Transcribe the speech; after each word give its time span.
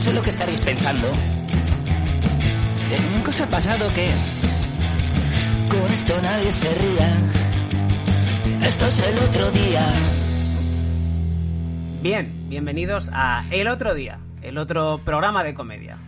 Sé 0.00 0.12
lo 0.12 0.22
que 0.22 0.30
estaréis 0.30 0.60
pensando. 0.60 1.08
Eh, 1.08 2.98
Nunca 3.14 3.30
os 3.30 3.40
ha 3.40 3.46
pasado 3.46 3.88
que 3.94 4.08
con 5.70 5.86
esto 5.92 6.20
nadie 6.22 6.50
se 6.50 6.68
ría. 6.74 7.16
Esto 8.66 8.86
es 8.86 9.06
el 9.06 9.18
otro 9.18 9.50
día. 9.50 9.86
Bien, 12.02 12.48
bienvenidos 12.48 13.10
a 13.12 13.44
El 13.50 13.68
Otro 13.68 13.94
Día, 13.94 14.18
el 14.42 14.56
otro 14.56 15.00
programa 15.04 15.44
de 15.44 15.52
comedia. 15.54 15.98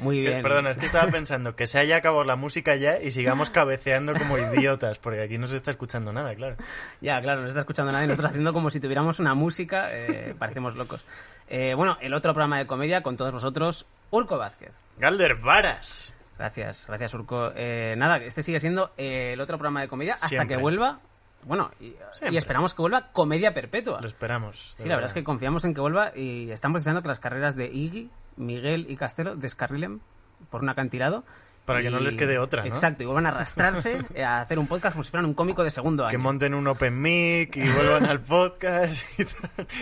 Muy 0.00 0.22
Que- 0.22 0.28
bien. 0.30 0.42
Perdona, 0.42 0.70
es 0.70 0.78
que 0.78 0.86
estaba 0.86 1.10
pensando 1.12 1.54
que 1.54 1.66
se 1.68 1.78
haya 1.78 1.96
acabado 1.96 2.24
la 2.24 2.34
música 2.36 2.74
ya 2.76 3.00
y 3.00 3.10
sigamos 3.12 3.50
cabeceando 3.50 4.14
como 4.16 4.36
idiotas, 4.38 4.98
porque 4.98 5.22
aquí 5.22 5.38
no 5.38 5.46
se 5.46 5.56
está 5.56 5.70
escuchando 5.70 6.12
nada, 6.12 6.34
claro. 6.34 6.56
Ya, 7.00 7.20
claro, 7.20 7.40
no 7.40 7.46
se 7.46 7.50
está 7.50 7.60
escuchando 7.60 7.92
nadie. 7.92 8.06
Nosotros 8.08 8.30
haciendo 8.30 8.52
como 8.52 8.68
si 8.70 8.80
tuviéramos 8.80 9.20
una 9.20 9.34
música, 9.34 9.88
eh, 9.92 10.34
parecemos 10.38 10.74
locos. 10.74 11.04
Eh, 11.50 11.74
bueno, 11.74 11.98
el 12.00 12.14
otro 12.14 12.32
programa 12.32 12.58
de 12.58 12.66
comedia 12.66 13.02
con 13.02 13.16
todos 13.16 13.32
vosotros, 13.32 13.84
Urco 14.10 14.38
Vázquez. 14.38 14.72
Galder 14.98 15.34
Varas. 15.34 16.14
Gracias, 16.38 16.86
gracias 16.86 17.12
Urco. 17.12 17.50
Eh, 17.56 17.96
nada, 17.98 18.18
este 18.18 18.42
sigue 18.42 18.60
siendo 18.60 18.92
eh, 18.96 19.32
el 19.32 19.40
otro 19.40 19.58
programa 19.58 19.80
de 19.80 19.88
comedia 19.88 20.14
hasta 20.14 20.28
Siempre. 20.28 20.56
que 20.56 20.62
vuelva. 20.62 21.00
Bueno, 21.42 21.72
y, 21.80 21.96
esperamos 22.36 22.72
que 22.72 22.82
vuelva 22.82 23.08
comedia 23.12 23.52
perpetua. 23.52 24.00
Lo 24.00 24.06
esperamos. 24.06 24.74
Sí, 24.76 24.88
la 24.88 24.94
verdad 24.94 25.10
es 25.10 25.14
que 25.14 25.24
confiamos 25.24 25.64
en 25.64 25.74
que 25.74 25.80
vuelva 25.80 26.12
y 26.14 26.52
estamos 26.52 26.82
deseando 26.82 27.02
que 27.02 27.08
las 27.08 27.18
carreras 27.18 27.56
de 27.56 27.66
Iggy, 27.66 28.10
Miguel 28.36 28.86
y 28.88 28.96
Castelo 28.96 29.34
descarrilen 29.34 30.00
por 30.50 30.62
un 30.62 30.68
acantilado. 30.68 31.24
Para 31.64 31.82
que 31.82 31.90
no 31.90 32.00
les 32.00 32.16
quede 32.16 32.38
otra, 32.38 32.62
¿no? 32.62 32.68
Exacto, 32.68 33.02
y 33.02 33.06
vuelvan 33.06 33.26
a 33.26 33.28
arrastrarse 33.28 33.98
a 34.24 34.40
hacer 34.40 34.58
un 34.58 34.66
podcast 34.66 34.94
como 34.94 35.04
si 35.04 35.10
fueran 35.10 35.26
un 35.26 35.34
cómico 35.34 35.62
de 35.62 35.70
segundo 35.70 36.04
año. 36.04 36.10
Que 36.10 36.18
monten 36.18 36.54
un 36.54 36.66
open 36.66 37.00
mic 37.00 37.56
y 37.56 37.68
vuelvan 37.68 38.06
al 38.06 38.20
podcast 38.20 39.04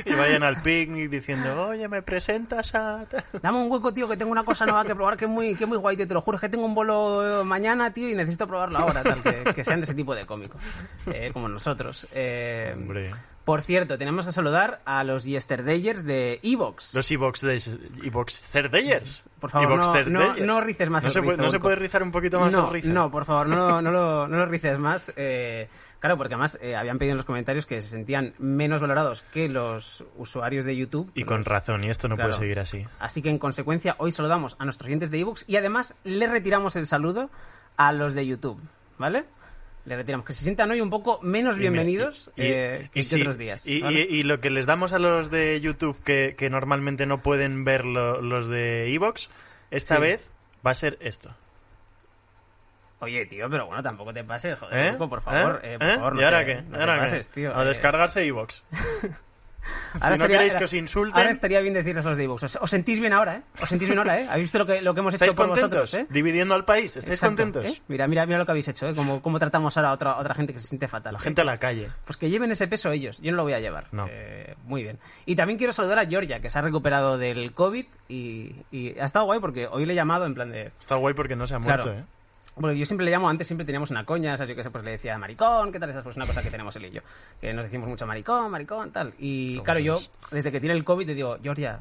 y, 0.04 0.12
vayan 0.12 0.42
al 0.42 0.60
picnic 0.60 1.08
diciendo, 1.08 1.68
oye, 1.68 1.88
¿me 1.88 2.02
presentas 2.02 2.74
a...? 2.74 3.06
tal?". 3.08 3.24
Dame 3.40 3.58
un 3.58 3.70
hueco, 3.70 3.94
tío, 3.94 4.08
que 4.08 4.16
tengo 4.16 4.32
una 4.32 4.44
cosa 4.44 4.66
nueva 4.66 4.84
que 4.84 4.94
probar 4.94 5.16
que 5.16 5.24
es 5.24 5.30
muy, 5.30 5.54
que 5.54 5.64
es 5.64 5.68
muy 5.68 5.78
guay, 5.78 5.96
tío. 5.96 6.06
Te 6.06 6.14
lo 6.14 6.20
juro, 6.20 6.36
es 6.36 6.40
que 6.40 6.48
tengo 6.48 6.64
un 6.64 6.74
bolo 6.74 7.40
eh, 7.40 7.44
mañana, 7.44 7.92
tío, 7.92 8.08
y 8.08 8.14
necesito 8.14 8.46
probarlo 8.46 8.78
ahora, 8.78 9.02
tal. 9.02 9.22
Que, 9.22 9.54
que 9.54 9.64
sean 9.64 9.80
de 9.80 9.84
ese 9.84 9.94
tipo 9.94 10.14
de 10.14 10.26
cómicos, 10.26 10.60
eh, 11.06 11.30
como 11.32 11.48
nosotros. 11.48 12.06
Eh, 12.12 12.74
Hombre. 12.76 13.10
Por 13.48 13.62
cierto, 13.62 13.96
tenemos 13.96 14.26
que 14.26 14.32
saludar 14.32 14.80
a 14.84 15.02
los 15.04 15.24
Yesterdayers 15.24 16.04
de 16.04 16.38
Evox. 16.42 16.92
Los 16.94 17.10
Evox 17.10 17.40
de 17.40 17.62
Evox 18.04 18.46
Cerdeyers. 18.50 19.24
Por 19.40 19.50
favor, 19.50 19.72
Evox 19.72 19.86
no- 19.86 19.92
Cerdeyers. 19.94 20.38
no- 20.40 20.46
no 20.46 20.60
rices 20.60 20.90
más 20.90 21.02
¿No 21.04 21.08
el 21.08 21.12
se, 21.14 21.20
puede, 21.22 21.32
rizo, 21.38 21.42
¿No 21.44 21.50
se 21.50 21.60
puede 21.60 21.76
rizar 21.76 22.02
un 22.02 22.12
poquito 22.12 22.38
más 22.38 22.52
no, 22.52 22.66
el 22.66 22.72
rizo? 22.74 22.88
No, 22.92 23.10
por 23.10 23.24
favor, 23.24 23.46
no, 23.48 23.80
no, 23.80 23.90
lo, 23.90 24.28
no 24.28 24.36
lo 24.36 24.44
rices 24.46 24.78
más. 24.78 25.12
eh, 25.16 25.68
claro, 25.98 26.18
porque 26.18 26.34
además 26.34 26.58
eh, 26.60 26.76
habían 26.76 26.98
pedido 26.98 27.12
en 27.12 27.16
los 27.16 27.24
comentarios 27.24 27.64
que 27.64 27.80
se 27.80 27.88
sentían 27.88 28.34
menos 28.38 28.80
valorados 28.82 29.22
que 29.32 29.48
los 29.48 30.04
usuarios 30.18 30.66
de 30.66 30.76
YouTube. 30.76 31.10
Y 31.14 31.24
con 31.24 31.44
razón, 31.44 31.84
y 31.84 31.88
esto 31.90 32.06
no 32.08 32.16
Claro. 32.16 32.30
puede 32.32 32.42
seguir 32.42 32.58
así. 32.60 32.84
Así 33.00 33.22
que 33.22 33.30
en 33.30 33.38
consecuencia 33.38 33.94
hoy 33.98 34.12
saludamos 34.12 34.56
a 34.58 34.64
nuestros 34.64 34.88
oyentes 34.88 35.10
de 35.10 35.20
ebooks 35.20 35.44
y 35.48 35.56
además 35.56 35.96
le 36.04 36.26
retiramos 36.26 36.76
el 36.76 36.86
saludo 36.86 37.30
a 37.78 37.92
los 37.92 38.12
de 38.14 38.26
YouTube, 38.26 38.60
¿vale? 38.98 39.24
Le 39.88 39.96
retiramos 39.96 40.26
que 40.26 40.34
se 40.34 40.44
sientan 40.44 40.70
hoy 40.70 40.82
un 40.82 40.90
poco 40.90 41.18
menos 41.22 41.56
bienvenidos 41.56 42.30
y- 42.36 42.42
eh, 42.42 42.90
y 42.92 43.08
que 43.08 43.16
otros 43.16 43.38
días. 43.38 43.66
Y, 43.66 43.80
¿vale? 43.80 44.00
y- 44.10 44.16
y 44.18 44.22
lo 44.22 44.38
que 44.38 44.50
les 44.50 44.66
damos 44.66 44.92
a 44.92 44.98
los 44.98 45.30
de 45.30 45.58
YouTube 45.62 45.96
que, 46.04 46.34
que 46.36 46.50
normalmente 46.50 47.06
no 47.06 47.22
pueden 47.22 47.64
ver 47.64 47.86
lo- 47.86 48.20
los 48.20 48.48
de 48.48 48.92
Evox, 48.92 49.30
esta 49.70 49.96
Sí. 49.96 50.02
vez 50.02 50.30
va 50.66 50.72
a 50.72 50.74
ser 50.74 50.98
esto. 51.00 51.34
Oye, 52.98 53.24
tío, 53.24 53.48
pero 53.48 53.64
bueno, 53.66 53.82
tampoco 53.82 54.12
te 54.12 54.24
pases, 54.24 54.58
joder, 54.58 54.94
¿Eh? 54.94 54.98
Por 54.98 55.22
favor, 55.22 55.60
¿Eh? 55.64 55.74
eh, 55.74 55.78
por 55.78 55.88
favor, 55.88 56.14
no 56.16 56.20
¿Y 56.20 56.24
ahora 56.24 56.40
te- 56.40 56.46
qué? 56.46 56.54
no 56.56 56.68
¿Y 56.68 56.72
te 56.72 56.80
ahora 56.80 56.94
qué? 56.96 57.00
pases, 57.00 57.30
tío. 57.30 57.56
A 57.56 57.64
descargarse 57.64 58.26
Evox. 58.26 58.62
Ahora 60.00 60.16
si 60.16 60.22
no 60.22 60.28
queréis 60.28 60.54
que 60.54 60.64
os 60.64 60.72
insulten- 60.72 61.14
Ahora 61.16 61.30
estaría 61.30 61.60
bien 61.60 61.74
decirles 61.74 62.04
los 62.04 62.16
de 62.16 62.24
ebooks. 62.24 62.42
Os, 62.44 62.58
os 62.60 62.70
sentís 62.70 63.00
bien 63.00 63.12
ahora, 63.12 63.36
¿eh? 63.36 63.42
Os 63.60 63.68
sentís 63.68 63.88
bien 63.88 63.98
ahora, 63.98 64.20
¿eh? 64.20 64.26
¿Habéis 64.28 64.44
visto 64.44 64.58
lo 64.58 64.66
que, 64.66 64.80
lo 64.82 64.94
que 64.94 65.00
hemos 65.00 65.14
hecho 65.14 65.24
¿Estáis 65.24 65.36
por 65.36 65.46
contentos? 65.48 65.80
vosotros, 65.80 65.94
eh? 65.94 66.06
Dividiendo 66.10 66.54
al 66.54 66.64
país. 66.64 66.96
¿Estáis 66.96 67.18
Exacto, 67.18 67.42
contentos? 67.42 67.64
¿eh? 67.76 67.82
Mira, 67.88 68.06
mira, 68.06 68.24
mira 68.26 68.38
lo 68.38 68.46
que 68.46 68.52
habéis 68.52 68.68
hecho, 68.68 68.88
¿eh? 68.88 68.94
Cómo, 68.94 69.20
cómo 69.20 69.38
tratamos 69.38 69.76
ahora 69.76 69.90
a 69.90 69.92
otra, 69.92 70.16
otra 70.18 70.34
gente 70.34 70.52
que 70.52 70.58
se 70.60 70.68
siente 70.68 70.88
fatal. 70.88 71.12
La 71.14 71.18
gente 71.18 71.40
a 71.40 71.44
la 71.44 71.58
calle. 71.58 71.88
Pues 72.04 72.16
que 72.16 72.30
lleven 72.30 72.50
ese 72.50 72.66
peso 72.68 72.90
ellos. 72.90 73.20
Yo 73.20 73.30
no 73.30 73.36
lo 73.38 73.42
voy 73.42 73.52
a 73.54 73.60
llevar. 73.60 73.86
No. 73.92 74.06
Eh, 74.10 74.54
muy 74.64 74.82
bien. 74.82 74.98
Y 75.26 75.36
también 75.36 75.58
quiero 75.58 75.72
saludar 75.72 75.98
a 75.98 76.06
Georgia, 76.06 76.40
que 76.40 76.50
se 76.50 76.58
ha 76.58 76.62
recuperado 76.62 77.18
del 77.18 77.52
COVID 77.52 77.86
y, 78.08 78.54
y 78.70 78.98
ha 78.98 79.04
estado 79.04 79.24
guay 79.26 79.40
porque 79.40 79.66
hoy 79.66 79.84
le 79.86 79.92
he 79.92 79.96
llamado 79.96 80.24
en 80.26 80.34
plan 80.34 80.50
de... 80.50 80.72
Está 80.80 80.96
guay 80.96 81.14
porque 81.14 81.36
no 81.36 81.46
se 81.46 81.54
ha 81.54 81.60
Claro. 81.60 81.84
muerto, 81.84 82.00
¿eh? 82.00 82.04
Bueno, 82.58 82.76
yo 82.76 82.84
siempre 82.84 83.04
le 83.04 83.10
llamo, 83.12 83.28
antes 83.28 83.46
siempre 83.46 83.64
teníamos 83.64 83.90
una 83.90 84.04
coña, 84.04 84.36
¿sabes? 84.36 84.48
Yo 84.50 84.56
que 84.56 84.62
sé, 84.62 84.70
pues 84.70 84.84
le 84.84 84.92
decía 84.92 85.16
maricón, 85.16 85.70
¿qué 85.70 85.78
tal 85.78 85.90
estás? 85.90 86.02
Pues 86.02 86.16
una 86.16 86.26
cosa 86.26 86.42
que 86.42 86.50
tenemos 86.50 86.74
él 86.76 86.86
y 86.86 86.90
yo. 86.90 87.02
Que 87.40 87.52
nos 87.52 87.64
decimos 87.64 87.88
mucho 87.88 88.06
maricón, 88.06 88.50
maricón, 88.50 88.90
tal. 88.90 89.14
Y 89.18 89.54
¿Cómo 89.54 89.64
claro, 89.64 89.80
yo, 89.80 90.00
desde 90.30 90.50
que 90.50 90.60
tiene 90.60 90.74
el 90.74 90.84
COVID, 90.84 91.06
le 91.06 91.14
digo, 91.14 91.38
Georgia, 91.42 91.80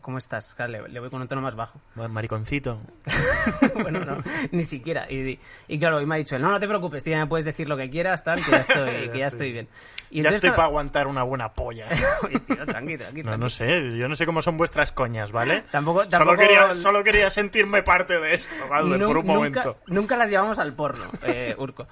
¿cómo, 0.00 0.18
estás? 0.18 0.54
Claro, 0.54 0.72
le, 0.72 0.88
le 0.88 1.00
voy 1.00 1.10
con 1.10 1.20
un 1.22 1.28
tono 1.28 1.40
más 1.40 1.54
bajo. 1.56 1.80
Mariconcito. 1.94 2.80
bueno, 3.82 4.00
no, 4.04 4.18
ni 4.52 4.64
siquiera. 4.64 5.10
Y, 5.10 5.38
y 5.68 5.78
claro, 5.78 5.96
hoy 5.96 6.06
me 6.06 6.14
ha 6.14 6.18
dicho, 6.18 6.36
él, 6.36 6.42
no, 6.42 6.50
no 6.50 6.60
te 6.60 6.68
preocupes, 6.68 7.02
tío, 7.04 7.12
ya 7.14 7.20
me 7.20 7.26
puedes 7.26 7.44
decir 7.44 7.68
lo 7.68 7.76
que 7.76 7.88
quieras, 7.90 8.22
tal, 8.24 8.44
que 8.44 8.50
ya 8.50 8.56
estoy, 8.60 9.08
que 9.10 9.18
ya 9.18 9.26
estoy 9.26 9.52
bien. 9.52 9.68
Y 10.10 10.16
ya 10.16 10.18
entonces, 10.28 10.34
estoy 10.36 10.50
para 10.50 10.64
aguantar 10.64 11.06
una 11.06 11.22
buena 11.22 11.52
polla. 11.52 11.86
Oye, 12.24 12.38
tío, 12.40 12.66
tranqui, 12.66 12.96
tranqui, 12.98 13.22
No, 13.22 13.28
tranqui. 13.30 13.40
no 13.42 13.48
sé, 13.48 13.96
yo 13.96 14.08
no 14.08 14.16
sé 14.16 14.26
cómo 14.26 14.42
son 14.42 14.56
vuestras 14.56 14.92
coñas, 14.92 15.32
¿vale? 15.32 15.64
Tampoco- 15.70 16.04
Solo, 16.10 16.36
quería, 16.36 16.74
solo 16.74 17.04
quería 17.04 17.30
sentirme 17.30 17.82
parte 17.82 18.18
de 18.18 18.34
esto, 18.34 18.68
¿vale? 18.68 18.98
Por 18.98 19.18
un 19.18 19.26
nunca, 19.26 19.32
momento. 19.32 19.76
nunca 19.86 20.16
las 20.16 20.28
llevamos 20.30 20.58
al 20.58 20.74
porno, 20.74 21.04
eh, 21.22 21.54
Urco. 21.58 21.86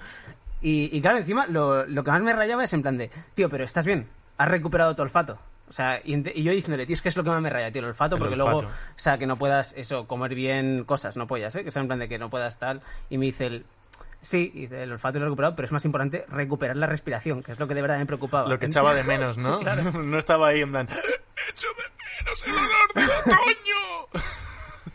Y, 0.61 0.91
y 0.93 1.01
claro, 1.01 1.19
encima, 1.19 1.47
lo, 1.47 1.87
lo 1.87 2.03
que 2.03 2.11
más 2.11 2.21
me 2.23 2.33
rayaba 2.33 2.65
es 2.65 2.73
en 2.73 2.83
plan 2.83 2.99
de, 2.99 3.11
tío, 3.35 3.49
pero 3.49 3.63
¿estás 3.65 3.87
bien? 3.87 4.09
¿Has 4.37 4.49
recuperado 4.49 4.97
tu 4.97 5.03
olfato? 5.03 5.39
O 5.69 5.73
sea, 5.73 6.01
y, 6.03 6.43
yo 6.43 6.53
diciéndole, 6.53 6.87
tío, 6.87 6.95
es 6.95 7.03
que 7.03 7.09
es 7.09 7.17
lo 7.17 7.25
que 7.25 7.31
más 7.31 7.43
me 7.43 7.51
raya, 7.51 7.71
tío, 7.71 7.81
el 7.81 7.89
olfato, 7.89 8.17
El 8.17 8.21
porque 8.21 8.35
olfato. 8.35 8.61
luego, 8.63 8.69
o 8.69 8.93
sea, 8.97 9.19
que 9.19 9.27
no 9.27 9.37
puedas, 9.37 9.75
eso, 9.77 10.07
comer 10.07 10.35
bien 10.35 10.85
cosas, 10.85 11.17
no 11.17 11.27
pollas, 11.27 11.55
¿eh? 11.57 11.65
Que 11.65 11.71
sea 11.71 11.83
en 11.83 11.89
plan 11.89 11.99
de 11.99 12.09
que 12.09 12.19
no 12.19 12.31
puedas 12.31 12.59
tal. 12.59 12.81
Y 13.11 13.19
me 13.19 13.27
dice 13.27 13.47
el, 13.47 13.67
sí, 14.21 14.51
y 14.55 14.73
el 14.73 14.93
olfato 14.93 15.19
lo 15.19 15.27
he 15.27 15.29
recuperado, 15.29 15.55
pero 15.55 15.67
es 15.67 15.73
más 15.73 15.85
importante 15.85 16.25
recuperar 16.29 16.77
la 16.77 16.87
respiración, 16.87 17.43
que 17.43 17.53
es 17.53 17.59
lo 17.59 17.69
que 17.69 17.75
de 17.75 17.83
verdad 17.83 17.99
me 17.99 18.07
preocupaba. 18.07 18.49
Lo 18.49 18.59
que 18.59 18.67
echaba 18.67 18.95
de 18.95 19.05
menos, 19.05 19.37
¿no? 19.37 19.61
No 19.93 20.19
estaba 20.19 20.49
ahí 20.49 20.61
en 20.61 20.71
plan... 20.71 20.89
¡Echo 21.51 21.69
de 21.77 21.85
menos 22.25 22.45
el 22.47 22.53
olor 22.53 22.95
del 22.95 23.05
otoño! 23.05 23.88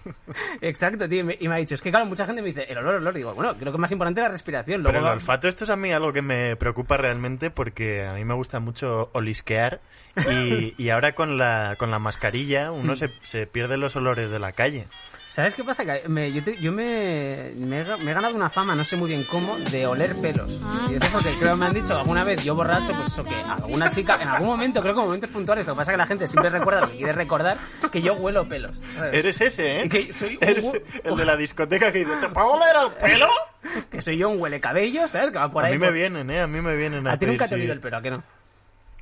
Exacto, 0.62 1.08
tío, 1.08 1.26
y 1.40 1.48
me, 1.48 1.56
ha 1.56 1.58
dicho, 1.58 1.76
es 1.76 1.82
que 1.82 1.90
claro, 1.90 2.06
mucha 2.06 2.26
gente 2.26 2.42
me 2.42 2.48
dice, 2.50 2.64
el 2.70 2.78
olor, 2.78 2.96
el 2.96 3.02
olor, 3.02 3.14
digo, 3.14 3.34
bueno, 3.34 3.54
creo 3.56 3.72
que 3.72 3.78
es 3.78 3.80
más 3.82 3.92
importante 3.92 4.22
la 4.22 4.30
respiración. 4.30 4.82
Pero 4.84 4.94
Luego 4.94 5.06
el 5.08 5.12
va- 5.12 5.16
olfato, 5.16 5.48
esto 5.48 5.64
es 5.64 5.70
a 5.70 5.76
mí 5.76 5.92
algo 5.92 6.14
que 6.14 6.22
me 6.22 6.56
preocupa 6.56 6.98
realmente 6.98 7.50
porque 7.52 8.06
a 8.10 8.14
mí 8.14 8.24
me 8.26 8.34
gusta 8.34 8.60
mucho 8.60 9.10
olisquear 9.14 9.82
y, 10.30 10.74
y 10.82 10.90
ahora 10.90 11.14
con 11.14 11.38
la, 11.38 11.76
con 11.78 11.92
la 11.92 12.00
mascarilla 12.00 12.72
uno 12.72 12.96
se, 12.96 13.10
se 13.24 13.48
pierde 13.48 13.78
los 13.78 13.96
olores 13.96 14.30
de 14.30 14.40
la 14.40 14.52
calle. 14.52 14.88
¿Sabes 15.34 15.56
qué 15.56 15.64
pasa? 15.64 15.84
Que 15.84 16.08
me- 16.10 16.32
yo 16.32 16.44
te- 16.44 16.58
yo 16.58 16.72
me, 16.72 17.54
me, 17.56 17.80
he, 17.82 17.86
ga- 17.88 17.98
me 17.98 18.12
he 18.12 18.14
ganado 18.14 18.36
una 18.36 18.52
fama, 18.52 18.76
no 18.76 18.84
sé 18.84 18.96
muy 18.96 19.10
bien 19.10 19.24
cómo, 19.24 19.58
de 19.58 19.88
oler 19.88 20.14
pelos. 20.18 20.48
Y 20.92 20.94
eso 20.94 21.08
porque 21.12 21.30
creo 21.40 21.54
que 21.54 21.60
me 21.60 21.66
han 21.66 21.74
dicho 21.74 21.98
alguna 21.98 22.24
vez, 22.24 22.44
yo 22.44 22.54
borracho, 22.54 22.94
pues 22.94 23.08
eso 23.08 23.24
que 23.24 23.34
alguna 23.34 23.90
chica, 23.90 24.22
en 24.22 24.28
algún 24.28 24.46
momento, 24.46 24.80
creo 24.82 24.94
que 24.94 25.00
en 25.00 25.06
momentos 25.08 25.32
puntuales, 25.32 25.66
lo 25.66 25.74
que 25.74 25.78
pasa 25.78 25.92
es 25.92 25.94
que 25.96 25.98
la 25.98 26.06
gente 26.06 26.28
siempre 26.28 26.52
recuerda 26.52 26.82
lo 26.82 26.92
que 26.92 26.98
quiere 26.98 27.14
recordar, 27.14 27.58
que 27.92 28.02
yo 28.04 28.14
huelo 28.14 28.48
pelos. 28.48 28.80
¿sabes? 28.96 29.14
Eres 29.16 29.42
ese, 29.42 29.82
¿eh? 29.82 29.90
Que 29.90 30.14
soy 30.14 30.38
un 30.40 30.48
Eres 30.48 30.72
el 31.04 31.16
de 31.16 31.26
la 31.26 31.36
discoteca 31.36 31.92
que 31.92 32.00
dice, 32.06 32.12
¿te 32.22 32.28
puedo 32.30 32.52
oler 32.52 32.76
el 32.86 32.92
pelo? 32.94 33.28
Que 33.90 34.02
soy 34.04 34.18
yo 34.20 34.30
un 34.30 34.40
huele 34.40 34.60
cabello, 34.60 35.08
¿sabes? 35.08 35.32
Que 35.32 35.40
va 35.40 35.50
por 35.52 35.64
a 35.64 35.68
ahí. 35.68 35.74
mí 35.74 35.80
me 35.80 35.90
vienen, 35.92 36.30
¿eh? 36.30 36.42
A 36.42 36.48
mí 36.48 36.62
me 36.62 36.76
vienen 36.76 37.08
a, 37.08 37.14
A 37.14 37.18
ti 37.18 37.26
nunca 37.26 37.48
te 37.48 37.56
he 37.56 37.58
olido 37.58 37.74
el 37.74 37.80
pelo, 37.80 37.98
¿a 37.98 38.02
qué 38.04 38.12
no? 38.12 38.22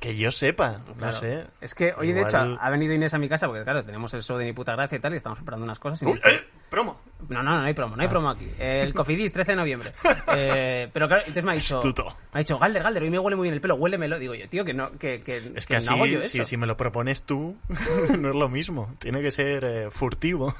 Que 0.02 0.16
yo 0.16 0.32
sepa, 0.32 0.78
no 0.88 0.94
Claro. 0.96 1.12
sé. 1.12 1.46
Es 1.60 1.76
que 1.76 1.94
hoy, 1.96 2.12
de 2.12 2.22
hecho, 2.22 2.36
ha 2.36 2.70
venido 2.70 2.92
Inés 2.92 3.14
a 3.14 3.18
mi 3.18 3.28
casa, 3.28 3.46
porque 3.46 3.62
claro, 3.62 3.84
tenemos 3.84 4.12
el 4.14 4.22
show 4.24 4.36
de 4.36 4.46
Ni 4.46 4.52
Puta 4.52 4.72
Gracia 4.72 4.98
y 4.98 5.00
tal, 5.00 5.14
y 5.14 5.16
estamos 5.16 5.38
preparando 5.38 5.62
unas 5.64 5.78
cosas. 5.78 6.02
Y 6.02 6.06
Uy, 6.06 6.14
dice- 6.14 6.28
eh, 6.34 6.40
promo. 6.72 7.00
No, 7.28 7.40
no, 7.40 7.56
no 7.56 7.62
hay 7.62 7.72
promo, 7.72 7.94
no 7.94 8.02
hay 8.02 8.08
promo 8.08 8.28
aquí. 8.30 8.50
El 8.58 8.92
Cofidis, 8.94 9.32
13 9.32 9.52
de 9.52 9.56
noviembre. 9.56 9.92
Eh, 10.34 10.88
pero 10.92 11.06
claro, 11.06 11.20
entonces 11.22 11.44
me 11.44 11.52
ha 11.52 11.54
dicho... 11.54 11.76
Astuto. 11.76 12.04
Me 12.06 12.14
ha 12.32 12.38
dicho, 12.38 12.58
Galder, 12.58 12.82
Galder, 12.82 13.04
hoy 13.04 13.10
me 13.10 13.18
huele 13.20 13.36
muy 13.36 13.44
bien 13.44 13.54
el 13.54 13.60
pelo, 13.60 13.76
huélemelo. 13.76 14.18
Digo 14.18 14.34
yo, 14.34 14.48
tío, 14.48 14.64
que 14.64 14.74
no, 14.74 14.90
que, 14.98 15.20
que, 15.22 15.36
Es 15.54 15.64
que 15.66 15.76
que 15.76 15.84
no 15.84 15.92
hago 15.94 16.06
yo 16.06 16.18
así, 16.18 16.38
eso. 16.38 16.44
si, 16.44 16.50
si 16.50 16.56
me 16.56 16.66
lo 16.66 16.76
propones 16.76 17.22
tú, 17.22 17.56
no 18.18 18.28
es 18.30 18.34
lo 18.34 18.48
mismo. 18.48 18.92
Tiene 18.98 19.20
que 19.22 19.30
ser 19.30 19.62
eh, 19.64 19.90
furtivo. 19.92 20.52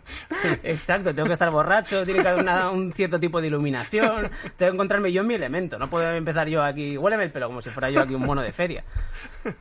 Exacto, 0.62 1.14
tengo 1.14 1.26
que 1.26 1.34
estar 1.34 1.50
borracho, 1.50 2.04
tiene 2.04 2.22
que 2.22 2.28
haber 2.28 2.42
una- 2.42 2.70
un 2.70 2.92
cierto 2.94 3.20
tipo 3.20 3.40
de 3.42 3.48
iluminación, 3.48 4.30
tengo 4.56 4.70
que 4.70 4.74
encontrarme 4.74 5.12
yo 5.12 5.20
en 5.22 5.28
mi 5.28 5.34
elemento, 5.34 5.78
no 5.78 5.90
puedo 5.90 6.10
empezar 6.14 6.48
yo 6.48 6.62
aquí, 6.62 6.96
huéleme 6.96 7.24
el 7.24 7.32
pelo 7.32 7.48
como 7.48 7.60
si 7.60 7.70
fuera 7.70 7.90
yo 7.90 8.00
aquí 8.00 8.14
un 8.14 8.22
mono 8.24 8.40
de 8.42 8.52
feria. 8.52 8.84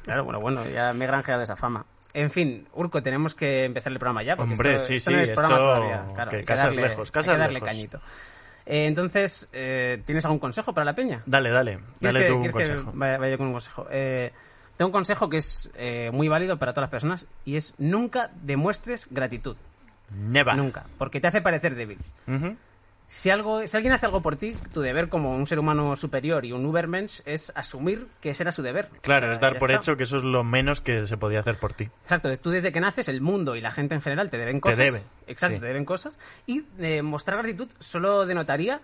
Claro, 0.03 0.23
bueno, 0.23 0.39
bueno, 0.39 0.61
ya 0.69 0.93
me 0.93 1.05
he 1.05 1.07
granjeado 1.07 1.41
esa 1.41 1.55
fama. 1.55 1.85
En 2.15 2.31
fin, 2.31 2.67
Urco, 2.73 3.03
tenemos 3.03 3.35
que 3.35 3.65
empezar 3.65 3.91
el 3.91 3.99
programa 3.99 4.23
ya. 4.23 4.35
Porque 4.35 4.53
Hombre, 4.53 4.75
esto, 4.75 4.87
sí, 4.87 4.95
esto 4.95 5.11
sí, 5.11 5.17
no 5.17 5.23
es 5.23 5.31
programa 5.31 5.55
esto- 5.55 5.65
todavía. 5.75 6.13
Claro, 6.13 6.29
que 6.31 6.37
hay 6.37 6.43
casas 6.45 6.65
darle- 6.67 6.81
lejos, 6.81 7.09
hay 7.09 7.11
casas 7.13 7.33
que 7.33 7.39
darle 7.39 7.53
lejos. 7.55 7.67
cañito. 7.67 8.01
Eh, 8.65 8.85
entonces, 8.87 9.49
eh, 9.53 10.01
¿tienes 10.05 10.25
algún 10.25 10.39
consejo 10.39 10.73
para 10.73 10.85
la 10.85 10.95
peña? 10.95 11.21
Dale, 11.25 11.51
dale. 11.51 11.73
Dale 11.73 11.89
¿Quieres 11.99 12.21
que- 12.23 12.27
tú 12.29 12.35
un 12.37 12.51
consejo. 12.51 12.91
Vaya, 12.95 13.17
vaya 13.17 13.37
con 13.37 13.47
un 13.47 13.53
consejo. 13.53 13.85
Eh, 13.91 14.31
tengo 14.77 14.87
un 14.87 14.93
consejo 14.93 15.29
que 15.29 15.37
es 15.37 15.71
eh, 15.75 16.09
muy 16.11 16.27
válido 16.27 16.57
para 16.57 16.73
todas 16.73 16.85
las 16.85 16.91
personas 16.91 17.27
y 17.45 17.57
es 17.57 17.75
nunca 17.77 18.31
demuestres 18.41 19.07
gratitud. 19.11 19.55
Never. 20.11 20.55
Nunca, 20.55 20.85
porque 20.97 21.19
te 21.19 21.27
hace 21.27 21.41
parecer 21.41 21.75
débil. 21.75 21.97
Ujú. 22.27 22.55
Si, 23.07 23.29
algo, 23.29 23.65
si 23.67 23.77
alguien 23.77 23.93
hace 23.93 24.05
algo 24.05 24.21
por 24.21 24.35
ti, 24.35 24.55
tu 24.73 24.81
deber 24.81 25.09
como 25.09 25.31
un 25.35 25.45
ser 25.45 25.59
humano 25.59 25.95
superior 25.95 26.43
y 26.43 26.51
un 26.51 26.65
Ubermensch 26.65 27.21
es 27.25 27.51
asumir 27.55 28.07
que 28.19 28.31
ese 28.31 28.43
era 28.43 28.51
su 28.51 28.61
deber. 28.61 28.89
Claro, 29.01 29.27
O 29.27 29.29
sea, 29.29 29.33
es 29.33 29.39
dar 29.39 29.57
por 29.59 29.69
está. 29.71 29.81
hecho 29.81 29.97
que 29.97 30.03
eso 30.03 30.17
es 30.17 30.23
lo 30.23 30.43
menos 30.43 30.81
que 30.81 31.05
se 31.07 31.15
podía 31.15 31.39
hacer 31.39 31.55
por 31.55 31.73
ti. 31.73 31.85
Exacto, 32.03 32.35
tú 32.37 32.49
desde 32.49 32.71
que 32.71 32.79
naces, 32.79 33.07
el 33.07 33.21
mundo 33.21 33.55
y 33.55 33.61
la 33.61 33.71
gente 33.71 33.95
en 33.95 34.01
general 34.01 34.29
te 34.29 34.37
deben 34.37 34.59
cosas. 34.59 34.77
debe, 34.79 35.03
Exacto, 35.27 35.55
sí. 35.57 35.61
te 35.61 35.67
deben 35.67 35.85
cosas. 35.85 36.17
Y 36.45 36.63
eh, 36.79 37.01
mostrar 37.03 37.37
gratitud 37.37 37.69
solo 37.79 38.25
denotaría 38.25 38.81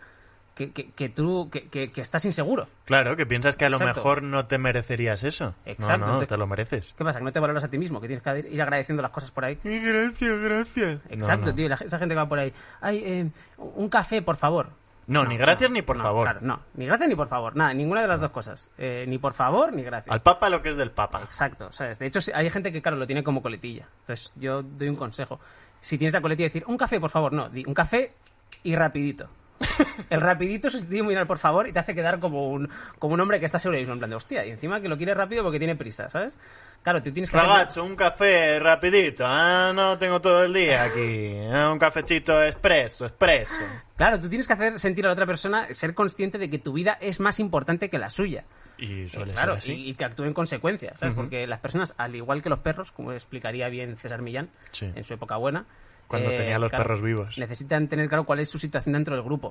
que, 0.67 0.71
que, 0.71 0.91
que 0.91 1.09
tú 1.09 1.49
que, 1.51 1.63
que- 1.69 2.01
estás 2.01 2.25
inseguro. 2.25 2.67
Claro, 2.85 3.15
que 3.15 3.25
piensas 3.25 3.55
que 3.55 3.65
a 3.65 3.69
lo 3.69 3.77
Exacto. 3.77 3.99
mejor 3.99 4.23
no 4.23 4.45
te 4.45 4.57
merecerías 4.57 5.23
eso. 5.23 5.55
Exacto, 5.65 6.05
No, 6.05 6.13
no, 6.13 6.19
te- 6.19 6.27
te 6.27 6.37
lo 6.37 6.47
mereces. 6.47 6.93
¿Qué 6.97 7.03
pasa? 7.03 7.19
Que 7.19 7.25
no 7.25 7.31
te 7.31 7.39
valoras 7.39 7.63
a 7.63 7.69
ti 7.69 7.77
mismo, 7.77 7.99
que 8.01 8.07
tienes 8.07 8.23
que 8.23 8.47
ir 8.53 8.61
agradeciendo 8.61 9.01
las 9.01 9.11
cosas 9.11 9.31
por 9.31 9.45
ahí. 9.45 9.57
Gracias, 9.63 10.39
gracias. 10.39 10.99
Exacto, 11.09 11.45
no, 11.45 11.51
no. 11.51 11.55
tío, 11.55 11.69
la- 11.69 11.75
esa 11.75 11.97
gente 11.99 12.13
que 12.13 12.17
va 12.19 12.27
por 12.29 12.39
ahí. 12.39 12.53
Ay, 12.81 13.01
eh, 13.05 13.29
un 13.57 13.89
café, 13.89 14.21
por 14.21 14.35
favor. 14.35 14.69
No, 15.07 15.25
ni 15.25 15.35
gracias 15.35 15.69
ni 15.71 15.81
por 15.81 15.97
No, 15.97 16.03
favor. 16.03 16.23
Claro, 16.25 16.39
no, 16.43 16.61
ni 16.75 16.85
gracias 16.85 17.09
ni 17.09 17.15
por 17.15 17.27
favor. 17.27 17.55
Nada, 17.55 17.73
ninguna 17.73 18.01
de 18.01 18.07
las 18.07 18.21
dos 18.21 18.31
cosas. 18.31 18.69
Eh, 18.77 19.03
ni 19.07 19.17
por 19.17 19.33
favor 19.33 19.73
ni 19.73 19.81
gracias. 19.83 20.13
Al 20.13 20.21
Papa 20.21 20.47
lo 20.49 20.61
que 20.61 20.69
es 20.69 20.77
del 20.77 20.91
Papa. 20.91 21.21
Exacto, 21.23 21.71
¿sabes? 21.71 21.99
De 21.99 22.05
hecho, 22.05 22.19
hay 22.33 22.49
gente 22.49 22.71
que, 22.71 22.81
claro, 22.81 22.97
lo 22.97 23.07
tiene 23.07 23.23
como 23.23 23.41
coletilla. 23.41 23.87
Entonces, 24.01 24.33
yo 24.37 24.61
doy 24.63 24.87
un 24.89 24.95
consejo. 24.95 25.39
Si 25.81 25.97
tienes 25.97 26.13
la 26.13 26.21
coletilla, 26.21 26.47
decir, 26.47 26.63
un 26.67 26.77
café, 26.77 26.99
por 26.99 27.09
favor, 27.09 27.33
no, 27.33 27.49
di 27.49 27.63
un 27.65 27.73
café 27.73 28.13
y 28.63 28.75
rapidito. 28.75 29.27
El 30.09 30.21
rapidito 30.21 30.69
sustituye 30.69 31.03
muy 31.03 31.15
bien 31.15 31.27
por 31.27 31.37
favor 31.37 31.67
y 31.67 31.73
te 31.73 31.79
hace 31.79 31.93
quedar 31.95 32.19
como 32.19 32.49
un, 32.49 32.69
como 32.99 33.13
un 33.13 33.19
hombre 33.19 33.39
que 33.39 33.45
está 33.45 33.59
seguro 33.59 33.75
de 33.77 33.81
mismo, 33.81 33.93
en 33.93 33.99
plan 33.99 34.09
de 34.09 34.15
hostia, 34.15 34.45
y 34.45 34.49
encima 34.51 34.81
que 34.81 34.87
lo 34.89 34.97
quiere 34.97 35.13
rápido 35.13 35.43
porque 35.43 35.59
tiene 35.59 35.75
prisa, 35.75 36.09
¿sabes? 36.09 36.37
Claro, 36.83 37.01
tú 37.03 37.11
tienes 37.11 37.29
que... 37.29 37.37
hacer- 37.37 37.49
Ragazzo, 37.49 37.83
un 37.83 37.95
café 37.95 38.59
rapidito. 38.59 39.23
Ah, 39.25 39.71
no 39.73 39.97
tengo 39.99 40.19
todo 40.19 40.43
el 40.43 40.53
día 40.53 40.83
aquí. 40.83 41.37
Ah, 41.51 41.69
un 41.71 41.77
cafecito 41.77 42.43
expreso, 42.43 43.05
expreso. 43.05 43.53
Claro, 43.95 44.19
tú 44.19 44.27
tienes 44.29 44.47
que 44.47 44.53
hacer 44.53 44.79
sentir 44.79 45.05
a 45.05 45.09
la 45.09 45.13
otra 45.13 45.27
persona, 45.27 45.67
ser 45.73 45.93
consciente 45.93 46.39
de 46.39 46.49
que 46.49 46.57
tu 46.57 46.73
vida 46.73 46.97
es 46.99 47.19
más 47.19 47.39
importante 47.39 47.89
que 47.89 47.99
la 47.99 48.09
suya. 48.09 48.45
Y 48.79 49.07
suele 49.09 49.33
claro, 49.33 49.51
ser 49.53 49.57
así. 49.59 49.73
y, 49.73 49.89
y 49.91 49.93
que 49.93 50.05
actúe 50.05 50.23
en 50.23 50.33
consecuencia, 50.33 50.97
¿sabes? 50.97 51.13
Porque 51.13 51.45
las 51.45 51.59
personas, 51.59 51.93
al 51.99 52.15
igual 52.15 52.41
que 52.41 52.49
los 52.49 52.59
perros, 52.59 52.91
como 52.91 53.11
explicaría 53.11 53.69
bien 53.69 53.95
César 53.97 54.23
Millán 54.23 54.49
Sí. 54.71 54.91
en 54.95 55.03
su 55.03 55.13
época 55.13 55.37
buena, 55.37 55.65
Cuando 56.11 56.31
eh, 56.31 56.37
tenía 56.37 56.59
los 56.59 56.69
claro, 56.69 56.83
perros 56.83 57.01
vivos. 57.01 57.37
Necesitan 57.37 57.87
tener 57.87 58.07
claro 58.07 58.23
cuál 58.25 58.39
es 58.39 58.49
su 58.49 58.59
situación 58.59 58.93
dentro 58.93 59.15
del 59.15 59.23
grupo. 59.23 59.47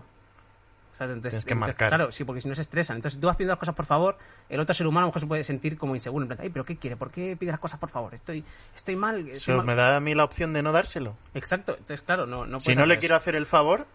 O 0.93 0.97
sea, 1.01 1.07
entonces- 1.07 1.31
Tienes 1.33 1.45
que 1.47 1.53
entonces, 1.55 1.75
marcar. 1.75 1.89
Claro, 1.89 2.12
sí, 2.12 2.25
porque 2.25 2.41
si 2.43 2.49
no 2.49 2.55
se 2.55 2.61
estresan. 2.61 2.97
Entonces, 2.97 3.15
si 3.17 3.21
tú 3.21 3.27
vas 3.27 3.37
pidiendo 3.37 3.53
las 3.53 3.59
cosas 3.59 3.75
por 3.75 3.87
favor, 3.87 4.19
el 4.51 4.61
otro 4.61 4.75
ser 4.75 4.87
humano 4.87 5.05
a 5.05 5.07
lo 5.07 5.09
mejor 5.09 5.21
se 5.21 5.27
puede 5.27 5.45
sentir 5.45 5.79
como 5.79 5.95
inseguro. 5.95 6.25
En 6.25 6.29
plan, 6.29 6.41
ay, 6.43 6.51
pero 6.51 6.65
¿qué 6.65 6.77
quiere? 6.77 6.97
¿Por 6.97 7.11
qué 7.11 7.37
pide 7.39 7.51
las 7.53 7.61
cosas 7.61 7.81
por 7.81 7.89
favor? 7.89 8.15
Estoy, 8.15 8.45
estoy 8.77 8.97
mal. 8.97 9.19
estoy 9.21 9.33
Eso 9.33 9.57
mal". 9.57 9.67
me 9.67 9.75
da 9.75 9.97
a 9.97 10.01
mí 10.01 10.15
la 10.15 10.25
opción 10.25 10.53
de 10.53 10.62
no 10.62 10.73
dárselo. 10.73 11.17
Exacto. 11.35 11.73
Entonces, 11.73 12.03
claro, 12.03 12.27
no, 12.27 12.45
no 12.47 12.61
Si 12.61 12.75
no 12.75 12.85
le 12.87 12.99
quiero 12.99 13.17
hacer 13.17 13.35
el 13.35 13.47
favor, 13.47 13.87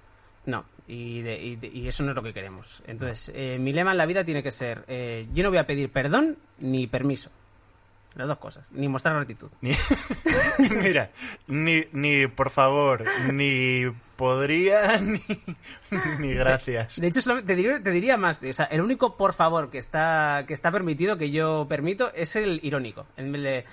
No, 0.47 0.63
y, 0.87 1.21
de- 1.23 1.39
y 1.41 1.55
de- 1.55 1.67
y 1.67 1.87
eso 1.87 2.03
no 2.03 2.09
es 2.11 2.15
lo 2.15 2.21
que 2.21 2.31
queremos. 2.31 2.83
Entonces, 2.85 3.31
eh, 3.35 3.57
mi 3.59 3.73
lema 3.73 3.91
en 3.91 3.97
la 3.97 4.05
vida 4.05 4.23
tiene 4.23 4.43
que 4.43 4.51
ser, 4.51 4.83
eh, 4.87 5.27
yo 5.33 5.43
no 5.43 5.49
voy 5.49 5.57
a 5.57 5.65
pedir 5.65 5.91
perdón 5.91 6.37
ni 6.59 6.85
permiso. 6.87 7.31
Las 8.15 8.27
dos 8.29 8.37
cosas. 8.37 8.67
Ni 8.71 8.87
mostrar 8.87 9.15
gratitud. 9.15 9.49
ni... 9.61 9.75
mira, 10.81 11.11
ni, 11.47 11.83
ni 11.91 12.27
por 12.27 12.49
favor, 12.49 13.03
ni 13.33 13.83
podría, 14.15 14.97
ni, 15.01 15.21
ni 16.19 16.33
gracias. 16.33 16.99
De 16.99 17.07
hecho, 17.07 17.21
solo- 17.21 17.43
te 17.43 17.55
diría, 17.55 17.81
te 17.83 17.91
diría 17.91 18.15
más. 18.17 18.41
O 18.41 18.53
sea, 18.53 18.65
el 18.67 18.81
único 18.81 19.17
por 19.17 19.33
favor 19.33 19.69
que 19.69 19.77
está, 19.77 20.45
que 20.47 20.53
está 20.53 20.71
permitido, 20.71 21.17
que 21.17 21.31
yo 21.31 21.65
permito, 21.67 22.11
es 22.13 22.35
el 22.37 22.59
irónico. 22.63 23.05
En 23.17 23.31
vez 23.31 23.41
de... 23.43 23.65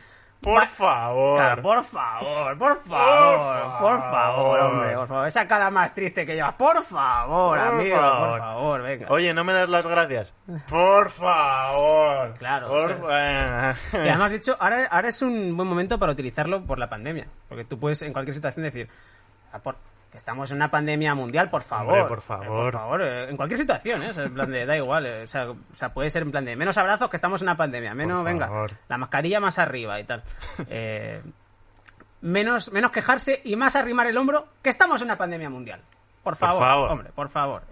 Por 0.42 0.66
favor. 0.66 1.36
Claro, 1.36 1.62
por 1.62 1.84
favor, 1.84 2.58
por 2.58 2.80
favor, 2.80 3.78
por 3.78 4.00
favor, 4.00 4.60
hombre, 4.60 4.94
por 4.96 5.06
favor. 5.08 5.26
Esa 5.28 5.46
cara 5.46 5.70
más 5.70 5.94
triste 5.94 6.26
que 6.26 6.34
llevas, 6.34 6.54
por 6.54 6.82
favor, 6.82 7.58
Por 7.58 7.68
amigo, 7.68 7.96
favor. 7.96 8.28
por 8.30 8.38
favor, 8.40 8.82
venga. 8.82 9.06
Oye, 9.10 9.32
¿no 9.34 9.44
me 9.44 9.52
das 9.52 9.68
las 9.68 9.86
gracias? 9.86 10.34
Por 10.68 11.10
favor. 11.10 12.34
Claro, 12.38 12.68
Por 12.68 12.90
o 12.92 13.06
fa- 13.06 13.74
Y 13.94 14.08
además, 14.08 14.30
de 14.32 14.36
hecho, 14.36 14.56
ahora, 14.58 14.86
ahora 14.90 15.08
es 15.08 15.22
un 15.22 15.56
buen 15.56 15.68
momento 15.68 15.98
para 15.98 16.12
utilizarlo 16.12 16.64
por 16.64 16.78
la 16.78 16.88
pandemia. 16.88 17.26
Porque 17.48 17.64
tú 17.64 17.78
puedes 17.78 18.02
en 18.02 18.12
cualquier 18.12 18.34
situación 18.34 18.64
decir, 18.64 18.88
"Ah, 19.52 19.60
por- 19.60 19.76
que 20.12 20.18
estamos 20.18 20.50
en 20.50 20.58
una 20.58 20.70
pandemia 20.70 21.14
mundial, 21.14 21.48
por 21.50 21.62
favor. 21.62 21.94
Hombre, 21.94 22.08
por 22.08 22.20
favor. 22.20 22.44
Eh, 22.46 22.48
por 22.48 22.72
favor, 22.72 23.02
eh, 23.02 23.30
en 23.30 23.36
cualquier 23.36 23.58
situación, 23.58 24.02
¿eh? 24.02 24.10
O 24.10 24.12
sea, 24.12 24.24
en 24.26 24.34
plan 24.34 24.52
de, 24.52 24.66
da 24.66 24.76
igual. 24.76 25.06
eh, 25.06 25.22
O 25.22 25.26
sea, 25.26 25.50
o 25.50 25.56
sea, 25.72 25.94
puede 25.94 26.10
ser 26.10 26.22
en 26.22 26.30
plan 26.30 26.44
de, 26.44 26.54
menos 26.54 26.76
abrazos 26.78 27.08
que 27.08 27.16
estamos 27.16 27.40
en 27.40 27.48
una 27.48 27.56
pandemia. 27.56 27.94
Menos, 27.94 28.22
venga, 28.22 28.46
favor. 28.46 28.70
la 28.88 28.98
mascarilla 28.98 29.40
más 29.40 29.58
arriba 29.58 29.98
y 29.98 30.04
tal. 30.04 30.22
Menos, 32.20 32.70
menos 32.72 32.92
quejarse 32.92 33.40
y 33.44 33.56
más 33.56 33.74
arrimar 33.74 34.06
el 34.06 34.16
hombro 34.16 34.46
que 34.62 34.70
estamos 34.70 35.00
en 35.02 35.06
una 35.08 35.18
pandemia 35.18 35.50
mundial. 35.50 35.80
Por 36.22 36.34
Por 36.34 36.36
favor, 36.36 36.62
favor. 36.62 36.90
hombre, 36.92 37.10
por 37.12 37.28
favor. 37.30 37.62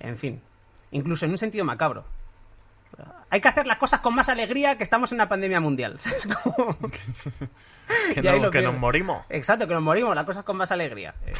En 0.00 0.16
fin, 0.16 0.42
incluso 0.90 1.24
en 1.24 1.30
un 1.30 1.38
sentido 1.38 1.64
macabro. 1.64 2.04
Hay 3.30 3.40
que 3.40 3.48
hacer 3.48 3.66
las 3.66 3.78
cosas 3.78 4.00
con 4.00 4.14
más 4.14 4.28
alegría 4.28 4.76
que 4.76 4.82
estamos 4.82 5.12
en 5.12 5.16
una 5.16 5.28
pandemia 5.28 5.60
mundial. 5.60 5.94
¿sabes? 5.98 6.26
Como- 6.42 6.76
que 8.14 8.22
no- 8.22 8.50
nos 8.72 8.78
morimos. 8.78 9.24
Exacto, 9.28 9.66
que 9.66 9.74
nos 9.74 9.82
morimos, 9.82 10.14
las 10.14 10.24
cosas 10.24 10.44
con 10.44 10.56
más 10.56 10.70
alegría. 10.72 11.14
Eh, 11.26 11.32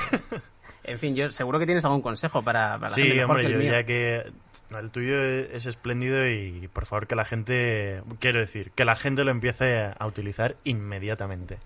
en 0.85 0.99
fin, 0.99 1.15
yo 1.15 1.29
seguro 1.29 1.59
que 1.59 1.67
tienes 1.67 1.85
algún 1.85 2.03
consejo 2.03 2.43
para, 2.43 2.79
para 2.79 2.91
la 2.91 2.95
gente 2.97 3.11
Sí, 3.13 3.17
mejor 3.19 3.31
hombre, 3.37 3.43
que 3.43 3.47
el 3.49 3.53
yo 3.55 3.59
mío. 3.59 3.73
ya 3.73 3.85
que 3.85 4.33
no, 4.71 4.79
el 4.79 4.91
tuyo 4.91 5.21
es 5.23 5.67
espléndido 5.67 6.29
y 6.29 6.69
por 6.73 6.87
favor 6.87 7.07
que 7.09 7.17
la 7.17 7.25
gente, 7.25 8.03
quiero 8.21 8.39
decir, 8.41 8.71
que 8.73 8.85
la 8.85 8.95
gente 8.97 9.25
lo 9.25 9.31
empiece 9.33 9.91
a 9.99 10.07
utilizar 10.07 10.57
inmediatamente. 10.65 11.59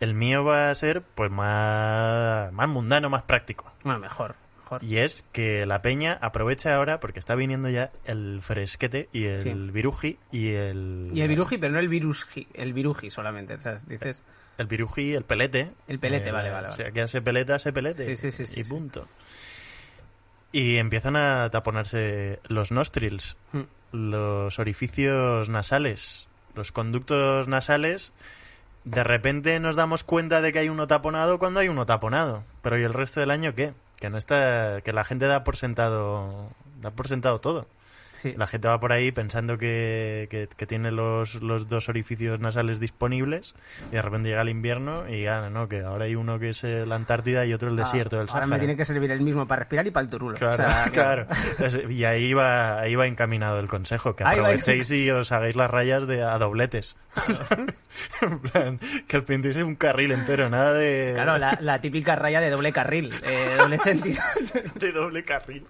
El 0.00 0.14
mío 0.14 0.42
va 0.42 0.70
a 0.70 0.74
ser 0.74 1.02
pues 1.02 1.30
más, 1.30 2.50
más 2.52 2.68
mundano, 2.68 3.10
más 3.10 3.22
práctico. 3.24 3.70
Bueno, 3.84 3.98
mejor, 4.00 4.34
mejor. 4.66 4.84
Y 4.84 4.98
es 4.98 5.24
que 5.32 5.64
la 5.66 5.80
peña 5.82 6.18
aprovecha 6.20 6.74
ahora 6.76 7.00
porque 7.00 7.18
está 7.18 7.34
viniendo 7.34 7.68
ya 7.68 7.90
el 8.04 8.40
fresquete 8.42 9.08
y 9.12 9.24
el 9.24 9.38
Sí. 9.38 9.52
viruji 9.54 10.18
y 10.32 10.50
el... 10.52 11.08
Y 11.14 11.20
el 11.20 11.28
viruji, 11.28 11.58
pero 11.58 11.72
no 11.72 11.78
el 11.78 11.88
viruji, 11.88 12.48
el 12.54 12.72
viruji 12.72 13.10
solamente. 13.10 13.54
O 13.54 13.60
sea, 13.60 13.76
dices, 13.86 14.22
El 14.58 14.66
viruji, 14.66 15.12
el 15.14 15.24
pelete. 15.24 15.70
El 15.86 15.98
pelete, 15.98 16.32
vale, 16.32 16.50
vale, 16.50 16.66
O 16.66 16.70
vale. 16.70 16.76
sea, 16.82 16.90
que 16.90 17.00
hace 17.02 17.22
peleta, 17.22 17.54
hace 17.56 17.72
pelete. 17.72 18.04
Sí, 18.04 18.16
sí, 18.16 18.30
sí, 18.46 18.60
Y 18.60 18.64
sí. 18.64 18.70
punto. 18.74 19.06
Y 20.52 20.76
empiezan 20.78 21.16
a 21.16 21.50
taponarse 21.50 22.40
los 22.48 22.72
nostrils, 22.72 23.36
mm, 23.52 23.60
los 23.92 24.58
orificios 24.58 25.48
nasales, 25.48 26.26
los 26.54 26.72
conductos 26.72 27.48
nasales. 27.48 28.12
De 28.84 29.02
repente 29.04 29.58
nos 29.60 29.76
damos 29.76 30.04
cuenta 30.04 30.40
de 30.40 30.52
que 30.52 30.60
hay 30.60 30.68
uno 30.68 30.86
taponado 30.86 31.38
cuando 31.38 31.60
hay 31.60 31.68
uno 31.68 31.84
taponado. 31.86 32.44
Pero 32.62 32.78
¿y 32.78 32.84
el 32.84 32.94
resto 32.94 33.20
del 33.20 33.32
año 33.32 33.54
qué? 33.54 33.74
Que 33.96 34.10
no 34.10 34.18
está, 34.18 34.80
que 34.82 34.92
la 34.92 35.04
gente 35.04 35.26
da 35.26 35.44
por 35.44 35.56
sentado, 35.56 36.50
da 36.80 36.90
por 36.90 37.08
sentado 37.08 37.38
todo. 37.38 37.66
Sí. 38.16 38.34
La 38.36 38.46
gente 38.46 38.66
va 38.68 38.80
por 38.80 38.92
ahí 38.92 39.12
pensando 39.12 39.58
que, 39.58 40.26
que, 40.30 40.48
que 40.56 40.66
tiene 40.66 40.90
los, 40.90 41.36
los 41.36 41.68
dos 41.68 41.88
orificios 41.88 42.40
nasales 42.40 42.80
disponibles 42.80 43.54
y 43.90 43.94
de 43.94 44.02
repente 44.02 44.28
llega 44.28 44.42
el 44.42 44.48
invierno 44.48 45.08
y 45.08 45.26
ah, 45.26 45.48
no, 45.50 45.68
que 45.68 45.82
ahora 45.82 46.06
hay 46.06 46.14
uno 46.16 46.38
que 46.38 46.50
es 46.50 46.62
la 46.64 46.96
Antártida 46.96 47.46
y 47.46 47.52
otro 47.52 47.68
el 47.70 47.78
Ah, 47.78 47.84
desierto 47.84 48.16
del 48.16 48.22
Ahora 48.28 48.32
Sáhara. 48.32 48.46
me 48.48 48.58
tiene 48.58 48.76
que 48.76 48.84
servir 48.84 49.10
el 49.10 49.20
mismo 49.20 49.46
para 49.46 49.60
respirar 49.60 49.86
y 49.86 49.90
para 49.90 50.04
el 50.04 50.10
turulo. 50.10 50.36
Claro, 50.36 50.54
O 50.54 50.56
sea, 50.56 50.84
claro. 50.92 51.26
Es- 51.58 51.78
Y 51.90 52.04
ahí 52.04 52.32
va, 52.34 52.80
ahí 52.80 52.94
va 52.94 53.06
encaminado 53.06 53.60
el 53.60 53.68
consejo, 53.68 54.16
que 54.16 54.24
aprovechéis 54.24 54.90
y 54.90 55.10
os 55.10 55.30
hagáis 55.32 55.54
las 55.56 55.70
rayas 55.70 56.06
de 56.06 56.22
a 56.22 56.36
dobletes. 56.38 56.96
en 58.22 58.38
plan, 58.40 58.80
que 59.06 59.22
pintéis 59.22 59.56
un 59.56 59.74
carril 59.76 60.12
entero, 60.12 60.48
nada 60.48 60.72
de, 60.72 61.12
Claro, 61.14 61.38
la, 61.38 61.58
la 61.60 61.80
típica 61.80 62.16
raya 62.16 62.40
de 62.40 62.50
doble 62.50 62.72
carril, 62.72 63.12
eh, 63.22 63.46
de 63.50 63.56
doble 63.56 63.78
sentido. 63.78 64.22
de 64.74 64.92
doble 64.92 65.22
carril. 65.24 65.66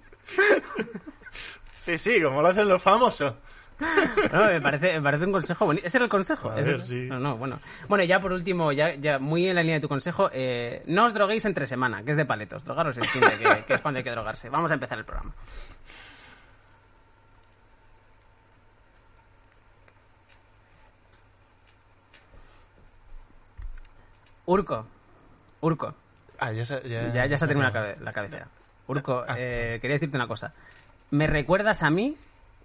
Sí, 1.87 1.97
sí, 1.99 2.21
como 2.23 2.43
lo 2.43 2.49
hacen 2.49 2.69
los 2.69 2.83
famosos. 2.83 3.33
No, 4.33 4.47
me 4.47 4.59
parece, 4.61 4.95
me 4.95 5.03
parece 5.03 5.27
un 5.27 5.33
consejo 5.33 5.67
bonito. 5.67 5.87
¿Ese 5.87 5.99
era 5.99 6.05
el 6.05 6.11
consejo? 6.11 6.51
A 6.51 6.59
¿Ese 6.59 6.71
ver, 6.73 6.81
era? 6.81 6.89
sí. 6.89 6.95
No, 7.11 7.21
no, 7.21 7.37
bueno. 7.37 7.61
Bueno, 7.89 8.05
ya 8.05 8.21
por 8.21 8.33
último, 8.33 8.73
ya, 8.73 8.95
ya 8.95 9.19
muy 9.19 9.47
en 9.47 9.55
la 9.55 9.61
línea 9.61 9.77
de 9.77 9.81
tu 9.83 9.89
consejo, 9.89 10.31
eh, 10.33 10.83
no 10.87 11.05
os 11.05 11.13
droguéis 11.13 11.45
entre 11.45 11.67
semana, 11.67 12.03
que 12.03 12.13
es 12.13 12.17
de 12.17 12.25
paletos. 12.25 12.65
Drogaros 12.65 12.97
el 12.97 13.05
fin 13.05 13.21
de 13.21 13.37
que, 13.39 13.65
que 13.67 13.75
es 13.75 13.81
cuando 13.83 13.99
hay 13.99 14.05
que 14.05 14.11
drogarse. 14.11 14.49
Vamos 14.49 14.71
a 14.71 14.75
empezar 14.75 14.97
el 14.99 15.05
programa. 15.05 15.33
Urco. 24.47 24.87
Urco. 25.61 25.95
Ah, 26.39 26.53
ya 26.53 26.65
se, 26.65 26.81
ya, 26.89 27.13
Ya, 27.13 27.27
ya 27.27 27.39
se 27.39 27.45
ha 27.45 27.49
terminado 27.49 27.73
la, 27.75 27.81
cabe- 27.81 27.97
la 28.01 28.13
cabecera. 28.13 28.49
Urco, 28.89 29.25
eh, 29.37 29.79
quería 29.81 29.97
decirte 29.97 30.17
una 30.17 30.29
cosa. 30.29 30.53
Me 31.11 31.27
recuerdas 31.27 31.83
a 31.83 31.91
mí 31.91 32.17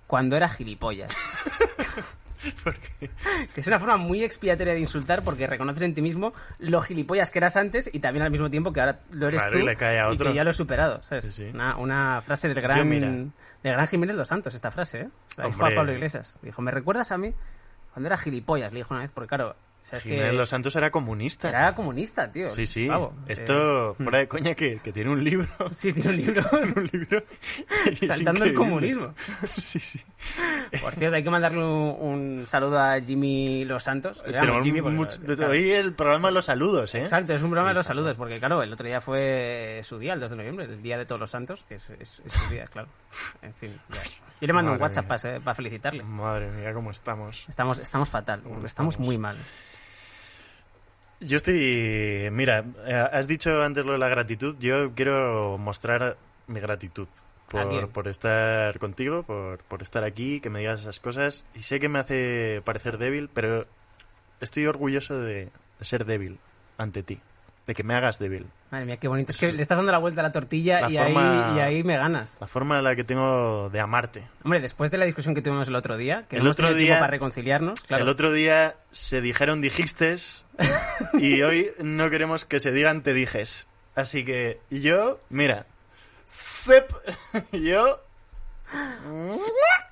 cuando 0.07 0.35
era 0.37 0.49
gilipollas. 0.49 1.15
Que 3.53 3.61
es 3.61 3.67
una 3.67 3.77
forma 3.79 3.97
muy 3.97 4.23
expiatoria 4.23 4.73
de 4.73 4.79
insultar 4.79 5.21
porque 5.21 5.45
reconoces 5.45 5.83
en 5.83 5.93
ti 5.93 6.01
mismo 6.01 6.33
lo 6.57 6.81
gilipollas 6.81 7.29
que 7.29 7.37
eras 7.37 7.55
antes 7.55 7.87
y 7.93 7.99
también 7.99 8.23
al 8.25 8.31
mismo 8.31 8.49
tiempo 8.49 8.73
que 8.73 8.79
ahora 8.79 8.99
lo 9.11 9.27
eres 9.27 9.43
Claro, 9.43 9.57
y 9.57 9.61
tú 9.61 9.65
le 9.67 9.75
cae 9.75 9.99
a 9.99 10.09
y 10.09 10.13
otro. 10.13 10.29
que 10.29 10.35
ya 10.35 10.43
lo 10.43 10.49
he 10.49 10.53
superado. 10.53 11.03
¿sabes? 11.03 11.25
Sí, 11.25 11.33
sí. 11.33 11.43
Una, 11.53 11.77
una 11.77 12.21
frase 12.23 12.47
del 12.47 12.59
gran, 12.61 12.89
del 12.89 13.31
gran 13.61 13.87
Jiménez 13.87 14.15
Los 14.15 14.27
Santos, 14.27 14.55
esta 14.55 14.71
frase. 14.71 15.01
¿eh? 15.01 15.09
La 15.37 15.45
dijo 15.45 15.63
a. 15.63 15.69
Pablo 15.75 15.93
Iglesias. 15.93 16.39
Dijo, 16.41 16.63
¿me 16.63 16.71
recuerdas 16.71 17.11
a 17.11 17.19
mí 17.19 17.31
cuando 17.93 18.07
era 18.07 18.17
gilipollas? 18.17 18.71
Le 18.73 18.79
dijo 18.79 18.93
una 18.93 19.03
vez, 19.03 19.11
porque 19.11 19.27
claro, 19.27 19.55
que 20.03 20.31
Los 20.31 20.49
Santos 20.49 20.75
era 20.75 20.91
comunista. 20.91 21.49
era 21.49 21.73
comunista, 21.73 22.31
tío. 22.31 22.51
Sí, 22.51 22.65
sí. 22.65 22.87
Pavo. 22.87 23.13
Esto, 23.27 23.91
Eh, 23.91 24.03
fuera 24.03 24.19
de 24.19 24.27
coña, 24.27 24.53
que, 24.55 24.79
que 24.79 24.93
tiene 24.93 25.09
un 25.09 25.23
libro. 25.23 25.47
Sí, 25.71 25.91
tiene 25.93 26.09
un 26.09 26.17
libro 26.17 26.43
un 26.75 26.89
libro. 26.91 27.23
saltando 28.07 28.45
el 28.45 28.53
comunismo. 28.53 29.13
sí, 29.57 29.79
sí. 29.79 29.99
Por 30.81 30.93
cierto, 30.93 31.15
hay 31.15 31.23
que 31.23 31.29
mandarle 31.29 31.63
un, 31.63 31.97
un 31.99 32.45
saludo 32.47 32.79
a 32.79 32.99
Jimmy 33.01 33.65
Los 33.65 33.83
Santos. 33.83 34.21
Llamo 34.25 34.39
Tenemos 34.39 34.63
Jimmy 34.63 34.81
porque- 34.81 34.95
mucho- 34.97 35.19
claro. 35.21 35.51
Hoy 35.51 35.71
el 35.71 35.93
programa 35.93 36.27
de 36.29 36.33
los 36.35 36.45
saludos, 36.45 36.93
¿eh? 36.95 36.99
Exacto, 37.01 37.33
es 37.33 37.41
un 37.41 37.49
programa 37.49 37.69
de 37.69 37.75
los 37.75 37.85
saludos, 37.87 38.15
porque 38.17 38.39
claro, 38.39 38.61
el 38.63 38.71
otro 38.71 38.85
día 38.87 39.01
fue 39.01 39.81
su 39.83 39.97
día, 39.99 40.13
el 40.13 40.19
2 40.19 40.31
de 40.31 40.37
noviembre, 40.37 40.65
el 40.65 40.81
día 40.81 40.97
de 40.97 41.05
todos 41.05 41.19
los 41.19 41.29
santos, 41.31 41.63
que 41.67 41.75
es, 41.75 41.89
es- 41.99 42.21
es 42.25 42.33
su 42.33 42.49
día, 42.49 42.65
claro. 42.65 42.87
En 43.41 43.53
fin, 43.53 43.71
ya. 43.89 44.01
Yo 44.39 44.47
le 44.47 44.53
mando 44.53 44.71
un 44.73 44.81
WhatsApp 44.81 45.09
mía. 45.09 45.39
para, 45.43 45.55
felicitarle. 45.55 46.03
Madre 46.03 46.49
mía, 46.51 46.73
cómo 46.73 46.91
estamos. 46.91 47.45
Estamos, 47.47 47.77
estamos 47.79 48.09
fatal, 48.09 48.41
estamos? 48.65 48.99
muy 48.99 49.17
mal. 49.17 49.37
Yo 51.21 51.37
estoy... 51.37 52.29
Mira, 52.31 52.65
eh, 52.85 52.93
has 52.93 53.27
dicho 53.27 53.61
antes 53.61 53.85
lo 53.85 53.93
de 53.93 53.99
la 53.99 54.09
gratitud. 54.09 54.55
Yo 54.59 54.93
quiero 54.95 55.57
mostrar 55.57 56.17
mi 56.47 56.59
gratitud 56.59 57.07
por, 57.47 57.89
por 57.89 58.07
estar 58.07 58.79
contigo, 58.79 59.23
por, 59.23 59.59
por 59.59 59.81
estar 59.81 60.03
aquí, 60.03 60.39
que 60.39 60.49
me 60.49 60.59
digas 60.59 60.81
esas 60.81 60.99
cosas. 60.99 61.45
Y 61.53 61.63
sé 61.63 61.79
que 61.79 61.89
me 61.89 61.99
hace 61.99 62.61
parecer 62.65 62.97
débil, 62.97 63.29
pero 63.31 63.67
estoy 64.39 64.65
orgulloso 64.65 65.19
de 65.19 65.49
ser 65.81 66.05
débil 66.05 66.39
ante 66.77 67.03
ti. 67.03 67.19
De 67.67 67.75
que 67.75 67.83
me 67.83 67.93
hagas 67.93 68.17
débil. 68.17 68.47
Madre 68.71 68.85
mía, 68.85 68.97
qué 68.97 69.07
bonito. 69.07 69.31
Es 69.31 69.37
que 69.37 69.53
le 69.53 69.61
estás 69.61 69.77
dando 69.77 69.91
la 69.91 69.99
vuelta 69.99 70.21
a 70.21 70.23
la 70.23 70.31
tortilla 70.31 70.81
La 70.81 70.89
y, 70.89 70.97
forma- 70.97 71.51
ahí, 71.53 71.57
y 71.57 71.59
ahí 71.61 71.83
me 71.83 71.95
ganas. 71.95 72.37
La 72.41 72.47
forma 72.47 72.77
en 72.79 72.83
la 72.83 72.95
que 72.95 73.03
tengo 73.03 73.69
de 73.69 73.79
amarte. 73.79 74.23
Hombre, 74.43 74.59
después 74.59 74.89
de 74.89 74.97
la 74.97 75.05
discusión 75.05 75.35
que 75.35 75.41
tuvimos 75.43 75.67
el 75.67 75.75
otro 75.75 75.95
día, 75.95 76.25
que 76.27 76.37
El 76.37 76.43
no 76.43 76.49
otro 76.49 76.73
día- 76.73 76.95
para 76.99 77.11
reconciliarnos, 77.11 77.81
claro. 77.81 78.03
El 78.03 78.09
otro 78.09 78.31
día 78.33 78.75
se 78.91 79.21
dijeron 79.21 79.61
dijistes 79.61 80.43
y 81.13 81.41
hoy 81.43 81.69
no 81.79 82.09
queremos 82.09 82.45
que 82.45 82.59
se 82.59 82.71
digan 82.71 83.03
te 83.03 83.13
dijes. 83.13 83.67
Así 83.95 84.25
que 84.25 84.59
yo, 84.71 85.19
mira, 85.29 85.65
sep, 86.25 86.91
yo... 87.51 87.99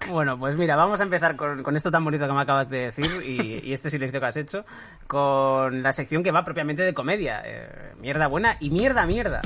Bueno, 0.09 0.39
pues 0.39 0.55
mira, 0.55 0.75
vamos 0.75 0.99
a 1.01 1.03
empezar 1.03 1.35
con, 1.35 1.61
con 1.61 1.75
esto 1.75 1.91
tan 1.91 2.03
bonito 2.03 2.25
que 2.25 2.33
me 2.33 2.41
acabas 2.41 2.69
de 2.69 2.85
decir 2.85 3.23
y, 3.23 3.71
este 3.71 3.89
silencio 3.89 4.19
que 4.19 4.25
has 4.25 4.37
hecho, 4.37 4.65
con 5.07 5.83
la 5.83 5.91
sección 5.91 6.23
que 6.23 6.31
va 6.31 6.43
propiamente 6.43 6.81
de 6.83 6.93
comedia. 6.93 7.41
Eh, 7.45 7.93
mierda 7.99 8.27
buena 8.27 8.57
y 8.59 8.69
mierda 8.71 9.05
mierda. 9.05 9.41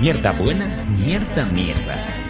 Mierda 0.00 0.32
buena, 0.32 0.66
mierda 0.88 1.44
mierda. 1.44 2.29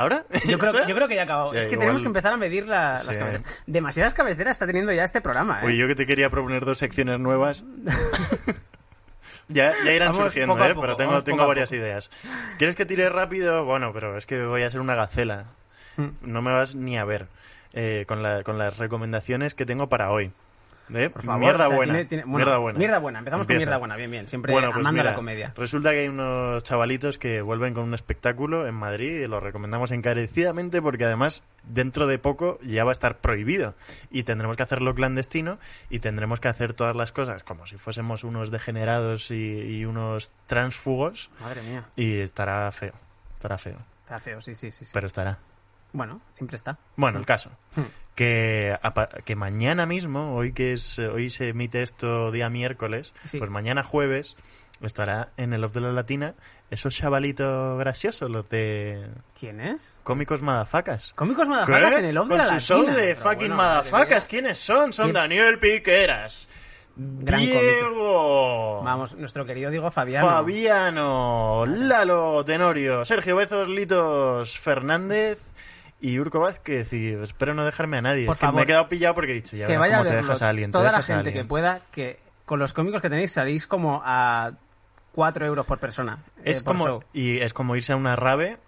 ¿Ahora? 0.00 0.24
Yo 0.46 0.58
creo, 0.58 0.86
yo 0.86 0.94
creo 0.94 1.08
que 1.08 1.14
ya 1.16 1.22
ha 1.22 1.24
acabado. 1.24 1.52
Ya, 1.52 1.58
es 1.58 1.66
que 1.66 1.72
igual- 1.72 1.86
tenemos 1.86 2.02
que 2.02 2.08
empezar 2.08 2.32
a 2.32 2.36
medir 2.36 2.66
la- 2.66 3.02
las 3.04 3.18
cabeceras. 3.18 3.62
Demasiadas 3.66 4.14
cabeceras 4.14 4.52
está 4.52 4.66
teniendo 4.66 4.92
ya 4.92 5.02
este 5.04 5.20
programa. 5.20 5.62
¿eh? 5.62 5.66
Uy, 5.66 5.76
yo 5.76 5.86
que 5.86 5.94
te 5.94 6.06
quería 6.06 6.30
proponer 6.30 6.64
dos 6.64 6.78
secciones 6.78 7.18
nuevas. 7.20 7.64
ya, 9.48 9.72
ya 9.84 9.92
irán 9.92 10.12
Vamos 10.12 10.24
surgiendo, 10.32 10.54
¿eh? 10.64 10.68
poco, 10.70 10.80
pero 10.82 10.96
tengo, 10.96 11.22
tengo 11.24 11.46
varias 11.46 11.72
ideas. 11.72 12.10
¿Quieres 12.58 12.76
que 12.76 12.84
tire 12.86 13.08
rápido? 13.08 13.64
Bueno, 13.64 13.92
pero 13.92 14.16
es 14.16 14.26
que 14.26 14.44
voy 14.44 14.62
a 14.62 14.70
ser 14.70 14.80
una 14.80 14.94
gacela. 14.94 15.46
Mm. 15.96 16.08
No 16.22 16.42
me 16.42 16.52
vas 16.52 16.74
ni 16.74 16.98
a 16.98 17.04
ver 17.04 17.26
eh, 17.72 18.04
con, 18.06 18.22
la- 18.22 18.42
con 18.44 18.58
las 18.58 18.78
recomendaciones 18.78 19.54
que 19.54 19.66
tengo 19.66 19.88
para 19.88 20.10
hoy. 20.10 20.32
¿Eh? 20.94 21.10
Por 21.10 21.22
favor, 21.22 21.40
mierda, 21.40 21.64
o 21.64 21.68
sea, 21.68 21.76
buena. 21.76 21.92
tiene- 21.94 22.04
tiene- 22.08 22.24
bueno, 22.24 22.36
mierda 22.38 22.58
buena. 22.58 22.78
Mierda 22.78 22.98
buena. 22.98 23.18
Empezamos 23.18 23.46
con 23.46 23.56
mierda 23.56 23.76
buena. 23.78 23.96
Bien, 23.96 24.10
bien. 24.10 24.28
Siempre 24.28 24.52
Bueno, 24.52 24.68
pues 24.68 24.78
amando 24.80 25.00
mira, 25.00 25.10
la 25.10 25.16
comedia. 25.16 25.52
Resulta 25.56 25.90
que 25.90 26.00
hay 26.00 26.08
unos 26.08 26.62
chavalitos 26.64 27.18
que 27.18 27.40
vuelven 27.42 27.74
con 27.74 27.84
un 27.84 27.94
espectáculo 27.94 28.66
en 28.66 28.74
Madrid 28.74 29.22
y 29.22 29.26
lo 29.26 29.40
recomendamos 29.40 29.90
encarecidamente 29.92 30.80
porque 30.82 31.04
además 31.04 31.42
dentro 31.64 32.06
de 32.06 32.18
poco 32.18 32.58
ya 32.62 32.84
va 32.84 32.90
a 32.90 32.92
estar 32.92 33.18
prohibido 33.18 33.74
y 34.10 34.22
tendremos 34.22 34.56
que 34.56 34.62
hacerlo 34.62 34.94
clandestino 34.94 35.58
y 35.90 35.98
tendremos 35.98 36.40
que 36.40 36.48
hacer 36.48 36.72
todas 36.72 36.96
las 36.96 37.12
cosas 37.12 37.42
como 37.42 37.66
si 37.66 37.76
fuésemos 37.76 38.24
unos 38.24 38.50
degenerados 38.50 39.30
y, 39.30 39.34
y 39.78 39.84
unos 39.84 40.32
transfugos 40.46 41.30
Madre 41.40 41.62
mía. 41.62 41.84
y 41.96 42.20
estará 42.20 42.70
feo, 42.72 42.92
estará 43.34 43.58
feo, 43.58 43.76
Está 44.04 44.18
feo, 44.20 44.40
sí, 44.40 44.54
sí, 44.54 44.70
sí. 44.70 44.86
sí. 44.86 44.90
pero 44.94 45.06
estará. 45.06 45.38
Bueno, 45.92 46.20
siempre 46.34 46.56
está. 46.56 46.78
Bueno, 46.96 47.18
el 47.18 47.26
caso. 47.26 47.50
Hmm. 47.76 47.82
Que, 48.14 48.76
que 49.24 49.36
mañana 49.36 49.86
mismo, 49.86 50.34
hoy 50.34 50.52
que 50.52 50.72
es 50.72 50.98
hoy 50.98 51.30
se 51.30 51.50
emite 51.50 51.82
esto 51.82 52.30
día 52.32 52.50
miércoles, 52.50 53.12
Sí. 53.24 53.38
pues 53.38 53.50
mañana 53.50 53.82
jueves 53.84 54.36
estará 54.82 55.28
en 55.36 55.52
el 55.52 55.62
Off 55.64 55.72
de 55.72 55.80
la 55.80 55.92
Latina 55.92 56.34
esos 56.70 56.94
chavalitos 56.94 57.78
graciosos, 57.78 58.28
los 58.30 58.48
de 58.50 59.08
¿Quién 59.38 59.60
es? 59.60 60.00
cómicos 60.02 60.42
madafacas. 60.42 61.12
Cómicos 61.14 61.48
madafacas 61.48 61.94
¿Qué? 61.94 62.00
en 62.00 62.06
el 62.06 62.18
off 62.18 62.28
de 62.28 62.36
Con 62.36 62.38
la 62.38 62.44
su 62.44 62.50
latina. 62.52 62.60
show 62.60 62.86
de 62.86 63.06
Pero 63.14 63.20
fucking 63.22 63.38
bueno, 63.38 63.56
madafacas. 63.56 64.26
¿Quiénes 64.26 64.58
son? 64.58 64.92
Son. 64.92 65.12
Daniel 65.12 65.58
Piqueras, 65.58 66.48
Gran 66.96 67.40
Diego, 67.40 68.82
Vamos, 68.82 69.14
nuestro 69.16 69.46
querido 69.46 69.70
Diego 69.70 69.90
Fabiano. 69.90 70.26
Fabiano, 70.28 71.64
Lalo 71.66 72.44
Tenorio, 72.44 73.04
Sergio 73.04 73.36
Bezos, 73.36 73.68
Litos 73.68 74.58
Fernández 74.58 75.38
y 76.00 76.18
Urco 76.18 76.40
Vázquez. 76.40 76.92
Y 76.92 77.10
espero 77.10 77.54
no 77.54 77.64
dejarme 77.64 77.98
a 77.98 78.02
nadie. 78.02 78.26
Por 78.26 78.34
es 78.34 78.40
que 78.40 78.46
me 78.46 78.50
favor. 78.52 78.62
he 78.62 78.66
quedado 78.66 78.88
pillado 78.88 79.14
porque 79.14 79.32
he 79.32 79.34
dicho, 79.34 79.56
ya 79.56 79.66
que 79.66 79.76
vaya 79.76 79.96
a 79.96 79.98
cómo 79.98 80.10
te 80.10 80.14
verlo. 80.16 80.28
dejas 80.28 80.42
a 80.42 80.48
alguien. 80.48 80.70
te 80.70 80.78
Toda 80.78 80.92
la 80.92 80.98
a 80.98 81.02
gente 81.02 81.32
que 81.32 81.44
pueda, 81.44 81.80
que 81.90 82.18
con 82.44 82.58
los 82.58 82.72
cómicos 82.72 83.00
que 83.02 83.10
tenéis 83.10 83.32
salís 83.32 83.66
como 83.66 84.00
a 84.04 84.52
4 85.12 85.46
euros 85.46 85.66
por 85.66 85.78
persona. 85.78 86.18
eh, 86.38 86.42
Es 86.52 86.62
por 86.62 86.74
como, 86.74 86.86
show. 86.86 87.04
y 87.12 87.38
es 87.40 87.52
como 87.52 87.74
irse 87.76 87.92
a 87.92 87.96
una 87.96 88.16
rave, 88.16 88.58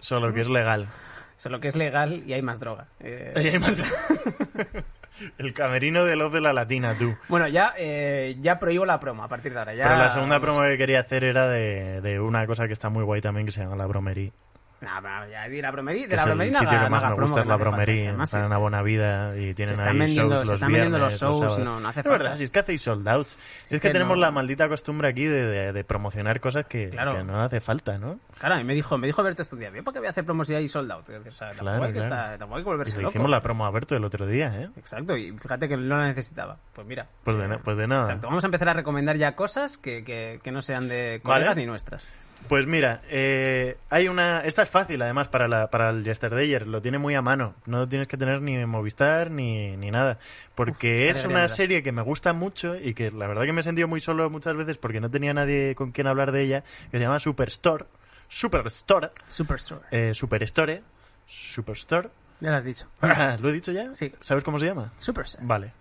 solo 0.00 0.32
que 0.32 0.40
es 0.42 0.48
legal. 0.48 0.86
Solo 1.38 1.60
que 1.60 1.68
es 1.68 1.76
legal 1.76 2.22
y 2.26 2.32
hay 2.32 2.40
más 2.40 2.58
droga. 2.58 2.86
Eh, 2.98 3.34
Y 3.36 3.48
hay 3.48 3.58
más- 3.58 3.76
El 5.38 5.52
camerino 5.54 6.04
de 6.04 6.16
los 6.16 6.32
de 6.32 6.40
la 6.40 6.52
latina, 6.54 6.94
tú. 6.98 7.14
Bueno, 7.28 7.46
ya, 7.48 7.74
eh, 7.76 8.36
ya 8.40 8.58
prohíbo 8.58 8.86
la 8.86 8.98
promo 9.00 9.22
a 9.22 9.28
partir 9.28 9.52
de 9.52 9.58
ahora. 9.58 9.74
Ya, 9.74 9.84
Pero 9.84 9.96
la 9.98 10.08
segunda 10.08 10.40
promo 10.40 10.62
que 10.62 10.76
quería 10.78 11.00
hacer 11.00 11.24
era 11.24 11.46
de, 11.48 12.00
de 12.02 12.20
una 12.20 12.46
cosa 12.46 12.66
que 12.66 12.72
está 12.72 12.88
muy 12.88 13.02
guay 13.04 13.20
también, 13.20 13.46
que 13.46 13.52
se 13.52 13.60
llama 13.62 13.76
la 13.76 13.84
bromería. 13.86 14.30
No, 14.78 14.90
ya 15.30 15.48
de 15.48 15.62
la 15.62 15.70
bromería, 15.70 16.06
de 16.06 16.16
la 16.16 16.24
bromería 16.26 16.58
sitio 16.58 16.68
que 16.80 16.88
más 16.90 17.02
me 17.10 17.14
gusta 17.22 17.40
es 17.40 17.46
la 17.46 17.56
bromería. 17.56 18.10
Están 18.22 18.42
es- 18.42 18.46
en 18.48 18.52
a 18.52 18.58
buena 18.58 18.82
vida 18.82 19.34
y 19.36 19.54
tienen 19.54 19.80
ahí 19.80 19.98
vendiendo- 19.98 20.34
shows 20.34 20.40
se 20.40 20.44
los 20.46 20.52
están 20.54 20.72
vendiendo 20.72 20.98
los 20.98 21.20
viernes, 21.20 21.40
shows, 21.40 21.58
no- 21.60 21.80
no 21.80 21.88
hace 21.88 22.00
Es 22.00 22.04
falta. 22.06 22.18
verdad, 22.22 22.36
si 22.36 22.44
es 22.44 22.50
que 22.50 22.58
hacéis 22.58 22.82
sold 22.82 23.08
outs. 23.08 23.38
Es 23.70 23.80
que, 23.80 23.90
tenemos 23.90 24.18
la 24.18 24.30
maldita 24.30 24.68
costumbre 24.68 25.08
aquí 25.08 25.24
de, 25.24 25.82
promocionar 25.84 26.40
cosas 26.40 26.66
que, 26.66 26.90
no 27.24 27.40
hace 27.40 27.60
falta, 27.60 27.96
¿no? 27.98 28.18
Claro, 28.38 28.56
a 28.56 28.58
mí 28.58 28.64
me 28.64 28.74
dijo, 28.74 28.98
me 28.98 29.06
dijo 29.06 29.22
Berto 29.22 29.40
estos 29.40 29.58
días, 29.58 29.72
¿yo 29.74 29.82
para 29.82 29.94
qué 29.94 29.98
voy 30.00 30.08
a 30.08 30.10
hacer 30.10 30.24
promos 30.26 30.46
si 30.46 30.54
hay 30.54 30.68
sold 30.68 30.92
out? 30.92 31.08
O 31.08 31.30
sea, 31.32 31.48
tampoco, 31.48 31.60
Claro, 31.62 31.84
hay 31.84 31.92
que 31.94 32.00
tampoco 32.38 32.56
hay 32.56 32.62
que 32.62 32.68
volverse 32.68 32.96
le 32.98 33.02
loco. 33.04 33.10
hicimos 33.12 33.30
la 33.30 33.40
promo 33.40 33.64
a 33.64 33.70
Berto 33.70 33.96
el 33.96 34.04
otro 34.04 34.26
día, 34.26 34.52
¿eh? 34.60 34.68
Exacto, 34.76 35.16
y 35.16 35.32
fíjate 35.38 35.68
que 35.68 35.76
no 35.78 35.96
la 35.96 36.04
necesitaba. 36.04 36.58
Pues 36.74 36.86
mira. 36.86 37.06
Pues 37.24 37.38
de, 37.38 37.44
eh, 37.46 37.58
pues 37.64 37.78
de 37.78 37.86
nada. 37.86 38.02
Exacto, 38.02 38.26
vamos 38.28 38.44
a 38.44 38.48
empezar 38.48 38.68
a 38.68 38.74
recomendar 38.74 39.16
ya 39.16 39.34
cosas 39.34 39.78
que, 39.78 40.38
no 40.52 40.60
sean 40.60 40.86
de 40.88 41.20
colegas 41.24 41.56
ni 41.56 41.64
nuestras. 41.64 42.06
Pues 42.48 42.66
mira, 42.66 43.02
eh, 43.08 43.76
hay 43.90 44.08
una... 44.08 44.40
Esta 44.40 44.62
es 44.62 44.68
fácil, 44.68 45.02
además, 45.02 45.28
para, 45.28 45.48
la, 45.48 45.68
para 45.68 45.90
el 45.90 46.04
Yesterdayer. 46.04 46.66
Lo 46.66 46.80
tiene 46.80 46.98
muy 46.98 47.14
a 47.14 47.22
mano. 47.22 47.54
No 47.66 47.88
tienes 47.88 48.08
que 48.08 48.16
tener 48.16 48.40
ni 48.42 48.64
Movistar 48.66 49.30
ni, 49.30 49.76
ni 49.76 49.90
nada. 49.90 50.18
Porque 50.54 51.10
Uf, 51.10 51.18
es 51.18 51.24
una 51.24 51.48
serie 51.48 51.82
que 51.82 51.92
me 51.92 52.02
gusta 52.02 52.32
mucho 52.32 52.76
y 52.76 52.94
que 52.94 53.10
la 53.10 53.26
verdad 53.26 53.44
que 53.44 53.52
me 53.52 53.60
he 53.60 53.64
sentido 53.64 53.88
muy 53.88 54.00
solo 54.00 54.30
muchas 54.30 54.56
veces 54.56 54.76
porque 54.78 55.00
no 55.00 55.10
tenía 55.10 55.34
nadie 55.34 55.74
con 55.74 55.92
quien 55.92 56.06
hablar 56.06 56.32
de 56.32 56.42
ella, 56.42 56.64
que 56.90 56.98
se 56.98 57.04
llama 57.04 57.18
Superstore. 57.18 57.86
Superstore. 58.28 59.10
Superstore. 59.28 59.82
Eh, 59.90 60.14
Superstore. 60.14 60.82
Superstore. 61.26 62.10
Ya 62.40 62.50
lo 62.50 62.56
has 62.56 62.64
dicho. 62.64 62.86
¿Lo 63.40 63.48
he 63.48 63.52
dicho 63.52 63.72
ya? 63.72 63.94
Sí. 63.94 64.12
¿Sabes 64.20 64.44
cómo 64.44 64.58
se 64.58 64.66
llama? 64.66 64.92
Superstore. 64.98 65.46
Vale. 65.46 65.72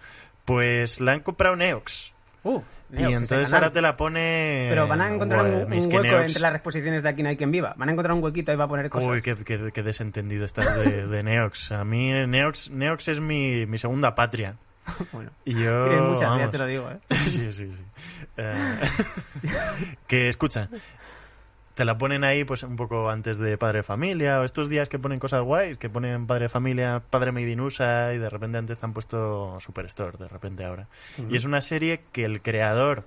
Pues 0.46 1.02
la 1.02 1.14
han 1.14 1.22
comprado 1.22 1.56
Neox. 1.56 2.15
Uh, 2.46 2.62
y 2.94 3.02
entonces 3.02 3.52
ahora 3.52 3.72
te 3.72 3.82
la 3.82 3.98
pone... 3.98 4.68
Pero 4.70 4.88
van 4.88 5.02
a 5.02 5.12
encontrar 5.12 5.44
un, 5.46 5.72
hueco 5.74 6.20
entre 6.22 6.40
las 6.40 6.54
reposiciones 6.54 7.02
de 7.02 7.10
Aquí 7.10 7.24
no 7.24 7.30
hay 7.30 7.38
quien 7.38 7.52
viva. 7.52 7.74
Van 7.76 7.90
a 7.90 7.92
encontrar 7.92 8.16
un 8.16 8.24
huequito 8.24 8.54
y 8.54 8.56
va 8.56 8.66
a 8.66 8.68
poner 8.68 8.88
cosas. 8.92 9.10
Uy, 9.10 9.22
qué, 9.24 9.36
qué- 9.36 9.72
qué 9.74 9.82
desentendido 9.82 10.46
estás 10.46 10.78
de, 10.78 11.08
de 11.08 11.24
Neox. 11.24 11.72
A 11.72 11.84
mí 11.84 12.12
Neox, 12.28 12.70
Neox 12.70 13.08
es 13.08 13.20
mi, 13.20 13.66
mi 13.66 13.80
segunda 13.80 14.14
patria. 14.14 14.56
Bueno, 15.12 15.32
Y 15.44 15.56
yo... 15.56 15.86
tienes 15.88 16.02
muchas, 16.04 16.38
ya 16.38 16.50
te 16.52 16.58
lo 16.60 16.68
digo, 16.68 16.90
¿eh? 16.92 17.00
Sí, 17.16 17.52
sí, 17.52 17.72
sí. 17.74 17.84
Eh, 18.38 18.54
que 20.08 20.30
escucha, 20.30 20.70
te 21.76 21.86
la 21.86 21.98
ponen 21.98 22.24
ahí 22.24 22.46
pues 22.46 22.64
un 22.64 22.78
poco 22.78 23.10
antes 23.10 23.38
de 23.38 23.58
Padre 23.58 23.84
Familia 23.84 24.40
o 24.40 24.46
estos 24.46 24.70
días 24.70 24.90
que 24.90 24.98
ponen 24.98 25.20
cosas 25.20 25.42
guays, 25.42 25.78
que 25.78 25.90
ponen 25.90 26.26
Padre 26.26 26.50
Familia, 26.50 27.04
Padre 27.10 27.34
Made 27.34 27.52
in 27.52 27.60
USA 27.60 28.14
y 28.14 28.18
de 28.18 28.30
repente 28.30 28.58
antes 28.58 28.80
te 28.80 28.86
han 28.86 28.94
puesto 28.94 29.60
Superstore, 29.60 30.18
de 30.18 30.28
repente 30.30 30.64
ahora. 30.64 30.88
Y 31.30 31.36
es 31.36 31.44
una 31.44 31.62
serie 31.62 32.02
que 32.14 32.24
el 32.24 32.42
creador 32.42 33.06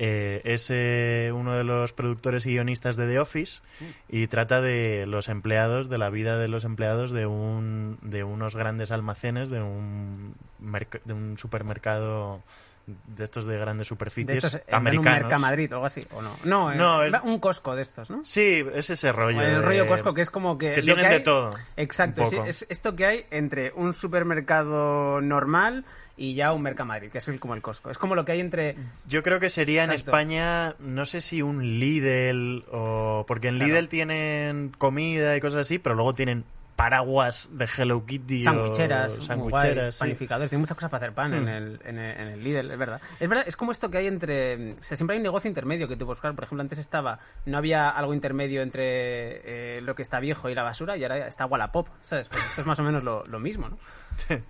eh, 0.00 0.42
es 0.44 0.68
eh, 0.70 1.30
uno 1.32 1.54
de 1.54 1.62
los 1.62 1.92
productores 1.92 2.44
y 2.46 2.50
guionistas 2.50 2.96
de 2.96 3.06
The 3.06 3.20
Office 3.20 3.62
y 4.08 4.26
trata 4.26 4.60
de 4.60 5.06
los 5.06 5.28
empleados, 5.28 5.88
de 5.88 5.98
la 5.98 6.10
vida 6.10 6.38
de 6.38 6.48
los 6.48 6.64
empleados 6.64 7.12
de 7.12 7.26
un 7.26 7.98
de 8.02 8.24
unos 8.24 8.56
grandes 8.56 8.90
almacenes, 8.90 9.48
de 9.48 9.62
un 9.62 10.34
de 11.04 11.12
un 11.12 11.38
supermercado 11.38 12.42
de 13.06 13.24
estos 13.24 13.46
de 13.46 13.58
grandes 13.58 13.86
De 13.86 13.88
superficies 13.88 14.44
estos, 14.44 14.54
en 14.54 14.62
un 14.68 14.74
americanos. 14.74 15.20
Mercamadrid 15.20 15.72
o 15.72 15.74
algo 15.76 15.86
así, 15.86 16.00
¿o 16.12 16.22
no? 16.22 16.30
No, 16.44 16.74
No, 16.74 17.02
eh, 17.04 17.08
es- 17.08 17.14
un 17.22 17.38
Costco 17.38 17.76
de 17.76 17.82
estos, 17.82 18.10
¿no? 18.10 18.24
Sí, 18.24 18.64
es 18.74 18.90
ese 18.90 19.12
rollo. 19.12 19.40
el 19.40 19.56
de- 19.56 19.62
rollo 19.62 19.86
Costco, 19.86 20.14
que 20.14 20.22
es 20.22 20.30
como 20.30 20.56
que... 20.58 20.74
que 20.74 20.82
tienen 20.82 21.08
de 21.08 21.14
hay- 21.16 21.22
todo. 21.22 21.50
Exacto, 21.76 22.24
sí, 22.26 22.36
es 22.46 22.66
esto 22.68 22.96
que 22.96 23.04
hay 23.06 23.26
entre 23.30 23.72
un 23.74 23.92
supermercado 23.94 25.20
normal 25.20 25.84
y 26.16 26.34
ya 26.34 26.52
un 26.52 26.62
Mercamadrid, 26.62 27.10
que 27.10 27.18
es 27.18 27.28
el, 27.28 27.38
como 27.38 27.54
el 27.54 27.62
Costco. 27.62 27.90
Es 27.90 27.98
como 27.98 28.14
lo 28.14 28.24
que 28.24 28.32
hay 28.32 28.40
entre... 28.40 28.74
Yo 29.06 29.22
creo 29.22 29.38
que 29.38 29.50
sería 29.50 29.84
en. 29.84 29.92
España, 29.92 30.74
no 30.80 31.04
sé 31.06 31.20
si 31.20 31.42
un 31.42 31.78
Lidl 31.78 32.64
o... 32.72 33.24
Porque 33.28 33.48
en 33.48 33.56
Claro. 33.58 33.72
Lidl 33.74 33.88
tienen 33.88 34.72
comida 34.78 35.36
y 35.36 35.40
cosas 35.40 35.60
así, 35.60 35.78
pero 35.78 35.94
luego 35.94 36.14
tienen 36.14 36.44
paraguas 36.78 37.50
de 37.52 37.68
Hello 37.76 38.06
Kitty 38.06 38.40
Sandwicheras, 38.40 39.16
sí. 39.16 39.26
panificadores, 39.98 40.48
tiene 40.48 40.60
muchas 40.60 40.76
cosas 40.76 40.88
para 40.88 41.04
hacer 41.04 41.12
pan 41.12 41.34
en, 41.34 41.44
Hmm. 41.44 41.48
el, 41.48 41.80
en, 41.84 41.98
el, 41.98 42.20
en 42.20 42.28
el 42.34 42.44
Lidl, 42.44 42.70
es 42.70 42.78
verdad. 42.78 43.00
Es 43.18 43.28
verdad, 43.28 43.44
es 43.48 43.56
como 43.56 43.72
esto 43.72 43.90
que 43.90 43.98
hay 43.98 44.06
entre... 44.06 44.74
O 44.74 44.82
sea, 44.82 44.96
siempre 44.96 45.14
hay 45.14 45.18
un 45.18 45.24
negocio 45.24 45.48
intermedio 45.48 45.88
que 45.88 45.96
tú 45.96 46.06
buscar. 46.06 46.36
Por 46.36 46.44
ejemplo, 46.44 46.62
antes 46.62 46.78
estaba... 46.78 47.18
No 47.46 47.58
había 47.58 47.88
algo 47.90 48.14
intermedio 48.14 48.62
entre 48.62 49.78
eh, 49.78 49.80
lo 49.80 49.96
que 49.96 50.02
está 50.02 50.20
viejo 50.20 50.48
y 50.50 50.54
la 50.54 50.62
basura 50.62 50.96
y 50.96 51.02
ahora 51.02 51.26
está 51.26 51.46
Wallapop, 51.46 51.88
¿sabes? 52.00 52.28
Pues 52.28 52.44
esto 52.44 52.60
es 52.60 52.66
más 52.68 52.78
o 52.78 52.84
menos 52.84 53.02
lo, 53.02 53.24
lo 53.26 53.40
mismo, 53.40 53.68
¿no? 53.68 53.78
Te- 54.26 54.42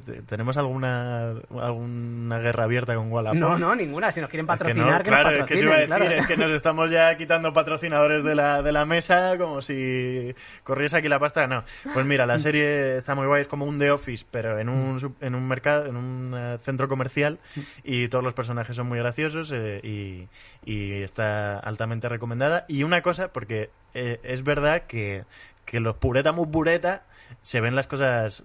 te- 0.00 0.22
¿Tenemos 0.22 0.56
alguna, 0.56 1.32
alguna 1.60 2.38
guerra 2.38 2.64
abierta 2.64 2.94
con 2.94 3.10
Wallapop? 3.10 3.38
No, 3.38 3.58
no, 3.58 3.74
ninguna. 3.74 4.10
Si 4.12 4.20
nos 4.20 4.30
quieren 4.30 4.44
Es 4.44 4.52
que 4.52 4.58
patrocinar, 4.58 4.90
no, 4.92 4.98
que, 4.98 5.04
claro, 5.10 5.30
nos 5.30 5.32
es 5.32 5.36
que 5.36 5.42
patrocinen, 5.42 5.64
iba 5.68 5.74
a 5.74 5.78
decir, 5.78 5.96
claro. 5.96 6.10
es 6.20 6.26
que 6.26 6.36
nos 6.36 6.50
estamos 6.52 6.90
ya 6.90 7.16
quitando 7.16 7.52
patrocinadores 7.52 8.22
de 8.22 8.34
la, 8.34 8.62
de 8.62 8.72
la 8.72 8.84
mesa 8.84 9.36
como 9.38 9.62
si 9.62 10.34
corriese 10.62 10.96
aquí 10.98 11.08
la 11.08 11.18
pasta. 11.18 11.46
No, 11.46 11.64
pues 11.92 12.06
mira, 12.06 12.26
la 12.26 12.38
serie 12.38 12.96
está 12.96 13.14
muy 13.14 13.26
guay, 13.26 13.42
es 13.42 13.48
como 13.48 13.64
un 13.64 13.78
The 13.78 13.90
Office, 13.90 14.24
pero 14.30 14.58
en 14.58 14.68
un, 14.68 15.14
en 15.20 15.34
un 15.34 15.48
mercado, 15.48 15.86
en 15.86 15.96
un 15.96 16.34
eh, 16.36 16.58
centro 16.62 16.88
comercial 16.88 17.38
y 17.84 18.08
todos 18.08 18.22
los 18.24 18.34
personajes 18.34 18.76
son 18.76 18.86
muy 18.86 18.98
graciosos 18.98 19.52
eh, 19.54 19.80
y, 19.82 20.28
y 20.64 21.02
está 21.02 21.58
altamente 21.58 22.08
recomendada. 22.08 22.64
Y 22.68 22.82
una 22.84 23.02
cosa, 23.02 23.32
porque 23.32 23.70
eh, 23.94 24.20
es 24.22 24.44
verdad 24.44 24.82
que, 24.86 25.24
que 25.64 25.80
los 25.80 25.96
pureta 25.96 26.32
muy 26.32 26.46
pureta 26.46 27.04
se 27.46 27.60
ven 27.60 27.76
las 27.76 27.86
cosas 27.86 28.42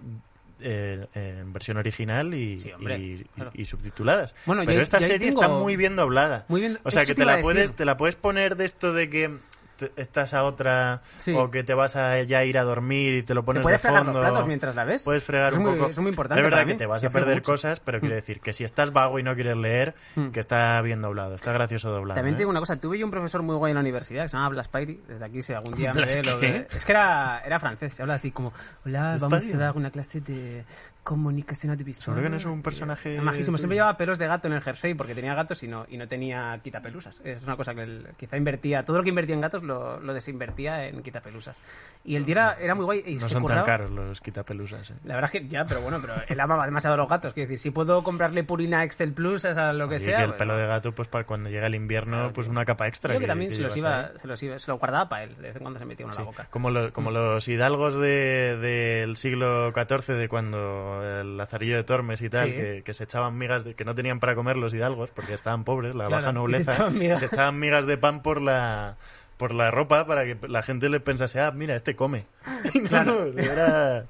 eh, 0.60 1.06
en 1.14 1.52
versión 1.52 1.76
original 1.76 2.32
y, 2.34 2.56
Sí, 2.60 2.70
hombre, 2.70 2.96
y- 2.98 3.24
claro. 3.34 3.50
y 3.52 3.64
subtituladas. 3.64 4.32
Bueno, 4.46 4.62
Pero 4.64 4.76
yo- 4.76 4.82
esta 4.82 5.00
yo 5.00 5.08
serie 5.08 5.26
tengo- 5.30 5.42
está 5.42 5.52
muy 5.52 5.74
bien 5.76 5.96
doblada. 5.96 6.44
Muy 6.46 6.60
bien- 6.60 6.78
O 6.84 6.90
sea, 6.92 7.02
eso 7.02 7.08
que 7.10 7.14
te 7.16 7.24
la, 7.24 7.40
puedes, 7.40 7.74
te 7.74 7.84
la 7.84 7.96
puedes 7.96 8.14
poner 8.14 8.54
de 8.56 8.64
esto 8.66 8.92
de 8.92 9.10
que 9.10 9.34
estás 9.96 10.34
a 10.34 10.44
otra 10.44 11.02
Sí. 11.18 11.34
o 11.36 11.50
que 11.50 11.64
te 11.64 11.74
vas 11.74 11.96
a 11.96 12.20
ya 12.22 12.44
ir 12.44 12.58
a 12.58 12.62
dormir 12.62 13.14
y 13.14 13.22
te 13.22 13.34
lo 13.34 13.42
Te 13.42 13.46
pones 13.46 13.60
de 13.60 13.64
puedes 13.64 13.80
fregar 13.80 14.04
fondo. 14.04 14.20
los 14.20 14.28
platos 14.30 14.46
mientras 14.46 14.74
la 14.74 14.84
ves. 14.84 15.04
Puedes 15.04 15.24
fregar 15.24 15.52
es 15.52 15.58
un 15.58 15.64
muy, 15.64 15.74
poco. 15.76 15.90
Es 15.90 15.98
muy 15.98 16.10
importante 16.10 16.40
Es 16.40 16.44
verdad 16.44 16.58
para 16.58 16.66
que 16.66 16.72
mí. 16.72 16.78
te 16.78 16.86
vas 16.86 17.02
a 17.04 17.10
perder 17.10 17.36
mucho. 17.36 17.52
cosas, 17.52 17.80
pero 17.80 18.00
quiero 18.00 18.14
Mm. 18.14 18.16
decir 18.18 18.40
que 18.40 18.52
si 18.52 18.64
estás 18.64 18.92
vago 18.92 19.18
y 19.18 19.22
no 19.22 19.34
quieres 19.34 19.56
leer, 19.56 19.94
Mm. 20.16 20.28
que 20.30 20.40
está 20.40 20.80
bien 20.82 21.02
doblado, 21.02 21.34
está 21.34 21.52
gracioso 21.52 21.90
doblado. 21.90 22.14
También 22.16 22.34
¿eh? 22.34 22.36
te 22.36 22.40
digo 22.42 22.50
una 22.50 22.60
cosa, 22.60 22.76
tuve 22.80 22.98
yo 22.98 23.04
un 23.04 23.10
profesor 23.10 23.42
muy 23.42 23.56
guay 23.56 23.70
en 23.70 23.74
la 23.76 23.80
universidad 23.80 24.22
que 24.24 24.28
se 24.28 24.36
llama 24.36 24.48
Blas 24.50 24.68
Pairi, 24.68 25.00
desde 25.08 25.24
aquí 25.24 25.42
si 25.42 25.52
algún 25.52 25.74
día 25.74 25.92
me 25.94 26.02
¿Blas 26.02 26.16
ve 26.16 26.22
lo 26.22 26.38
ve- 26.38 26.66
Es 26.72 26.84
que 26.84 26.92
era, 26.92 27.40
era 27.44 27.58
francés, 27.60 27.94
se 27.94 28.02
habla 28.02 28.14
así 28.14 28.30
como, 28.30 28.52
hola, 28.86 29.10
¿Blas 29.10 29.22
vamos 29.22 29.54
a 29.54 29.58
dar 29.58 29.76
una 29.76 29.90
clase 29.90 30.20
de 30.20 30.64
comunicación 31.02 31.72
audiovisual. 31.72 32.04
Seguro 32.04 32.22
que 32.22 32.28
no 32.30 32.36
es 32.36 32.44
un 32.44 32.62
personaje- 32.62 33.16
Es 33.16 33.22
majísimo, 33.22 33.58
siempre 33.58 33.76
llevaba 33.76 33.96
pelos 33.96 34.18
de 34.18 34.26
gato 34.26 34.46
en 34.48 34.54
el 34.54 34.60
jersey 34.62 34.94
porque 34.94 35.14
tenía 35.14 35.34
gatos 35.34 35.62
y 35.62 35.68
no, 35.68 35.84
y 35.88 35.96
no 35.96 36.06
tenía 36.08 36.58
quitapelusas. 36.62 37.20
Es 37.24 37.42
una 37.42 37.56
cosa 37.56 37.74
que 37.74 37.82
él 37.82 38.06
quizá 38.16 38.36
invertía, 38.36 38.84
todo 38.84 38.98
lo 38.98 39.02
que 39.02 39.08
invertía 39.08 39.34
en 39.34 39.40
gatos 39.40 39.62
lo, 39.62 39.98
lo 40.00 40.14
desinvertía 40.14 40.86
en 40.86 41.02
quitapelusas. 41.02 41.58
Y 42.04 42.16
el 42.16 42.24
tío 42.24 42.32
era, 42.34 42.56
era 42.60 42.74
muy 42.74 42.84
guay 42.84 43.02
y 43.06 43.14
No 43.14 43.20
se 43.20 43.26
son 43.28 43.34
tan 43.38 43.42
curraba- 43.42 43.64
caros 43.66 43.90
los 43.90 44.20
quitapelusas. 44.20 44.90
¿eh? 44.90 44.94
La 45.04 45.14
verdad 45.16 45.30
es 45.34 45.40
que 45.42 45.48
ya, 45.48 45.64
pero 45.64 45.80
bueno, 45.82 45.98
pero 46.00 46.14
él 46.26 46.40
amaba 46.40 46.66
demasiado 46.66 46.94
a 46.94 46.96
los 46.98 47.08
gatos. 47.08 47.32
Quiero 47.34 47.48
decir, 47.48 47.58
si 47.58 47.70
puedo 47.70 48.02
comprarle 48.02 48.44
Purina 48.44 48.84
Excel 48.84 49.12
Plus, 49.12 49.44
a 49.44 49.72
lo 49.72 49.88
que 49.88 49.96
Y 49.96 49.98
sea. 49.98 50.16
que 50.18 50.22
el 50.24 50.28
pues, 50.30 50.38
pelo 50.38 50.56
de 50.56 50.66
gato, 50.66 50.92
pues 50.92 51.08
para 51.08 51.24
cuando 51.24 51.50
llega 51.50 51.66
el 51.66 51.74
invierno, 51.74 52.16
Claro, 52.16 52.32
pues 52.32 52.48
una 52.48 52.64
capa 52.64 52.86
extra. 52.88 53.10
Creo 53.10 53.20
que, 53.20 53.26
también 53.26 53.50
que 53.50 53.56
se, 53.56 53.62
los 53.62 53.76
iba, 53.76 54.10
se, 54.18 54.26
los 54.28 54.42
iba, 54.42 54.58
se 54.58 54.70
lo 54.70 54.78
guardaba 54.78 55.08
para 55.08 55.24
él. 55.24 55.34
De 55.36 55.42
vez 55.42 55.56
en 55.56 55.62
cuando 55.62 55.78
se 55.78 55.84
metía 55.84 56.06
uno 56.06 56.12
en 56.12 56.16
Sí, 56.16 56.22
la 56.22 56.26
boca. 56.26 56.46
Como, 56.50 56.70
lo- 56.70 56.92
como 56.92 57.10
los 57.10 57.46
hidalgos 57.48 57.96
de- 57.98 58.56
del 58.58 59.16
siglo 59.16 59.72
XIV, 59.72 60.14
de 60.14 60.28
cuando 60.28 60.91
el 61.02 61.36
Lazarillo 61.36 61.76
de 61.76 61.84
Tormes 61.84 62.20
y 62.22 62.28
tal, 62.28 62.48
Sí. 62.50 62.54
que, 62.56 62.82
que 62.84 62.92
se 62.94 63.04
echaban 63.04 63.38
migas, 63.38 63.64
de, 63.64 63.74
que 63.74 63.84
no 63.84 63.94
tenían 63.94 64.20
para 64.20 64.34
comer 64.34 64.56
los 64.56 64.74
hidalgos 64.74 65.10
porque 65.10 65.34
estaban 65.34 65.64
pobres, 65.64 65.94
la 65.94 66.06
Claro, 66.06 66.10
baja 66.16 66.26
se 66.28 66.32
nobleza, 66.34 66.72
echaban 66.74 66.98
migas. 66.98 67.20
se 67.20 67.26
echaban 67.26 67.58
migas 67.58 67.86
de 67.86 67.96
pan 67.98 68.22
por 68.22 68.40
la 68.42 68.96
por 69.38 69.54
la 69.54 69.70
ropa 69.72 70.06
para 70.06 70.24
que 70.24 70.36
la 70.46 70.62
gente 70.62 70.88
le 70.88 71.00
pensase, 71.00 71.40
ah, 71.40 71.50
mira, 71.50 71.74
este 71.74 71.96
come. 71.96 72.26
Y 72.74 72.78
no, 72.80 72.88
Claro. 72.88 73.26
era... 73.36 74.04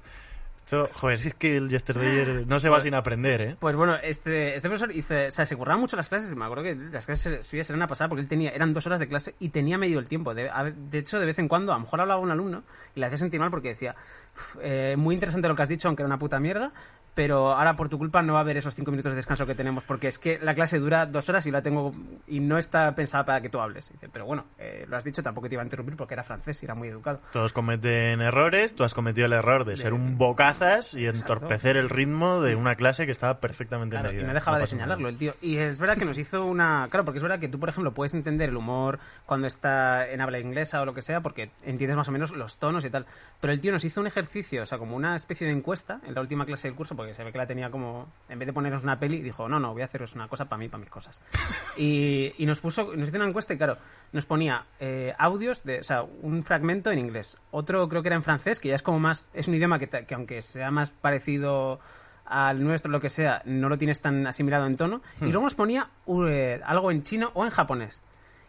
Esto- 0.73 0.89
joder, 0.95 1.19
si 1.19 1.29
es 1.29 1.35
que 1.35 1.59
el 1.59 1.69
yesterday 1.69 2.47
no 2.47 2.59
se 2.59 2.71
va 2.71 2.81
sin 2.81 2.95
aprender, 2.95 3.43
¿eh? 3.43 3.57
Pues 3.61 3.77
bueno, 3.77 3.95
este, 4.03 4.57
este 4.57 4.69
profesor 4.71 4.91
hizo, 4.97 5.13
o 5.29 5.31
sea, 5.31 5.45
se 5.45 5.55
curraba 5.55 5.79
mucho 5.79 5.97
las 5.99 6.09
clases. 6.09 6.35
Me 6.35 6.47
acuerdo 6.47 6.65
que 6.65 6.75
las 6.75 7.05
clases 7.05 7.45
suyas 7.47 7.69
eran 7.69 7.79
una 7.81 7.87
pasada 7.89 8.09
porque 8.09 8.23
él 8.23 8.29
tenía, 8.29 8.51
eran 8.53 8.73
dos 8.73 8.87
horas 8.87 8.99
de 8.99 9.07
clase 9.07 9.35
y 9.39 9.51
tenía 9.51 9.77
medio 9.77 9.99
el 9.99 10.09
tiempo. 10.09 10.33
De, 10.35 10.51
de 10.75 10.99
hecho, 10.99 11.21
de 11.21 11.27
vez 11.27 11.39
en 11.39 11.49
cuando, 11.49 11.73
a 11.73 11.77
lo 11.77 11.83
mejor 11.83 12.01
hablaba 12.01 12.23
un 12.23 12.31
alumno 12.31 12.63
y 12.95 13.01
le 13.01 13.07
hacía 13.07 13.19
sentir 13.19 13.39
mal 13.39 13.51
porque 13.51 13.69
decía, 13.69 13.95
"Uf, 14.35 14.57
eh, 14.63 14.95
muy 14.97 15.15
interesante 15.15 15.47
lo 15.47 15.55
que 15.55 15.63
has 15.63 15.69
dicho, 15.69 15.89
aunque 15.89 16.03
era 16.05 16.07
una 16.07 16.19
puta 16.19 16.41
mierda, 16.41 16.73
pero 17.15 17.53
ahora 17.53 17.77
por 17.77 17.89
tu 17.89 17.99
culpa 17.99 18.23
no 18.23 18.33
va 18.35 18.39
a 18.39 18.43
haber 18.43 18.57
esos 18.57 18.75
cinco 18.75 18.91
minutos 18.91 19.13
de 19.13 19.17
descanso 19.17 19.47
que 19.47 19.55
tenemos 19.55 19.85
porque 19.85 20.09
es 20.09 20.19
que 20.19 20.39
la 20.41 20.55
clase 20.55 20.79
dura 20.79 21.05
dos 21.07 21.29
horas 21.29 21.45
y 21.47 21.51
la 21.51 21.61
tengo 21.63 21.93
y 22.27 22.41
no 22.41 22.59
está 22.59 22.95
pensada 22.95 23.25
para 23.25 23.41
que 23.41 23.49
tú 23.51 23.61
hables. 23.61 23.91
Dice, 23.93 24.09
pero 24.13 24.25
bueno, 24.27 24.45
eh, 24.59 24.87
lo 24.89 24.97
has 24.97 25.05
dicho, 25.05 25.23
tampoco 25.23 25.49
te 25.49 25.55
iba 25.57 25.63
a 25.63 25.67
interrumpir 25.67 25.97
porque 25.97 26.15
era 26.15 26.23
francés 26.23 26.63
y 26.63 26.67
era 26.67 26.75
muy 26.75 26.89
educado. 26.89 27.21
Todos 27.33 27.53
cometen 27.53 28.21
errores, 28.23 28.75
tú 28.75 28.85
has 28.85 28.95
cometido 28.95 29.27
el 29.27 29.33
error 29.35 29.65
de, 29.65 29.73
De- 29.73 29.77
ser 29.77 29.93
un 29.93 30.17
bocazas 30.17 30.95
y 30.95 31.07
Exacto. 31.07 31.35
entorpecer 31.35 31.77
el 31.77 31.91
ritmo 31.91 32.41
de 32.41 32.55
una 32.57 32.75
clase 32.77 33.05
que 33.07 33.13
estaba 33.13 33.41
perfectamente 33.41 33.95
Claro, 33.95 34.09
medida. 34.09 34.23
y 34.23 34.27
no 34.27 34.35
dejaba 34.35 34.59
de 34.59 34.67
señalarlo 34.67 35.09
el 35.09 35.17
tío. 35.19 35.35
Y 35.43 35.57
es 35.59 35.79
verdad 35.79 35.97
que 35.97 36.05
nos 36.05 36.17
hizo 36.19 36.45
una... 36.45 36.87
Claro, 36.91 37.05
porque 37.05 37.19
es 37.19 37.23
verdad 37.23 37.39
que 37.39 37.49
tú, 37.49 37.59
por 37.61 37.69
ejemplo, 37.69 37.93
puedes 37.93 38.15
entender 38.15 38.49
el 38.49 38.57
humor 38.57 38.99
cuando 39.27 39.47
está 39.47 40.09
en 40.09 40.21
habla 40.21 40.39
inglesa 40.39 40.81
o 40.81 40.85
lo 40.87 40.95
que 40.95 41.03
sea, 41.03 41.21
porque 41.21 41.51
entiendes 41.63 41.97
más 41.97 42.09
o 42.09 42.13
menos 42.13 42.31
los 42.33 42.59
tonos 42.59 42.85
y 42.85 42.91
tal. 42.91 43.07
Pero 43.41 43.53
el 43.53 43.61
tío 43.61 43.73
nos 43.73 43.85
hizo 43.85 44.01
un 44.01 44.07
ejercicio, 44.07 44.63
o 44.63 44.67
sea, 44.67 44.79
como 44.79 44.97
una 44.97 45.15
especie 45.17 45.47
de 45.47 45.53
encuesta 45.53 46.01
en 46.07 46.15
la 46.15 46.21
última 46.21 46.47
clase 46.47 46.69
del 46.69 46.77
curso, 46.77 46.95
porque 47.03 47.15
se 47.15 47.25
ve 47.25 47.33
que 47.33 47.39
la 47.39 47.47
tenía 47.47 47.69
como... 47.69 48.07
En 48.29 48.39
vez 48.39 48.47
de 48.47 48.53
ponernos 48.53 48.85
una 48.85 49.01
peli, 49.01 49.21
dijo, 49.21 49.49
no, 49.49 49.59
no, 49.59 49.73
voy 49.73 49.83
a 49.83 49.87
haceros 49.87 50.15
una 50.15 50.29
cosa 50.29 50.45
para 50.45 50.61
mí, 50.61 50.69
para 50.69 50.81
mis 50.81 50.91
cosas. 50.91 51.21
Y, 51.77 52.33
y 52.39 52.47
nos 52.47 52.61
puso... 52.61 52.95
Nos 52.95 53.09
hizo 53.09 53.17
una 53.17 53.27
encuesta 53.27 53.55
y, 53.55 53.57
claro, 53.57 53.77
nos 54.13 54.25
ponía 54.25 54.67
eh, 54.79 55.13
audios 55.19 55.65
de... 55.65 55.81
O 55.81 55.83
sea, 55.83 56.03
un 56.03 56.45
fragmento 56.45 56.93
en 56.93 57.01
inglés. 57.01 57.39
Otro 57.51 57.89
creo 57.89 58.03
que 58.03 58.09
era 58.09 58.15
en 58.15 58.23
francés, 58.23 58.61
que 58.61 58.69
ya 58.69 58.77
es 58.77 58.85
como 58.85 59.01
más... 59.01 59.29
Es 59.35 59.49
un 59.49 59.55
idioma 59.55 59.81
que, 59.81 59.89
que 59.89 60.15
aunque 60.15 60.43
sea 60.43 60.71
más 60.71 60.91
parecido 60.91 61.81
al 62.25 62.63
nuestro, 62.63 62.93
lo 62.93 63.01
que 63.01 63.11
sea, 63.11 63.43
no 63.47 63.69
lo 63.69 63.79
tienes 63.79 64.01
tan 64.01 64.25
asimilado 64.29 64.67
en 64.67 64.77
tono. 64.77 65.03
Y 65.21 65.33
luego 65.33 65.43
nos 65.43 65.57
ponía 65.57 65.91
eh, 66.29 66.61
algo 66.65 66.93
en 66.93 67.03
chino 67.03 67.33
o 67.35 67.45
en 67.45 67.51
japonés. 67.51 68.01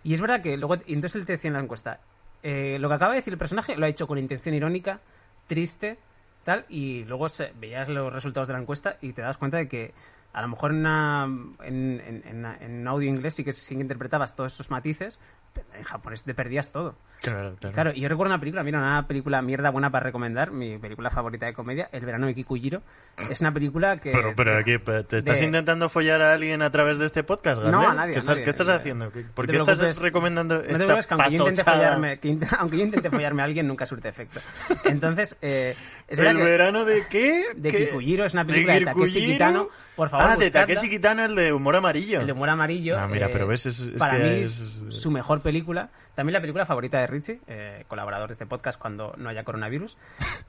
Y 0.04 0.14
es 0.14 0.22
verdad 0.22 0.42
que 0.42 0.58
luego, 0.58 0.76
y 0.86 0.94
entonces 0.94 1.16
él 1.16 1.26
te 1.26 1.34
decía 1.34 1.48
en 1.48 1.56
la 1.56 1.62
encuesta, 1.62 2.02
eh, 2.44 2.78
lo 2.78 2.88
que 2.88 2.94
acaba 2.94 3.14
de 3.14 3.20
decir 3.20 3.34
el 3.34 3.40
personaje 3.40 3.76
lo 3.76 3.86
ha 3.88 3.90
hecho 3.90 4.06
con 4.06 4.20
intención 4.20 4.54
irónica, 4.54 5.00
triste, 5.48 5.98
tal, 6.44 6.66
y 6.70 7.04
luego 7.06 7.30
se- 7.30 7.54
veías 7.60 7.90
los 7.90 8.12
resultados 8.12 8.48
de 8.48 8.54
la 8.54 8.60
encuesta 8.62 8.98
y 9.02 9.14
te 9.14 9.22
das 9.22 9.38
cuenta 9.38 9.58
de 9.58 9.68
que 9.68 9.94
a 10.34 10.42
lo 10.42 10.48
mejor 10.48 10.72
en, 10.72 10.78
una- 10.78 11.28
en, 11.64 12.24
en- 12.26 12.46
en- 12.46 12.88
audio 12.88 13.08
inglés 13.10 13.36
sí 13.36 13.44
que, 13.44 13.52
sí 13.52 13.76
que 13.76 13.82
interpretabas 13.82 14.36
todos 14.36 14.54
esos 14.54 14.72
matices, 14.72 15.20
pero 15.54 15.68
en 15.76 15.84
japonés 15.84 16.24
te 16.24 16.34
perdías 16.34 16.72
todo. 16.72 16.96
Claro, 17.22 17.56
claro. 17.60 17.74
Claro, 17.76 17.92
y 17.94 18.02
yo 18.02 18.10
recuerdo 18.10 18.34
una 18.34 18.40
película, 18.40 18.64
mira, 18.64 18.80
una 18.80 19.08
película 19.08 19.42
mierda 19.44 19.70
buena 19.70 19.92
para 19.92 20.04
recomendar, 20.06 20.50
mi 20.52 20.80
película 20.80 21.12
favorita 21.12 21.46
de 21.46 21.54
comedia, 21.54 21.88
El 21.92 22.04
verano 22.06 22.26
de 22.26 22.34
Kikujiro. 22.34 22.82
Es 23.30 23.40
una 23.42 23.54
película 23.54 23.98
que... 23.98 24.12
Pero, 24.12 24.34
pero 24.36 24.58
aquí, 24.58 24.80
¿te 24.80 25.20
estás 25.20 25.40
de- 25.40 25.46
intentando 25.46 25.88
follar 25.90 26.22
a 26.24 26.34
alguien 26.34 26.64
a 26.64 26.72
través 26.72 26.98
de 26.98 27.06
este 27.06 27.24
podcast, 27.24 27.62
No, 27.62 27.70
Gabriel? 27.72 27.92
a 27.92 27.94
nadie, 27.94 28.14
¿Qué 28.14 28.18
a 28.18 28.20
estás, 28.22 28.34
nadie. 28.34 28.44
¿qué 28.44 28.50
estás 28.50 28.68
No 28.68 28.74
haciendo? 28.74 29.12
¿Qué- 29.12 29.22
¿Por 29.36 29.46
qué 29.46 29.58
estás 29.58 30.02
recomendando 30.02 30.56
No 30.56 30.62
te 30.64 30.68
que 30.68 30.74
aunque 30.74 31.38
yo, 31.38 31.44
intente 31.48 31.64
patochada? 31.64 31.78
follarme, 31.78 32.20
que 32.20 32.38
aunque 32.58 32.78
yo 32.78 32.84
intente 32.84 33.10
follarme 33.12 33.42
a 33.44 33.46
alguien, 33.46 33.68
nunca 33.68 33.86
surte 33.86 34.10
efecto. 34.10 34.42
Entonces, 34.86 35.38
eh, 35.44 35.76
es 36.08 36.20
¿El 36.20 36.38
que 36.38 36.44
verano 36.44 36.86
de 36.86 37.04
qué? 37.10 37.46
de 37.56 37.72
¿Qué? 37.72 37.86
Kikujiro 37.88 38.26
es 38.26 38.34
una 38.34 38.46
película 38.46 38.74
de, 38.76 38.82
Takeshi 38.86 39.06
Kikujiro? 39.06 39.32
Kitano. 39.34 39.68
Por 39.96 40.10
favor, 40.10 40.26
Ah, 40.26 40.30
de 40.38 40.46
buscadla. 40.46 40.68
Takeshi 40.68 40.90
Kitano, 40.90 41.26
el 41.26 41.36
de 41.36 41.54
humor 41.54 41.76
amarillo. 41.76 42.20
El 42.22 42.28
de 42.28 42.34
humor 42.34 42.50
amarillo. 42.50 42.98
Ah, 42.98 43.08
mira, 43.08 43.28
eh, 43.28 43.30
pero 43.32 43.48
ves, 43.48 43.66
es- 43.68 43.80
es 43.80 43.92
para 44.00 44.18
que 44.18 44.24
mí 44.24 44.30
es- 44.42 44.60
es 44.60 44.82
su 44.90 45.12
mejor 45.12 45.42
película. 45.42 45.90
También 46.16 46.34
la 46.34 46.42
película 46.42 46.66
favorita 46.66 47.00
de 47.00 47.08
Richie, 47.08 47.40
eh, 47.48 47.86
colaborador 47.88 48.28
de 48.30 48.34
este 48.34 48.46
podcast 48.46 48.80
cuando 48.80 49.14
no 49.18 49.30
haya 49.30 49.44
coronavirus. 49.44 49.98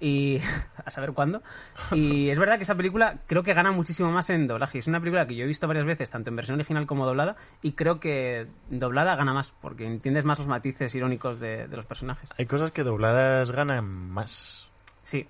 Y 0.01 0.39
a 0.85 0.91
saber 0.91 1.13
cuándo. 1.13 1.43
Y 1.93 2.29
es 2.29 2.39
verdad 2.39 2.57
que 2.57 2.63
esa 2.65 2.75
película 2.75 3.19
creo 3.27 3.43
que 3.43 3.55
gana 3.55 3.71
muchísimo 3.73 4.11
más 4.13 4.29
en 4.31 4.47
doblaje. 4.47 4.79
Es 4.79 4.87
una 4.87 5.01
película 5.01 5.27
que 5.27 5.35
yo 5.37 5.45
he 5.45 5.47
visto 5.47 5.67
varias 5.67 5.85
veces, 5.87 6.11
tanto 6.11 6.31
en 6.31 6.37
versión 6.37 6.57
original 6.57 6.87
como 6.87 7.07
doblada. 7.07 7.37
Y 7.63 7.73
creo 7.73 8.01
que 8.01 8.47
doblada 8.71 9.17
gana 9.17 9.33
más, 9.33 9.53
porque 9.53 9.87
entiendes 9.87 10.25
más 10.25 10.39
los 10.39 10.49
matices 10.49 10.95
irónicos 10.95 11.39
de, 11.39 11.69
de 11.69 11.77
los 11.77 11.87
personajes. 11.87 12.31
Hay 12.39 12.47
cosas 12.47 12.73
que 12.73 12.83
dobladas 12.83 13.51
ganan 13.51 13.85
más. 13.87 14.69
Sí. 15.03 15.27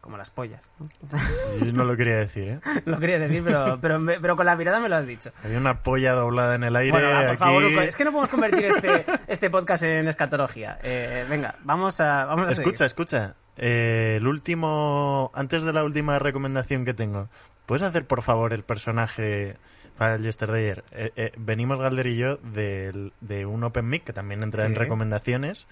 Como 0.00 0.16
las 0.16 0.30
pollas. 0.30 0.62
¿no? 0.78 0.88
Yo 1.66 1.72
no 1.72 1.84
lo 1.84 1.94
quería 1.96 2.16
decir, 2.16 2.44
¿eh? 2.48 2.60
Lo 2.86 2.98
querías 2.98 3.20
decir, 3.20 3.42
pero, 3.44 3.78
pero, 3.82 3.98
me- 3.98 4.18
pero 4.18 4.34
con 4.34 4.46
la 4.46 4.56
mirada 4.56 4.80
me 4.80 4.88
lo 4.88 4.96
has 4.96 5.06
dicho. 5.06 5.30
Había 5.44 5.58
una 5.58 5.82
polla 5.82 6.12
doblada 6.12 6.54
en 6.54 6.64
el 6.64 6.74
aire. 6.74 6.90
Bueno, 6.92 7.08
va, 7.10 7.18
por 7.20 7.28
aquí. 7.28 7.36
favor, 7.36 7.64
Uco, 7.64 7.80
es 7.82 7.96
que 7.96 8.04
no 8.04 8.10
podemos 8.12 8.30
convertir 8.30 8.64
este, 8.64 9.04
este 9.28 9.50
podcast 9.50 9.82
en 9.82 10.08
escatología. 10.08 10.78
Eh, 10.82 11.26
venga, 11.28 11.56
vamos 11.64 12.00
a, 12.00 12.24
vamos 12.24 12.48
a 12.48 12.52
Escucha, 12.52 12.76
seguir. 12.78 12.86
escucha. 12.86 13.34
Eh, 13.58 14.14
el 14.16 14.26
último. 14.26 15.30
Antes 15.34 15.64
de 15.64 15.72
la 15.74 15.84
última 15.84 16.18
recomendación 16.18 16.86
que 16.86 16.94
tengo, 16.94 17.28
¿puedes 17.66 17.82
hacer 17.82 18.06
por 18.06 18.22
favor 18.22 18.54
el 18.54 18.62
personaje 18.62 19.58
para 19.98 20.14
el 20.14 20.22
Yesterdayer? 20.22 20.82
Eh, 20.92 21.12
eh, 21.16 21.32
venimos 21.36 21.78
Galder 21.78 22.06
y 22.06 22.16
yo 22.16 22.38
de 22.38 23.44
un 23.46 23.62
Open 23.64 23.86
Mic 23.86 24.04
que 24.04 24.14
también 24.14 24.42
entra 24.42 24.64
en 24.64 24.74
recomendaciones, 24.76 25.68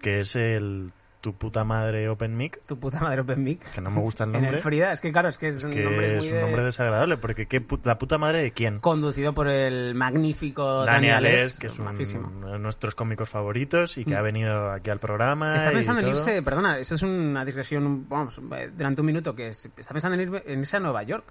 que 0.00 0.20
es 0.20 0.36
el 0.36 0.92
Tu 1.20 1.34
puta 1.34 1.64
madre 1.64 2.08
Open 2.08 2.36
Mic, 2.36 2.60
Tu 2.64 2.78
puta 2.78 3.00
madre 3.00 3.22
Open 3.22 3.42
Mic. 3.42 3.60
que 3.72 3.80
no 3.80 3.90
me 3.90 4.00
gusta 4.00 4.22
el 4.22 4.28
En 4.28 4.34
nombre. 4.34 4.56
el 4.56 4.62
Frida, 4.62 4.92
es 4.92 5.00
que 5.00 5.10
claro, 5.10 5.26
es 5.28 5.36
que 5.36 5.48
es 5.48 5.64
un 5.64 5.72
que 5.72 5.82
nombre 5.82 6.06
es 6.06 6.14
muy 6.14 6.28
un 6.28 6.34
de- 6.34 6.40
nombre 6.42 6.62
desagradable, 6.62 7.16
porque 7.16 7.46
¿qué 7.46 7.60
pu- 7.60 7.80
¿la 7.82 7.98
puta 7.98 8.18
madre 8.18 8.40
de 8.40 8.52
quién? 8.52 8.78
conducido 8.78 9.34
por 9.34 9.48
el 9.48 9.96
magnífico 9.96 10.84
Dani 10.84 11.08
Daniel 11.08 11.14
Alés, 11.14 11.58
que 11.58 11.66
es 11.66 11.78
un- 11.78 12.24
uno 12.36 12.52
de 12.52 12.58
nuestros 12.60 12.94
cómicos 12.94 13.28
favoritos 13.28 13.98
y 13.98 14.04
que 14.04 14.14
Mm. 14.14 14.16
ha 14.16 14.22
venido 14.22 14.70
aquí 14.70 14.90
al 14.90 15.00
programa. 15.00 15.56
Está 15.56 15.72
pensando 15.72 16.02
en 16.02 16.08
irse, 16.08 16.40
perdona, 16.42 16.78
eso 16.78 16.94
es 16.94 17.02
una 17.02 17.44
digresión, 17.44 18.08
vamos, 18.08 18.40
eh, 18.56 18.70
durante 18.76 19.00
un 19.00 19.06
minuto, 19.08 19.34
que 19.34 19.48
es- 19.48 19.68
está 19.76 19.92
pensando 19.92 20.20
en, 20.20 20.32
ir- 20.32 20.42
en 20.46 20.60
irse 20.60 20.76
a 20.76 20.80
Nueva 20.80 21.02
York. 21.02 21.24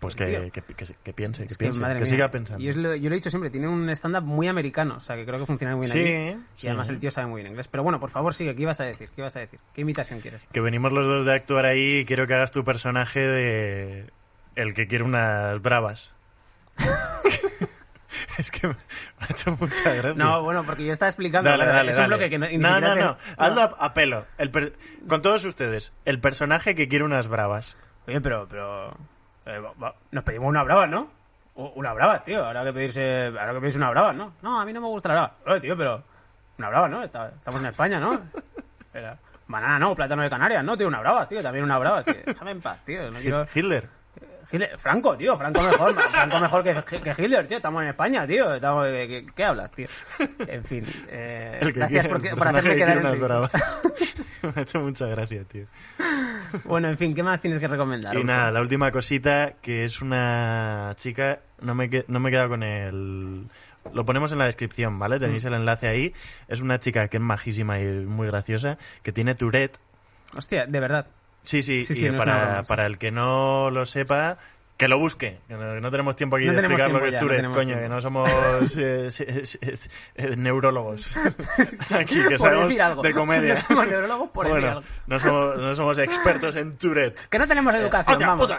Pues 0.00 0.16
que, 0.16 0.24
que, 0.24 0.62
que, 0.62 0.74
que 0.74 1.12
piense, 1.12 1.46
que 1.46 1.56
piense, 1.58 1.96
que 1.98 2.06
siga 2.06 2.30
pensando. 2.30 2.64
Y 2.64 2.68
es 2.68 2.76
lo- 2.76 2.94
yo 2.96 3.10
lo 3.10 3.14
he 3.14 3.18
dicho 3.18 3.28
siempre, 3.28 3.50
tiene 3.50 3.68
un 3.68 3.88
stand-up 3.90 4.22
muy 4.24 4.48
americano, 4.48 4.94
o 4.96 5.00
sea, 5.00 5.14
que 5.14 5.26
creo 5.26 5.38
que 5.38 5.44
funciona 5.44 5.76
muy 5.76 5.84
bien 5.90 5.92
Sí, 5.92 5.98
allí. 6.14 6.42
sí. 6.56 6.66
Y 6.66 6.68
además 6.68 6.88
el 6.88 6.98
tío 6.98 7.10
sabe 7.10 7.26
muy 7.26 7.42
bien 7.42 7.50
inglés. 7.52 7.68
Pero 7.68 7.82
bueno, 7.82 8.00
por 8.00 8.08
favor, 8.10 8.32
sigue, 8.32 8.54
¿qué 8.54 8.62
ibas 8.62 8.80
a 8.80 8.84
decir? 8.84 9.10
¿Qué 9.14 9.20
ibas 9.20 9.36
a 9.36 9.40
decir? 9.40 9.60
¿Qué 9.74 9.82
imitación 9.82 10.20
quieres? 10.20 10.42
Que 10.52 10.60
venimos 10.62 10.90
los 10.92 11.06
dos 11.06 11.26
de 11.26 11.34
actuar 11.34 11.66
ahí 11.66 11.98
y 11.98 12.04
quiero 12.06 12.26
que 12.26 12.32
hagas 12.32 12.50
tu 12.50 12.64
personaje 12.64 13.20
de 13.20 14.06
el 14.56 14.72
que 14.72 14.86
quiere 14.86 15.04
unas 15.04 15.60
bravas. 15.60 16.14
es 18.38 18.50
que 18.50 18.68
me 18.68 18.76
ha 19.18 19.26
hecho 19.30 19.56
mucha 19.60 19.92
gracia. 19.94 20.14
No, 20.14 20.42
bueno, 20.42 20.64
porque 20.64 20.84
yo 20.84 20.92
estaba 20.92 21.08
explicando. 21.08 21.50
Dale, 21.50 21.66
dale, 21.66 21.90
es 21.90 21.96
un 21.96 22.02
dale. 22.02 22.08
bloque 22.16 22.30
que 22.30 22.38
no, 22.38 22.46
ni 22.48 22.56
no, 22.58 22.80
no, 22.80 22.94
te- 22.94 23.00
no. 23.00 23.16
Hazlo 23.36 23.60
a, 23.60 23.64
a 23.78 23.94
pelo. 23.94 24.26
El 24.38 24.50
per- 24.50 24.72
Con 25.08 25.22
todos 25.22 25.44
ustedes. 25.44 25.92
El 26.04 26.20
personaje 26.20 26.74
que 26.74 26.88
quiere 26.88 27.04
unas 27.04 27.28
bravas. 27.28 27.76
Oye, 28.06 28.20
pero, 28.20 28.46
pero 28.48 28.96
eh, 29.46 29.58
va- 29.58 29.72
va- 29.82 29.94
nos 30.10 30.24
pedimos 30.24 30.48
una 30.48 30.62
brava, 30.62 30.86
¿no? 30.86 31.08
Una 31.54 31.92
brava, 31.92 32.22
tío. 32.24 32.44
Habrá 32.44 32.64
que 32.64 32.72
pedirse, 32.72 33.26
habrá 33.26 33.52
que 33.52 33.60
pedirse 33.60 33.78
una 33.78 33.90
brava, 33.90 34.12
¿no? 34.12 34.32
No, 34.42 34.60
a 34.60 34.64
mí 34.64 34.72
no 34.72 34.80
me 34.80 34.86
gusta 34.86 35.08
la 35.08 35.14
brava. 35.14 35.32
Oye, 35.46 35.60
tío, 35.60 35.76
pero 35.76 36.02
una 36.58 36.68
brava, 36.68 36.88
¿no? 36.88 37.02
Está- 37.02 37.28
estamos 37.28 37.60
en 37.60 37.66
España, 37.68 38.00
¿no? 38.00 38.20
Era- 38.94 39.18
banana 39.46 39.78
no, 39.78 39.94
plátano 39.94 40.22
de 40.22 40.30
Canarias, 40.30 40.64
¿no? 40.64 40.76
Tío, 40.76 40.86
una 40.88 41.00
brava, 41.00 41.26
tío. 41.28 41.42
También 41.42 41.64
una 41.64 41.78
brava, 41.78 42.02
tío. 42.02 42.14
Déjame 42.24 42.52
en 42.52 42.60
paz, 42.60 42.78
tío. 42.84 43.10
No 43.10 43.18
quiero... 43.18 43.46
Hitler. 43.54 43.88
Hitler- 44.50 44.78
Franco, 44.78 45.16
tío, 45.16 45.36
Franco 45.36 45.62
mejor, 45.62 45.94
Franco 46.10 46.40
mejor 46.40 46.62
que, 46.62 47.00
que 47.00 47.10
Hitler, 47.10 47.46
tío. 47.46 47.56
Estamos 47.58 47.82
en 47.82 47.88
España, 47.88 48.26
tío. 48.26 48.54
Estamos- 48.54 48.86
¿qué, 48.86 49.26
qué 49.34 49.44
hablas, 49.44 49.72
tío? 49.72 49.86
En 50.46 50.64
fin, 50.64 50.84
eh, 51.08 51.58
El 51.60 51.72
que 51.72 51.78
gracias 51.80 52.06
quiere, 52.06 52.30
por, 52.30 52.38
por 52.38 52.48
hacerme 52.48 52.70
que 52.70 52.76
quedar 52.76 52.96
en 52.98 53.02
me 54.42 54.52
ha 54.56 54.60
hecho 54.62 54.80
mucha 54.80 55.06
gracia, 55.06 55.44
tío. 55.44 55.66
Bueno, 56.64 56.88
en 56.88 56.96
fin, 56.98 57.14
¿qué 57.14 57.22
más 57.22 57.40
tienes 57.40 57.58
que 57.58 57.68
recomendar? 57.68 58.16
Y 58.16 58.24
nada, 58.24 58.50
la 58.50 58.60
última 58.60 58.90
cosita, 58.90 59.54
que 59.62 59.84
es 59.84 60.00
una 60.02 60.92
chica, 60.96 61.40
no 61.60 61.74
me, 61.74 61.88
que- 61.90 62.04
no 62.08 62.20
me 62.20 62.28
he 62.28 62.32
quedado 62.32 62.48
con 62.48 62.62
el... 62.62 63.46
Lo 63.94 64.04
ponemos 64.04 64.30
en 64.32 64.38
la 64.38 64.44
descripción, 64.44 64.98
¿vale? 64.98 65.16
Mm. 65.16 65.20
Tenéis 65.20 65.44
el 65.46 65.54
enlace 65.54 65.88
ahí. 65.88 66.14
Es 66.48 66.60
una 66.60 66.78
chica 66.80 67.08
que 67.08 67.16
es 67.16 67.22
majísima 67.22 67.80
y 67.80 67.86
muy 67.86 68.26
graciosa, 68.26 68.76
que 69.02 69.10
tiene 69.12 69.34
Tourette. 69.34 69.78
Hostia, 70.36 70.66
de 70.66 70.80
verdad. 70.80 71.06
Sí, 71.42 71.62
sí, 71.62 71.84
Sí, 71.86 72.06
y 72.06 72.10
no 72.10 72.18
para, 72.18 72.44
broma, 72.44 72.60
sí. 72.62 72.68
para 72.68 72.86
el 72.86 72.98
que 72.98 73.10
no 73.10 73.70
lo 73.70 73.86
sepa, 73.86 74.38
que 74.76 74.88
lo 74.88 74.98
busque. 74.98 75.38
Que 75.48 75.54
no, 75.54 75.80
no 75.80 75.90
tenemos 75.90 76.16
tiempo 76.16 76.36
aquí 76.36 76.46
No 76.46 76.52
de 76.52 76.58
explicar 76.60 76.90
lo 76.90 77.00
que 77.00 77.08
es 77.08 77.14
no 77.14 77.20
Tourette, 77.20 77.44
coño, 77.46 77.54
tiempo. 77.64 77.82
que 77.82 77.88
no 77.88 78.00
somos 78.00 78.30
eh, 78.78 79.08
eh, 79.18 79.78
eh, 80.16 80.36
neurólogos. 80.36 81.16
aquí, 81.90 82.18
que 82.28 82.38
sabemos 82.38 82.78
algo. 82.78 83.02
de 83.02 83.12
comedia. 83.12 83.54
No 83.58 83.60
somos 83.60 83.88
neurólogos 83.88 84.30
por 84.30 84.48
bueno, 84.48 84.68
algo. 84.68 84.82
no 85.06 85.18
somos, 85.18 85.56
no 85.56 85.74
somos 85.74 85.98
expertos 85.98 86.56
en 86.56 86.76
Tourette. 86.78 87.28
Que 87.28 87.38
no 87.38 87.46
tenemos 87.46 87.74
educación, 87.74 88.14
¡Hostia, 88.14 88.26
vamos. 88.26 88.50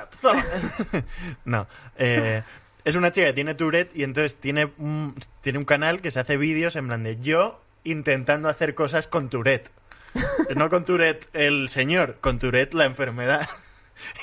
no. 1.46 1.67
eh, 1.98 2.41
es 2.84 2.96
una 2.96 3.12
chica 3.12 3.28
que 3.28 3.34
tiene 3.34 3.54
Tourette 3.56 3.96
y 3.96 4.04
entonces 4.04 4.36
tiene 4.36 4.72
un, 4.78 5.15
tiene 5.41 5.60
un 5.60 5.65
canal 5.65 6.02
que 6.02 6.10
se 6.12 6.20
hace 6.20 6.38
vídeos 6.38 6.76
en 6.76 6.88
plan 6.88 7.04
de 7.04 7.20
yo 7.22 7.62
intentando 7.84 8.50
hacer 8.50 8.76
cosas 8.76 9.08
con 9.08 9.30
Tourette. 9.30 9.72
No 10.56 10.69
con 10.69 10.86
Tourette 10.86 11.30
el 11.34 11.69
señor, 11.69 12.17
con 12.21 12.39
Tourette 12.39 12.74
la 12.74 12.86
enfermedad. 12.86 13.50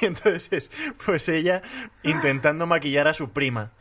Y 0.01 0.05
entonces 0.07 0.53
es 0.53 0.70
pues 1.05 1.29
ella 1.29 1.62
intentando 2.03 2.66
maquillar 2.66 3.09
a 3.09 3.14
su 3.14 3.31
prima. 3.31 3.72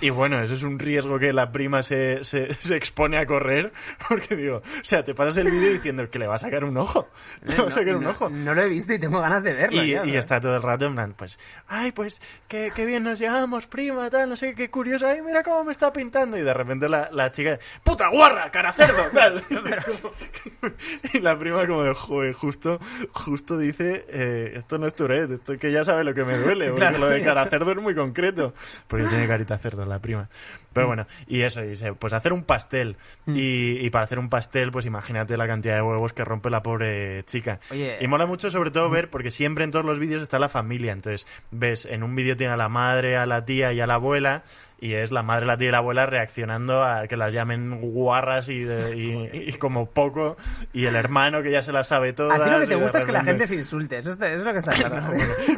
Y 0.00 0.10
bueno, 0.10 0.42
eso 0.42 0.54
es 0.54 0.62
un 0.62 0.78
riesgo 0.78 1.18
que 1.18 1.32
la 1.32 1.52
prima 1.52 1.82
se, 1.82 2.24
se, 2.24 2.54
se 2.54 2.76
expone 2.76 3.18
a 3.18 3.26
correr. 3.26 3.72
Porque 4.08 4.36
digo, 4.36 4.56
o 4.58 4.84
sea, 4.84 5.04
te 5.04 5.14
pasas 5.14 5.36
el 5.38 5.50
vídeo 5.50 5.72
diciendo 5.72 6.08
que 6.10 6.18
le 6.18 6.26
va 6.26 6.36
a 6.36 6.38
sacar 6.38 6.64
un 6.64 6.76
ojo. 6.76 7.08
Le 7.42 7.56
va 7.56 7.68
a 7.68 7.70
sacar 7.70 7.96
un 7.96 8.04
no, 8.04 8.10
ojo. 8.10 8.30
no 8.30 8.54
lo 8.54 8.62
he 8.62 8.68
visto 8.68 8.92
y 8.94 8.98
tengo 8.98 9.20
ganas 9.20 9.42
de 9.42 9.52
verlo. 9.52 9.84
Y, 9.84 9.90
ya, 9.90 10.06
y 10.06 10.16
está 10.16 10.40
todo 10.40 10.56
el 10.56 10.62
rato 10.62 10.86
en 10.86 10.94
plan, 10.94 11.14
pues, 11.16 11.38
ay, 11.68 11.92
pues, 11.92 12.22
qué, 12.48 12.72
qué 12.74 12.86
bien 12.86 13.04
nos 13.04 13.18
llevamos, 13.18 13.66
prima, 13.66 14.08
tal, 14.10 14.28
no 14.28 14.36
sé, 14.36 14.54
qué 14.54 14.70
curioso, 14.70 15.06
ay, 15.06 15.20
mira 15.22 15.42
cómo 15.42 15.64
me 15.64 15.72
está 15.72 15.92
pintando. 15.92 16.38
Y 16.38 16.42
de 16.42 16.54
repente 16.54 16.88
la, 16.88 17.10
la 17.12 17.30
chica, 17.30 17.58
puta 17.82 18.08
guarra, 18.08 18.50
cara 18.50 18.72
cerdo, 18.72 19.02
tal. 19.14 19.44
y 21.12 21.20
la 21.20 21.38
prima 21.38 21.66
como 21.66 21.82
de, 21.82 21.94
joder, 21.94 22.32
justo, 22.32 22.80
justo 23.12 23.58
dice, 23.58 24.06
eh, 24.08 24.52
esto 24.54 24.78
no 24.78 24.86
es 24.86 24.94
Tourette, 24.94 25.32
esto 25.32 25.58
que 25.58 25.70
ya 25.70 25.84
sabe 25.84 26.04
lo 26.04 26.14
que 26.14 26.24
me 26.24 26.36
duele, 26.38 26.70
porque 26.70 26.86
Claro, 26.86 26.98
lo 26.98 27.08
de 27.08 27.20
cara 27.22 27.46
cerdo 27.46 27.72
es 27.72 27.78
muy 27.78 27.94
concreto. 27.94 28.54
Porque 28.86 29.06
tiene 29.06 29.26
carita 29.26 29.58
cerdo 29.70 29.84
la 29.86 29.98
prima. 29.98 30.28
Pero 30.72 30.86
bueno, 30.88 31.06
y 31.26 31.42
eso, 31.42 31.64
y 31.64 31.74
se- 31.74 31.92
pues 31.94 32.12
hacer 32.12 32.32
un 32.32 32.44
pastel. 32.44 32.96
Mm. 33.24 33.34
Y, 33.36 33.78
y 33.86 33.90
para 33.90 34.04
hacer 34.04 34.18
un 34.18 34.28
pastel, 34.28 34.70
pues 34.70 34.84
imagínate 34.86 35.36
la 35.36 35.46
cantidad 35.46 35.74
de 35.76 35.82
huevos 35.82 36.12
que 36.12 36.24
rompe 36.24 36.50
la 36.50 36.62
pobre 36.62 37.24
chica. 37.24 37.60
Oye, 37.70 37.96
Y 38.00 38.06
mola 38.08 38.26
mucho 38.26 38.50
sobre 38.50 38.70
todo 38.70 38.88
ver, 38.90 39.10
porque 39.10 39.30
siempre 39.30 39.64
en 39.64 39.70
todos 39.70 39.84
los 39.84 39.98
vídeos 39.98 40.22
está 40.22 40.38
la 40.38 40.48
familia. 40.48 40.92
Entonces, 40.92 41.26
ves, 41.50 41.86
en 41.86 42.02
un 42.02 42.14
vídeo 42.14 42.36
tiene 42.36 42.52
a 42.52 42.56
la 42.56 42.68
madre, 42.68 43.16
a 43.16 43.26
la 43.26 43.44
tía 43.44 43.72
y 43.72 43.80
a 43.80 43.86
la 43.86 43.94
abuela. 43.94 44.44
Y 44.78 44.92
es 44.92 45.10
la 45.10 45.22
madre, 45.22 45.46
la 45.46 45.56
tía 45.56 45.68
y 45.68 45.72
la 45.72 45.78
abuela 45.78 46.04
reaccionando 46.04 46.82
a 46.84 47.06
que 47.08 47.16
las 47.16 47.32
llamen 47.32 47.80
guarras 47.80 48.50
y, 48.50 48.60
de- 48.62 48.94
y- 48.96 49.30
y 49.48 49.52
como 49.54 49.86
poco. 49.86 50.36
Y 50.74 50.84
el 50.84 50.96
hermano 50.96 51.42
que 51.42 51.50
ya 51.50 51.62
se 51.62 51.72
las 51.72 51.88
sabe 51.88 52.12
todas. 52.12 52.38
a 52.40 52.44
ti 52.44 52.50
lo 52.50 52.58
que 52.58 52.64
y 52.64 52.68
te 52.68 52.74
gusta 52.74 52.98
es 52.98 53.04
que 53.06 53.12
la 53.12 53.20
repente- 53.20 53.32
gente 53.46 53.46
se 53.46 53.54
insulte. 53.56 53.96
Eso, 53.96 54.10
está- 54.10 54.26
eso 54.30 54.40
es 54.40 54.44
lo 54.44 54.52
que 54.52 54.58
está 54.58 54.72
claro. 54.74 55.02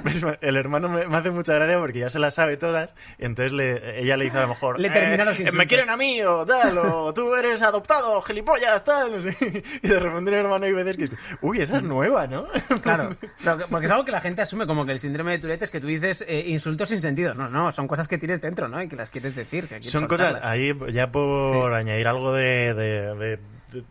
¿Ves? 0.05 0.25
El 0.41 0.57
hermano 0.57 0.89
me, 0.89 1.07
me 1.09 1.17
hace 1.17 1.33
mucha 1.33 1.55
gracia 1.55 1.79
porque 1.81 1.99
ya 1.99 2.11
se 2.11 2.21
las 2.21 2.35
sabe 2.35 2.57
todas. 2.57 2.95
Y 3.19 3.25
entonces 3.25 3.53
le- 3.53 4.01
ella 4.01 4.17
le 4.17 4.27
dice 4.27 4.39
a 4.39 4.43
lo 4.43 4.49
mejor: 4.49 4.79
Le 4.79 4.89
termina 4.91 5.25
los 5.25 5.37
"Eh, 5.39 5.43
insultos. 5.43 5.59
Me 5.59 5.67
quieren 5.67 5.91
a 5.91 5.97
mí, 5.97 6.23
o 6.23 6.47
tal, 6.47 6.79
o 6.79 7.13
tú 7.13 7.35
eres 7.35 7.61
adoptado, 7.63 8.21
gilipollas, 8.23 8.85
tal. 8.85 9.35
Y 9.83 9.89
de 9.89 9.99
repente 9.99 10.31
el 10.31 10.37
hermano 10.37 10.65
hay 10.65 10.73
veces 10.73 10.97
que 10.97 11.09
Uy, 11.41 11.61
esa 11.61 11.79
es 11.79 11.83
nueva, 11.83 12.27
¿no? 12.29 12.47
Claro, 12.83 13.17
porque 13.71 13.87
es 13.87 13.93
algo 13.93 14.05
que 14.05 14.13
la 14.13 14.21
gente 14.21 14.43
asume 14.43 14.67
como 14.67 14.87
que 14.87 14.93
el 14.93 14.99
síndrome 14.99 15.33
de 15.33 15.39
Tourette 15.41 15.63
es 15.63 15.71
que 15.71 15.81
tú 15.81 15.87
dices 15.89 16.25
eh, 16.29 16.45
insultos 16.47 16.89
sin 16.89 17.01
sentido. 17.01 17.35
No, 17.35 17.49
no, 17.49 17.73
son 17.73 17.89
cosas 17.89 18.07
que 18.07 18.19
tienes 18.19 18.41
dentro, 18.41 18.69
¿no? 18.69 18.81
Y 18.83 18.89
que 18.89 18.97
las 18.97 19.08
quieres 19.09 19.35
decir. 19.35 19.69
Que 19.69 19.83
Son 19.83 20.07
cosas, 20.07 20.45
ahí 20.45 20.73
ya 20.93 21.11
por 21.11 21.45
Sí. 21.71 21.75
añadir 21.77 22.07
algo 22.09 22.33
de, 22.33 22.75
de, 22.75 23.15
de- 23.15 23.39
de- 23.73 23.85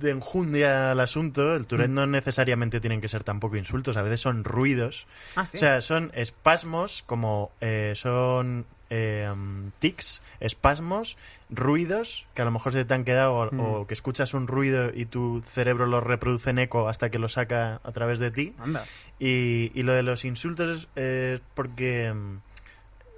de 0.00 0.10
enjundia 0.10 0.90
al 0.90 1.00
asunto, 1.00 1.56
el 1.56 1.66
Tourette 1.66 1.90
Mm. 1.90 1.94
no 1.94 2.06
necesariamente 2.06 2.80
tienen 2.80 3.00
que 3.00 3.08
ser 3.08 3.24
tampoco 3.24 3.56
insultos, 3.56 3.96
a 3.96 4.02
veces 4.02 4.20
son 4.20 4.44
ruidos. 4.44 5.06
Ah, 5.36 5.46
sí. 5.46 5.56
O 5.56 5.60
sea, 5.60 5.80
son 5.80 6.10
espasmos, 6.14 7.02
como 7.06 7.50
eh, 7.62 7.94
son 7.96 8.66
eh, 8.90 9.28
tics, 9.80 10.22
espasmos, 10.38 11.16
ruidos, 11.50 12.24
que 12.34 12.42
a 12.42 12.44
lo 12.44 12.50
mejor 12.52 12.72
se 12.72 12.84
te 12.84 12.94
han 12.94 13.04
quedado, 13.04 13.34
o, 13.34 13.50
Mm. 13.52 13.60
o 13.60 13.86
que 13.88 13.94
escuchas 13.94 14.32
un 14.34 14.46
ruido 14.46 14.90
y 14.94 15.06
tu 15.06 15.42
cerebro 15.44 15.86
lo 15.86 16.00
reproduce 16.00 16.50
en 16.50 16.60
eco 16.60 16.88
hasta 16.88 17.10
que 17.10 17.18
lo 17.18 17.28
saca 17.28 17.80
a 17.82 17.92
través 17.92 18.18
de 18.20 18.30
ti. 18.30 18.54
Anda. 18.58 18.84
Y, 19.18 19.72
y 19.74 19.82
lo 19.82 19.92
de 19.92 20.02
los 20.04 20.24
insultos 20.24 20.88
es, 20.94 21.40
porque 21.54 22.12
mm, 22.14 22.36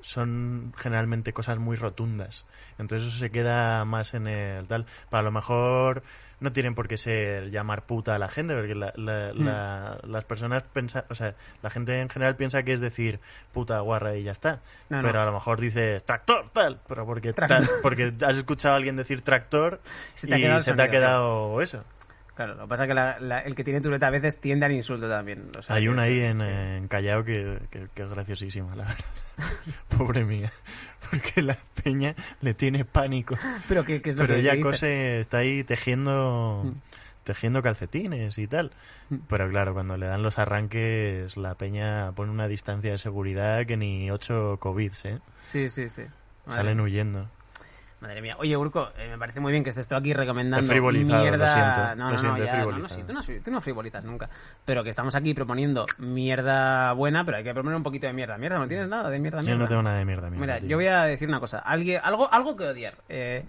son 0.03 0.73
generalmente 0.77 1.33
cosas 1.33 1.59
muy 1.59 1.77
rotundas. 1.77 2.45
Entonces 2.79 3.09
eso 3.09 3.19
se 3.19 3.31
queda 3.31 3.85
más 3.85 4.15
en 4.15 4.27
el 4.27 4.67
tal. 4.69 4.87
Para 5.11 5.23
lo 5.25 5.31
mejor 5.33 6.03
no 6.41 6.53
tienen 6.53 6.77
por 6.77 6.87
qué 6.87 6.97
ser 6.97 7.51
llamar 7.51 7.83
puta 7.83 8.15
a 8.15 8.19
la 8.21 8.29
gente, 8.29 8.55
porque 8.55 8.75
la- 8.77 8.93
la- 8.95 9.33
Hmm. 9.35 9.45
la- 9.45 9.99
las 10.07 10.25
personas 10.25 10.63
piensan, 10.73 11.05
o 11.11 11.15
sea, 11.17 11.35
la 11.63 11.71
gente 11.71 12.01
en 12.01 12.09
general 12.09 12.37
piensa 12.37 12.63
que 12.63 12.73
es 12.73 12.79
decir 12.81 13.19
puta 13.53 13.81
guarra 13.81 14.15
y 14.15 14.23
ya 14.23 14.31
está. 14.33 14.61
No, 14.89 14.99
no. 15.03 15.09
pero 15.09 15.21
a 15.21 15.25
lo 15.25 15.33
mejor 15.33 15.61
dice 15.61 16.01
tractor, 16.01 16.49
tal, 16.51 16.79
pero 16.87 17.05
porque, 17.05 17.33
Tractor. 17.33 17.67
tal- 17.67 17.69
porque 17.83 18.13
has 18.25 18.37
escuchado 18.37 18.75
a 18.75 18.77
alguien 18.77 18.95
decir 18.95 19.23
tractor 19.23 19.81
Se 20.15 20.29
te 20.29 20.35
ha 20.35 20.39
y 20.39 20.43
quedado 20.43 20.61
se 20.61 20.75
te 20.75 20.83
ha 20.83 20.91
quedado 20.91 21.61
eso. 21.61 21.83
Claro, 22.39 22.55
lo 22.55 22.63
que 22.63 22.69
pasa 22.69 22.85
es 22.85 22.89
que 22.89 22.95
la- 22.95 23.19
la- 23.19 23.41
el 23.41 23.57
que 23.57 23.65
tiene 23.65 23.81
tureta 23.81 24.07
a 24.07 24.11
veces 24.11 24.39
tiende 24.41 24.65
al 24.65 24.71
insulto 24.71 25.09
también. 25.09 25.51
o 25.59 25.61
sea, 25.61 25.75
Hay 25.75 25.89
una 25.89 26.03
ahí 26.03 26.21
en, 26.21 26.39
sí. 26.39 26.45
en 26.47 26.87
Callao 26.87 27.25
que, 27.25 27.59
que- 27.69 27.89
que 27.93 28.03
es 28.05 28.09
graciosísima, 28.09 28.77
la 28.77 28.85
verdad. 28.85 29.05
Pobre 29.99 30.25
mía. 30.25 30.53
Porque 31.11 31.43
la 31.43 31.59
peña 31.83 32.15
le 32.41 32.55
tiene 32.55 32.85
pánico. 32.85 33.35
Pero 33.69 33.85
¿qué, 33.85 34.01
qué 34.01 34.11
es 34.11 34.17
lo 34.17 34.23
Pero 34.23 34.35
que 34.35 34.41
ella 34.43 34.61
cose, 34.63 35.19
está 35.23 35.39
ahí 35.39 35.65
tejiendo, 35.65 36.63
Mm. 36.65 36.73
tejiendo 37.25 37.61
calcetines 37.61 38.39
y 38.39 38.47
tal. 38.47 38.71
Mm. 39.11 39.17
Pero 39.29 39.51
claro, 39.51 39.75
cuando 39.75 39.97
le 39.97 40.07
dan 40.07 40.23
los 40.23 40.39
arranques, 40.39 41.37
la 41.37 41.57
peña 41.57 42.13
pone 42.13 42.31
una 42.31 42.47
distancia 42.47 42.93
de 42.93 42.99
seguridad 42.99 43.67
que 43.67 43.77
ni 43.77 44.13
8 44.13 44.59
COVIDs, 44.61 45.05
¿eh? 45.07 45.19
Sí, 45.43 45.69
sí, 45.69 45.89
sí. 45.89 46.03
Salen 46.47 46.79
huyendo. 46.79 47.29
Madre 48.01 48.23
mía. 48.23 48.37
Oye, 48.39 48.57
Urco, 48.57 48.91
eh, 48.97 49.09
me 49.11 49.19
parece 49.19 49.41
muy 49.41 49.51
bien 49.51 49.65
que 49.65 49.71
estés 49.71 49.89
tú 49.89 49.97
aquí 49.97 50.13
recomendando 50.13 50.73
mierda... 50.73 51.37
lo 51.37 51.49
siento, 51.49 51.97
no, 51.97 52.13
no, 52.13 52.23
no, 52.23 52.45
ya, 52.45 52.65
no, 52.65 52.79
no, 52.79 52.89
sí, 52.89 53.03
tú, 53.05 53.13
no, 53.13 53.21
tú 53.23 53.51
no 53.51 53.61
frivolizas 53.61 54.05
nunca. 54.05 54.29
Pero 54.65 54.85
que 54.85 54.91
estamos 54.91 55.17
aquí 55.17 55.35
proponiendo 55.35 55.85
mierda 55.99 56.93
buena, 56.93 57.25
pero 57.25 57.39
hay 57.39 57.45
que 57.45 57.53
proponer 57.53 57.77
un 57.77 57.83
poquito 57.83 58.07
de 58.07 58.13
mierda. 58.13 58.39
Mierda, 58.39 58.59
¿no 58.59 58.69
tienes 58.69 58.89
nada 58.89 59.11
de 59.11 59.19
mierda? 59.19 59.41
Yo 59.41 59.47
mierda? 59.47 59.63
no 59.65 59.69
tengo 59.69 59.83
nada 59.83 59.99
de 59.99 60.05
mierda, 60.05 60.31
mierda, 60.31 60.41
Mira, 60.47 60.61
tío. 60.61 60.69
yo 60.69 60.77
voy 60.77 60.87
a 60.87 61.03
decir 61.05 61.29
una 61.29 61.41
cosa. 61.41 61.59
Alguien, 61.59 62.01
algo, 62.05 62.33
algo 62.33 62.57
que 62.57 62.65
odiar. 62.69 62.95
Eh, 63.09 63.45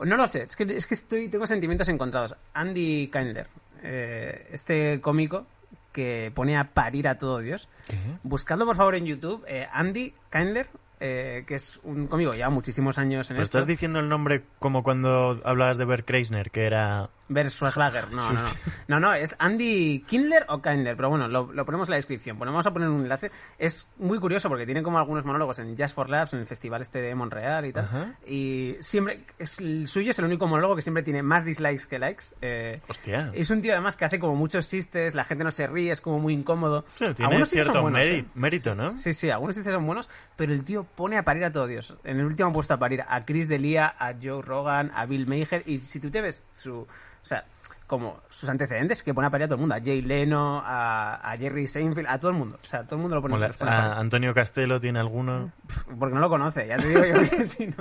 no 0.00 0.16
lo 0.16 0.26
sé. 0.26 0.42
Es 0.42 0.56
que, 0.56 0.64
es 0.64 0.86
que 0.86 0.94
estoy, 0.94 1.28
tengo 1.28 1.46
sentimientos 1.46 1.88
encontrados. 1.88 2.34
Andy 2.54 3.08
Kindler, 3.12 3.46
eh, 3.82 4.48
este 4.50 5.00
cómico 5.00 5.46
que 5.92 6.30
pone 6.34 6.56
a 6.58 6.64
parir 6.64 7.08
a 7.08 7.16
todo 7.18 7.38
Dios. 7.38 7.68
¿Qué? 7.88 7.96
Buscadlo 8.24 8.66
por 8.66 8.76
favor 8.76 8.96
en 8.96 9.06
YouTube. 9.06 9.44
eh, 9.48 9.66
Andy 9.72 10.12
Kindler, 10.30 10.68
eh, 11.00 11.44
que 11.46 11.54
es 11.56 11.78
un 11.84 12.06
cómico 12.06 12.34
ya 12.34 12.48
muchísimos 12.50 12.98
años 12.98 13.30
en 13.30 13.36
esto. 13.36 13.42
estás 13.58 13.66
diciendo 13.66 13.98
el 14.00 14.08
nombre 14.08 14.44
como 14.58 14.82
cuando 14.82 15.40
hablabas 15.44 15.76
de 15.78 15.84
Bert 15.84 16.06
Kreisner, 16.06 16.50
que 16.50 16.64
era... 16.64 17.10
Ver 17.28 17.50
Schwarzenegger. 17.50 18.14
No, 18.14 18.32
no, 18.32 18.40
no. 18.40 18.48
No, 18.86 19.00
no, 19.00 19.12
es 19.14 19.34
Andy 19.40 20.04
Kindler 20.06 20.46
o 20.48 20.62
Kindler, 20.62 20.94
pero 20.94 21.08
bueno, 21.10 21.26
lo, 21.26 21.52
lo 21.52 21.64
ponemos 21.66 21.88
en 21.88 21.90
la 21.90 21.96
descripción. 21.96 22.38
Bueno, 22.38 22.52
vamos 22.52 22.68
a 22.68 22.72
poner 22.72 22.88
un 22.88 23.00
enlace. 23.02 23.32
Es 23.58 23.88
muy 23.98 24.20
curioso 24.20 24.48
porque 24.48 24.64
tiene 24.64 24.84
como 24.84 24.98
algunos 24.98 25.24
monólogos 25.24 25.58
en 25.58 25.74
Jazz 25.74 25.92
for 25.92 26.08
Labs, 26.08 26.34
en 26.34 26.40
el 26.40 26.46
festival 26.46 26.82
este 26.82 27.00
de 27.02 27.16
Montreal 27.16 27.66
y 27.66 27.72
tal. 27.72 27.84
Ajá. 27.86 28.14
Y 28.28 28.76
siempre, 28.78 29.24
es, 29.40 29.58
el 29.58 29.88
suyo 29.88 30.12
es 30.12 30.18
el 30.20 30.24
único 30.26 30.46
monólogo 30.46 30.76
que 30.76 30.82
siempre 30.82 31.02
tiene 31.02 31.20
más 31.24 31.44
dislikes 31.44 31.86
que 31.90 31.98
likes. 31.98 32.26
Eh, 32.42 32.80
Hostia. 32.88 33.32
es 33.34 33.50
un 33.50 33.60
tío 33.60 33.72
además 33.72 33.96
que 33.96 34.04
hace 34.04 34.20
como 34.20 34.36
muchos 34.36 34.70
chistes, 34.70 35.16
la 35.16 35.24
gente 35.24 35.42
no 35.42 35.50
se 35.50 35.66
ríe, 35.66 35.90
es 35.90 36.00
como 36.00 36.20
muy 36.20 36.32
incómodo. 36.32 36.84
Sí, 36.96 37.06
tiene 37.06 37.24
Algunos 37.26 37.48
cierto 37.48 37.82
buenos, 37.82 38.00
méri- 38.00 38.20
¿eh? 38.20 38.26
mérito, 38.36 38.76
¿no? 38.76 38.96
Sí, 38.98 39.12
sí, 39.12 39.30
algunos 39.30 39.56
chistes 39.56 39.72
son 39.72 39.84
buenos, 39.84 40.08
pero 40.36 40.52
el 40.52 40.64
tío 40.64 40.85
pone 40.94 41.18
a 41.18 41.22
parir 41.24 41.44
a 41.44 41.52
todo 41.52 41.66
Dios. 41.66 41.94
En 42.04 42.18
el 42.20 42.26
último 42.26 42.50
ha 42.50 42.52
puesto 42.52 42.74
a 42.74 42.78
parir 42.78 43.02
a 43.06 43.24
Chris 43.24 43.48
Delia, 43.48 43.94
a 43.98 44.14
Joe 44.22 44.42
Rogan, 44.42 44.90
a 44.94 45.06
Bill 45.06 45.26
Maher, 45.26 45.62
y 45.66 45.78
si 45.78 46.00
tú 46.00 46.10
te 46.10 46.20
ves 46.20 46.44
su, 46.54 46.74
o 46.80 46.86
sea, 47.22 47.44
como 47.86 48.20
sus 48.30 48.48
antecedentes, 48.48 49.02
que 49.02 49.14
pone 49.14 49.28
a 49.28 49.30
parir 49.30 49.44
a 49.44 49.48
todo 49.48 49.54
el 49.56 49.60
mundo, 49.60 49.74
a 49.76 49.80
Jay 49.80 50.02
Leno, 50.02 50.60
a, 50.64 51.16
a 51.30 51.36
Jerry 51.36 51.68
Seinfeld, 51.68 52.08
a 52.08 52.18
todo 52.18 52.32
el 52.32 52.36
mundo. 52.36 52.58
O 52.60 52.66
sea, 52.66 52.82
todo 52.84 52.96
el 52.96 53.02
mundo 53.02 53.14
lo 53.16 53.22
pone, 53.22 53.32
Como 53.32 53.40
la- 53.40 53.46
los 53.48 53.56
pone 53.56 53.70
a 53.70 53.74
parir. 53.76 53.90
a 53.92 53.98
Antonio 54.00 54.34
Castelo 54.34 54.80
tiene 54.80 54.98
alguno... 54.98 55.52
Porque 55.98 56.14
no 56.14 56.20
lo 56.20 56.28
conoce, 56.28 56.66
ya 56.66 56.78
te 56.78 56.88
digo 56.88 57.04
yo 57.04 57.30
que 57.30 57.46
si 57.46 57.66
no, 57.68 57.76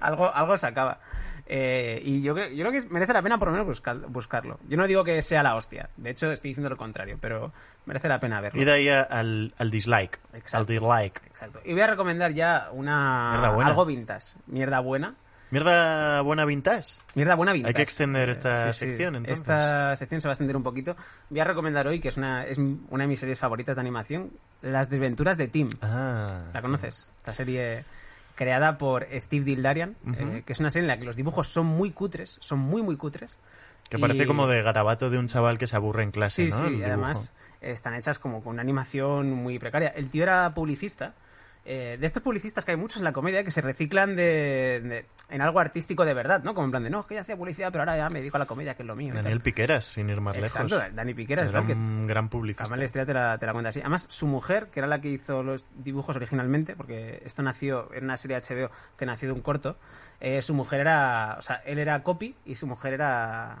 algo, 0.00 0.32
algo 0.34 0.56
se 0.58 0.66
acaba. 0.66 0.98
Eh, 1.48 2.00
y 2.04 2.22
yo, 2.22 2.34
creo- 2.34 2.48
yo 2.50 2.66
creo 2.66 2.72
que 2.82 2.88
merece 2.88 3.12
la 3.12 3.22
pena 3.22 3.38
por 3.38 3.48
lo 3.48 3.52
menos 3.52 3.66
buscar- 3.68 4.00
buscarlo. 4.08 4.58
Yo 4.68 4.76
no 4.76 4.86
digo 4.86 5.04
que 5.04 5.22
sea 5.22 5.42
la 5.44 5.54
hostia, 5.54 5.90
de 5.96 6.10
hecho 6.10 6.30
estoy 6.32 6.50
diciendo 6.50 6.68
lo 6.68 6.76
contrario, 6.76 7.18
pero 7.20 7.52
merece 7.84 8.08
la 8.08 8.18
pena 8.18 8.40
verlo. 8.40 8.60
Y 8.60 8.64
de 8.64 8.72
ahí 8.72 8.88
al, 8.88 9.54
al 9.56 9.70
dislike. 9.70 10.18
Exacto. 10.34 10.58
Al 10.58 10.66
dislike. 10.66 11.22
Exacto. 11.26 11.60
Y 11.64 11.72
voy 11.72 11.82
a 11.82 11.86
recomendar 11.86 12.32
ya 12.32 12.68
una 12.72 13.44
algo 13.64 13.84
vintage, 13.86 14.34
mierda 14.46 14.80
buena. 14.80 15.14
Mierda 15.48 16.22
buena 16.22 16.44
vintage. 16.44 16.98
Mierda 17.14 17.36
buena 17.36 17.52
vintage. 17.52 17.68
Hay 17.70 17.74
que 17.74 17.82
extender 17.82 18.28
esta 18.30 18.72
sí, 18.72 18.80
sí. 18.80 18.86
sección, 18.86 19.14
entonces. 19.14 19.38
Esta 19.38 19.94
sección 19.94 20.20
se 20.20 20.26
va 20.26 20.32
a 20.32 20.34
extender 20.34 20.56
un 20.56 20.64
poquito. 20.64 20.96
Voy 21.30 21.38
a 21.38 21.44
recomendar 21.44 21.86
hoy, 21.86 22.00
que 22.00 22.08
es 22.08 22.16
una, 22.16 22.44
es 22.44 22.58
una 22.58 23.04
de 23.04 23.06
mis 23.06 23.20
series 23.20 23.38
favoritas 23.38 23.76
de 23.76 23.80
animación, 23.80 24.32
Las 24.62 24.90
desventuras 24.90 25.38
de 25.38 25.46
Tim. 25.46 25.70
Ah. 25.82 26.46
¿La 26.52 26.60
conoces? 26.60 27.10
Esta 27.12 27.32
serie 27.32 27.84
creada 28.36 28.78
por 28.78 29.08
Steve 29.18 29.44
Dildarian, 29.44 29.96
eh, 30.16 30.42
que 30.46 30.52
es 30.52 30.60
una 30.60 30.70
serie 30.70 30.84
en 30.84 30.88
la 30.88 30.98
que 30.98 31.04
los 31.04 31.16
dibujos 31.16 31.48
son 31.48 31.66
muy 31.66 31.90
cutres, 31.90 32.38
son 32.40 32.60
muy, 32.60 32.82
muy 32.82 32.96
cutres. 32.96 33.38
Que 33.90 33.98
parece 33.98 34.26
como 34.26 34.46
de 34.46 34.62
garabato 34.62 35.10
de 35.10 35.18
un 35.18 35.26
chaval 35.26 35.58
que 35.58 35.66
se 35.66 35.74
aburre 35.74 36.02
en 36.04 36.10
clase, 36.12 36.44
Sí, 36.44 36.50
¿no? 36.50 36.60
sí, 36.60 36.66
El 36.66 36.78
y 36.78 36.84
además 36.84 37.32
están 37.60 37.94
hechas 37.94 38.18
como 38.18 38.42
con 38.42 38.54
una 38.54 38.62
animación 38.62 39.32
muy 39.32 39.58
precaria. 39.58 39.88
El 39.88 40.10
tío 40.10 40.22
era 40.22 40.52
publicista. 40.54 41.14
Eh, 41.68 41.96
de 41.98 42.06
estos 42.06 42.22
publicistas 42.22 42.64
que 42.64 42.70
hay 42.70 42.76
muchos 42.76 42.98
en 42.98 43.04
la 43.04 43.12
comedia 43.12 43.42
que 43.42 43.50
se 43.50 43.60
reciclan 43.60 44.14
de, 44.14 44.80
de- 44.84 45.06
en 45.28 45.42
algo 45.42 45.58
artístico 45.58 46.04
de 46.04 46.14
verdad, 46.14 46.42
¿no? 46.44 46.54
Como 46.54 46.66
en 46.66 46.70
plan 46.70 46.84
de, 46.84 46.90
no, 46.90 47.00
es 47.00 47.06
que 47.06 47.14
yo 47.16 47.20
hacía 47.20 47.36
publicidad, 47.36 47.72
pero 47.72 47.82
ahora 47.82 47.96
ya 47.96 48.08
me 48.08 48.20
a 48.32 48.38
la 48.38 48.46
comedia, 48.46 48.74
que 48.76 48.82
es 48.82 48.86
lo 48.86 48.94
mío. 48.94 49.12
Daniel 49.14 49.40
Piqueras, 49.40 49.84
sin 49.84 50.08
ir 50.08 50.20
más 50.20 50.36
Exacto, 50.36 50.78
lejos. 50.78 50.94
Dani 50.94 51.14
Piqueras, 51.14 51.48
Era 51.48 51.60
un 51.62 52.06
gran 52.06 52.28
publicista. 52.28 52.62
Además, 52.64 52.78
la 52.78 52.84
historia 52.84 53.06
te 53.06 53.14
la, 53.14 53.38
te 53.38 53.46
la 53.46 53.52
cuenta 53.52 53.68
así. 53.70 53.80
Además, 53.80 54.06
su 54.08 54.26
mujer, 54.28 54.68
que 54.68 54.78
era 54.80 54.86
la 54.86 55.00
que 55.00 55.08
hizo 55.08 55.42
los 55.42 55.68
dibujos 55.82 56.14
originalmente, 56.16 56.76
porque 56.76 57.20
esto 57.24 57.42
nació, 57.42 57.90
era 57.92 58.04
una 58.04 58.16
serie 58.16 58.38
HBO 58.38 58.70
que 58.96 59.04
nació 59.06 59.28
de 59.28 59.32
un 59.34 59.40
corto, 59.40 59.76
eh, 60.20 60.40
su 60.42 60.54
mujer 60.54 60.80
era, 60.80 61.36
o 61.38 61.42
sea, 61.42 61.56
él 61.66 61.78
era 61.78 62.02
copy 62.02 62.34
y 62.44 62.54
su 62.54 62.66
mujer 62.66 62.92
era, 62.94 63.56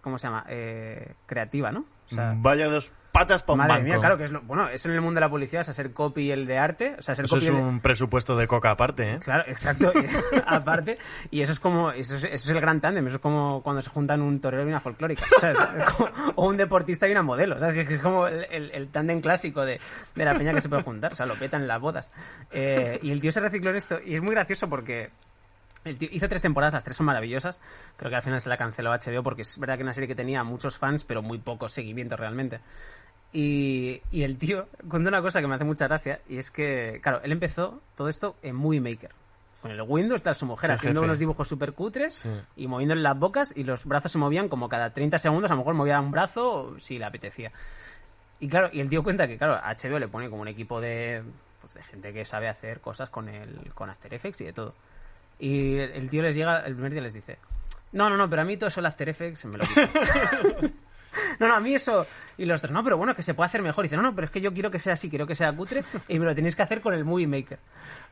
¿cómo 0.00 0.16
se 0.18 0.26
llama? 0.28 0.44
Eh, 0.48 1.12
creativa, 1.26 1.70
¿no? 1.70 1.80
O 2.10 2.14
sea, 2.14 2.34
Vaya 2.36 2.66
dos 2.68 2.92
patas 3.12 3.42
para 3.42 3.54
un 3.54 3.58
madre 3.58 3.72
banco. 3.74 3.84
mía, 3.86 3.98
claro 3.98 4.16
que 4.18 4.24
es 4.24 4.30
lo, 4.30 4.40
bueno, 4.42 4.68
eso 4.68 4.88
en 4.88 4.94
el 4.94 5.00
mundo 5.00 5.18
de 5.18 5.26
la 5.26 5.30
publicidad, 5.30 5.60
o 5.60 5.64
sea, 5.64 5.74
ser 5.74 5.92
copy 5.92 6.22
y 6.26 6.30
el 6.30 6.46
de 6.46 6.58
arte, 6.58 6.94
o 6.98 7.02
sea, 7.02 7.12
Eso 7.14 7.22
copy 7.24 7.46
es 7.46 7.52
de- 7.52 7.58
un 7.58 7.80
presupuesto 7.80 8.36
de 8.36 8.46
coca 8.46 8.70
aparte, 8.70 9.12
¿eh? 9.14 9.18
Claro, 9.20 9.44
exacto. 9.46 9.92
aparte, 10.46 10.98
y 11.30 11.40
eso 11.42 11.52
es 11.52 11.60
como, 11.60 11.90
eso 11.92 12.16
es, 12.16 12.24
eso 12.24 12.32
es 12.34 12.48
el 12.50 12.60
gran 12.60 12.80
tándem, 12.80 13.06
eso 13.06 13.16
es 13.16 13.22
como 13.22 13.62
cuando 13.62 13.82
se 13.82 13.90
juntan 13.90 14.22
un 14.22 14.40
torero 14.40 14.64
y 14.64 14.68
una 14.68 14.80
folclórica, 14.80 15.24
¿sabes? 15.40 15.58
Como- 15.96 16.10
o 16.36 16.46
un 16.48 16.56
deportista 16.56 17.08
y 17.08 17.12
una 17.12 17.22
modelo, 17.22 17.58
¿sabes? 17.58 17.86
Que 17.86 17.94
es 17.94 18.02
como 18.02 18.26
el, 18.26 18.46
el, 18.50 18.70
el 18.70 18.88
tándem 18.88 19.20
clásico 19.20 19.64
de, 19.64 19.80
de 20.14 20.24
la 20.24 20.34
peña 20.36 20.52
que 20.54 20.60
se 20.60 20.68
puede 20.68 20.82
juntar, 20.82 21.12
o 21.12 21.14
sea, 21.14 21.26
lo 21.26 21.34
petan 21.34 21.62
en 21.62 21.68
las 21.68 21.80
bodas. 21.80 22.12
Eh, 22.52 22.98
y 23.02 23.10
el 23.10 23.20
tío 23.20 23.32
se 23.32 23.40
recicló 23.40 23.70
en 23.70 23.76
esto, 23.76 23.98
y 24.04 24.14
es 24.14 24.22
muy 24.22 24.32
gracioso 24.34 24.68
porque 24.68 25.10
el 25.84 25.98
tío 25.98 26.08
hizo 26.12 26.28
tres 26.28 26.42
temporadas, 26.42 26.74
las 26.74 26.84
tres 26.84 26.96
son 26.96 27.06
maravillosas, 27.06 27.60
creo 27.96 28.10
que 28.10 28.16
al 28.16 28.22
final 28.22 28.40
se 28.40 28.48
la 28.48 28.56
canceló 28.56 28.90
HBO 28.92 29.22
porque 29.22 29.42
es 29.42 29.58
verdad 29.58 29.74
que 29.76 29.80
es 29.82 29.84
una 29.84 29.94
serie 29.94 30.08
que 30.08 30.14
tenía 30.14 30.42
muchos 30.44 30.76
fans, 30.78 31.04
pero 31.04 31.22
muy 31.22 31.38
poco 31.38 31.68
seguimiento 31.68 32.16
realmente. 32.16 32.60
Y, 33.32 34.02
y 34.10 34.24
el 34.24 34.38
tío 34.38 34.66
cuenta 34.88 35.08
una 35.08 35.22
cosa 35.22 35.40
que 35.40 35.46
me 35.46 35.54
hace 35.54 35.64
mucha 35.64 35.86
gracia, 35.86 36.20
y 36.28 36.38
es 36.38 36.50
que, 36.50 36.98
claro, 37.02 37.20
él 37.22 37.30
empezó 37.32 37.80
todo 37.96 38.08
esto 38.08 38.36
en 38.42 38.56
Movie 38.56 38.80
Maker. 38.80 39.10
Con 39.62 39.70
el 39.70 39.82
Windows 39.82 40.16
está 40.20 40.32
su 40.34 40.46
mujer 40.46 40.70
haciendo 40.72 41.00
jefe. 41.00 41.04
unos 41.06 41.18
dibujos 41.18 41.46
súper 41.46 41.74
cutres 41.74 42.14
Sí. 42.14 42.28
y 42.56 42.66
moviéndole 42.66 43.02
las 43.02 43.18
bocas 43.18 43.52
y 43.54 43.62
los 43.62 43.84
brazos 43.84 44.10
se 44.10 44.16
movían 44.18 44.48
como 44.48 44.68
cada 44.70 44.90
30 44.92 45.18
segundos, 45.18 45.50
a 45.50 45.54
lo 45.54 45.58
mejor 45.58 45.74
movía 45.74 46.00
un 46.00 46.10
brazo 46.10 46.76
si 46.80 46.98
le 46.98 47.04
apetecía. 47.04 47.52
Y 48.40 48.48
claro, 48.48 48.70
y 48.72 48.80
el 48.80 48.88
tío 48.88 49.02
cuenta 49.02 49.28
que, 49.28 49.36
claro, 49.36 49.56
a 49.56 49.74
HBO 49.74 49.98
le 49.98 50.08
pone 50.08 50.30
como 50.30 50.40
un 50.42 50.48
equipo 50.48 50.80
de, 50.80 51.22
pues, 51.60 51.74
de 51.74 51.82
gente 51.82 52.12
que 52.14 52.24
sabe 52.24 52.48
hacer 52.48 52.80
cosas 52.80 53.10
con, 53.10 53.28
el, 53.28 53.72
con 53.74 53.90
After 53.90 54.12
Effects 54.14 54.40
y 54.40 54.44
de 54.46 54.52
todo. 54.54 54.74
Y 55.40 55.78
el, 55.78 56.08
tío 56.10 56.22
les 56.22 56.34
llega, 56.34 56.60
el 56.60 56.74
primer 56.74 56.92
día 56.92 57.00
les 57.00 57.14
dice, 57.14 57.38
no, 57.92 58.10
no, 58.10 58.16
no, 58.16 58.28
pero 58.28 58.42
a 58.42 58.44
mí 58.44 58.56
todo 58.56 58.68
eso 58.68 58.80
el 58.80 58.86
After 58.86 59.08
Effects 59.08 59.44
me 59.46 59.58
lo 59.58 59.64
quita. 59.64 59.88
No, 61.40 61.48
no, 61.48 61.54
a 61.54 61.60
mí 61.60 61.74
eso. 61.74 62.06
Y 62.38 62.44
los 62.44 62.60
otros, 62.60 62.72
no, 62.72 62.84
pero 62.84 62.96
bueno, 62.96 63.14
que 63.14 63.22
se 63.22 63.34
puede 63.34 63.46
hacer 63.46 63.62
mejor. 63.62 63.84
Y 63.84 63.88
dice, 63.88 63.96
no, 63.96 64.02
no, 64.02 64.14
pero 64.14 64.26
es 64.26 64.30
que 64.30 64.40
yo 64.40 64.52
quiero 64.52 64.70
que 64.70 64.78
sea 64.78 64.92
así, 64.92 65.10
quiero 65.10 65.26
que 65.26 65.34
sea 65.34 65.52
cutre 65.52 65.82
y 66.08 66.18
me 66.18 66.24
lo 66.24 66.34
tenéis 66.34 66.54
que 66.54 66.62
hacer 66.62 66.80
con 66.80 66.94
el 66.94 67.04
Movie 67.04 67.26
Maker. 67.26 67.58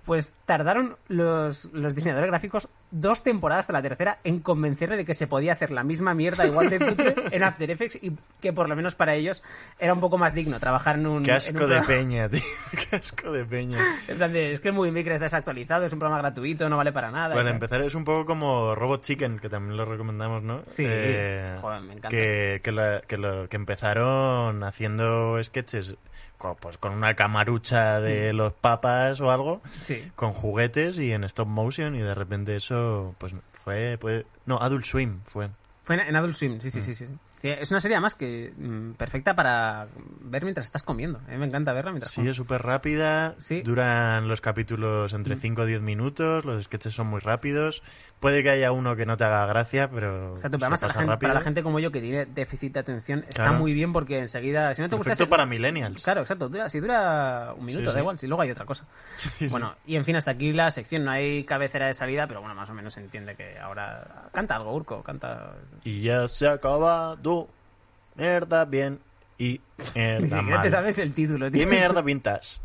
Pues 0.05 0.33
tardaron 0.47 0.97
los, 1.09 1.67
los 1.75 1.95
diseñadores 1.95 2.31
gráficos 2.31 2.69
dos 2.91 3.23
temporadas 3.23 3.65
hasta 3.65 3.75
la 3.75 3.83
tercera 3.83 4.19
en 4.25 4.41
convencerle 4.41 4.97
de 4.97 5.05
que 5.05 5.13
se 5.13 5.27
podía 5.27 5.53
hacer 5.53 5.71
la 5.71 5.85
misma 5.85 6.15
mierda 6.15 6.47
igual 6.47 6.71
de 6.71 6.79
cutre 6.79 7.15
en 7.31 7.43
After 7.43 7.71
Effects 7.71 7.99
y 8.03 8.17
que 8.41 8.55
por 8.55 8.71
lo 8.71 8.75
menos 8.77 8.95
para 8.95 9.15
ellos 9.15 9.43
era 9.79 9.93
un 9.93 10.01
poco 10.01 10.17
más 10.17 10.33
digno 10.33 10.59
trabajar 10.59 10.97
en 10.97 11.07
un. 11.07 11.23
Qué 11.25 11.33
en 11.33 11.37
asco 11.37 11.65
un 11.65 11.71
de 11.71 11.83
peña, 11.83 12.29
tío. 12.31 12.41
Qué 12.91 12.97
asco 12.97 13.31
de 13.33 13.45
peña. 13.45 13.79
en 14.09 14.17
plan 14.17 14.33
de, 14.33 14.51
es 14.53 14.61
que 14.61 14.69
el 14.69 14.75
Movie 14.75 14.93
Maker 14.93 15.13
está 15.13 15.25
desactualizado, 15.27 15.85
es 15.85 15.93
un 15.93 15.99
programa 15.99 16.23
gratuito, 16.23 16.67
no 16.71 16.79
vale 16.79 16.93
para 16.93 17.11
nada. 17.11 17.35
Para 17.35 17.51
empezar, 17.51 17.83
es 17.83 17.95
un 17.95 18.05
poco 18.05 18.25
como 18.25 18.75
Robot 18.75 19.03
Chicken, 19.03 19.39
que 19.39 19.51
también 19.51 19.77
lo 19.77 19.85
recomendamos, 19.85 20.43
¿no? 20.43 20.63
Sí. 20.69 20.85
Eh, 20.87 21.59
Joder, 21.61 21.83
me 21.83 21.93
encanta. 21.93 22.09
Que, 22.09 22.61
que, 22.65 22.73
la- 22.73 23.03
que 23.07 23.19
lo- 23.19 23.47
que 23.51 23.57
empezaron 23.57 24.63
haciendo 24.65 25.39
sketches 25.45 25.97
con, 26.39 26.57
pues, 26.57 26.79
con 26.79 26.93
una 26.93 27.15
camarucha 27.15 28.01
de 28.01 28.33
los 28.33 28.53
papas 28.55 29.21
o 29.21 29.31
algo, 29.31 29.61
Sí. 29.83 30.11
con 30.17 30.33
juguetes 30.33 30.99
y 30.99 31.13
en 31.13 31.25
stop 31.25 31.49
motion, 31.49 31.95
y 31.95 31.99
de 32.01 32.15
repente 32.15 32.57
eso, 32.57 33.15
pues 33.19 33.35
fue. 33.65 33.99
fue 34.01 34.25
no, 34.47 34.59
Adult 34.59 34.85
Swim 34.85 35.21
fue. 35.27 35.51
Fue 35.85 35.97
en, 35.97 36.03
en 36.09 36.17
Adult 36.17 36.35
Swim, 36.35 36.61
sí, 36.61 36.71
sí, 36.71 36.81
sí, 36.83 36.95
sí. 36.95 37.07
sí. 37.07 37.13
Es 37.43 37.71
una 37.71 37.79
serie 37.81 37.97
además 37.97 38.15
que 38.17 38.53
mm, 38.57 38.93
perfecta 38.95 39.37
para 39.37 39.87
ver 40.23 40.43
mientras 40.43 40.67
estás 40.67 40.83
comiendo. 40.83 41.21
A 41.29 41.31
mí 41.31 41.37
me 41.39 41.47
encanta 41.47 41.73
verla 41.73 41.93
mientras 41.93 42.11
Sí, 42.13 42.17
como. 42.21 42.31
es 42.31 42.37
súper 42.37 42.63
rápida. 42.63 43.37
Sí. 43.39 43.63
Duran 43.63 44.27
los 44.27 44.41
capítulos 44.41 45.13
entre 45.13 45.37
5 45.37 45.63
o 45.63 45.67
10 45.67 45.81
minutos. 45.81 46.45
Los 46.45 46.65
sketches 46.65 46.95
son 46.95 47.07
muy 47.07 47.21
rápidos. 47.21 47.83
Puede 48.19 48.43
que 48.43 48.51
haya 48.51 48.73
uno 48.73 48.97
que 48.97 49.07
no 49.07 49.17
te 49.17 49.23
haga 49.25 49.47
gracia, 49.47 49.89
pero. 49.89 50.37
Se 50.39 50.49
además 50.49 50.81
la 50.83 50.89
pasa 50.89 50.89
gente- 50.99 51.07
rápido. 51.13 51.29
para 51.29 51.35
la 51.35 51.45
gente 51.45 51.63
como 51.63 51.79
yo 51.79 51.93
que 51.93 52.01
tiene 52.01 52.27
déficit 52.27 52.73
de 52.75 52.81
atención 52.81 53.21
está 53.29 53.45
Claro. 53.45 53.59
muy 53.59 53.73
bien 53.73 53.93
porque 53.93 54.19
enseguida, 54.19 54.75
si 54.75 54.83
no 54.83 54.89
te 54.89 54.97
gusta 54.97 55.11
Perfecto 55.11 55.31
para 55.31 55.47
millennials. 55.47 56.03
Claro, 56.03 56.23
exacto, 56.23 56.49
dura, 56.49 56.69
si 56.69 56.81
dura 56.81 57.55
un 57.57 57.65
minuto, 57.65 57.85
Sí, 57.85 57.87
da 57.87 57.93
sí. 57.93 57.99
igual, 58.01 58.19
si 58.19 58.27
luego 58.27 58.43
hay 58.43 58.51
otra 58.51 58.65
cosa. 58.65 58.85
Bueno, 59.51 59.77
y 59.87 59.95
en 59.97 60.05
fin, 60.05 60.17
hasta 60.17 60.33
aquí 60.33 60.53
la 60.53 60.71
sección, 60.73 61.05
no 61.05 61.13
hay 61.13 61.45
cabecera 61.45 61.87
de 61.87 61.95
salida, 61.95 62.27
pero 62.27 62.41
bueno, 62.41 62.55
más 62.57 62.69
o 62.71 62.75
menos 62.75 62.95
se 62.95 63.01
entiende 63.01 63.37
que 63.37 63.59
ahora 63.59 64.29
canta 64.33 64.57
algo, 64.57 64.75
Urco, 64.75 65.03
canta... 65.03 65.55
Y 65.85 66.03
ya 66.03 66.27
se 66.27 66.49
ha 66.49 66.53
acabado. 66.55 67.17
Mierda 68.17 68.65
bien. 68.65 68.99
Y 69.39 69.61
mierda 69.95 70.43
mal. 70.43 70.63
te 70.63 70.71
sabes 70.71 70.99
el 70.99 71.15
título, 71.15 71.51
tío. 71.51 71.63
Y 71.63 71.67
mierda 71.67 72.03
pintas. 72.03 72.61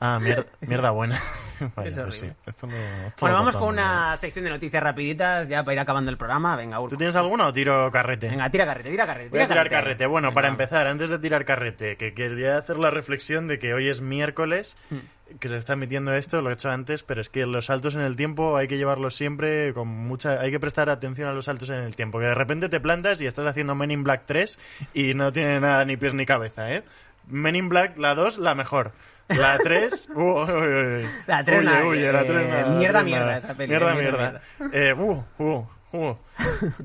Ah, 0.00 0.18
mierda, 0.20 0.44
mierda 0.60 0.90
buena. 0.90 1.18
Vaya, 1.76 1.88
Es 1.88 1.94
pues 1.94 1.98
horrible. 1.98 2.18
sí. 2.18 2.26
Esto 2.46 2.66
no- 2.66 2.74
esto 2.76 3.16
Bueno, 3.20 3.36
no 3.36 3.40
vamos 3.42 3.56
con 3.56 3.74
bien. 3.74 3.84
una 3.86 4.16
sección 4.18 4.44
de 4.44 4.50
noticias 4.50 4.82
rapiditas 4.82 5.48
ya 5.48 5.62
para 5.64 5.74
ir 5.74 5.80
acabando 5.80 6.10
el 6.10 6.18
programa. 6.18 6.56
Venga, 6.56 6.78
Urco. 6.80 6.90
¿Tú 6.90 6.96
tienes 6.98 7.16
alguna 7.16 7.46
o 7.46 7.52
tiro 7.52 7.90
carrete? 7.90 8.28
Venga, 8.28 8.50
tira 8.50 8.66
carrete, 8.66 8.90
tira 8.90 9.06
carrete. 9.06 9.30
Voy 9.30 9.38
a 9.38 9.42
tira 9.48 9.62
tirar 9.62 9.70
carrete. 9.70 10.04
Bueno, 10.06 10.28
Venga. 10.28 10.34
para 10.34 10.48
empezar, 10.48 10.86
antes 10.88 11.08
de 11.10 11.18
tirar 11.20 11.44
carrete, 11.46 11.96
que 11.96 12.12
quería 12.12 12.58
hacer 12.58 12.76
la 12.76 12.90
reflexión 12.90 13.46
de 13.48 13.58
que 13.58 13.72
hoy 13.72 13.88
es 13.88 14.00
miércoles, 14.02 14.76
Hmm. 14.90 14.98
Que 15.40 15.48
se 15.48 15.56
está 15.56 15.72
emitiendo 15.74 16.12
esto, 16.14 16.40
lo 16.42 16.50
he 16.50 16.52
hecho 16.54 16.70
antes, 16.70 17.02
pero 17.02 17.20
es 17.20 17.28
que 17.28 17.46
los 17.46 17.66
saltos 17.66 17.94
en 17.94 18.00
el 18.02 18.16
tiempo 18.16 18.56
hay 18.56 18.68
que 18.68 18.76
llevarlos 18.76 19.14
siempre 19.16 19.72
con 19.74 19.88
mucha... 19.88 20.40
Hay 20.40 20.50
que 20.50 20.60
prestar 20.60 20.88
atención 20.90 21.28
a 21.28 21.32
los 21.32 21.46
saltos 21.46 21.70
en 21.70 21.76
el 21.80 21.96
tiempo, 21.96 22.18
que 22.18 22.26
de 22.26 22.34
repente 22.34 22.68
te 22.68 22.80
plantas 22.80 23.20
y 23.20 23.26
estás 23.26 23.46
haciendo 23.46 23.74
Men 23.74 23.90
in 23.90 24.04
Black 24.04 24.22
3 24.26 24.58
y 24.94 25.14
no 25.14 25.32
tiene 25.32 25.60
nada 25.60 25.84
ni 25.84 25.96
pies 25.96 26.14
ni 26.14 26.24
cabeza, 26.26 26.70
¿eh? 26.72 26.82
Men 27.26 27.56
in 27.56 27.68
Black, 27.68 27.96
la 27.98 28.14
2, 28.14 28.38
la 28.38 28.54
mejor. 28.54 28.92
La 29.28 29.58
3, 29.58 30.08
uy, 30.14 30.22
uy, 30.22 31.02
uy. 31.02 31.06
La 31.26 31.42
tres, 31.44 31.62
Huye, 31.62 31.70
nada, 31.70 31.86
huye, 31.86 32.12
la 32.12 32.22
eh, 32.22 32.26
3 32.26 32.48
nada, 32.48 32.60
la 32.62 32.68
mierda, 32.76 33.02
mierda 33.02 33.36
esa 33.36 33.54
peli, 33.54 33.70
Mierda, 33.70 33.94
mierda, 33.94 34.40
mierda. 34.58 34.78
Eh, 34.78 34.92
uh, 34.92 35.24
uh, 35.38 35.66
uh. 35.92 36.16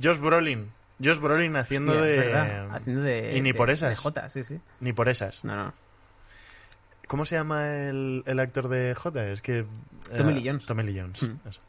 Josh 0.01 0.19
Brolin. 0.19 0.71
Josh 1.03 1.19
Brolin 1.19 1.55
haciendo 1.55 1.93
Hostia, 1.93 2.05
de... 2.07 2.67
haciendo 2.71 3.01
de... 3.03 3.37
Y 3.37 3.41
ni 3.41 3.51
de- 3.51 3.57
por 3.57 3.67
De 3.67 3.73
esas. 3.73 3.99
Jota, 3.99 4.29
sí, 4.29 4.43
sí. 4.43 4.59
Ni 4.79 4.93
por 4.93 5.07
esas. 5.09 5.43
No, 5.43 5.55
no. 5.55 5.73
¿Cómo 7.09 7.25
se 7.25 7.35
llama 7.35 7.75
el, 7.87 8.23
el 8.25 8.39
actor 8.39 8.69
de 8.69 8.93
J? 8.95 9.27
Es 9.31 9.41
que... 9.41 9.65
Tommy 10.15 10.31
eh, 10.31 10.35
Lee 10.35 10.43
Jones. 10.47 10.65
Tommy 10.65 10.83
Lee 10.83 10.97
Jones. 11.01 11.21
Mm. 11.23 11.47
eso. 11.49 11.59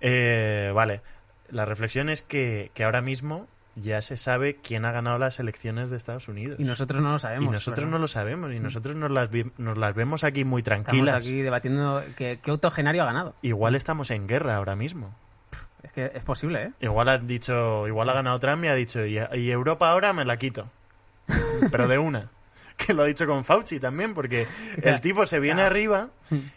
Eh, 0.00 0.70
vale. 0.74 1.00
La 1.48 1.64
reflexión 1.64 2.10
es 2.10 2.22
que, 2.22 2.70
que 2.74 2.84
ahora 2.84 3.00
mismo 3.00 3.48
ya 3.76 4.02
se 4.02 4.16
sabe 4.18 4.56
quién 4.56 4.84
ha 4.84 4.92
ganado 4.92 5.18
las 5.18 5.40
elecciones 5.40 5.88
de 5.88 5.96
Estados 5.96 6.28
Unidos. 6.28 6.60
Y 6.60 6.64
nosotros 6.64 7.00
no 7.00 7.10
lo 7.12 7.18
sabemos. 7.18 7.46
Y 7.46 7.50
nosotros 7.50 7.88
no 7.88 7.98
lo 7.98 8.08
sabemos. 8.08 8.52
Y 8.52 8.60
nosotros 8.60 8.94
nos 8.94 9.10
las, 9.10 9.30
vi- 9.30 9.50
nos 9.56 9.78
las 9.78 9.94
vemos 9.94 10.22
aquí 10.22 10.44
muy 10.44 10.60
Estamos 10.60 10.84
tranquilas. 10.84 11.16
aquí 11.16 11.40
debatiendo 11.40 12.02
qué, 12.16 12.38
qué 12.42 12.50
autogenario 12.50 13.02
ha 13.02 13.06
ganado. 13.06 13.34
Igual 13.42 13.74
estamos 13.76 14.10
en 14.10 14.26
guerra 14.28 14.56
ahora 14.56 14.76
mismo. 14.76 15.14
Es 15.82 15.92
que 15.92 16.10
es 16.14 16.22
posible, 16.24 16.62
¿eh? 16.62 16.72
Igual 16.82 17.08
ha 17.08 17.16
dicho, 17.18 17.88
igual 17.88 18.10
ha 18.10 18.12
ganado 18.12 18.38
Trump 18.38 18.62
y 18.64 18.68
ha 18.68 18.74
dicho, 18.74 19.04
y, 19.06 19.18
y 19.34 19.50
Europa 19.50 19.90
ahora 19.90 20.12
me 20.12 20.26
la 20.26 20.36
quito. 20.36 20.68
Pero 21.72 21.88
de 21.88 21.96
una. 21.98 22.28
Que 22.86 22.94
lo 22.94 23.02
ha 23.02 23.06
dicho 23.06 23.26
con 23.26 23.44
Fauci 23.44 23.78
también, 23.78 24.14
porque 24.14 24.46
el 24.82 25.00
tipo 25.00 25.26
se 25.26 25.38
viene 25.38 25.62
arriba 25.62 26.08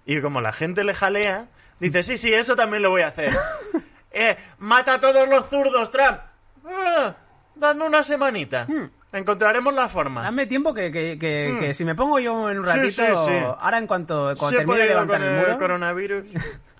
y 0.06 0.22
como 0.22 0.40
la 0.42 0.54
gente 0.54 0.84
le 0.84 0.94
jalea, 0.94 1.48
dice, 1.80 2.02
sí, 2.04 2.18
sí, 2.18 2.34
eso 2.34 2.56
también 2.56 2.82
lo 2.82 2.90
voy 2.92 3.02
a 3.02 3.08
hacer. 3.08 3.30
eh, 4.12 4.38
mata 4.60 4.94
a 4.96 5.00
todos 5.00 5.28
los 5.28 5.46
zurdos, 5.50 5.92
Trump. 5.92 6.20
Ah, 6.66 7.16
dame 7.56 7.86
una 7.86 8.04
semanita. 8.04 8.66
Encontraremos 9.12 9.74
la 9.74 9.90
forma. 9.90 10.24
Dame 10.24 10.48
tiempo 10.48 10.74
que, 10.74 10.90
que, 10.92 11.20
que, 11.20 11.50
Mm. 11.52 11.60
que 11.60 11.74
si 11.74 11.84
me 11.86 11.94
pongo 11.94 12.20
yo 12.20 12.50
en 12.50 12.60
un 12.60 12.66
ratito, 12.66 13.26
sí, 13.26 13.32
sí. 13.32 13.38
ahora 13.60 13.78
en 13.78 13.86
cuanto 13.86 14.34
cuando 14.38 14.58
termine 14.60 14.80
de 14.80 14.88
levantar 14.88 15.20
con 15.20 15.28
el 15.28 15.34
el 15.36 15.40
muro, 15.42 15.58
coronavirus. 15.58 16.26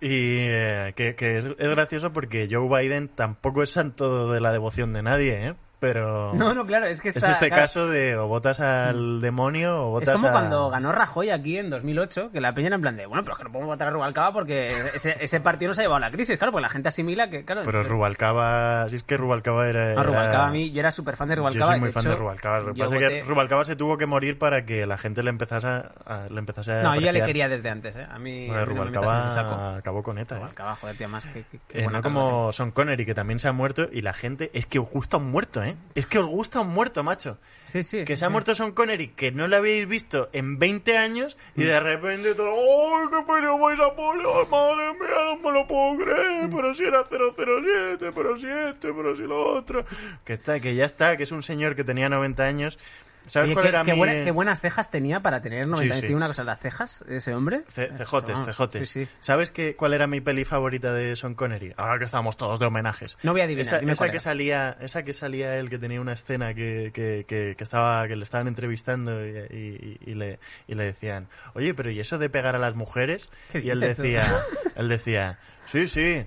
Y 0.00 0.38
eh, 0.40 0.92
que, 0.96 1.14
que 1.14 1.38
es, 1.38 1.44
es 1.44 1.68
gracioso 1.68 2.12
porque 2.12 2.48
Joe 2.50 2.68
Biden 2.68 3.06
tampoco 3.08 3.62
es 3.62 3.70
santo 3.70 4.32
de 4.32 4.40
la 4.40 4.50
devoción 4.50 4.92
de 4.92 5.02
nadie, 5.02 5.46
¿eh? 5.48 5.54
Pero 5.82 6.32
No, 6.32 6.54
no, 6.54 6.64
claro, 6.64 6.86
es 6.86 7.00
que 7.00 7.08
es 7.08 7.16
este 7.16 7.48
claro, 7.48 7.54
caso 7.62 7.88
de 7.88 8.16
o 8.16 8.28
votas 8.28 8.60
al 8.60 9.20
demonio 9.20 9.86
o 9.86 9.90
votas 9.90 10.10
Es 10.10 10.14
como 10.14 10.28
a... 10.28 10.30
cuando 10.30 10.70
ganó 10.70 10.92
Rajoy 10.92 11.30
aquí 11.30 11.58
en 11.58 11.70
2008, 11.70 12.30
que 12.32 12.40
la 12.40 12.54
peña 12.54 12.68
era 12.68 12.76
en 12.76 12.82
plan 12.82 12.96
de, 12.96 13.06
bueno, 13.06 13.24
pero 13.24 13.34
es 13.34 13.38
que 13.38 13.44
no 13.44 13.50
podemos 13.50 13.74
votar 13.74 13.88
a 13.88 13.90
Rubalcaba 13.90 14.32
porque 14.32 14.72
ese, 14.94 15.16
ese 15.18 15.40
partido 15.40 15.70
no 15.70 15.74
se 15.74 15.80
ha 15.80 15.84
llevado 15.84 15.96
a 15.96 16.00
la 16.08 16.12
crisis, 16.12 16.38
claro, 16.38 16.52
porque 16.52 16.62
la 16.62 16.68
gente 16.68 16.86
asimila 16.88 17.28
que, 17.28 17.44
claro... 17.44 17.62
Pero 17.64 17.82
Rubalcaba, 17.82 18.88
si 18.90 18.94
es 18.96 19.02
que 19.02 19.16
Rubalcaba 19.16 19.68
era... 19.68 19.94
No, 19.94 20.04
Rubalcaba 20.04 20.46
a 20.46 20.50
mí, 20.52 20.70
yo 20.70 20.78
era 20.78 20.92
súper 20.92 21.16
fan 21.16 21.28
de 21.28 21.34
Yo 21.34 21.40
Rubalcaba. 21.40 21.72
soy 21.72 21.80
muy 21.80 21.88
de 21.88 21.92
fan 21.92 22.00
hecho, 22.02 22.10
de 22.10 22.16
Rubalcaba. 22.16 22.60
Lo 22.60 22.72
que 22.74 22.78
yo 22.78 22.84
pasa 22.84 22.96
es 22.96 23.00
que 23.00 23.06
voté- 23.22 23.26
Rubalcaba 23.26 23.64
se 23.64 23.74
tuvo 23.74 23.98
que 23.98 24.06
morir 24.06 24.38
para 24.38 24.64
que 24.64 24.86
la 24.86 24.98
gente 24.98 25.24
le 25.24 25.30
empezase 25.30 25.66
a, 25.66 25.90
a- 26.06 26.26
le 26.30 26.38
empezase 26.38 26.72
a 26.74 26.82
No, 26.84 26.94
yo 26.94 27.00
ya 27.00 27.12
le 27.12 27.18
apreciar. 27.18 27.26
quería 27.26 27.48
desde 27.48 27.70
antes, 27.70 27.96
¿eh? 27.96 28.06
A 28.08 28.20
mí, 28.20 28.46
Bueno, 28.46 28.62
a 28.62 28.66
mí 28.66 28.74
no 28.74 28.84
me 28.84 28.92
saco. 28.92 29.04
Rubalcaba 29.50 29.76
acabó 29.78 30.02
con 30.04 30.18
ETA, 30.18 30.36
¿eh? 30.36 30.38
Rubalcaba, 30.38 30.76
joder, 30.76 30.96
tío, 30.96 31.08
más 31.08 31.26
que... 31.26 31.42
que- 31.42 31.58
que 31.66 31.80
Eh, 31.82 31.88
no 31.90 32.00
como 32.02 32.52
Son 32.52 32.70
Connery, 32.70 33.04
que 33.04 33.14
también 33.14 33.40
se 33.40 33.48
ha 33.48 33.52
muerto, 33.52 33.88
y 33.90 34.02
la 34.02 34.12
gente, 34.12 34.50
es 34.54 34.66
que 34.66 34.78
gusta 34.78 35.16
un 35.16 35.30
muerto, 35.32 35.60
¿eh? 35.64 35.71
Es 35.94 36.06
que 36.06 36.18
os 36.18 36.26
gusta 36.26 36.60
un 36.60 36.68
muerto, 36.68 37.02
macho. 37.02 37.38
Sí, 37.66 37.82
sí. 37.82 38.04
Que 38.04 38.16
se 38.16 38.24
ha 38.24 38.28
muerto 38.28 38.54
Son 38.54 38.72
Connery, 38.72 39.08
que 39.08 39.32
no 39.32 39.48
lo 39.48 39.56
habéis 39.56 39.86
visto 39.88 40.28
en 40.32 40.58
20 40.58 40.98
años, 40.98 41.36
y 41.56 41.64
de 41.64 41.80
repente 41.80 42.34
todo, 42.34 42.50
¡ay, 42.50 43.06
qué 43.10 43.32
pena 43.32 43.52
vais 43.52 43.80
a 43.80 43.94
poner! 43.94 44.26
¡Madre 44.50 44.92
mía, 44.94 45.24
no 45.24 45.36
me 45.36 45.58
lo 45.58 45.66
puedo 45.66 46.04
creer! 46.04 46.50
Pero 46.50 46.74
si 46.74 46.84
era 46.84 47.04
007, 47.08 48.10
pero 48.14 48.36
si 48.36 48.46
este, 48.46 48.92
pero 48.92 49.16
si 49.16 49.22
lo 49.22 49.54
otro. 49.54 49.84
Que 50.24 50.32
está, 50.32 50.60
que 50.60 50.74
ya 50.74 50.84
está, 50.84 51.16
que 51.16 51.22
es 51.22 51.32
un 51.32 51.42
señor 51.42 51.76
que 51.76 51.84
tenía 51.84 52.08
90 52.08 52.42
años. 52.42 52.78
¿Sabes 53.26 53.46
Oye, 53.46 53.54
cuál 53.54 53.64
qué, 53.64 53.68
era 53.68 53.82
qué 53.84 53.92
mi...? 53.92 53.98
buena- 53.98 54.24
qué 54.24 54.30
buenas 54.32 54.60
cejas 54.60 54.90
tenía 54.90 55.20
para 55.20 55.40
tener 55.42 55.66
90 55.66 55.82
años. 55.94 55.96
sí. 55.96 56.06
Tiene 56.06 56.16
una 56.16 56.26
cosa, 56.26 56.42
las 56.44 56.58
cejas 56.60 57.02
ese 57.08 57.34
hombre. 57.34 57.62
Ce- 57.72 57.84
Eh, 57.84 57.90
cejotes, 57.96 58.38
cejotes. 58.44 58.88
Sí, 58.90 59.04
sí. 59.04 59.10
¿Sabes 59.20 59.50
qué, 59.50 59.76
cuál 59.76 59.94
era 59.94 60.06
mi 60.06 60.20
peli 60.20 60.44
favorita 60.44 60.92
de 60.92 61.14
Son 61.16 61.34
Connery? 61.34 61.72
Ahora 61.76 61.98
que 61.98 62.04
estamos 62.04 62.36
todos 62.36 62.58
de 62.58 62.66
homenajes. 62.66 63.16
No 63.22 63.32
voy 63.32 63.40
a 63.40 63.44
adivinar, 63.44 63.66
Esa, 63.66 63.78
dime 63.78 63.92
esa 63.92 64.04
que 64.06 64.10
era. 64.10 64.20
salía, 64.20 64.76
esa 64.80 65.04
que 65.04 65.12
salía 65.12 65.56
él, 65.58 65.70
que 65.70 65.78
tenía 65.78 66.00
una 66.00 66.14
escena 66.14 66.52
que, 66.54 66.90
que, 66.92 67.24
que, 67.28 67.54
que 67.56 67.64
estaba, 67.64 68.06
que 68.08 68.16
le 68.16 68.24
estaban 68.24 68.48
entrevistando 68.48 69.24
y, 69.24 69.30
y- 69.50 69.98
y 70.10 70.14
le, 70.14 70.40
y 70.66 70.74
le 70.74 70.84
decían, 70.84 71.28
oye, 71.54 71.74
pero 71.74 71.90
¿y 71.90 72.00
eso 72.00 72.18
de 72.18 72.28
pegar 72.28 72.56
a 72.56 72.58
las 72.58 72.74
mujeres? 72.74 73.28
¿Qué 73.50 73.60
Y 73.60 73.70
él 73.70 73.78
tú? 73.80 73.86
decía, 73.86 74.20
él 74.76 74.88
decía, 74.88 75.38
sí, 75.66 75.86
sí. 75.88 76.26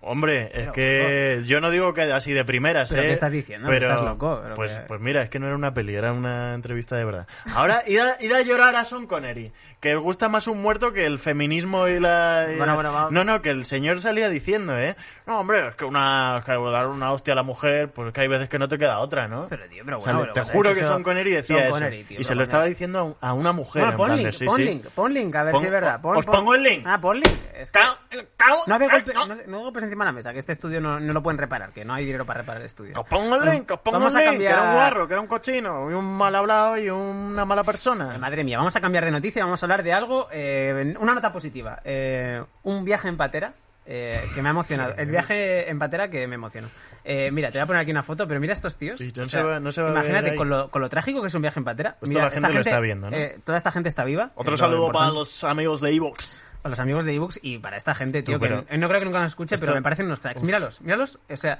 Hombre, 0.00 0.50
es 0.54 0.68
que 0.70 1.42
yo 1.46 1.60
no 1.60 1.70
digo 1.70 1.92
que 1.92 2.02
así 2.02 2.32
de 2.32 2.44
primeras, 2.44 2.90
¿Pero 2.90 3.02
¿eh? 3.02 3.06
qué 3.06 3.12
estás 3.12 3.32
diciendo? 3.32 3.68
Pero, 3.68 3.88
¿Estás 3.88 4.04
loco? 4.04 4.38
Pero 4.42 4.54
pues, 4.54 4.72
que- 4.72 4.80
pues 4.86 5.00
mira, 5.00 5.22
es 5.22 5.30
que 5.30 5.38
no 5.40 5.46
era 5.46 5.56
una 5.56 5.74
peli, 5.74 5.94
era 5.96 6.12
una 6.12 6.54
entrevista 6.54 6.96
de 6.96 7.04
verdad. 7.04 7.26
Ahora, 7.54 7.82
id 7.86 7.98
a, 7.98 8.16
id 8.20 8.32
a 8.32 8.42
llorar 8.42 8.76
a 8.76 8.84
Son 8.84 9.06
Connery, 9.08 9.52
que 9.80 9.96
os 9.96 10.02
gusta 10.02 10.28
más 10.28 10.46
un 10.46 10.62
muerto 10.62 10.92
que 10.92 11.06
el 11.06 11.18
feminismo 11.18 11.88
y 11.88 11.98
la... 11.98 12.46
y 12.52 12.56
Bueno, 12.56 12.74
bueno, 12.76 12.92
va- 12.92 13.08
No, 13.10 13.24
no, 13.24 13.42
que 13.42 13.50
el 13.50 13.66
señor 13.66 14.00
salía 14.00 14.28
diciendo, 14.28 14.78
¿eh? 14.78 14.94
No, 15.26 15.40
hombre, 15.40 15.68
es 15.68 15.74
que 15.74 15.84
una 15.84 16.40
que 16.46 16.52
dar 16.52 16.86
una 16.86 17.10
hostia 17.12 17.32
a 17.32 17.36
la 17.36 17.42
mujer, 17.42 17.90
pues 17.90 18.12
que 18.12 18.20
hay 18.20 18.28
veces 18.28 18.48
que 18.48 18.58
no 18.60 18.68
te 18.68 18.78
queda 18.78 19.00
otra, 19.00 19.26
¿no? 19.26 19.46
Pero, 19.48 19.66
tío, 19.68 19.82
pero 19.84 19.98
O 19.98 20.02
sea, 20.02 20.12
bueno, 20.14 20.32
te 20.32 20.42
juro 20.42 20.70
eso- 20.70 20.80
que 20.80 20.86
Son 20.86 21.02
Connery 21.02 21.30
decía 21.32 21.56
Sean 21.56 21.62
eso. 21.68 21.72
Connery, 21.72 22.04
tío, 22.04 22.20
y 22.20 22.24
se 22.24 22.34
lo 22.36 22.44
estaba 22.44 22.64
diciendo 22.66 23.16
a, 23.20 23.32
una 23.32 23.50
mujer. 23.52 23.82
Bueno, 23.82 23.90
en 23.92 23.96
pon 23.96 24.06
plan 24.06 24.16
de, 24.18 24.22
link, 24.24 24.32
sí, 24.34 24.44
pon 24.44 24.56
sí. 24.56 24.62
link, 24.64 24.86
pon 24.94 25.12
link, 25.12 25.34
a 25.34 25.42
ver 25.42 25.52
Pon- 25.52 25.60
si 25.60 25.66
es 25.66 25.72
verdad. 25.72 26.00
Pon, 26.00 26.16
os 26.16 26.24
pon- 26.24 26.34
pongo 26.36 26.54
el 26.54 26.62
link. 26.62 26.84
Ah, 26.86 27.00
pon 27.00 27.16
link. 27.16 27.34
Es 27.56 27.72
que- 27.72 27.80
No 27.80 29.26
no 29.46 29.55
de 29.58 29.64
golpes 29.64 29.82
encima 29.82 30.04
de 30.04 30.08
la 30.10 30.12
mesa, 30.12 30.32
que 30.32 30.38
este 30.38 30.52
estudio 30.52 30.80
no, 30.80 30.98
no 31.00 31.12
lo 31.12 31.22
pueden 31.22 31.38
reparar, 31.38 31.70
que 31.72 31.84
no 31.84 31.94
hay 31.94 32.04
dinero 32.04 32.24
para 32.26 32.40
reparar 32.40 32.60
el 32.62 32.66
estudio. 32.66 33.00
Os 33.00 33.06
pongo 33.06 33.36
el 33.36 33.50
link, 33.50 33.70
os 33.70 33.80
pongo 33.80 33.98
Vamos 33.98 34.14
el 34.14 34.26
a 34.26 34.30
link, 34.30 34.40
que 34.40 34.46
era 34.46 34.54
un 34.56 34.60
cambiar- 34.68 34.74
guarro, 34.74 35.06
que 35.08 35.12
era 35.14 35.20
un 35.20 35.26
cochino, 35.28 35.90
y 35.90 35.94
un 35.94 36.16
mal 36.16 36.34
hablado 36.34 36.78
y 36.78 36.88
una 36.90 37.44
mala 37.44 37.64
persona. 37.64 38.16
Madre 38.18 38.44
mía, 38.44 38.58
vamos 38.58 38.74
a 38.76 38.80
cambiar 38.80 39.04
de 39.04 39.10
noticia, 39.10 39.44
vamos 39.44 39.62
a 39.62 39.66
hablar 39.66 39.82
de 39.82 39.92
algo, 39.92 40.28
eh, 40.32 40.94
una 40.98 41.14
nota 41.14 41.32
positiva. 41.32 41.80
Eh, 41.84 42.42
un 42.64 42.84
viaje 42.84 43.08
en 43.08 43.16
patera 43.16 43.52
eh, 43.88 44.20
que 44.34 44.42
me 44.42 44.48
ha 44.48 44.50
emocionado. 44.50 44.94
El 44.96 45.08
viaje 45.10 45.70
en 45.70 45.78
patera 45.78 46.08
que 46.10 46.26
me 46.26 46.34
emocionó. 46.34 46.68
Eh, 47.08 47.30
mira, 47.30 47.52
te 47.52 47.58
voy 47.58 47.62
a 47.62 47.66
poner 47.66 47.82
aquí 47.82 47.92
una 47.92 48.02
foto, 48.02 48.26
pero 48.26 48.40
mira 48.40 48.52
estos 48.52 48.76
tíos. 48.76 49.00
Y 49.00 49.12
no 49.16 49.22
O 49.22 49.26
se 49.26 49.30
sea, 49.30 49.44
va- 49.44 49.60
no 49.60 49.70
se 49.70 49.80
va 49.80 49.90
a 49.90 49.92
imagínate 49.92 50.34
con 50.34 50.48
lo, 50.48 50.68
con 50.72 50.82
lo 50.82 50.88
trágico 50.88 51.20
que 51.20 51.28
es 51.28 51.34
un 51.36 51.42
viaje 51.42 51.60
en 51.60 51.64
patera. 51.64 51.96
Pues 52.00 52.08
Mira, 52.08 52.22
toda 52.22 52.30
la 52.30 52.34
esta 52.34 52.48
gente 52.48 52.54
lo 52.64 52.68
está 52.68 52.80
viendo, 52.80 53.10
¿no? 53.10 53.16
eh, 53.16 53.38
toda 53.44 53.56
esta 53.56 53.70
gente 53.70 53.88
está 53.88 54.02
viva. 54.04 54.32
Otro 54.34 54.56
saludo 54.56 54.90
para 54.90 55.10
los 55.12 55.44
amigos 55.44 55.82
de 55.82 55.94
Evox. 55.94 56.44
Para 56.66 56.70
los 56.72 56.80
amigos 56.80 57.04
de 57.04 57.14
ebooks 57.14 57.40
y 57.42 57.58
para 57.58 57.76
esta 57.76 57.94
gente, 57.94 58.22
tío, 58.22 58.38
pero- 58.40 58.66
que 58.66 58.76
no 58.76 58.88
creo 58.88 59.00
que 59.00 59.06
nunca 59.06 59.20
nos 59.20 59.32
escuche, 59.32 59.54
Esto- 59.54 59.66
pero 59.66 59.76
me 59.76 59.82
parecen 59.82 60.06
unos 60.06 60.20
cracks. 60.20 60.42
Míralos, 60.42 60.80
míralos. 60.80 61.18
O 61.30 61.36
sea, 61.36 61.58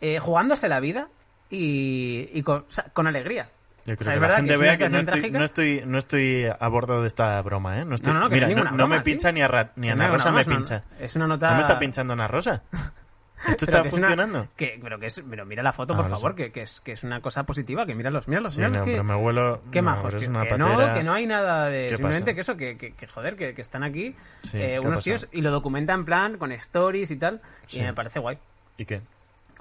eh, 0.00 0.18
jugándose 0.20 0.68
la 0.68 0.80
vida 0.80 1.08
y, 1.50 2.28
y 2.32 2.42
con, 2.42 2.58
o 2.60 2.64
sea, 2.68 2.84
con 2.92 3.06
alegría. 3.06 3.48
Yo 3.86 3.96
creo 3.96 4.14
que 4.14 4.20
la 4.26 4.36
gente 4.36 4.56
vea 4.56 4.78
que 4.78 4.88
no 4.88 4.98
estoy, 5.00 5.30
no, 5.30 5.44
estoy, 5.44 5.82
no 5.84 5.98
estoy 5.98 6.46
a 6.58 6.68
bordo 6.68 7.02
de 7.02 7.06
esta 7.06 7.42
broma, 7.42 7.80
¿eh? 7.80 7.84
No, 7.84 7.96
estoy, 7.96 8.12
No, 8.12 8.20
no, 8.20 8.20
no, 8.20 8.30
mira, 8.30 8.48
no 8.48 8.64
no, 8.64 8.72
broma, 8.72 8.96
me 8.96 9.02
pincha 9.02 9.30
ni 9.30 9.42
a, 9.42 9.48
Ra- 9.48 9.72
ni 9.76 9.90
a 9.90 9.92
Ana 9.92 10.06
no, 10.06 10.12
Rosa 10.14 10.30
no, 10.30 10.36
me 10.38 10.44
pincha. 10.44 10.82
Es 10.98 11.14
una 11.16 11.26
nota... 11.26 11.50
¿No 11.50 11.54
me 11.56 11.60
está 11.60 11.78
pinchando 11.78 12.12
Ana 12.14 12.26
Rosa? 12.28 12.62
¿Esto 13.48 13.66
Pero 13.66 13.78
está 13.78 13.82
que 13.82 13.88
es 13.88 13.94
una- 13.94 14.06
funcionando? 14.08 14.48
que, 14.56 14.78
pero 14.82 14.98
que 14.98 15.06
es, 15.06 15.22
pero 15.28 15.44
mira 15.46 15.62
la 15.62 15.72
foto, 15.72 15.94
Ah, 15.94 15.96
por 15.98 16.06
favor, 16.08 16.34
que, 16.34 16.50
que 16.52 16.62
es, 16.62 16.80
que 16.80 16.92
es 16.92 17.02
una 17.04 17.20
cosa 17.20 17.44
positiva, 17.44 17.84
que 17.86 17.94
míralos, 17.94 18.26
míralos, 18.28 18.52
Sí, 18.52 18.58
míralos. 18.58 18.78
no, 18.78 18.84
que, 18.84 18.90
pero. 19.02 19.62
Qué 19.70 19.82
no, 19.82 19.90
majos, 19.90 20.16
tío. 20.16 20.32
Que 20.32 20.58
no, 20.58 20.94
que 20.94 21.02
no 21.04 21.12
hay 21.14 21.26
nada 21.26 21.66
de... 21.68 21.88
¿Qué 21.90 21.96
Simplemente 21.96 22.32
pasa? 22.32 22.34
que 22.34 22.40
eso, 22.40 22.56
que, 22.56 22.76
que, 22.76 22.92
que, 22.94 23.06
joder, 23.06 23.36
que, 23.36 23.54
que 23.54 23.60
están 23.62 23.82
aquí 23.84 24.14
Sí, 24.42 24.58
eh, 24.58 24.72
¿qué 24.74 24.80
unos 24.80 24.92
pasa? 24.98 25.02
tíos 25.04 25.28
y 25.32 25.40
lo 25.40 25.50
documentan 25.50 26.00
en 26.00 26.04
plan 26.04 26.38
con 26.38 26.52
stories 26.52 27.10
y 27.10 27.16
tal, 27.16 27.40
y 27.68 27.72
Sí. 27.76 27.80
me 27.80 27.92
parece 27.94 28.18
guay. 28.20 28.38
¿Y 28.78 28.84
qué? 28.84 29.00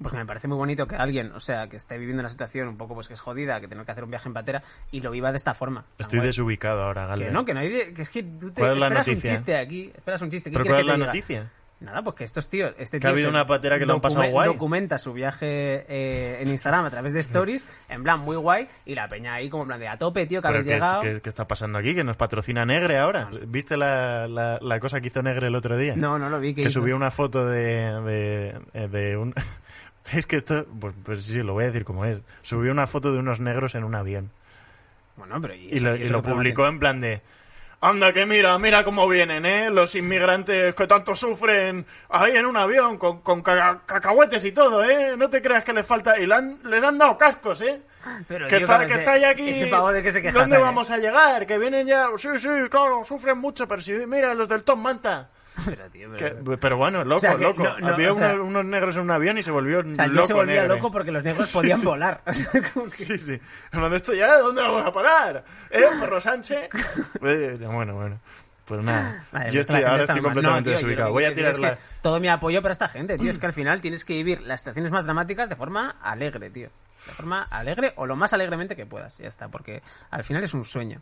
pues 0.02 0.12
que 0.12 0.18
me 0.18 0.26
parece 0.26 0.48
muy 0.48 0.58
bonito 0.58 0.88
que 0.88 0.96
alguien, 0.96 1.32
o 1.34 1.40
sea, 1.40 1.68
que 1.70 1.76
esté 1.78 2.00
viviendo 2.00 2.22
una 2.22 2.30
situación 2.30 2.68
un 2.68 2.78
poco 2.78 2.96
pues 2.96 3.08
que 3.08 3.14
es 3.14 3.22
jodida, 3.22 3.62
que 3.62 3.68
tener 3.68 3.86
que 3.86 3.92
hacer 3.92 4.04
un 4.04 4.10
viaje 4.10 4.28
en 4.28 4.34
patera 4.34 4.64
y 4.92 5.02
lo 5.02 5.12
viva 5.12 5.30
de 5.32 5.38
esta 5.38 5.54
forma. 5.54 5.86
Estoy 6.00 6.18
guay. 6.18 6.28
desubicado 6.30 6.82
ahora, 6.82 7.06
Galvez. 7.06 7.28
Que 7.28 7.32
no, 7.34 7.46
que 7.46 7.54
no 7.54 7.60
hay 7.60 7.70
de- 7.70 7.94
que 7.94 8.02
es 8.02 8.10
que 8.10 8.24
tú 8.24 8.50
te 8.52 8.60
¿Cuál 8.62 8.74
es 8.74 8.80
la 8.80 8.88
esperas 8.88 9.08
un 9.10 9.22
chiste 9.22 9.56
aquí, 9.56 9.92
esperas 9.96 10.22
un 10.24 10.32
chiste. 10.32 10.50
¿Qué 10.50 10.54
¿Pero 10.56 10.66
cuál 10.66 10.80
es 10.80 10.82
que 10.82 10.88
la 10.88 10.94
te 10.94 10.98
diga? 10.98 11.06
noticia? 11.08 11.52
Nada, 11.84 12.02
pues 12.02 12.16
que 12.16 12.24
estos 12.24 12.48
tíos, 12.50 12.74
este 12.78 12.98
Que 13.00 13.08
ha 13.08 13.10
tío 13.10 13.16
habido 13.16 13.30
se 13.30 13.36
una 13.36 13.46
patera 13.46 13.78
que 13.78 13.86
lo 13.86 13.96
han 13.96 14.02
pasado 14.02 14.30
guay. 14.30 14.48
Documenta 14.48 14.98
su 14.98 15.12
viaje 15.12 15.86
eh, 15.90 16.42
en 16.42 16.48
Instagram 16.48 16.86
a 16.86 16.90
través 16.90 17.12
de 17.14 17.20
stories, 17.20 17.68
en 17.90 18.04
plan 18.04 18.22
muy 18.22 18.38
guay, 18.38 18.70
y 18.86 18.96
la 18.96 19.10
peña 19.10 19.34
ahí 19.34 19.50
como 19.50 19.64
en 19.64 19.68
plan 19.68 19.80
de 19.82 19.90
a 19.90 19.98
tope, 19.98 20.26
tío, 20.26 20.42
que 20.42 20.48
¿Pero 20.48 20.54
habéis 20.60 20.68
qué, 20.68 20.74
es- 20.76 20.82
llegado. 20.82 21.02
qué- 21.02 21.22
qué 21.22 21.30
está 21.30 21.46
pasando 21.46 21.78
aquí? 21.80 21.94
¿Que 21.94 22.06
nos 22.06 22.16
patrocina 22.16 22.66
Negre 22.66 22.98
ahora? 22.98 23.30
¿Viste 23.48 23.76
la, 23.76 24.28
la- 24.30 24.60
la 24.62 24.80
cosa 24.80 25.02
que 25.02 25.08
hizo 25.08 25.22
Negre 25.22 25.48
el 25.48 25.56
otro 25.56 25.76
día? 25.78 25.94
No, 25.98 26.18
no 26.18 26.30
lo 26.30 26.40
vi. 26.40 26.54
que 26.54 26.62
hizo? 26.62 26.72
subió 26.72 26.96
una 26.96 27.12
foto 27.12 27.46
de, 27.46 28.02
de, 28.02 28.60
eh, 28.74 28.88
de 28.88 29.18
un... 29.18 29.34
es 30.14 30.26
que 30.26 30.38
esto, 30.38 30.66
pues, 30.80 30.96
pues 31.04 31.24
sí, 31.26 31.40
lo 31.40 31.52
voy 31.54 31.66
a 31.66 31.68
decir 31.68 31.84
como 31.84 32.06
es. 32.06 32.22
Subió 32.44 32.72
una 32.72 32.88
foto 32.88 33.12
de 33.12 33.20
unos 33.20 33.42
negros 33.42 33.76
en 33.76 33.84
un 33.84 33.96
avión. 33.96 34.32
Bueno, 35.18 35.40
pero 35.42 35.54
Y 35.54 35.80
lo, 35.80 35.96
y 35.98 36.04
y 36.04 36.10
lo 36.10 36.22
publicó 36.24 36.66
en 36.68 36.80
plan 36.80 37.02
de... 37.02 37.22
Anda, 37.86 38.14
que 38.14 38.26
mira, 38.26 38.58
mira 38.60 38.84
cómo 38.86 39.08
vienen, 39.10 39.46
¿eh? 39.46 39.70
Los 39.70 39.94
inmigrantes 39.96 40.74
que 40.74 40.88
tanto 40.88 41.16
sufren 41.18 41.86
ahí 42.10 42.32
en 42.38 42.46
un 42.46 42.56
avión 42.56 42.98
con, 42.98 43.20
con 43.22 43.42
ca- 43.42 43.82
cacahuetes 43.86 44.46
y 44.46 44.54
todo, 44.54 44.84
¿eh? 44.86 45.16
No 45.18 45.30
te 45.30 45.42
creas 45.42 45.66
que 45.66 45.74
les 45.74 45.86
falta... 45.86 46.18
Y 46.18 46.26
le 46.26 46.34
han- 46.36 46.60
les 46.64 46.82
han 46.82 46.98
dado 46.98 47.18
cascos, 47.18 47.62
¿eh? 47.62 47.82
Pero, 48.28 48.48
que 48.48 48.56
está, 48.56 48.86
que 48.86 48.94
está 48.94 49.12
ahí 49.14 49.26
aquí. 49.26 49.50
Ese 49.50 49.68
pavo 49.68 49.92
de 49.92 50.02
que 50.02 50.12
se 50.12 50.22
queja. 50.22 50.34
¿Dónde 50.34 50.52
¿sabes? 50.52 50.66
vamos 50.66 50.92
a 50.92 50.98
llegar? 50.98 51.46
Que 51.46 51.58
vienen 51.58 51.86
ya. 51.88 52.08
Sí, 52.18 52.30
sí, 52.38 52.48
claro, 52.70 53.04
sufren 53.04 53.38
mucho, 53.38 53.68
pero 53.68 53.82
si 53.82 53.92
mira 53.94 54.34
los 54.34 54.48
del 54.48 54.64
Tom 54.64 54.82
Manta. 54.82 55.30
Pero, 55.66 55.90
tío, 55.92 56.10
pero... 56.18 56.60
pero 56.60 56.78
bueno, 56.78 57.04
loco, 57.04 57.18
O 57.18 57.20
sea, 57.20 57.36
que 57.36 57.44
loco. 57.44 57.64
no- 57.64 57.78
no, 57.78 57.88
Había 57.90 58.12
o 58.12 58.16
sea- 58.16 58.34
unos, 58.34 58.48
unos 58.48 58.66
negros 58.66 58.96
en 58.96 59.02
un 59.04 59.12
avión 59.12 59.38
y 59.38 59.44
se 59.44 59.52
volvió 59.52 59.80
O 59.82 59.96
sea, 59.96 60.08
loco. 60.08 60.26
se 60.28 60.34
volvía 60.34 60.64
loco 60.66 60.90
porque 60.92 61.12
los 61.12 61.24
negros 61.24 61.52
podían 61.52 61.80
sí. 61.80 61.86
volar. 61.86 62.22
Que- 62.26 62.90
Sí, 62.90 63.18
sí. 63.20 63.40
¿Dónde 63.72 64.62
vamos 64.62 64.86
a 64.86 64.92
parar? 64.92 65.44
¿Eh, 65.70 65.84
perro 66.00 66.20
Sánchez? 66.20 66.70
Eh, 67.24 67.58
bueno, 67.72 67.96
bueno. 67.96 68.20
Pues 68.66 68.82
nada. 68.82 69.26
Yo 69.32 69.40
pues 69.40 69.56
estoy, 69.56 69.84
ahora 69.84 70.04
estoy 70.06 70.22
completamente 70.22 70.70
No, 70.72 70.76
tío, 70.78 70.88
desubicado. 70.88 71.12
Voy 71.12 71.26
a 71.26 71.34
tirar 71.34 71.58
la... 71.60 71.78
todo 72.02 72.20
mi 72.22 72.30
apoyo 72.30 72.62
para 72.62 72.72
esta 72.72 72.88
gente, 72.88 73.18
tío. 73.18 73.30
Es 73.30 73.38
que 73.38 73.46
al 73.46 73.54
final 73.60 73.82
tienes 73.82 74.06
que 74.06 74.14
vivir 74.14 74.40
las 74.42 74.62
situaciones 74.62 74.92
más 74.92 75.04
dramáticas 75.04 75.50
de 75.50 75.56
forma 75.58 75.98
alegre, 76.02 76.50
tío. 76.50 76.70
De 77.06 77.12
forma 77.12 77.44
alegre 77.44 77.92
o 77.98 78.06
lo 78.08 78.16
más 78.16 78.34
alegremente 78.34 78.76
que 78.78 78.86
puedas. 78.86 79.18
Ya 79.18 79.28
está, 79.28 79.50
porque 79.50 79.82
al 80.10 80.24
final 80.24 80.44
es 80.46 80.54
un 80.54 80.64
sueño. 80.64 81.02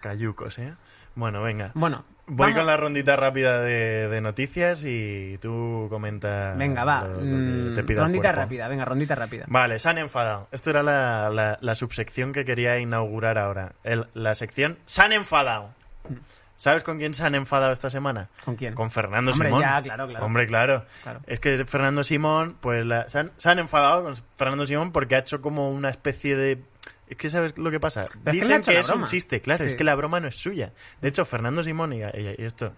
Cayucos, 0.00 0.58
¿eh? 0.58 0.74
Bueno, 1.18 1.42
venga. 1.42 1.72
Bueno, 1.74 2.04
Voy 2.28 2.36
vamos- 2.52 2.58
con 2.58 2.66
la 2.66 2.76
rondita 2.76 3.16
rápida 3.16 3.60
de, 3.60 4.08
de 4.08 4.20
noticias 4.20 4.84
y 4.84 5.36
tú 5.42 5.88
comenta. 5.90 6.54
Venga, 6.56 6.84
va. 6.84 7.02
lo- 7.08 7.14
lo 7.14 7.20
mm, 7.22 7.74
te 7.74 7.80
el 7.80 7.96
rondita 7.98 8.30
rápida, 8.32 8.68
venga, 8.68 8.84
rondita 8.84 9.14
rápida. 9.16 9.44
Vale, 9.48 9.78
se 9.78 9.88
han 9.88 9.98
enfadado. 9.98 10.46
Esto 10.52 10.70
era 10.70 10.82
la, 10.82 11.28
la- 11.30 11.58
la 11.60 11.74
subsección 11.74 12.32
que 12.32 12.44
quería 12.44 12.78
inaugurar 12.78 13.36
ahora. 13.38 13.72
El- 13.82 14.06
la 14.14 14.34
sección 14.36 14.78
Se 14.86 15.02
han 15.02 15.12
enfadado. 15.12 15.70
¿Sabes 16.56 16.82
con 16.82 16.98
quién 16.98 17.14
se 17.14 17.22
han 17.24 17.34
enfadado 17.36 17.72
esta 17.72 17.88
semana? 17.88 18.28
¿Con 18.44 18.56
quién? 18.56 18.74
Con 18.74 18.90
Fernando 18.90 19.30
Hombre, 19.30 19.48
Simón. 19.48 19.62
ya, 19.62 19.80
claro, 19.80 20.08
claro. 20.08 20.26
Hombre, 20.26 20.46
claro. 20.48 20.84
Claro. 21.04 21.20
Es 21.26 21.38
que 21.40 21.64
Fernando 21.64 22.02
Simón, 22.04 22.56
pues 22.60 22.84
la- 22.84 23.08
se, 23.08 23.20
han, 23.20 23.30
se 23.38 23.48
han 23.48 23.58
enfadado 23.60 24.02
con 24.02 24.14
Fernando 24.36 24.66
Simón 24.66 24.90
porque 24.92 25.14
ha 25.14 25.18
hecho 25.20 25.40
como 25.40 25.70
una 25.70 25.88
especie 25.88 26.36
de... 26.36 26.62
Es 27.08 27.16
que 27.16 27.30
¿sabes 27.30 27.56
lo 27.58 27.70
que 27.70 27.80
pasa? 27.80 28.04
Pero 28.24 28.36
es 28.36 28.66
que 28.66 28.72
que, 28.72 28.78
es 28.78 28.86
broma. 28.86 29.02
un 29.02 29.08
chiste, 29.08 29.40
claro, 29.40 29.62
Sí. 29.64 29.68
es 29.68 29.76
que 29.76 29.84
la 29.84 29.94
broma 29.94 30.20
no 30.20 30.28
es 30.28 30.36
suya. 30.36 30.72
De 31.00 31.08
hecho, 31.08 31.24
Fernando 31.24 31.62
Simón 31.62 31.92
y, 31.92 32.00
esto... 32.38 32.72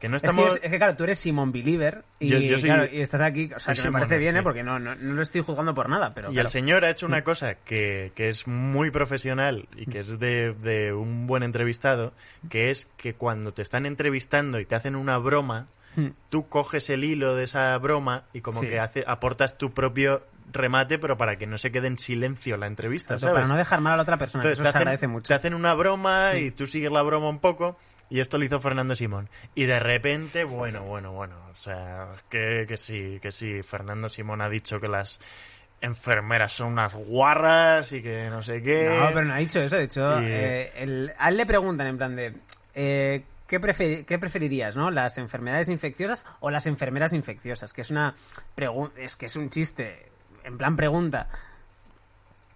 Que 0.00 0.08
no 0.08 0.16
Es 0.16 0.22
que, 0.22 0.26
estamos... 0.28 0.56
es, 0.56 0.60
es 0.64 0.70
que, 0.70 0.76
claro, 0.76 0.96
tú 0.96 1.04
eres 1.04 1.18
Simon 1.18 1.50
Believer 1.52 2.04
y, 2.18 2.28
Yo- 2.28 2.38
yo 2.38 2.58
soy- 2.58 2.68
claro, 2.68 2.86
y 2.92 3.00
estás 3.00 3.22
aquí, 3.22 3.50
o 3.56 3.58
sea, 3.58 3.72
que 3.74 3.82
me 3.84 3.92
parece 3.92 4.18
bien, 4.18 4.36
¿eh? 4.36 4.42
Porque 4.42 4.62
no, 4.62 4.78
no, 4.78 4.94
no 4.96 5.14
lo 5.14 5.22
estoy 5.22 5.40
juzgando 5.40 5.72
por 5.74 5.88
nada, 5.88 6.10
pero 6.14 6.28
Y 6.28 6.32
claro. 6.34 6.46
el 6.46 6.50
señor 6.50 6.84
ha 6.84 6.90
hecho 6.90 7.06
una 7.06 7.22
cosa 7.24 7.54
que, 7.64 8.12
que 8.14 8.28
es 8.28 8.46
muy 8.46 8.90
profesional 8.90 9.66
y 9.76 9.86
que 9.86 10.00
es 10.00 10.18
de, 10.18 10.52
de 10.60 10.92
un 10.92 11.26
buen 11.26 11.42
entrevistado, 11.42 12.12
que 12.50 12.70
es 12.70 12.86
que 12.98 13.14
cuando 13.14 13.54
te 13.54 13.62
están 13.62 13.86
entrevistando 13.86 14.58
y 14.60 14.66
te 14.66 14.74
hacen 14.74 14.96
una 14.96 15.16
broma, 15.18 15.68
Hmm. 15.96 16.08
tú 16.28 16.48
coges 16.48 16.90
el 16.90 17.04
hilo 17.04 17.36
de 17.36 17.44
esa 17.44 17.78
broma 17.78 18.24
y 18.32 18.40
como 18.40 18.58
Sí. 18.58 18.66
que 18.66 18.80
hace, 18.80 19.04
aportas 19.06 19.56
tu 19.58 19.70
propio 19.70 20.24
remate, 20.54 20.98
pero 20.98 21.16
para 21.18 21.36
que 21.36 21.46
no 21.46 21.58
se 21.58 21.70
quede 21.70 21.88
en 21.88 21.98
silencio 21.98 22.56
la 22.56 22.66
entrevista, 22.66 23.18
¿sabes? 23.18 23.34
para 23.34 23.46
no 23.46 23.56
dejar 23.56 23.80
mal 23.80 23.92
a 23.92 23.96
la 23.96 24.02
otra 24.02 24.16
persona, 24.16 24.42
Entonces 24.42 24.58
eso 24.60 24.62
te 24.62 24.66
se 24.66 24.68
hacen, 24.70 24.80
agradece 24.88 25.06
mucho. 25.08 25.28
te 25.28 25.34
hacen 25.34 25.52
una 25.54 25.74
broma 25.74 26.36
y 26.36 26.50
tú 26.50 26.66
sigues 26.66 26.90
la 26.90 27.02
broma 27.02 27.28
un 27.28 27.38
poco. 27.40 27.76
Y 28.10 28.20
esto 28.20 28.36
lo 28.38 28.44
hizo 28.44 28.60
Fernando 28.60 28.94
Simón. 28.94 29.28
Y 29.54 29.64
de 29.64 29.80
repente, 29.80 30.44
bueno, 30.44 30.82
bueno, 30.84 31.12
bueno. 31.12 31.36
O 31.52 31.56
sea, 31.56 32.08
que, 32.28 32.64
que 32.68 32.76
sí, 32.76 33.18
que 33.20 33.32
sí. 33.32 33.62
Fernando 33.62 34.08
Simón 34.10 34.42
ha 34.42 34.48
dicho 34.48 34.78
que 34.78 34.88
las 34.88 35.18
enfermeras 35.80 36.52
son 36.52 36.72
unas 36.72 36.94
guarras 36.94 37.90
y 37.92 38.02
que 38.02 38.22
no 38.30 38.42
sé 38.42 38.62
qué. 38.62 38.94
No, 38.98 39.08
pero 39.08 39.24
no 39.24 39.34
ha 39.34 39.38
dicho 39.38 39.60
eso. 39.60 39.76
De 39.76 39.84
hecho, 39.84 40.20
Y- 40.20 40.26
eh, 40.26 40.72
el- 40.76 41.12
a 41.18 41.28
él 41.30 41.36
le 41.38 41.46
preguntan 41.46 41.86
en 41.86 41.96
plan 41.96 42.14
de... 42.14 42.34
eh, 42.74 43.22
¿qué, 43.46 43.60
prefer- 43.60 44.04
qué 44.04 44.18
preferirías, 44.18 44.76
no? 44.76 44.90
¿Las 44.90 45.18
enfermedades 45.18 45.68
infecciosas 45.68 46.24
o 46.40 46.50
las 46.50 46.66
enfermeras 46.66 47.12
infecciosas? 47.14 47.72
Que 47.72 47.80
es 47.80 47.90
una... 47.90 48.14
pregu- 48.56 48.92
es 48.96 49.16
que 49.16 49.26
es 49.26 49.36
un 49.36 49.50
chiste. 49.50 50.10
En 50.44 50.56
plan 50.58 50.76
pregunta. 50.76 51.28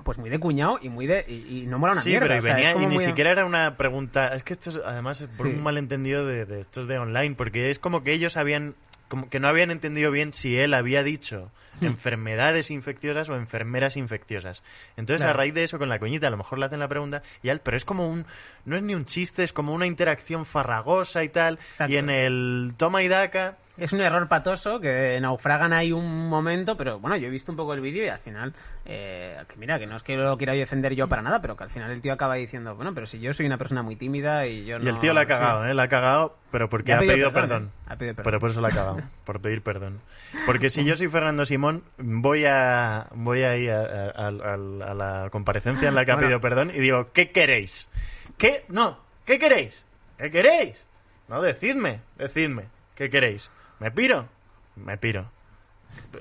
Pues 0.05 0.16
muy 0.18 0.30
de 0.30 0.39
cuñado 0.39 0.78
y 0.80 0.89
muy 0.89 1.07
de... 1.07 1.24
Y, 1.28 1.62
y 1.62 1.66
no 1.66 1.78
mola 1.78 1.95
una 1.95 2.03
sí, 2.03 2.11
mierda. 2.11 2.26
pero 2.26 2.34
y 2.36 2.39
o 2.39 2.43
sea, 2.43 2.55
venía- 2.55 2.68
es 2.68 2.74
como 2.74 2.86
y 2.86 2.89
ni 2.89 2.95
muy- 2.95 3.05
siquiera 3.05 3.30
era 3.32 3.45
una 3.45 3.76
pregunta. 3.76 4.34
Es 4.34 4.43
que 4.45 4.53
esto 4.55 4.70
es, 4.70 4.80
además, 4.84 5.22
por 5.36 5.49
Sí. 5.49 5.55
un 5.55 5.62
malentendido 5.62 6.24
de, 6.24 6.47
de 6.47 6.61
estos 6.61 6.86
de 6.86 6.99
online, 6.99 7.34
porque 7.34 7.70
es 7.70 7.78
como 7.78 8.03
que 8.05 8.12
ellos 8.12 8.36
habían. 8.36 8.74
Como 9.09 9.28
que 9.28 9.41
no 9.41 9.49
habían 9.49 9.70
entendido 9.70 10.11
bien 10.11 10.32
si 10.32 10.57
él 10.59 10.72
había 10.74 11.03
dicho. 11.03 11.51
enfermedades 11.87 12.70
infecciosas 12.70 13.29
o 13.29 13.37
enfermeras 13.37 13.97
infecciosas. 13.97 14.62
Entonces, 14.97 15.22
a 15.24 15.29
Claro. 15.29 15.39
raíz 15.39 15.55
de 15.55 15.64
eso, 15.64 15.79
con 15.79 15.89
la 15.89 15.99
coñita, 15.99 16.26
a 16.26 16.31
lo 16.31 16.37
mejor 16.37 16.59
le 16.59 16.66
hacen 16.66 16.81
la 16.81 16.89
pregunta 16.89 17.22
y 17.43 17.49
él, 17.49 17.61
pero 17.62 17.76
es 17.76 17.85
como 17.85 18.09
un. 18.09 18.26
No 18.64 18.76
es 18.76 18.83
ni 18.83 18.95
un 18.95 19.05
chiste, 19.05 19.45
es 19.45 19.53
como 19.53 19.72
una 19.72 19.87
interacción 19.87 20.45
farragosa 20.45 21.24
y 21.24 21.29
tal. 21.29 21.55
Exacto. 21.70 21.93
Y 21.93 21.97
en 21.97 22.11
el 22.11 22.74
toma 22.76 23.03
y 23.03 23.09
daca. 23.09 23.57
Es 23.79 23.93
un 23.93 24.01
error 24.01 24.26
patoso 24.26 24.81
que 24.81 25.16
naufragan 25.20 25.72
ahí 25.72 25.93
un 25.93 26.29
momento, 26.29 26.76
pero 26.76 26.99
bueno, 26.99 27.16
yo 27.16 27.29
he 27.29 27.31
visto 27.31 27.53
un 27.53 27.57
poco 27.57 27.74
el 27.74 27.81
vídeo 27.81 28.05
y 28.05 28.09
al 28.09 28.18
final, 28.18 28.53
eh, 28.85 29.37
que 29.49 29.55
mira, 29.57 29.79
que 29.79 29.87
no 29.87 29.95
es 29.95 30.03
que 30.03 30.16
lo 30.16 30.37
quiera 30.37 30.53
defender 30.55 30.97
yo 30.97 31.07
para 31.07 31.22
nada, 31.22 31.41
pero 31.41 31.57
que 31.57 31.62
al 31.62 31.70
final 31.70 31.93
el 31.93 32.01
tío 32.01 32.12
acaba 32.12 32.35
diciendo, 32.35 32.74
bueno, 32.74 32.93
pero 32.93 33.07
si 33.07 33.20
yo 33.20 33.33
soy 33.33 33.47
una 33.47 33.57
persona 33.57 33.83
muy 33.83 33.95
tímida 33.95 34.49
y 34.49 34.64
yo 34.64 34.81
no... 34.81 34.85
Y 34.85 34.89
el 34.89 34.99
tío 34.99 35.12
la 35.12 35.20
ha 35.20 35.24
sí. 35.24 35.29
cagado, 35.29 35.64
¿eh? 35.64 35.74
La 35.74 35.85
ha 35.85 35.89
cagado, 35.89 36.37
pero 36.51 36.68
porque 36.68 36.93
ha 36.93 36.99
pedido, 36.99 37.12
pedido 37.14 37.33
perdón. 37.33 37.49
perdón. 37.49 37.72
Ha 37.87 37.97
pedido 37.97 38.14
perdón. 38.16 38.24
Pero 38.24 38.41
por 38.41 38.51
eso 38.51 38.61
la 38.61 38.66
ha 38.68 38.72
cagado, 38.72 39.01
por 39.24 39.41
pedir 39.41 39.62
perdón. 39.62 40.01
Porque 40.45 40.70
si 40.70 40.85
yo 40.85 40.97
soy 40.97 41.07
Fernando 41.18 41.47
Simón, 41.47 41.67
voy 41.98 42.44
a 42.46 43.06
voy 43.12 43.42
a 43.42 43.56
ir 43.56 43.70
a, 43.70 43.82
a- 43.82 44.28
a- 44.28 44.54
a 44.90 44.94
la 44.94 45.28
comparecencia 45.30 45.88
en 45.88 45.94
la 45.94 46.04
que 46.04 46.12
ha 46.12 46.14
Bueno. 46.14 46.26
pedido 46.28 46.40
perdón 46.40 46.70
y 46.74 46.78
digo, 46.80 47.10
¿qué 47.12 47.30
queréis? 47.30 47.88
¿Qué? 48.36 48.64
No, 48.68 48.98
¿qué 49.24 49.38
queréis? 49.38 49.84
¿Qué 50.18 50.30
queréis? 50.30 50.84
No, 51.28 51.42
decidme, 51.42 52.00
decidme, 52.16 52.64
¿qué 52.94 53.10
queréis? 53.10 53.50
¿Me 53.80 53.90
piro? 53.90 54.28
Me 54.76 54.96
piro. 54.98 55.30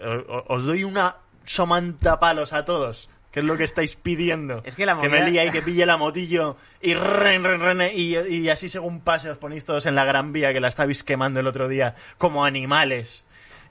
O- 0.04 0.44
Os 0.56 0.64
doy 0.66 0.84
una 0.84 1.18
somantapalos 1.46 2.54
a 2.54 2.66
todos. 2.66 3.10
¿Qué 3.32 3.42
es 3.42 3.46
lo 3.46 3.56
que 3.58 3.66
estáis 3.66 3.96
pidiendo? 3.96 4.62
Es 4.66 4.76
que 4.76 4.86
la 4.86 4.96
me 4.96 5.08
movida- 5.10 5.26
lía 5.28 5.46
y 5.46 5.52
que 5.52 5.62
pille 5.62 5.86
la 5.86 5.98
motillo 5.98 6.58
y 6.82 6.94
ren, 6.96 7.44
ren, 7.44 7.60
ren, 7.62 7.82
y, 7.94 8.16
y 8.18 8.50
así 8.50 8.68
según 8.68 9.02
pase 9.02 9.30
os 9.30 9.38
ponéis 9.38 9.64
todos 9.66 9.86
en 9.86 9.94
la 9.96 10.06
gran 10.06 10.34
vía 10.34 10.54
que 10.54 10.60
la 10.60 10.70
estabais 10.70 11.04
quemando 11.04 11.40
el 11.40 11.46
otro 11.48 11.68
día 11.68 11.94
como 12.18 12.46
animales. 12.46 13.26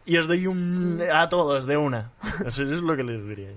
Y 0.06 0.16
os 0.16 0.28
doy 0.28 0.46
un 0.46 1.02
a 1.12 1.28
todos 1.28 1.66
de 1.66 1.76
una. 1.76 2.12
Eso 2.46 2.62
es 2.62 2.80
lo 2.80 2.96
que 2.96 3.02
les 3.02 3.26
diría. 3.26 3.50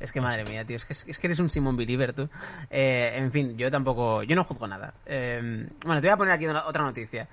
Es 0.00 0.12
que 0.12 0.20
madre 0.20 0.44
mía, 0.44 0.64
tío, 0.64 0.76
es 0.76 0.84
que, 0.84 0.92
es 1.10 1.18
que 1.18 1.26
eres 1.26 1.40
un 1.40 1.50
Simon 1.50 1.76
Believer 1.76 2.12
tú. 2.12 2.28
Eh, 2.70 3.14
en 3.16 3.32
fin, 3.32 3.58
yo 3.58 3.68
tampoco, 3.70 4.22
yo 4.22 4.36
no 4.36 4.44
juzgo 4.44 4.68
nada. 4.68 4.94
Eh, 5.06 5.66
bueno, 5.84 6.00
te 6.00 6.06
voy 6.06 6.14
a 6.14 6.16
poner 6.16 6.34
aquí 6.34 6.46
otra 6.46 6.84
noticia. 6.84 7.28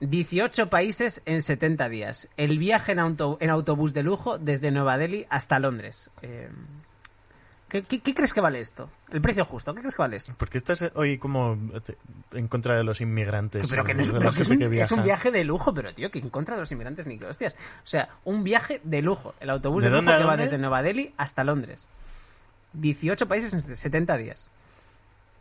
18 0.00 0.68
países 0.70 1.22
en 1.26 1.40
70 1.40 1.88
días. 1.88 2.28
El 2.36 2.58
viaje 2.58 2.92
en, 2.92 3.00
auto- 3.00 3.38
en 3.40 3.50
autobús 3.50 3.92
de 3.94 4.02
lujo 4.04 4.38
desde 4.38 4.70
Nueva 4.70 4.98
Delhi 4.98 5.26
hasta 5.30 5.58
Londres. 5.58 6.10
Eh, 6.22 6.48
¿qué, 7.74 7.82
qué, 7.82 8.00
qué 8.00 8.14
crees 8.14 8.32
que 8.32 8.40
vale 8.40 8.60
esto? 8.60 8.88
El 9.10 9.20
precio 9.20 9.44
justo, 9.44 9.74
¿qué 9.74 9.80
crees 9.80 9.96
que 9.96 10.02
vale 10.02 10.16
esto? 10.16 10.32
Porque 10.38 10.58
estás 10.58 10.84
hoy 10.94 11.18
como 11.18 11.58
en 12.32 12.46
contra 12.46 12.76
de 12.76 12.84
los 12.84 13.00
inmigrantes. 13.00 13.68
pero 13.68 13.82
que, 13.84 13.94
no 13.94 14.02
es, 14.02 14.12
pero 14.12 14.20
que 14.20 14.26
un, 14.26 14.34
que 14.34 14.42
es 14.42 14.50
un 14.50 14.70
viaja. 14.70 15.02
viaje 15.02 15.30
de 15.32 15.42
lujo, 15.42 15.74
pero 15.74 15.92
tío, 15.92 16.08
que 16.10 16.20
en 16.20 16.30
contra 16.30 16.54
de 16.54 16.60
los 16.60 16.70
inmigrantes 16.70 17.06
ni 17.08 17.18
que 17.18 17.26
hostias. 17.26 17.56
O 17.84 17.86
sea, 17.88 18.10
un 18.24 18.44
viaje 18.44 18.80
de 18.84 19.02
lujo. 19.02 19.34
El 19.40 19.50
autobús 19.50 19.82
¿De 19.82 19.90
de, 19.90 19.96
lujo 20.00 20.16
que 20.16 20.24
va 20.24 20.36
desde 20.36 20.56
Nueva 20.58 20.82
Delhi 20.82 21.12
hasta 21.16 21.42
Londres. 21.42 21.88
18 22.74 23.26
países 23.26 23.52
en 23.54 23.60
70 23.62 24.16
días. 24.18 24.48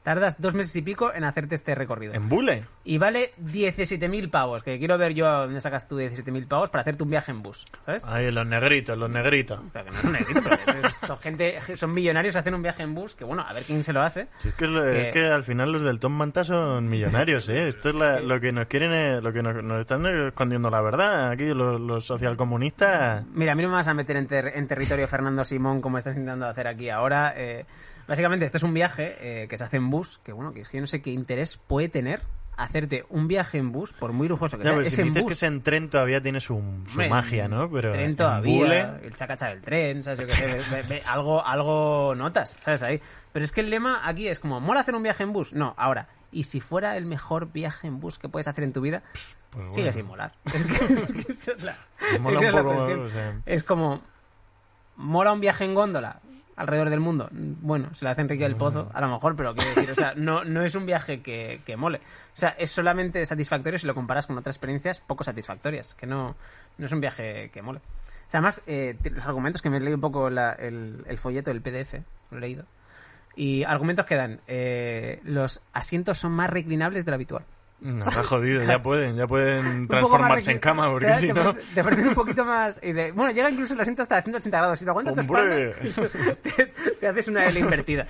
Tardas 0.03 0.41
dos 0.41 0.53
meses 0.53 0.75
y 0.75 0.81
pico 0.81 1.13
en 1.13 1.23
hacerte 1.23 1.55
este 1.55 1.75
recorrido. 1.75 2.13
¿En 2.13 2.27
Bule? 2.27 2.65
Y 2.83 2.97
vale 2.97 3.31
17.000 3.41 4.29
pavos, 4.29 4.61
que 4.61 4.77
quiero 4.77 4.97
ver 4.97 5.13
yo 5.13 5.27
a 5.27 5.45
dónde 5.45 5.61
sacas 5.61 5.87
tú 5.87 5.97
17.000 5.97 6.45
pavos 6.47 6.69
para 6.69 6.81
hacerte 6.81 7.03
un 7.03 7.09
viaje 7.09 7.31
en 7.31 7.41
bus, 7.41 7.65
¿sabes? 7.85 8.03
Ahí, 8.05 8.29
los 8.31 8.45
negritos, 8.45 8.97
los 8.97 9.09
negritos. 9.09 9.61
Pero 9.71 9.85
que 9.85 9.91
no 9.91 9.97
es 9.97 10.03
un 10.03 10.11
negrito, 10.11 10.41
pero 10.43 10.55
es- 10.87 10.93
esto, 11.01 11.17
gente, 11.17 11.59
son 11.75 11.93
millonarios 11.93 12.35
hacen 12.35 12.53
un 12.53 12.61
viaje 12.61 12.83
en 12.83 12.93
bus, 12.93 13.15
que 13.15 13.23
bueno, 13.23 13.43
a 13.47 13.53
ver 13.53 13.63
quién 13.63 13.83
se 13.83 13.93
lo 13.93 14.01
hace. 14.01 14.27
Si 14.39 14.49
es, 14.49 14.55
que, 14.55 14.65
es 14.65 14.71
Que- 14.71 15.01
es 15.07 15.13
que 15.13 15.25
al 15.27 15.43
final 15.45 15.71
los 15.71 15.81
del 15.81 15.99
Tom 15.99 16.11
Manta 16.13 16.43
son 16.43 16.89
millonarios, 16.89 17.47
¿eh? 17.47 17.69
Esto 17.69 17.89
es 17.89 17.95
la- 17.95 18.19
lo 18.19 18.41
que 18.41 18.51
nos 18.51 18.67
quieren, 18.67 18.91
eh, 18.91 19.21
lo 19.21 19.31
que 19.31 19.41
nos, 19.41 19.63
nos 19.63 19.79
están 19.79 20.05
escondiendo 20.05 20.69
la 20.69 20.81
verdad. 20.81 21.29
Aquí 21.31 21.45
los, 21.53 21.79
los 21.79 22.05
socialcomunistas... 22.05 23.25
Mira, 23.33 23.53
a 23.53 23.55
mí 23.55 23.63
no 23.63 23.69
me 23.69 23.75
vas 23.75 23.87
a 23.87 23.93
meter 23.93 24.17
en, 24.17 24.27
ter- 24.27 24.51
en 24.55 24.67
territorio 24.67 25.07
Fernando 25.07 25.43
Simón 25.43 25.81
como 25.81 25.97
estás 25.97 26.13
intentando 26.15 26.45
hacer 26.47 26.67
aquí 26.67 26.89
ahora. 26.89 27.33
Eh, 27.37 27.65
básicamente, 28.07 28.45
este 28.45 28.57
es 28.57 28.63
un 28.63 28.73
viaje 28.73 29.15
eh, 29.19 29.47
que 29.47 29.57
se 29.57 29.63
hace 29.63 29.77
en 29.77 29.89
bus, 29.89 30.19
que 30.23 30.31
bueno, 30.33 30.53
que 30.53 30.61
es 30.61 30.69
que 30.69 30.77
yo 30.77 30.81
no 30.81 30.87
sé 30.87 31.01
qué 31.01 31.11
interés 31.11 31.57
puede 31.57 31.89
tener 31.89 32.21
hacerte 32.55 33.03
un 33.09 33.27
viaje 33.27 33.57
en 33.57 33.71
bus, 33.71 33.93
por 33.93 34.13
muy 34.13 34.27
lujoso 34.27 34.57
que 34.59 34.63
Ya, 34.63 34.69
sea. 34.69 34.77
pero 34.77 34.87
es 34.87 34.93
si 34.93 35.01
me 35.01 35.07
en 35.07 35.13
dices 35.15 35.23
bus. 35.23 35.29
que 35.31 35.33
es 35.33 35.43
en 35.43 35.63
tren 35.63 35.89
todavía 35.89 36.21
tiene 36.21 36.39
su, 36.39 36.53
su 36.53 36.59
Hombre, 36.61 37.09
magia, 37.09 37.47
¿no? 37.47 37.67
Pero 37.71 37.91
tren 37.91 38.11
en 38.11 38.15
todavía, 38.15 38.61
Bule- 38.99 39.05
el 39.05 39.15
chacacha 39.15 39.47
del 39.47 39.61
tren, 39.61 40.03
¿sabes? 40.03 40.19
Yo 40.19 40.25
qué 40.27 40.59
sé, 40.59 40.69
ve- 40.71 40.83
ve- 40.83 41.01
algo, 41.07 41.43
algo 41.43 42.13
notas, 42.15 42.55
¿sabes? 42.59 42.83
Ahí. 42.83 43.01
Pero 43.31 43.43
es 43.43 43.51
que 43.51 43.61
el 43.61 43.71
lema 43.71 44.07
aquí 44.07 44.27
es 44.27 44.39
como, 44.39 44.59
¿mola 44.59 44.81
hacer 44.81 44.93
un 44.93 45.01
viaje 45.01 45.23
en 45.23 45.33
bus? 45.33 45.51
No, 45.53 45.73
ahora, 45.77 46.09
¿y 46.31 46.43
si 46.43 46.59
fuera 46.59 46.95
el 46.95 47.07
mejor 47.07 47.51
viaje 47.51 47.87
en 47.87 47.99
bus 47.99 48.19
que 48.19 48.29
puedes 48.29 48.47
hacer 48.47 48.63
en 48.63 48.71
tu 48.71 48.81
vida? 48.81 49.01
Pues 49.49 49.73
Sigue 49.73 49.91
sin 49.91 50.05
molar. 50.05 50.33
Es 50.53 50.63
que, 50.63 50.93
es 50.93 51.05
que 51.05 51.31
esta 51.31 51.51
es 51.53 51.63
la, 51.63 51.75
Mola 52.19 52.35
es 52.35 52.39
que 52.39 52.39
un 52.39 52.45
es 52.45 52.53
la 52.53 52.61
poco, 52.63 52.75
cuestión. 52.75 52.99
o 53.05 53.09
sea. 53.09 53.41
Es 53.47 53.63
como, 53.63 54.01
¿mola 54.95 55.31
un 55.31 55.39
viaje 55.41 55.65
en 55.65 55.73
góndola? 55.73 56.19
Alrededor 56.55 56.89
del 56.89 56.99
mundo. 56.99 57.29
Bueno, 57.31 57.93
se 57.95 58.05
lo 58.05 58.11
hace 58.11 58.21
Enrique 58.21 58.43
del 58.43 58.55
Pozo, 58.55 58.89
a 58.93 59.01
lo 59.01 59.09
mejor, 59.09 59.35
pero 59.35 59.53
quiero 59.55 59.69
decir, 59.73 59.91
o 59.91 59.95
no, 60.15 60.43
no 60.43 60.63
es 60.63 60.75
un 60.75 60.85
viaje 60.85 61.21
que, 61.21 61.61
que 61.65 61.75
mole. 61.77 61.97
O 61.97 62.37
sea, 62.37 62.49
es 62.49 62.71
solamente 62.71 63.25
satisfactorio 63.25 63.77
si 63.79 63.87
lo 63.87 63.93
comparas 63.95 64.27
con 64.27 64.37
otras 64.37 64.55
experiencias 64.55 65.01
poco 65.01 65.23
satisfactorias, 65.23 65.93
que 65.95 66.05
no, 66.07 66.35
no 66.77 66.85
es 66.85 66.91
un 66.91 67.01
viaje 67.01 67.49
que 67.51 67.61
mole. 67.61 67.79
O 67.79 68.31
sea, 68.33 68.39
además, 68.39 68.63
eh, 68.67 68.95
los 69.03 69.25
argumentos 69.25 69.61
que 69.61 69.69
me 69.69 69.77
he 69.77 69.79
leído 69.79 69.95
un 69.97 70.01
poco 70.01 70.29
la- 70.29 70.53
el, 70.53 71.03
el 71.07 71.17
folleto 71.17 71.51
del 71.51 71.61
PDF, 71.61 72.01
lo 72.31 72.37
he 72.37 72.41
leído, 72.41 72.65
y 73.35 73.63
argumentos 73.63 74.05
que 74.05 74.15
dan, 74.15 74.41
eh, 74.47 75.19
los 75.23 75.61
asientos 75.73 76.17
son 76.17 76.31
más 76.33 76.49
reclinables 76.49 77.05
de 77.05 77.11
lo 77.11 77.15
habitual. 77.15 77.43
No, 77.81 77.99
está 78.07 78.23
jodido, 78.23 78.63
ya 78.63 78.79
pueden, 78.83 79.17
ya 79.17 79.27
pueden 79.27 79.87
transformarse 79.89 80.51
en 80.51 80.59
cama, 80.59 80.89
porque 80.89 81.07
te- 81.07 81.15
si 81.17 81.27
te 81.27 81.33
no... 81.33 81.53
Te 81.53 81.83
parecen 81.83 82.07
un 82.07 82.13
poquito 82.13 82.45
más... 82.45 82.79
y 82.81 82.93
de- 82.93 83.11
bueno, 83.11 83.31
llega 83.33 83.49
incluso 83.49 83.73
el 83.73 83.81
asiento 83.81 84.01
hasta 84.03 84.21
180 84.21 84.57
grados. 84.57 84.79
Si 84.79 84.85
te 84.85 84.89
aguanta 84.91 85.13
tu 85.13 85.19
espalda, 85.21 85.53
te, 86.43 86.65
te 86.99 87.07
haces 87.07 87.27
una 87.27 87.45
L 87.45 87.59
invertida. 87.59 88.07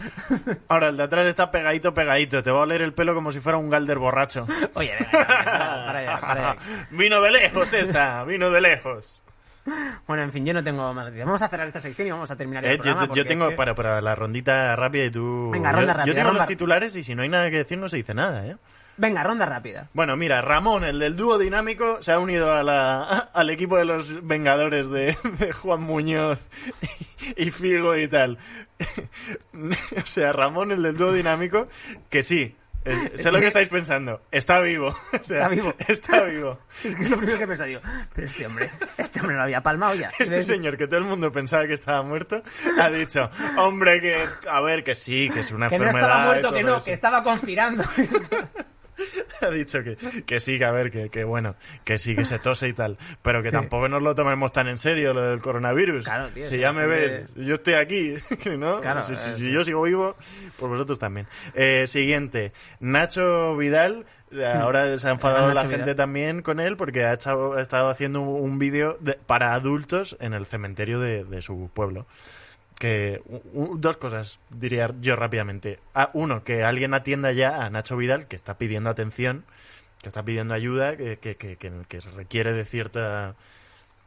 Ahora, 0.67 0.89
el 0.89 0.97
de 0.97 1.03
atrás 1.03 1.25
está 1.25 1.49
pegadito, 1.49 1.93
pegadito. 1.93 2.43
Te 2.43 2.51
va 2.51 2.59
a 2.59 2.63
oler 2.63 2.83
el 2.83 2.93
pelo 2.93 3.15
como 3.15 3.31
si 3.31 3.39
fuera 3.39 3.57
un 3.57 3.69
galder 3.71 3.97
borracho. 3.97 4.45
Oye, 4.75 4.93
venga, 4.99 5.25
venga, 5.27 5.85
para, 5.85 5.99
allá, 5.99 6.19
para 6.21 6.51
allá. 6.51 6.61
vino 6.91 7.21
de 7.21 7.31
lejos 7.31 7.73
esa, 7.73 8.23
vino 8.25 8.51
de 8.51 8.61
lejos. 8.61 9.23
Bueno, 10.07 10.23
en 10.23 10.31
fin, 10.31 10.45
yo 10.45 10.53
no 10.53 10.63
tengo 10.63 10.93
más. 10.93 11.11
Vamos 11.17 11.41
a 11.41 11.47
cerrar 11.47 11.65
esta 11.65 11.79
sección 11.79 12.07
y 12.09 12.11
vamos 12.11 12.29
a 12.29 12.35
terminar 12.35 12.63
el 12.65 12.71
Eh, 12.71 12.75
yo, 12.77 12.81
programa. 12.83 13.01
yo 13.03 13.07
porque 13.07 13.25
tengo 13.25 13.45
es 13.45 13.49
que- 13.51 13.55
para, 13.55 13.73
para 13.73 14.01
la 14.01 14.13
rondita 14.13 14.75
rápida 14.75 15.05
y 15.05 15.09
tú... 15.09 15.49
Venga, 15.51 15.71
yo- 15.71 15.77
ronda 15.77 15.93
yo, 15.93 15.97
rápida, 15.97 16.13
tengo 16.15 16.27
ronda- 16.29 16.41
los 16.43 16.47
titulares 16.47 16.95
y 16.97 17.03
si 17.03 17.15
no 17.15 17.23
hay 17.23 17.29
nada 17.29 17.49
que 17.49 17.57
decir 17.57 17.77
no 17.79 17.87
se 17.89 17.97
dice 17.97 18.13
nada, 18.13 18.45
¿eh? 18.45 18.57
Venga, 18.97 19.23
ronda 19.23 19.45
rápida. 19.45 19.89
Bueno, 19.93 20.15
mira, 20.15 20.41
Ramón, 20.41 20.83
el 20.83 20.99
del 20.99 21.15
dúo 21.15 21.37
dinámico, 21.37 22.01
se 22.03 22.11
ha 22.11 22.19
unido 22.19 22.51
a 22.53 22.63
la, 22.63 23.01
al 23.33 23.49
equipo 23.49 23.77
de 23.77 23.85
los 23.85 24.25
Vengadores 24.25 24.89
de, 24.89 25.17
de 25.39 25.51
Juan 25.51 25.81
Muñoz 25.81 26.39
y, 27.37 27.45
y 27.47 27.51
Figo 27.51 27.95
y 27.97 28.07
tal. 28.07 28.37
o 29.53 30.05
sea, 30.05 30.33
Ramón, 30.33 30.71
el 30.71 30.83
del 30.83 30.95
dúo 30.97 31.11
dinámico, 31.13 31.67
que 32.09 32.21
sí. 32.23 32.55
sé 33.15 33.31
lo 33.31 33.39
que 33.39 33.47
estáis 33.47 33.69
pensando. 33.69 34.21
Está 34.29 34.59
vivo. 34.59 34.89
O 34.89 35.23
sea, 35.23 35.37
Está 35.43 35.47
vivo. 35.47 35.73
Está 35.87 36.21
vivo. 36.23 36.59
Es 36.83 36.95
que 36.95 37.01
es 37.03 37.09
lo 37.09 37.17
primero 37.17 37.37
que 37.37 37.43
he 37.45 37.47
pensado. 37.47 37.69
Pero 38.13 38.27
este 38.27 38.45
hombre, 38.45 38.71
este 38.97 39.21
hombre 39.21 39.37
lo 39.37 39.43
había 39.43 39.61
palmado 39.61 39.95
ya. 39.95 40.11
Este 40.19 40.43
señor 40.43 40.75
que 40.77 40.87
todo 40.87 40.97
el 40.97 41.05
mundo 41.05 41.31
pensaba 41.31 41.65
que 41.65 41.73
estaba 41.73 42.01
muerto 42.03 42.43
ha 42.81 42.89
dicho, 42.89 43.29
hombre, 43.57 44.01
que 44.01 44.17
a 44.49 44.59
ver, 44.61 44.83
que 44.83 44.95
sí, 44.95 45.29
que 45.33 45.39
es 45.39 45.51
una 45.51 45.69
Que 45.69 45.79
no 45.79 45.85
enfermedad. 45.85 46.09
estaba 46.09 46.23
y 46.23 46.25
muerto, 46.27 46.47
todo 46.49 46.57
que 46.57 46.63
no, 46.63 46.75
eso". 46.75 46.85
que 46.85 46.93
estaba 46.93 47.23
conspirando. 47.23 47.83
ha 49.41 49.49
dicho 49.49 49.83
que, 49.83 49.97
que 50.25 50.39
sí, 50.39 50.57
que 50.57 50.65
a 50.65 50.71
ver, 50.71 50.91
que, 50.91 51.09
que 51.09 51.23
bueno, 51.23 51.55
que 51.83 51.97
sí, 51.97 52.15
que 52.15 52.25
se 52.25 52.39
tose 52.39 52.67
y 52.67 52.73
tal, 52.73 52.97
pero 53.21 53.41
que 53.41 53.49
Sí. 53.49 53.55
tampoco 53.55 53.87
nos 53.89 54.01
lo 54.01 54.15
tomemos 54.15 54.51
tan 54.51 54.67
en 54.67 54.77
serio 54.77 55.13
lo 55.13 55.21
del 55.29 55.41
coronavirus. 55.41 56.05
Claro, 56.05 56.29
tío, 56.29 56.45
si 56.45 56.57
ya 56.57 56.71
que 56.71 56.77
me 56.77 56.87
ves, 56.87 57.11
gente- 57.27 57.45
yo 57.45 57.55
estoy 57.55 57.73
aquí, 57.75 58.13
¿no? 58.57 58.81
Claro, 58.81 59.03
si, 59.03 59.15
si- 59.15 59.29
eh, 59.29 59.33
si 59.35 59.51
yo 59.51 59.63
sigo 59.65 59.81
vivo, 59.83 60.15
pues 60.57 60.69
vosotros 60.71 60.99
también. 60.99 61.27
Eh, 61.53 61.85
siguiente, 61.87 62.53
Nacho 62.79 63.55
Vidal. 63.57 64.05
eh, 64.31 64.45
Ahora 64.45 64.97
se 64.97 65.07
ha 65.07 65.11
enfadado 65.11 65.47
Nacho 65.47 65.55
la 65.55 65.61
gente 65.61 65.77
Vidal. 65.83 65.95
también 65.95 66.41
con 66.41 66.59
él 66.59 66.77
porque 66.77 67.03
ha, 67.03 67.13
echado- 67.13 67.53
ha 67.53 67.61
estado 67.61 67.89
haciendo 67.89 68.21
un, 68.21 68.59
vídeo 68.59 68.97
de- 68.99 69.13
para 69.25 69.53
adultos 69.53 70.17
en 70.19 70.33
el 70.33 70.45
cementerio 70.45 70.99
de, 70.99 71.23
de 71.23 71.41
su 71.41 71.69
pueblo 71.73 72.05
que 72.83 73.21
dos 73.75 73.95
cosas 73.95 74.39
diría 74.49 74.93
yo 74.99 75.15
rápidamente. 75.15 75.79
Uno, 76.11 76.43
que 76.43 76.65
alguien 76.65 76.93
atienda 76.93 77.31
ya 77.31 77.63
a 77.63 77.69
Nacho 77.69 77.95
Vidal, 77.95 78.27
que 78.27 78.35
está 78.35 78.57
pidiendo 78.57 78.89
atención, 78.89 79.45
que 80.01 80.09
está 80.09 80.21
pidiendo 80.23 80.53
ayuda, 80.53 80.97
que, 80.97 81.17
que, 81.17 81.35
que, 81.37 81.55
que- 81.55 81.71
que 81.87 81.99
requiere 82.01 82.51
de 82.51 82.65
cierta... 82.65 83.35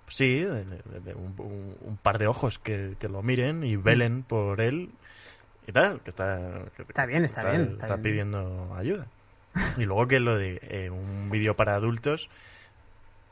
Sí, 0.09 0.41
de, 0.41 0.65
de- 0.67 1.01
de 1.03 1.15
un, 1.15 1.99
par 2.03 2.19
de 2.19 2.27
ojos 2.27 2.59
que, 2.59 2.97
que 3.01 3.09
lo 3.09 3.23
miren 3.23 3.65
y 3.65 3.77
velen 3.77 4.23
por 4.23 4.61
él 4.61 4.91
y 5.67 5.73
tal, 5.73 6.01
que 6.03 6.11
está... 6.11 6.39
Está 6.87 7.07
bien, 7.07 7.25
está 7.25 7.51
bien, 7.51 7.77
está 7.81 7.97
bien. 7.97 8.03
pidiendo 8.03 8.75
ayuda. 8.77 9.07
Y 9.79 9.87
luego 9.87 10.07
que 10.07 10.21
lo 10.21 10.37
de 10.37 10.59
eh, 10.63 10.91
un 10.91 11.31
vídeo 11.31 11.57
para 11.57 11.77
adultos, 11.77 12.29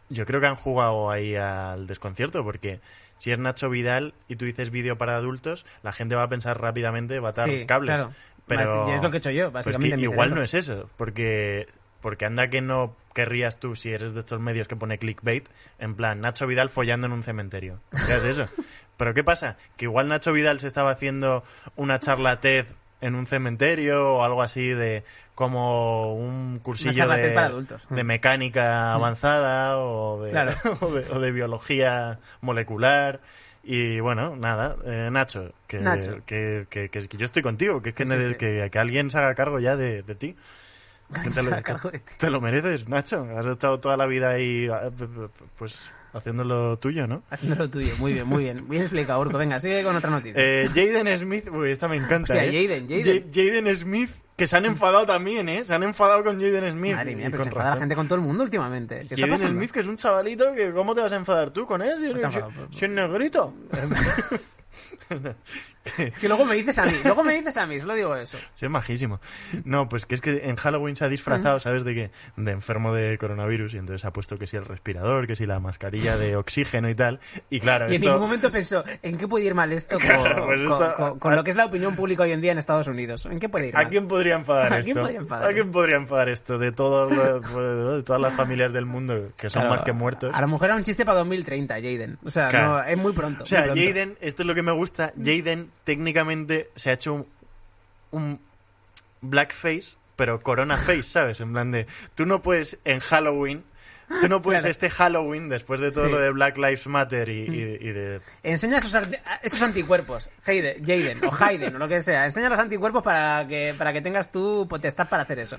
yo 0.09 0.24
creo 0.24 0.40
que 0.40 0.47
han 0.47 0.57
jugado 0.57 1.11
ahí 1.11 1.36
al 1.36 1.86
desconcierto, 1.86 2.42
porque 2.45 2.80
si 3.19 3.33
es 3.33 3.39
Nacho 3.39 3.71
Vidal 3.71 4.15
y 4.29 4.37
tú 4.37 4.45
dices 4.45 4.71
vídeo 4.71 4.99
para 4.99 5.17
adultos, 5.17 5.65
la 5.83 5.93
gente 5.93 6.15
va 6.15 6.25
a 6.25 6.29
pensar 6.29 6.61
rápidamente, 6.61 7.21
va 7.21 7.29
a 7.29 7.31
atar 7.33 7.49
Sí, 7.51 7.65
cables. 7.67 7.95
claro. 7.97 8.12
Pero 8.47 8.89
Y 8.91 8.93
es 8.93 9.03
lo 9.03 9.11
que 9.11 9.17
he 9.17 9.19
hecho 9.19 9.31
yo, 9.31 9.51
básicamente. 9.51 9.99
igual 10.01 10.19
cerebro. 10.29 10.37
no 10.37 10.43
es 10.43 10.55
eso, 10.55 10.91
porque 10.97 11.67
porque 12.03 12.27
anda 12.27 12.51
que 12.51 12.61
no 12.61 12.95
querrías 13.15 13.59
tú, 13.59 13.77
si 13.77 13.91
eres 13.91 14.12
de 14.12 14.21
estos 14.21 14.39
medios 14.39 14.69
que 14.69 14.77
pone 14.77 14.99
clickbait, 14.99 15.49
en 15.79 15.95
plan, 15.95 16.21
Nacho 16.21 16.47
Vidal 16.47 16.69
follando 16.69 17.07
en 17.07 17.15
un 17.15 17.23
cementerio. 17.23 17.79
¿Qué 18.07 18.17
es 18.17 18.25
eso? 18.25 18.47
Pero 18.99 19.15
¿qué 19.15 19.25
pasa? 19.25 19.57
Que 19.79 19.87
igual 19.87 20.09
Nacho 20.09 20.31
Vidal 20.35 20.61
se 20.61 20.67
estaba 20.67 20.91
haciendo 20.91 21.43
una 21.77 21.99
charla 22.01 22.41
TED 22.41 22.67
en 23.07 23.14
un 23.14 23.26
cementerio 23.26 24.16
o 24.16 24.22
algo 24.24 24.42
así 24.42 24.68
de 24.68 25.05
como 25.34 26.14
un 26.14 26.59
cursillo 26.62 27.09
de, 27.09 27.16
TED 27.22 27.34
para 27.34 27.46
adultos. 27.48 27.86
de 27.90 28.05
mecánica 28.05 28.92
avanzada 28.94 29.78
o 29.78 30.22
de, 30.22 30.30
Claro. 30.30 30.52
o 30.80 30.90
de, 30.92 31.11
o 31.12 31.18
de 31.20 31.32
biología 31.32 32.18
molecular. 32.40 33.20
Y 33.62 33.98
bueno, 34.00 34.36
nada, 34.36 34.76
eh, 34.84 35.09
Nacho, 35.11 35.52
que, 35.66 35.78
Nacho. 35.80 36.18
Que, 36.26 36.66
que, 36.68 36.88
que- 36.90 37.09
que 37.09 37.16
yo 37.16 37.24
estoy 37.24 37.42
contigo, 37.42 37.80
que, 37.82 37.90
es 37.90 37.94
que, 37.94 38.07
Sí, 38.07 38.12
sí, 38.12 38.28
sí. 38.28 38.34
que, 38.34 38.68
que 38.70 38.78
alguien 38.78 39.09
se 39.11 39.18
haga 39.18 39.34
cargo 39.34 39.59
ya 39.59 39.74
de, 39.76 40.02
de 40.02 40.14
ti. 40.14 40.36
Que 41.22 41.30
te, 41.30 41.42
lo, 41.42 41.90
te 42.18 42.40
mereces, 42.40 42.88
Nacho. 42.88 43.26
Has 43.38 43.46
estado 43.46 43.80
toda 43.80 43.96
la 43.96 44.07
vida 44.07 44.30
ahí, 44.30 44.68
ah, 44.70 44.90
pues, 45.59 45.90
haciendo 46.15 46.45
lo 46.45 46.79
tuyo, 46.79 47.07
¿no? 47.07 47.23
Haciendo 47.31 47.57
lo 47.57 47.69
tuyo, 47.71 47.93
muy 47.99 48.12
bien, 48.12 48.27
muy 48.27 48.45
bien. 48.45 48.67
Bien 48.69 48.83
explicado, 48.83 49.21
Urco. 49.21 49.37
Venga, 49.39 49.61
sigue 49.61 49.83
con 49.83 49.95
otra 49.97 50.11
noticia. 50.11 50.35
Eh, 50.37 50.69
Jaden 50.75 51.17
Smith, 51.19 51.49
uy, 51.51 51.71
esta 51.73 51.89
me 51.89 51.97
encanta. 51.97 52.35
Hostia, 52.35 52.45
¿eh? 52.45 52.67
Jaden, 52.67 52.89
Jaden. 52.89 53.05
Ja- 53.05 53.31
Jaden 53.35 53.77
Smith, 53.77 54.11
que 54.37 54.47
se 54.47 54.57
han 54.57 54.65
enfadado 54.67 55.07
también, 55.07 55.49
¿eh? 55.49 55.65
Se 55.65 55.75
han 55.75 55.83
enfadado 55.83 56.25
con 56.25 56.41
Jaden 56.41 56.73
Smith. 56.73 56.95
Madre 56.97 57.17
mía, 57.17 57.29
pero 57.31 57.43
se 57.45 57.49
enfada 57.51 57.71
la 57.71 57.77
gente 57.77 57.95
con 57.95 58.07
todo 58.09 58.19
el 58.19 58.25
mundo 58.25 58.43
últimamente. 58.43 59.03
¿Qué 59.09 59.17
Jaden? 59.21 59.37
Smith, 59.39 59.71
que 59.71 59.81
es 59.81 59.87
un 59.87 59.97
chavalito, 59.97 60.53
que 60.53 60.73
¿cómo 60.73 60.95
te 60.95 61.01
vas 61.03 61.12
a 61.12 61.17
enfadar 61.17 61.51
tú 61.51 61.67
con 61.67 61.83
él? 61.83 61.97
Si, 62.01 62.07
te 62.15 62.31
si- 62.31 62.39
enfado, 62.39 62.51
si 62.71 62.85
es 62.85 62.91
negrito. 62.91 63.55
Es 65.99 66.18
que 66.18 66.29
luego 66.29 66.47
me 66.47 66.55
dices 66.55 66.79
a 66.79 66.87
mí, 66.87 66.95
luego 67.05 67.22
me 67.22 67.35
dices 67.35 67.57
a 67.59 67.66
mí, 67.66 67.79
solo 67.79 67.95
digo 67.95 68.16
eso. 68.16 68.39
Sí, 68.55 68.64
es 68.66 68.70
majísimo. 68.70 69.20
No, 69.64 69.89
pues 69.89 70.07
que 70.07 70.14
es 70.14 70.20
que 70.20 70.49
en 70.49 70.57
Halloween 70.57 70.97
se 70.97 71.05
ha 71.05 71.09
disfrazado, 71.09 71.61
¿sabes 71.61 71.85
de 71.85 71.95
qué? 71.95 72.11
De 72.37 72.53
enfermo 72.53 72.95
de 72.95 73.18
coronavirus 73.18 73.75
y 73.75 73.79
entonces 73.79 74.05
ha 74.05 74.12
puesto 74.12 74.39
que 74.39 74.47
si 74.47 74.57
el 74.57 74.64
respirador, 74.64 75.27
que 75.27 75.37
si 75.37 75.45
la 75.45 75.61
mascarilla 75.61 76.16
de 76.16 76.37
oxígeno 76.37 76.89
y 76.89 76.95
tal. 76.95 77.20
Y 77.51 77.61
claro, 77.61 77.87
Y 77.87 77.97
en 77.97 78.03
esto... 78.03 78.07
ningún 78.07 78.22
momento 78.22 78.51
pensó, 78.51 78.83
¿en 79.03 79.18
qué 79.18 79.29
puede 79.29 79.45
ir 79.45 79.55
mal 79.55 79.72
esto 79.72 79.97
con, 79.99 80.07
Claro, 80.07 80.47
pues 80.47 80.62
con- 80.62 80.83
esto- 80.83 80.95
con- 80.97 81.18
con 81.18 81.37
lo 81.37 81.45
que 81.45 81.51
es 81.51 81.57
la 81.57 81.66
opinión 81.66 81.95
pública 81.97 82.22
hoy 82.22 82.33
en 82.33 82.41
día 82.41 82.53
en 82.53 82.59
Estados 82.59 82.87
Unidos? 82.89 83.27
¿En 83.27 83.39
qué 83.39 83.49
puede 83.49 83.68
ir 83.68 83.75
mal? 83.75 83.85
¿A 83.87 83.89
quién 83.89 84.09
podría 84.09 84.37
enfadar 84.37 84.72
¿A 84.72 84.79
esto? 84.79 84.85
quién 84.85 84.97
podría 84.99 85.18
enfadar? 85.20 85.51
¿A 85.51 85.53
quién 85.55 85.70
podría 85.72 85.97
enfadar 85.97 86.29
esto? 86.31 86.59
De, 86.59 86.72
todos 86.72 87.12
los- 87.14 87.97
de 87.97 88.03
todas 88.05 88.22
las 88.22 88.33
familias 88.35 88.72
del 88.72 88.87
mundo 88.87 89.14
que 89.37 89.51
son 89.51 89.62
Claro, 89.62 89.75
más 89.77 89.83
que 89.85 89.93
muertos. 89.93 90.31
A 90.35 90.41
lo 90.41 90.49
mejor 90.49 90.66
era 90.68 90.77
un 90.77 90.83
chiste 90.83 91.05
para 91.05 91.18
2030, 91.18 91.75
Jaden. 91.75 92.18
O 92.25 92.31
sea, 92.31 92.49
Claro. 92.49 92.68
no, 92.68 92.83
es 92.85 92.97
muy 92.97 93.12
pronto. 93.12 93.45
O 93.45 93.47
sea. 93.47 93.66
Jaden, 93.68 94.16
esto 94.20 94.43
es 94.43 94.47
lo 94.47 94.55
que 94.55 94.62
me 94.65 94.73
gusta. 94.73 95.12
Jaden 95.17 95.71
técnicamente 95.85 96.71
se 96.75 96.91
ha 96.91 96.95
hecho 96.95 97.12
un, 97.15 97.27
un 98.11 98.41
blackface, 99.21 99.97
pero 100.17 100.41
corona 100.43 100.77
face, 100.77 101.03
¿sabes? 101.05 101.41
En 101.41 101.53
plan 101.53 101.71
de, 101.71 101.87
tú 102.15 102.27
no 102.27 102.43
puedes 102.43 102.79
en 102.85 103.01
Halloween 103.01 103.65
Tú 104.21 104.29
no 104.29 104.43
puedes 104.43 104.61
Claro. 104.61 104.71
este 104.71 104.91
Halloween, 104.91 105.49
después 105.49 105.81
de 105.81 105.91
todo 105.91 106.05
Sí. 106.05 106.11
Mm. 106.11 106.12
lo 106.12 106.21
de 106.21 106.31
Black 106.31 106.59
Lives 106.59 106.87
Matter 106.87 107.27
y, 107.31 107.41
y- 107.45 107.79
y 107.89 107.93
de... 107.93 108.21
Enseña 108.43 108.77
esos, 108.77 108.95
esos 109.43 109.62
anticuerpos, 109.62 110.29
Hayden, 110.47 110.85
Jaden 110.85 111.25
o 111.25 111.31
Hayden 111.35 111.75
o 111.75 111.79
lo 111.79 111.89
que 111.89 112.01
sea. 112.01 112.27
Enseña 112.27 112.51
los 112.51 112.59
anticuerpos 112.59 113.03
para 113.03 113.49
que, 113.49 113.75
para 113.79 113.95
que 113.95 114.03
tengas 114.03 114.31
tu 114.31 114.69
potestad 114.69 115.09
para 115.09 115.23
hacer 115.23 115.39
eso. 115.39 115.57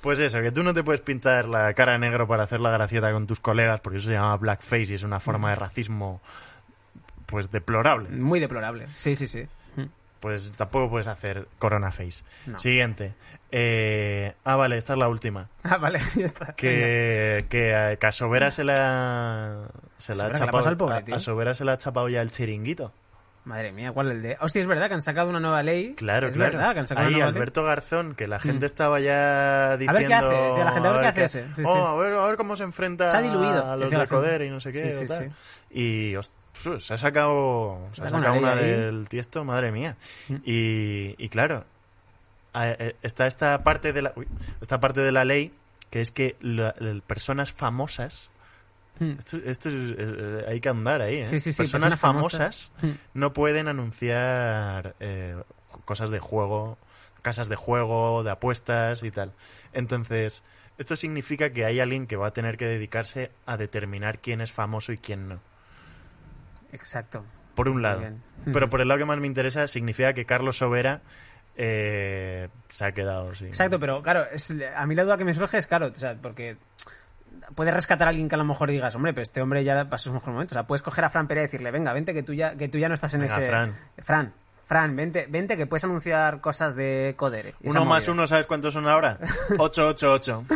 Pues 0.00 0.18
eso, 0.20 0.40
que 0.40 0.50
tú 0.50 0.62
no 0.62 0.72
te 0.72 0.82
puedes 0.82 1.02
pintar 1.02 1.44
la 1.46 1.74
cara 1.74 1.98
negro 1.98 2.26
para 2.26 2.44
hacer 2.44 2.60
la 2.60 2.70
gracieta 2.70 3.12
con 3.12 3.26
tus 3.26 3.40
colegas, 3.40 3.82
porque 3.82 3.98
eso 3.98 4.06
se 4.08 4.14
llama 4.14 4.38
blackface 4.38 4.92
y 4.92 4.94
es 4.94 5.02
una 5.02 5.20
forma 5.20 5.50
de 5.50 5.56
racismo, 5.56 6.22
pues 7.32 7.50
deplorable. 7.50 8.08
Muy 8.10 8.38
deplorable. 8.38 8.86
Sí, 8.96 9.16
sí, 9.16 9.26
sí. 9.26 9.46
Pues 10.20 10.52
tampoco 10.52 10.88
puedes 10.88 11.08
hacer 11.08 11.48
corona 11.58 11.90
face. 11.90 12.22
No. 12.46 12.56
Siguiente. 12.60 13.12
Eh, 13.50 14.34
ah, 14.44 14.54
vale, 14.54 14.78
esta 14.78 14.92
es 14.92 14.98
la 15.00 15.08
última. 15.08 15.48
Ah, 15.64 15.78
vale, 15.78 15.98
ya 16.14 16.26
está. 16.26 16.52
Que, 16.52 17.44
que 17.48 17.74
a 17.74 17.96
que 17.96 18.06
a 18.06 18.12
Sobera 18.12 18.52
se 18.52 18.62
la, 18.62 19.66
se 19.98 20.14
la 20.14 20.26
ha 20.26 20.28
Sobera, 20.28 20.32
¿qué 20.34 20.38
le 20.38 20.44
ha 20.44 20.46
chapado, 20.46 20.68
al 20.68 20.76
pobre, 20.76 20.94
a- 20.96 21.02
tío? 21.04 21.14
a 21.16 21.18
Sobera 21.18 21.54
se 21.54 21.64
la 21.64 21.72
ha 21.72 21.78
chapado 21.78 22.08
ya 22.08 22.22
el 22.22 22.30
chiringuito. 22.30 22.92
Madre 23.44 23.72
mía, 23.72 23.90
¿cuál 23.90 24.12
el 24.12 24.22
de...? 24.22 24.36
Hostia, 24.40 24.60
es 24.60 24.68
verdad 24.68 24.86
que 24.86 24.94
han 24.94 25.02
sacado 25.02 25.28
una 25.28 25.40
nueva 25.40 25.64
ley. 25.64 25.94
Claro, 25.94 26.28
es 26.28 26.36
claro. 26.36 26.52
verdad 26.52 26.74
que 26.74 26.80
han 26.80 26.86
sacado 26.88 27.08
Ahí 27.08 27.14
una 27.14 27.24
nueva 27.24 27.36
Alberto 27.38 27.64
Garzón, 27.64 28.14
que 28.14 28.28
la 28.28 28.38
gente 28.38 28.64
Mm. 28.64 28.66
estaba 28.66 29.00
ya 29.00 29.76
diciendo... 29.76 29.98
ver 29.98 30.06
qué 30.08 30.14
hace, 30.14 30.28
decía 30.28 30.64
la 30.64 30.70
gente, 30.72 30.88
a 30.88 30.92
ver 30.92 31.00
qué 31.00 31.06
hace 31.08 31.24
ese. 31.24 31.54
Sí, 31.56 31.62
oh, 31.66 31.72
sí. 31.72 31.78
A, 31.84 31.94
ver, 31.94 32.12
a 32.14 32.26
ver 32.26 32.36
cómo 32.36 32.54
se 32.54 32.62
enfrenta 32.62 33.10
Se 33.10 33.16
ha 33.16 33.22
diluido, 33.22 33.68
a 33.68 33.76
los 33.76 33.90
de 33.90 34.06
Coder 34.06 34.42
y 34.42 34.50
no 34.50 34.60
sé 34.60 34.70
qué. 34.70 34.92
Sí, 34.92 34.98
o 34.98 35.00
sí, 35.00 35.06
tal. 35.06 35.32
Y 35.70 36.14
se 36.80 36.94
ha 36.94 36.96
sacado, 36.98 37.80
se 37.94 38.02
ha 38.02 38.08
una 38.08 38.18
sacado 38.18 38.38
una, 38.38 38.54
del 38.54 39.08
tiesto, 39.08 39.42
madre 39.44 39.72
mía. 39.72 39.96
Mm. 40.28 40.34
Y, 40.44 41.14
y 41.18 41.28
claro, 41.28 41.64
a- 42.52 42.68
eh, 42.68 42.94
está 43.02 43.26
esta 43.26 43.64
parte 43.64 43.92
de 43.92 44.02
la 44.02 44.12
uy, 44.14 44.28
esta 44.60 44.78
parte 44.78 45.00
de 45.00 45.10
la 45.10 45.24
ley 45.24 45.52
que 45.90 46.00
es 46.00 46.12
que 46.12 46.36
la- 46.40 46.74
personas 47.06 47.52
famosas 47.52 48.30
Hmm. 48.98 49.12
esto, 49.18 49.38
esto 49.38 49.68
es- 49.70 49.74
eh, 49.98 50.44
hay 50.48 50.60
que 50.60 50.68
andar 50.68 51.00
ahí 51.00 51.16
¿eh? 51.18 51.26
Sí, 51.26 51.40
sí, 51.40 51.52
sí, 51.52 51.62
personas 51.62 51.94
personas 51.94 51.98
famosas. 52.00 52.70
famosas 52.70 52.72
Hmm. 52.82 53.18
no 53.18 53.32
pueden 53.32 53.68
anunciar 53.68 54.94
eh, 55.00 55.36
cosas 55.84 56.10
de 56.10 56.18
juego 56.20 56.76
casas 57.22 57.48
de 57.48 57.56
juego 57.56 58.22
de 58.22 58.30
apuestas 58.30 59.02
y 59.02 59.10
tal 59.10 59.32
entonces 59.72 60.42
esto 60.78 60.96
significa 60.96 61.50
que 61.50 61.64
hay 61.64 61.80
alguien 61.80 62.06
que 62.06 62.16
va 62.16 62.28
a 62.28 62.30
tener 62.32 62.56
que 62.56 62.66
dedicarse 62.66 63.30
a 63.46 63.56
determinar 63.56 64.18
quién 64.20 64.40
es 64.40 64.52
famoso 64.52 64.92
y 64.92 64.98
quién 64.98 65.28
no 65.28 65.40
Exacto. 66.72 67.24
por 67.54 67.68
un 67.68 67.82
lado 67.82 68.02
pero 68.52 68.68
por 68.68 68.80
el 68.80 68.88
lado 68.88 68.98
que 68.98 69.04
más 69.04 69.18
me 69.18 69.26
interesa 69.26 69.68
significa 69.68 70.12
que 70.14 70.24
Carlos 70.26 70.58
Sobera 70.58 71.00
eh, 71.56 72.48
se 72.70 72.84
ha 72.84 72.92
quedado 72.92 73.34
sin 73.34 73.48
Exacto, 73.48 73.78
pero 73.78 74.02
claro, 74.02 74.24
es, 74.32 74.56
a 74.74 74.86
mí 74.86 74.94
la 74.94 75.04
duda 75.04 75.16
que 75.18 75.24
me 75.24 75.34
surge 75.34 75.58
es, 75.58 75.66
claro, 75.66 75.88
o 75.88 75.94
sea, 75.94 76.16
porque 76.20 76.56
puedes 77.54 77.74
rescatar 77.74 78.08
a 78.08 78.10
alguien 78.10 78.28
que 78.28 78.34
a 78.34 78.38
lo 78.38 78.44
mejor 78.44 78.70
digas, 78.70 78.94
hombre, 78.94 79.12
pero 79.12 79.22
este 79.22 79.40
hombre 79.42 79.64
ya 79.64 79.88
pasó 79.88 80.10
su 80.10 80.14
mejor 80.14 80.32
momento. 80.32 80.52
O 80.52 80.54
sea, 80.54 80.66
puedes 80.66 80.82
coger 80.82 81.04
a 81.04 81.10
Fran 81.10 81.26
Pérez 81.28 81.42
y 81.42 81.46
decirle, 81.46 81.70
venga, 81.70 81.92
vente 81.92 82.14
que 82.14 82.22
tú 82.22 82.32
ya, 82.34 82.56
que 82.56 82.68
tú 82.68 82.78
ya 82.78 82.88
no 82.88 82.94
estás 82.94 83.14
en 83.14 83.20
Venga, 83.20 83.34
ese... 83.36 83.46
Fran. 83.48 83.74
Fran, 84.02 84.32
Fran, 84.64 84.96
vente, 84.96 85.26
vente 85.28 85.56
que 85.56 85.66
puedes 85.66 85.84
anunciar 85.84 86.40
cosas 86.40 86.74
de 86.74 87.14
Codere. 87.16 87.54
Uno 87.62 87.84
más 87.84 88.08
uno, 88.08 88.26
¿sabes 88.26 88.46
cuántos 88.46 88.72
son 88.74 88.88
ahora? 88.88 89.18
888. 89.58 90.44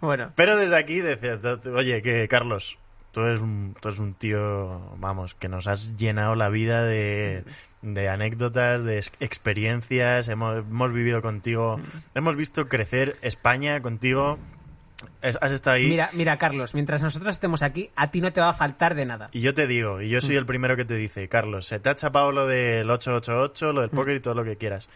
Bueno, 0.00 0.32
Pero 0.34 0.56
desde 0.56 0.76
aquí 0.76 1.00
decías, 1.00 1.40
oye, 1.44 2.02
que 2.02 2.26
Carlos, 2.28 2.76
tú 3.12 3.20
eres 3.22 3.40
un, 3.40 3.76
tú 3.80 3.88
eres 3.88 4.00
un 4.00 4.14
tío, 4.14 4.80
vamos, 4.96 5.34
que 5.34 5.48
nos 5.48 5.66
has 5.68 5.96
llenado 5.96 6.34
la 6.34 6.48
vida 6.48 6.82
de, 6.84 7.44
de 7.82 8.08
anécdotas, 8.08 8.82
de 8.82 8.98
ex- 8.98 9.12
experiencias, 9.20 10.28
hemos, 10.28 10.58
hemos 10.58 10.92
vivido 10.92 11.22
contigo, 11.22 11.78
hemos 12.14 12.36
visto 12.36 12.68
crecer 12.68 13.14
España 13.22 13.80
contigo, 13.82 14.38
Es- 15.20 15.38
has 15.42 15.52
estado 15.52 15.76
ahí. 15.76 15.88
mira, 15.88 16.10
mira, 16.12 16.38
Carlos, 16.38 16.74
mientras 16.74 17.02
nosotros 17.02 17.30
estemos 17.34 17.62
aquí, 17.62 17.90
a 17.96 18.10
ti 18.10 18.20
no 18.20 18.32
te 18.32 18.40
va 18.40 18.50
a 18.50 18.54
faltar 18.54 18.94
de 18.94 19.04
nada. 19.04 19.28
Y 19.32 19.40
yo 19.40 19.52
te 19.52 19.66
digo, 19.66 20.00
y 20.00 20.08
yo 20.08 20.20
soy 20.20 20.36
el 20.36 20.46
primero 20.46 20.76
que 20.76 20.84
te 20.84 20.94
dice, 20.94 21.28
Carlos, 21.28 21.66
se 21.66 21.78
te 21.80 21.88
ha 21.90 21.94
chapado 21.96 22.30
lo 22.32 22.46
del 22.46 22.88
888, 22.90 23.72
lo 23.72 23.80
del 23.82 23.90
póker 23.90 24.14
y 24.16 24.20
todo 24.20 24.34
lo 24.34 24.44
que 24.44 24.56
quieras. 24.56 24.88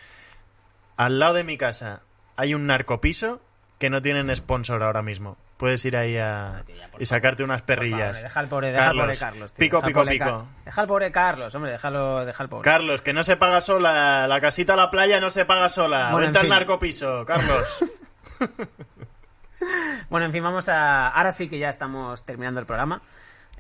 Al 0.97 1.19
lado 1.19 1.35
de 1.35 1.45
mi 1.45 1.59
casa 1.59 2.03
hay 2.37 2.55
un 2.55 2.67
narcopiso 2.67 3.41
que 3.79 3.91
no 3.91 4.01
tienen 4.01 4.35
sponsor 4.35 4.83
ahora 4.83 5.03
mismo. 5.03 5.37
Puedes 5.57 5.85
ir 5.87 5.97
ahí 5.97 6.19
a... 6.19 6.65
y 6.99 7.07
sacarte 7.07 7.43
unas 7.43 7.63
favor, 7.63 7.67
perrillas. 7.67 8.23
deja 8.23 8.41
al 8.41 8.49
pobre, 8.49 8.73
deja 8.73 8.91
al 8.91 8.97
pobre 8.97 9.17
Carlos, 9.17 9.55
tío, 9.55 9.65
pico, 9.65 9.83
pico, 9.83 10.05
pico. 10.05 10.49
Deja 10.65 10.81
al 10.83 10.87
pobre 10.87 11.11
Carlos, 11.11 11.55
hombre, 11.55 11.73
déjalo, 11.73 12.27
deja 12.27 12.43
al 12.43 12.49
pobre. 12.51 12.65
Carlos, 12.65 13.01
que 13.01 13.15
no 13.15 13.23
se 13.23 13.37
paga 13.37 13.61
sola. 13.63 14.27
La 14.27 14.41
casita 14.41 14.75
a 14.75 14.77
la 14.77 14.91
playa 14.91 15.19
no 15.19 15.31
se 15.31 15.47
paga 15.47 15.69
sola. 15.71 16.11
Bueno, 16.13 16.27
Vente 16.27 16.41
en 16.41 16.45
al 16.45 16.51
narcopiso, 16.51 17.25
Carlos. 17.25 17.85
Bueno, 20.11 20.27
en 20.27 20.33
fin, 20.33 20.43
vamos 20.43 20.69
a. 20.69 21.09
Ahora 21.09 21.33
sí 21.33 21.49
que 21.49 21.59
ya 21.59 21.69
estamos 21.69 22.25
terminando 22.25 22.61
el 22.61 22.67
programa. 22.67 23.03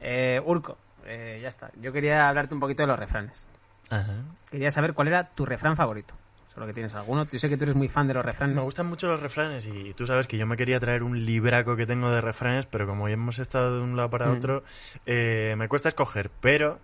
Eh, 0.00 0.40
Urco, 0.44 0.78
eh, 1.04 1.40
ya 1.42 1.48
está. 1.48 1.70
Yo 1.80 1.92
quería 1.92 2.28
hablarte 2.28 2.54
un 2.54 2.60
poquito 2.60 2.82
de 2.82 2.86
los 2.88 2.98
refranes. 2.98 3.46
Ajá. 3.90 4.22
Quería 4.50 4.70
saber 4.70 4.94
cuál 4.94 5.08
era 5.08 5.30
tu 5.30 5.46
refrán 5.46 5.76
favorito. 5.76 6.14
Solo 6.56 6.66
que 6.68 6.72
tienes 6.72 6.94
alguno. 6.94 7.26
Yo 7.28 7.38
sé 7.38 7.50
que 7.50 7.58
tú 7.58 7.64
eres 7.64 7.76
muy 7.76 7.86
fan 7.90 8.08
de 8.08 8.14
los 8.14 8.24
refranes. 8.24 8.56
Me 8.56 8.62
gustan 8.62 8.86
mucho 8.86 9.08
los 9.08 9.20
refranes 9.20 9.66
y 9.66 9.92
tú 9.92 10.06
sabes 10.06 10.26
que 10.26 10.38
yo 10.38 10.46
me 10.46 10.56
quería 10.56 10.80
traer 10.80 11.02
un 11.02 11.26
libraco 11.26 11.76
que 11.76 11.84
tengo 11.84 12.10
de 12.10 12.22
refranes, 12.22 12.64
pero 12.64 12.86
como 12.86 13.08
ya 13.08 13.12
hemos 13.12 13.38
estado 13.38 13.76
de 13.76 13.82
un 13.82 13.94
lado 13.94 14.08
para 14.08 14.28
Mm. 14.28 14.36
otro, 14.38 14.64
eh, 15.04 15.54
me 15.58 15.68
cuesta 15.68 15.90
escoger. 15.90 16.30
Pero 16.40 16.78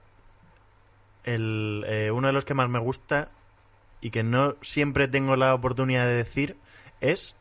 el, 1.25 1.85
eh, 1.89 2.11
uno 2.11 2.27
de 2.27 2.35
los 2.35 2.45
que 2.45 2.53
más 2.53 2.68
me 2.68 2.81
gusta 2.81 3.31
y 4.03 4.11
que 4.11 4.23
no 4.23 4.57
siempre 4.61 5.09
tengo 5.09 5.37
la 5.37 5.55
oportunidad 5.55 6.05
de 6.05 6.16
decir 6.16 6.59
es 7.01 7.35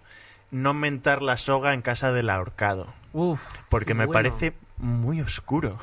no 0.51 0.73
mentar 0.73 1.21
la 1.21 1.35
soga 1.35 1.73
en 1.73 1.81
casa 1.81 2.13
del 2.13 2.29
ahorcado. 2.29 2.93
Uf. 3.11 3.45
Porque 3.69 3.93
me 3.93 4.05
bueno. 4.05 4.13
parece 4.13 4.53
muy 4.81 5.21
oscuro. 5.21 5.77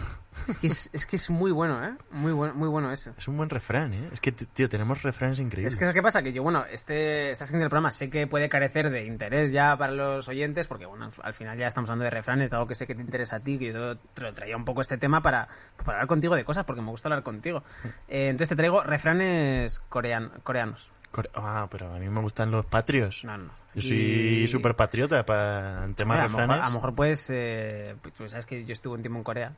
Es 0.47 0.57
que 0.57 0.69
es, 0.69 0.89
es 0.93 1.05
que 1.05 1.17
es 1.17 1.31
muy 1.31 1.51
bueno, 1.51 1.85
¿eh? 1.85 1.95
Muy 2.13 2.31
bueno, 2.31 2.55
muy 2.55 2.69
bueno 2.69 2.93
ese. 2.93 3.11
Es 3.19 3.27
un 3.27 3.37
buen 3.37 3.51
refrán, 3.51 3.93
¿eh? 3.93 4.09
Es 4.13 4.21
que, 4.21 4.31
tío, 4.31 4.69
tenemos 4.69 5.03
refranes 5.03 5.41
increíbles. 5.41 5.73
Es 5.73 5.77
que, 5.79 5.85
¿sabes 5.85 5.95
qué 5.95 6.03
pasa? 6.03 6.23
Que 6.23 6.33
yo, 6.33 6.45
bueno, 6.45 6.65
este, 6.71 7.33
esta 7.33 7.45
sección 7.45 7.59
del 7.61 7.69
programa 7.71 7.91
sé 7.91 8.09
que 8.09 8.29
puede 8.29 8.49
carecer 8.49 8.91
de 8.91 9.05
interés 9.05 9.51
ya 9.51 9.77
para 9.77 9.93
los 9.93 10.29
oyentes, 10.29 10.69
porque, 10.69 10.87
bueno, 10.87 11.11
al 11.25 11.35
final 11.35 11.59
ya 11.59 11.67
estamos 11.67 11.91
hablando 11.91 12.05
de 12.05 12.11
refranes, 12.11 12.51
dado 12.51 12.69
que 12.69 12.77
sé 12.77 12.87
que 12.87 12.95
te 12.95 13.01
interesa 13.03 13.37
a 13.37 13.41
ti, 13.41 13.59
que 13.59 13.73
yo 13.73 13.97
te 13.97 14.23
lo 14.23 14.33
traía 14.33 14.57
un 14.57 14.65
poco 14.65 14.81
este 14.81 14.97
tema 14.97 15.21
para, 15.23 15.49
para 15.79 15.95
hablar 15.99 16.07
contigo 16.07 16.37
de 16.37 16.45
cosas, 16.45 16.65
porque 16.65 16.83
me 16.83 16.91
gusta 16.91 17.09
hablar 17.09 17.25
contigo. 17.25 17.65
Eh, 18.07 18.29
entonces 18.29 18.51
te 18.51 18.57
traigo 18.57 18.83
refranes 18.85 19.83
corean- 19.89 20.31
coreanos. 20.45 20.89
Core- 21.13 21.31
Ah, 21.35 21.67
pero 21.71 21.93
a 21.95 21.99
mí 21.99 22.09
me 22.09 22.21
gustan 22.21 22.51
los 22.51 22.67
patrios. 22.67 23.23
No, 23.25 23.37
no. 23.39 23.51
Yo 23.75 23.81
Y- 23.81 23.83
soy 23.83 24.49
súper 24.49 24.75
patriota 24.75 25.25
para 25.25 25.85
en 25.85 25.95
temas 25.95 26.17
Hombre, 26.17 26.21
a, 26.21 26.23
de 26.23 26.29
lo 26.29 26.29
mejor, 26.29 26.41
refranes. 26.41 26.65
a 26.65 26.69
lo 26.69 26.75
mejor 26.75 26.95
puedes, 26.95 27.31
eh, 27.33 27.97
pues, 28.03 28.15
tú 28.15 28.29
sabes 28.29 28.47
que 28.47 28.65
yo 28.65 28.73
estuve 28.73 28.95
un 28.95 29.03
tiempo 29.03 29.19
en 29.19 29.25
Corea. 29.25 29.53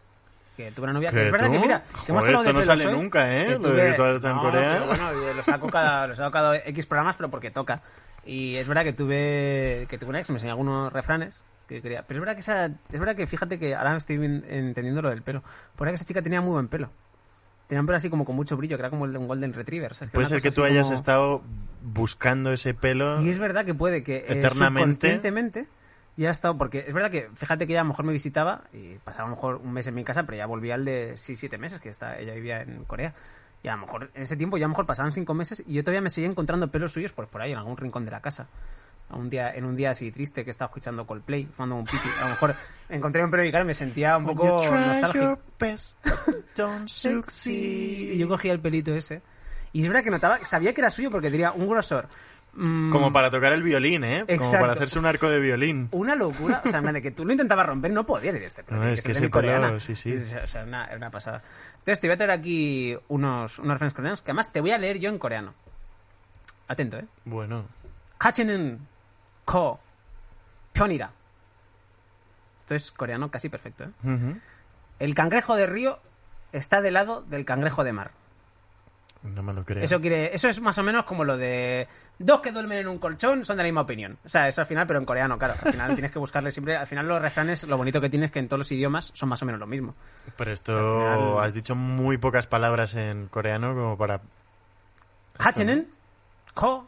Que 0.56 0.70
tuve 0.72 0.84
una 0.84 0.92
novia. 0.94 1.08
¿Que 1.10 1.26
es 1.26 1.32
verdad 1.32 1.46
tú? 1.46 1.52
que 1.52 1.58
mira, 1.58 1.84
que 2.04 2.12
hemos 2.12 2.26
de 2.26 2.32
esto 2.34 2.52
no 2.52 2.62
sale 2.62 2.86
hoy, 2.86 2.92
nunca, 2.94 3.34
¿eh? 3.40 3.44
que 3.46 3.50
Lo 3.58 3.72
de 3.72 3.82
que 3.82 3.90
estado 3.90 4.16
en 4.16 4.36
no, 4.36 4.42
Corea. 4.42 4.84
bueno, 4.84 5.12
yo 5.14 5.32
lo 5.34 5.42
saco 5.42 5.68
cada, 5.68 6.06
lo 6.08 6.14
saco 6.14 6.30
cada 6.30 6.56
X 6.56 6.86
programas, 6.86 7.16
pero 7.16 7.30
porque 7.30 7.50
toca. 7.50 7.82
Y 8.26 8.56
es 8.56 8.68
verdad 8.68 8.84
que 8.84 8.92
tuve, 8.92 9.86
que 9.88 9.96
tuve 9.96 10.10
una 10.10 10.20
ex, 10.20 10.28
me 10.30 10.36
enseñó 10.36 10.52
algunos 10.52 10.92
refranes 10.92 11.44
que 11.66 11.80
quería. 11.80 12.02
Pero 12.02 12.18
es 12.18 12.20
verdad 12.20 12.34
que 12.34 12.40
esa, 12.40 12.66
es 12.66 13.00
verdad 13.00 13.16
que 13.16 13.26
fíjate 13.26 13.58
que 13.58 13.74
ahora 13.74 13.96
estoy 13.96 14.16
entendiendo 14.16 15.00
lo 15.00 15.08
del 15.08 15.22
pelo. 15.22 15.42
Por 15.76 15.86
ahí 15.86 15.92
que 15.92 15.96
esa 15.96 16.04
chica 16.04 16.20
tenía 16.20 16.40
muy 16.42 16.52
buen 16.52 16.68
pelo. 16.68 16.90
Tenía 17.70 17.82
un 17.82 17.86
pelo 17.86 17.96
así 17.98 18.10
como 18.10 18.24
con 18.24 18.34
mucho 18.34 18.56
brillo, 18.56 18.76
que 18.76 18.82
era 18.82 18.90
como 18.90 19.04
el 19.04 19.12
de 19.12 19.18
un 19.18 19.28
Golden 19.28 19.52
Retriever. 19.52 19.92
Puede 20.12 20.26
ser 20.26 20.42
que 20.42 20.50
tú 20.50 20.64
hayas 20.64 20.86
como- 20.88 20.96
estado 20.96 21.42
buscando 21.82 22.52
ese 22.52 22.74
pelo. 22.74 23.22
y 23.22 23.30
es 23.30 23.38
verdad 23.38 23.64
que 23.64 23.74
puede 23.74 24.02
que 24.02 24.16
eh, 24.16 24.24
Eternamente. 24.26 24.80
subconscientemente 24.80 25.66
ya 26.16 26.28
ha 26.28 26.32
estado, 26.32 26.58
porque 26.58 26.84
es 26.88 26.92
verdad 26.92 27.12
que 27.12 27.28
fíjate 27.36 27.68
que 27.68 27.74
ella 27.74 27.82
a 27.82 27.84
lo 27.84 27.90
mejor 27.90 28.04
me 28.04 28.12
visitaba 28.12 28.64
y 28.72 28.96
pasaba 29.04 29.28
a 29.28 29.30
lo 29.30 29.36
mejor 29.36 29.56
un 29.62 29.72
mes 29.72 29.86
en 29.86 29.94
mi 29.94 30.02
casa, 30.02 30.24
pero 30.24 30.36
ya 30.36 30.46
volvía 30.46 30.74
al 30.74 30.84
de 30.84 31.12
6, 31.16 31.38
7 31.38 31.58
meses, 31.58 31.78
que 31.78 31.88
está, 31.90 32.18
ella 32.18 32.34
vivía 32.34 32.60
en 32.62 32.84
Corea. 32.86 33.14
Y 33.62 33.68
a 33.68 33.76
lo 33.76 33.82
mejor 33.82 34.10
en 34.14 34.22
ese 34.22 34.36
tiempo 34.36 34.58
ya 34.58 34.64
a 34.64 34.68
lo 34.68 34.70
mejor 34.70 34.86
pasaban 34.86 35.12
5 35.12 35.32
meses 35.32 35.62
y 35.64 35.74
yo 35.74 35.84
todavía 35.84 36.00
me 36.00 36.10
seguía 36.10 36.28
encontrando 36.28 36.68
pelos 36.72 36.90
suyos 36.92 37.12
por, 37.12 37.28
por 37.28 37.40
ahí, 37.40 37.52
en 37.52 37.58
algún 37.58 37.76
rincón 37.76 38.04
de 38.04 38.10
la 38.10 38.20
casa. 38.20 38.48
A 39.10 39.16
Un 39.16 39.28
día, 39.28 39.52
en 39.54 39.64
un 39.64 39.74
día 39.74 39.90
así 39.90 40.10
triste 40.12 40.44
que 40.44 40.50
estaba 40.50 40.68
escuchando 40.68 41.06
Coldplay, 41.06 41.46
fumando 41.46 41.76
un 41.76 41.84
pipi. 41.84 42.08
A 42.20 42.24
lo 42.24 42.30
mejor 42.30 42.54
encontré 42.88 43.24
un 43.24 43.30
cara 43.30 43.60
y 43.62 43.66
me 43.66 43.74
sentía 43.74 44.16
un 44.16 44.26
poco 44.26 44.62
nostálgico. 44.64 45.38
best. 45.58 45.98
Y 47.46 48.18
yo 48.18 48.28
cogía 48.28 48.52
el 48.52 48.60
pelito 48.60 48.94
ese. 48.94 49.22
Y 49.72 49.82
es 49.82 49.88
verdad 49.88 50.02
que 50.02 50.10
notaba, 50.10 50.44
sabía 50.44 50.72
que 50.74 50.80
era 50.80 50.90
suyo 50.90 51.10
porque 51.10 51.30
tenía 51.30 51.52
un 51.52 51.68
grosor. 51.68 52.08
mm, 52.54 52.90
Como 52.90 53.12
para 53.12 53.30
tocar 53.30 53.52
el 53.52 53.62
violín, 53.62 54.02
¿eh? 54.04 54.24
Como 54.38 54.50
para 54.52 54.72
hacerse 54.72 54.98
un 54.98 55.06
arco 55.06 55.28
de 55.28 55.40
violín. 55.40 55.88
una 55.92 56.14
locura. 56.14 56.62
O 56.64 56.68
sea, 56.68 56.80
de 56.80 57.02
que 57.02 57.10
tú 57.12 57.24
lo 57.24 57.32
intentabas 57.32 57.66
romper, 57.66 57.92
no 57.92 58.04
podías 58.04 58.34
decir 58.34 58.46
este 58.48 58.64
pero 58.64 58.80
No, 58.80 58.88
es 58.88 59.02
que 59.02 59.12
ese 59.12 59.22
mi 59.22 59.28
coreana. 59.28 59.78
sí, 59.80 59.94
sí. 59.94 60.12
O 60.12 60.46
sea, 60.46 60.64
una, 60.64 60.86
era 60.86 60.96
una 60.96 61.10
pasada. 61.10 61.42
Entonces 61.78 62.00
te 62.00 62.08
voy 62.08 62.14
a 62.14 62.16
traer 62.16 62.30
aquí 62.32 62.96
unos, 63.08 63.58
unos 63.58 63.72
refranes 63.74 63.94
coreanos 63.94 64.22
que 64.22 64.30
además 64.32 64.52
te 64.52 64.60
voy 64.60 64.72
a 64.72 64.78
leer 64.78 64.98
yo 64.98 65.08
en 65.10 65.18
coreano. 65.18 65.54
Atento, 66.68 66.98
¿eh? 66.98 67.04
Bueno. 67.24 67.64
Hachi는 68.18 68.78
ko 69.50 69.80
pyonira. 70.72 71.10
Esto 72.62 72.74
es 72.74 72.92
coreano 72.92 73.30
casi 73.30 73.48
perfecto, 73.48 73.84
¿eh? 73.84 74.36
El 75.00 75.14
cangrejo 75.14 75.56
de 75.56 75.66
río 75.66 75.98
está 76.52 76.80
del 76.80 76.94
lado 76.94 77.22
del 77.22 77.44
cangrejo 77.44 77.82
de 77.84 77.92
mar. 77.92 78.10
No 79.22 79.42
me 79.42 79.52
lo 79.52 79.64
creo. 79.64 79.82
Eso 79.84 80.00
quiere, 80.00 80.34
eso 80.34 80.48
es 80.48 80.60
más 80.62 80.78
o 80.78 80.82
menos 80.82 81.04
como 81.04 81.24
lo 81.24 81.36
de 81.36 81.86
dos 82.18 82.40
que 82.40 82.52
duermen 82.52 82.78
en 82.78 82.88
un 82.88 82.98
colchón 82.98 83.44
son 83.44 83.56
de 83.56 83.62
la 83.64 83.66
misma 83.66 83.82
opinión. 83.82 84.16
O 84.24 84.28
sea, 84.30 84.48
eso 84.48 84.60
al 84.62 84.66
final, 84.66 84.86
pero 84.86 84.98
en 84.98 85.04
coreano, 85.04 85.36
claro. 85.38 85.54
Al 85.62 85.72
final 85.72 85.92
tienes 85.94 86.10
que 86.12 86.18
buscarle 86.18 86.50
siempre. 86.50 86.76
Al 86.76 86.86
final 86.86 87.06
los 87.06 87.20
refranes, 87.20 87.64
lo 87.64 87.76
bonito 87.76 88.00
que 88.00 88.08
tienes 88.08 88.28
es 88.28 88.32
que 88.32 88.38
en 88.38 88.48
todos 88.48 88.58
los 88.60 88.72
idiomas 88.72 89.10
son 89.14 89.28
más 89.28 89.42
o 89.42 89.46
menos 89.46 89.58
lo 89.58 89.66
mismo. 89.66 89.94
Pero 90.36 90.52
esto 90.52 90.72
Al 91.06 91.18
final- 91.18 91.44
has 91.44 91.52
dicho 91.52 91.74
muy 91.74 92.16
pocas 92.18 92.46
palabras 92.46 92.94
en 92.94 93.26
coreano 93.28 93.74
como 93.74 93.98
para... 93.98 94.20
Hachenen, 95.38 95.88
ko, 96.54 96.86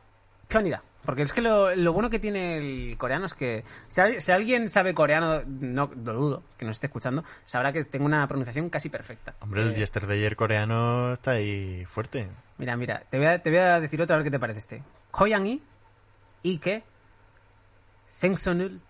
kyonira. 0.48 0.82
Porque 1.04 1.22
es 1.22 1.32
que 1.32 1.40
lo, 1.42 1.74
lo 1.74 1.92
bueno 1.92 2.10
que 2.10 2.20
tiene 2.20 2.58
el 2.58 2.96
coreano 2.96 3.26
es 3.26 3.34
que 3.34 3.64
si, 3.88 4.00
al- 4.00 4.20
si 4.20 4.30
alguien 4.30 4.68
sabe 4.70 4.94
coreano, 4.94 5.42
no 5.46 5.90
lo 6.04 6.12
dudo, 6.14 6.42
que 6.56 6.64
nos 6.64 6.76
esté 6.76 6.86
escuchando, 6.86 7.24
sabrá 7.44 7.72
que 7.72 7.82
tengo 7.84 8.04
una 8.06 8.26
pronunciación 8.28 8.70
casi 8.70 8.88
perfecta. 8.88 9.34
Hombre, 9.40 9.62
el 9.62 9.72
Eh, 9.72 9.74
yesterdayer 9.78 10.36
coreano 10.36 11.12
está 11.12 11.32
ahí 11.32 11.84
fuerte. 11.86 12.28
Mira, 12.58 12.76
mira, 12.76 13.02
te 13.10 13.18
voy, 13.18 13.26
a, 13.26 13.42
te 13.42 13.50
voy 13.50 13.58
a 13.58 13.80
decir 13.80 14.00
otro 14.00 14.14
a 14.14 14.18
ver 14.18 14.24
qué 14.24 14.30
te 14.30 14.38
parece 14.38 14.58
este. 14.60 14.82
Koyangi, 15.10 15.60
Ike, 16.44 16.84
Sengsonul, 18.06 18.80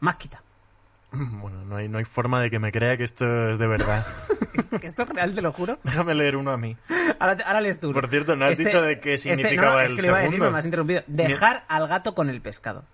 Makita. 0.00 0.42
Bueno, 1.12 1.64
no 1.64 1.76
hay, 1.76 1.88
no 1.88 1.98
hay 1.98 2.04
forma 2.04 2.40
de 2.40 2.50
que 2.50 2.58
me 2.60 2.70
crea 2.70 2.96
que 2.96 3.02
esto 3.04 3.50
es 3.50 3.58
de 3.58 3.66
verdad. 3.66 4.06
Es 4.72 4.80
que 4.80 4.86
esto 4.86 5.02
es 5.02 5.08
real, 5.08 5.34
te 5.34 5.42
lo 5.42 5.52
juro. 5.52 5.78
Déjame 5.82 6.14
leer 6.14 6.36
uno 6.36 6.50
a 6.50 6.56
mí. 6.56 6.76
Ahora, 7.18 7.36
ahora 7.46 7.60
lees 7.60 7.80
tú. 7.80 7.92
Por 7.92 8.08
cierto, 8.08 8.36
no 8.36 8.44
has 8.44 8.52
Este- 8.52 8.64
dicho 8.64 8.82
de 8.82 9.00
qué 9.00 9.14
este- 9.14 9.34
significaba 9.36 9.72
no, 9.74 9.80
el 9.80 9.86
es 9.86 9.94
que 9.96 10.02
lo 10.02 10.08
iba 10.08 10.16
a 10.16 10.20
decir, 10.20 10.30
segundo. 10.32 10.44
pero 10.44 10.52
me 10.52 10.58
has 10.58 10.64
interrumpido. 10.64 11.02
Dejar 11.06 11.64
al 11.68 11.88
gato 11.88 12.14
con 12.14 12.30
el 12.30 12.40
pescado. 12.40 12.84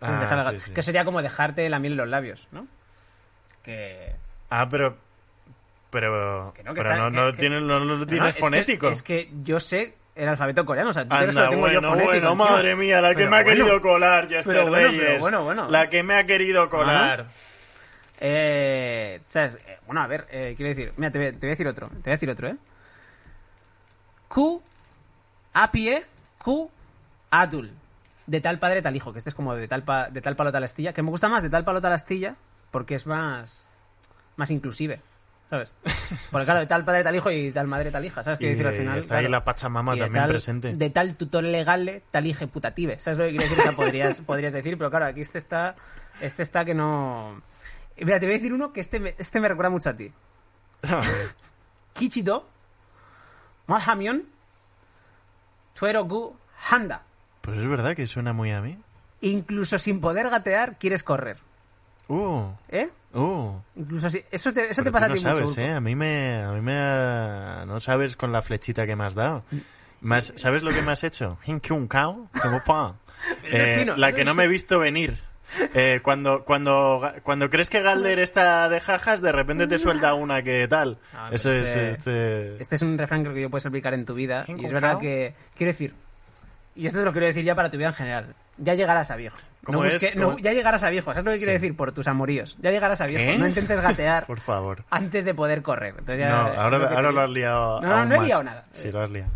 Es 0.00 0.08
Ah, 0.08 0.20
dejar 0.20 0.34
al 0.38 0.40
sí, 0.40 0.46
gato. 0.46 0.58
sí. 0.60 0.72
Que 0.74 0.82
sería 0.82 1.04
como 1.04 1.22
dejarte 1.22 1.68
la 1.68 1.78
miel 1.78 1.92
en 1.92 1.96
los 1.98 2.08
labios, 2.08 2.48
¿no? 2.52 2.66
Que... 3.62 4.14
Ah, 4.50 4.68
pero... 4.70 4.96
Pero, 5.90 6.52
Que 6.56 6.64
no, 6.64 6.74
que 6.74 6.80
pero 6.80 6.92
está- 6.94 7.02
no, 7.04 7.10
no, 7.10 7.32
que- 7.32 7.38
tienes, 7.38 7.62
no, 7.62 7.78
lo 7.78 8.04
tienes 8.06 8.30
es 8.30 8.34
que- 8.36 8.40
fonético. 8.42 8.88
Es 8.88 9.02
que, 9.02 9.30
yo 9.44 9.60
sé 9.60 9.94
el 10.16 10.28
alfabeto 10.28 10.64
coreano, 10.64 10.90
o 10.90 10.92
sea, 10.92 11.02
Anda, 11.02 11.22
lo 11.26 11.48
tengo 11.50 11.68
yo 11.68 11.80
bueno, 11.80 11.90
fonético 11.90 12.12
bueno, 12.12 12.34
madre 12.34 12.74
mía, 12.76 13.00
la 13.00 13.10
que 13.10 13.14
Pero 13.16 13.30
me 13.30 13.36
ha 13.38 13.42
bueno. 13.44 13.64
querido 13.64 13.80
colar, 13.80 14.28
Jester 14.28 14.44
Pero 14.64 14.72
pero 14.72 15.18
bueno, 15.20 15.44
bueno. 15.44 15.70
La 15.70 15.88
que 15.88 16.02
me 16.02 16.14
ha 16.16 16.24
querido 16.26 16.68
colar. 16.68 17.26
Eh, 18.20 19.20
¿sabes? 19.24 19.56
Eh, 19.66 19.78
bueno, 19.86 20.00
a 20.02 20.06
ver, 20.06 20.26
eh, 20.30 20.54
quiero 20.56 20.68
decir, 20.68 20.92
mira, 20.96 21.10
te 21.10 21.18
voy, 21.18 21.32
te 21.32 21.38
voy 21.38 21.48
a 21.48 21.50
decir 21.50 21.66
otro, 21.68 21.88
te 21.88 21.94
voy 21.94 22.10
a 22.10 22.10
decir 22.12 22.30
otro, 22.30 22.48
¿eh? 22.48 22.56
Q, 24.28 24.62
a 25.52 25.70
pie, 25.70 26.02
Q, 26.38 26.70
adul. 27.30 27.72
De 28.26 28.40
tal 28.40 28.58
padre, 28.58 28.80
tal 28.82 28.96
hijo, 28.96 29.12
que 29.12 29.18
este 29.18 29.28
es 29.30 29.34
como 29.34 29.54
de 29.54 29.68
tal, 29.68 29.82
pa- 29.82 30.08
de 30.08 30.20
tal 30.22 30.34
palo, 30.34 30.50
tal 30.50 30.64
astilla, 30.64 30.92
que 30.92 31.02
me 31.02 31.10
gusta 31.10 31.28
más 31.28 31.42
de 31.42 31.50
tal 31.50 31.64
palo, 31.64 31.80
tal 31.80 31.92
astilla, 31.92 32.36
porque 32.70 32.94
es 32.94 33.06
más, 33.06 33.68
más 34.36 34.50
inclusive, 34.50 35.00
¿sabes? 35.50 35.74
Porque 36.32 36.46
claro, 36.46 36.60
de 36.60 36.66
tal 36.66 36.84
padre, 36.86 37.04
tal 37.04 37.14
hijo 37.14 37.30
y 37.30 37.52
tal 37.52 37.66
madre, 37.66 37.90
tal 37.90 38.02
hija, 38.04 38.22
¿sabes? 38.22 38.38
Quiero 38.38 38.52
decir, 38.52 38.66
al 38.66 38.74
final... 38.74 38.98
está 38.98 39.18
ahí 39.18 39.28
la 39.28 39.44
Pachamama 39.44 39.92
también 39.92 40.12
tal- 40.24 40.30
presente. 40.30 40.74
De 40.74 40.88
tal 40.90 41.14
tutor 41.16 41.44
legale, 41.44 42.02
tal 42.10 42.26
hije 42.26 42.46
putative. 42.46 42.98
¿Sabes 42.98 43.18
lo 43.18 43.24
que 43.26 43.30
quiero 43.32 43.44
decir? 43.44 43.58
O 43.60 43.62
sea, 43.62 43.72
podrías, 43.72 44.20
podrías 44.22 44.52
decir, 44.54 44.78
pero 44.78 44.88
claro, 44.90 45.04
aquí 45.06 45.20
este 45.20 45.36
está, 45.38 45.76
este 46.22 46.42
está 46.42 46.64
que 46.64 46.74
no... 46.74 47.42
Mira, 47.96 48.18
te 48.18 48.26
voy 48.26 48.34
a 48.34 48.38
decir 48.38 48.52
uno 48.52 48.72
que 48.72 48.80
este 48.80 48.98
me, 49.00 49.14
este 49.18 49.40
me 49.40 49.48
recuerda 49.48 49.70
mucho 49.70 49.90
a 49.90 49.96
ti. 49.96 50.12
Kichido, 51.92 52.46
Mahamion, 53.66 54.24
Tuerogu, 55.78 56.36
Handa. 56.70 57.02
Pues 57.40 57.58
es 57.58 57.68
verdad 57.68 57.94
que 57.94 58.06
suena 58.06 58.32
muy 58.32 58.50
a 58.50 58.60
mí. 58.60 58.78
Incluso 59.20 59.78
sin 59.78 60.00
poder 60.00 60.28
gatear, 60.28 60.76
quieres 60.78 61.02
correr. 61.02 61.38
Uh, 62.08 62.48
¿Eh? 62.68 62.90
uh. 63.14 63.52
Incluso 63.76 64.10
si... 64.10 64.22
Eso 64.30 64.52
te, 64.52 64.70
eso 64.70 64.82
Pero 64.82 64.84
te 64.84 64.90
pasa 64.92 65.06
tú 65.06 65.12
a 65.12 65.14
no 65.14 65.14
ti 65.14 65.20
sabes, 65.22 65.40
mucho. 65.42 65.60
¿eh? 65.60 65.72
A 65.72 65.80
mí 65.80 65.94
me... 65.94 66.42
A 66.42 66.52
mí 66.52 66.60
me 66.60 66.74
ha- 66.76 67.64
No 67.66 67.80
sabes 67.80 68.16
con 68.16 68.32
la 68.32 68.42
flechita 68.42 68.86
que 68.86 68.96
me 68.96 69.04
has 69.06 69.14
dado. 69.14 69.44
Más, 70.02 70.34
¿Sabes 70.36 70.62
lo 70.62 70.70
que 70.70 70.82
me 70.82 70.92
has 70.92 71.02
hecho? 71.04 71.38
Hinkyun 71.46 71.86
Kao, 71.88 72.28
como 72.42 72.62
pa. 72.64 72.96
Eh, 73.44 73.86
la 73.96 74.12
que 74.12 74.22
no 74.24 74.34
me 74.34 74.44
he 74.44 74.48
visto 74.48 74.78
venir. 74.78 75.18
Eh, 75.74 76.00
cuando, 76.02 76.44
cuando, 76.44 77.02
cuando 77.22 77.50
crees 77.50 77.68
que 77.70 77.82
Galder 77.82 78.18
está 78.18 78.68
de 78.68 78.80
jajas, 78.80 79.20
de 79.20 79.32
repente 79.32 79.66
te 79.66 79.78
suelta 79.78 80.14
una 80.14 80.42
que 80.42 80.66
tal. 80.68 80.98
Ah, 81.14 81.30
Eso 81.32 81.48
pero 81.50 81.62
es... 81.62 81.68
este- 81.68 81.90
Este... 81.90 82.62
Este 82.62 82.74
es 82.76 82.82
un 82.82 82.96
refrán 82.98 83.22
creo 83.22 83.34
que 83.34 83.42
yo 83.42 83.50
puedes 83.50 83.66
aplicar 83.66 83.94
en 83.94 84.04
tu 84.04 84.14
vida. 84.14 84.44
Y 84.48 84.64
es 84.64 84.72
verdad 84.72 84.98
que, 84.98 85.34
quiero 85.56 85.72
decir, 85.72 85.94
y 86.76 86.86
esto 86.86 86.98
te 87.00 87.04
lo 87.04 87.12
quiero 87.12 87.26
decir 87.26 87.44
ya 87.44 87.54
para 87.54 87.70
tu 87.70 87.76
vida 87.78 87.88
en 87.88 87.94
general, 87.94 88.34
ya 88.56 88.74
llegarás 88.74 89.10
a 89.10 89.16
viejo. 89.16 89.38
¿Cómo 89.64 89.80
no 89.80 89.84
es? 89.86 89.94
busque- 89.94 90.12
¿Cómo? 90.14 90.32
no, 90.32 90.38
ya 90.38 90.52
llegarás 90.52 90.82
a 90.84 90.90
viejo. 90.90 91.10
¿Sabes 91.12 91.24
lo 91.24 91.30
que 91.32 91.38
quiero 91.38 91.52
Sí. 91.52 91.58
decir? 91.58 91.76
Por 91.76 91.92
tus 91.92 92.06
amoríos. 92.06 92.56
Ya 92.60 92.70
llegarás 92.70 93.00
a 93.00 93.06
viejo. 93.06 93.22
¿Qué? 93.32 93.38
No 93.38 93.46
intentes 93.48 93.80
gatear 93.80 94.26
Por 94.26 94.40
favor. 94.40 94.84
antes 94.90 95.24
de 95.24 95.34
poder 95.34 95.62
correr. 95.62 95.90
Entonces 95.98 96.18
ya- 96.20 96.28
No, 96.28 96.36
ahora, 96.60 96.78
lo 96.78 96.88
que 96.88 96.94
ahora 96.94 97.24
has 97.24 97.30
liado. 97.30 97.80
No, 97.80 97.88
no, 97.88 97.94
aún 97.96 98.08
no 98.08 98.14
he 98.14 98.18
más. 98.18 98.26
liado 98.26 98.42
nada. 98.44 98.64
Sí, 98.72 98.90
lo 98.92 99.02
has 99.02 99.10
liado. 99.10 99.30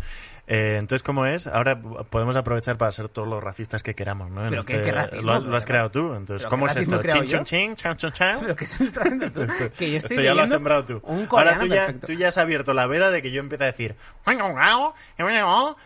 Eh, 0.51 0.77
entonces, 0.79 1.03
¿cómo 1.03 1.27
es? 1.27 1.45
Ahora 1.45 1.79
podemos 2.09 2.35
aprovechar 2.35 2.75
para 2.75 2.91
ser 2.91 3.07
todos 3.07 3.27
los 3.27 3.43
racistas 3.43 3.83
que 3.83 3.93
queramos, 3.93 4.31
¿no? 4.31 4.41
En 4.45 4.49
Pero 4.49 4.61
este- 4.61 4.77
qué- 4.77 4.81
qué 4.81 4.91
racismo, 4.91 5.21
lo, 5.21 5.33
has, 5.33 5.43
lo 5.43 5.55
has 5.55 5.63
creado 5.65 5.91
tú. 5.91 6.15
Entonces, 6.15 6.47
¿cómo 6.47 6.65
qué 6.65 6.71
es 6.71 6.77
esto? 6.77 7.01
Chin, 7.03 7.21
yo. 7.21 7.37
chun, 7.37 7.45
chin, 7.45 7.75
chan, 7.75 7.97
chun, 7.97 8.11
chan. 8.13 8.37
Pero 8.41 8.55
que 8.55 8.63
eso 8.63 8.83
estás 8.83 9.03
haciendo 9.03 9.31
tú. 9.31 9.41
Que 9.77 9.91
yo 9.91 9.97
estoy 9.99 10.15
Esto 10.17 10.21
ya 10.21 10.33
lo 10.33 10.41
has 10.41 10.49
sembrado 10.49 10.85
tú. 10.85 10.99
Un 11.03 11.27
Ahora 11.29 11.55
tú 11.55 11.67
ya, 11.67 11.93
tú 11.93 12.13
ya 12.13 12.29
has 12.29 12.37
abierto 12.39 12.73
la 12.73 12.87
veda 12.87 13.11
de 13.11 13.21
que 13.21 13.29
yo 13.29 13.41
empiece 13.41 13.63
a 13.63 13.67
decir 13.67 13.95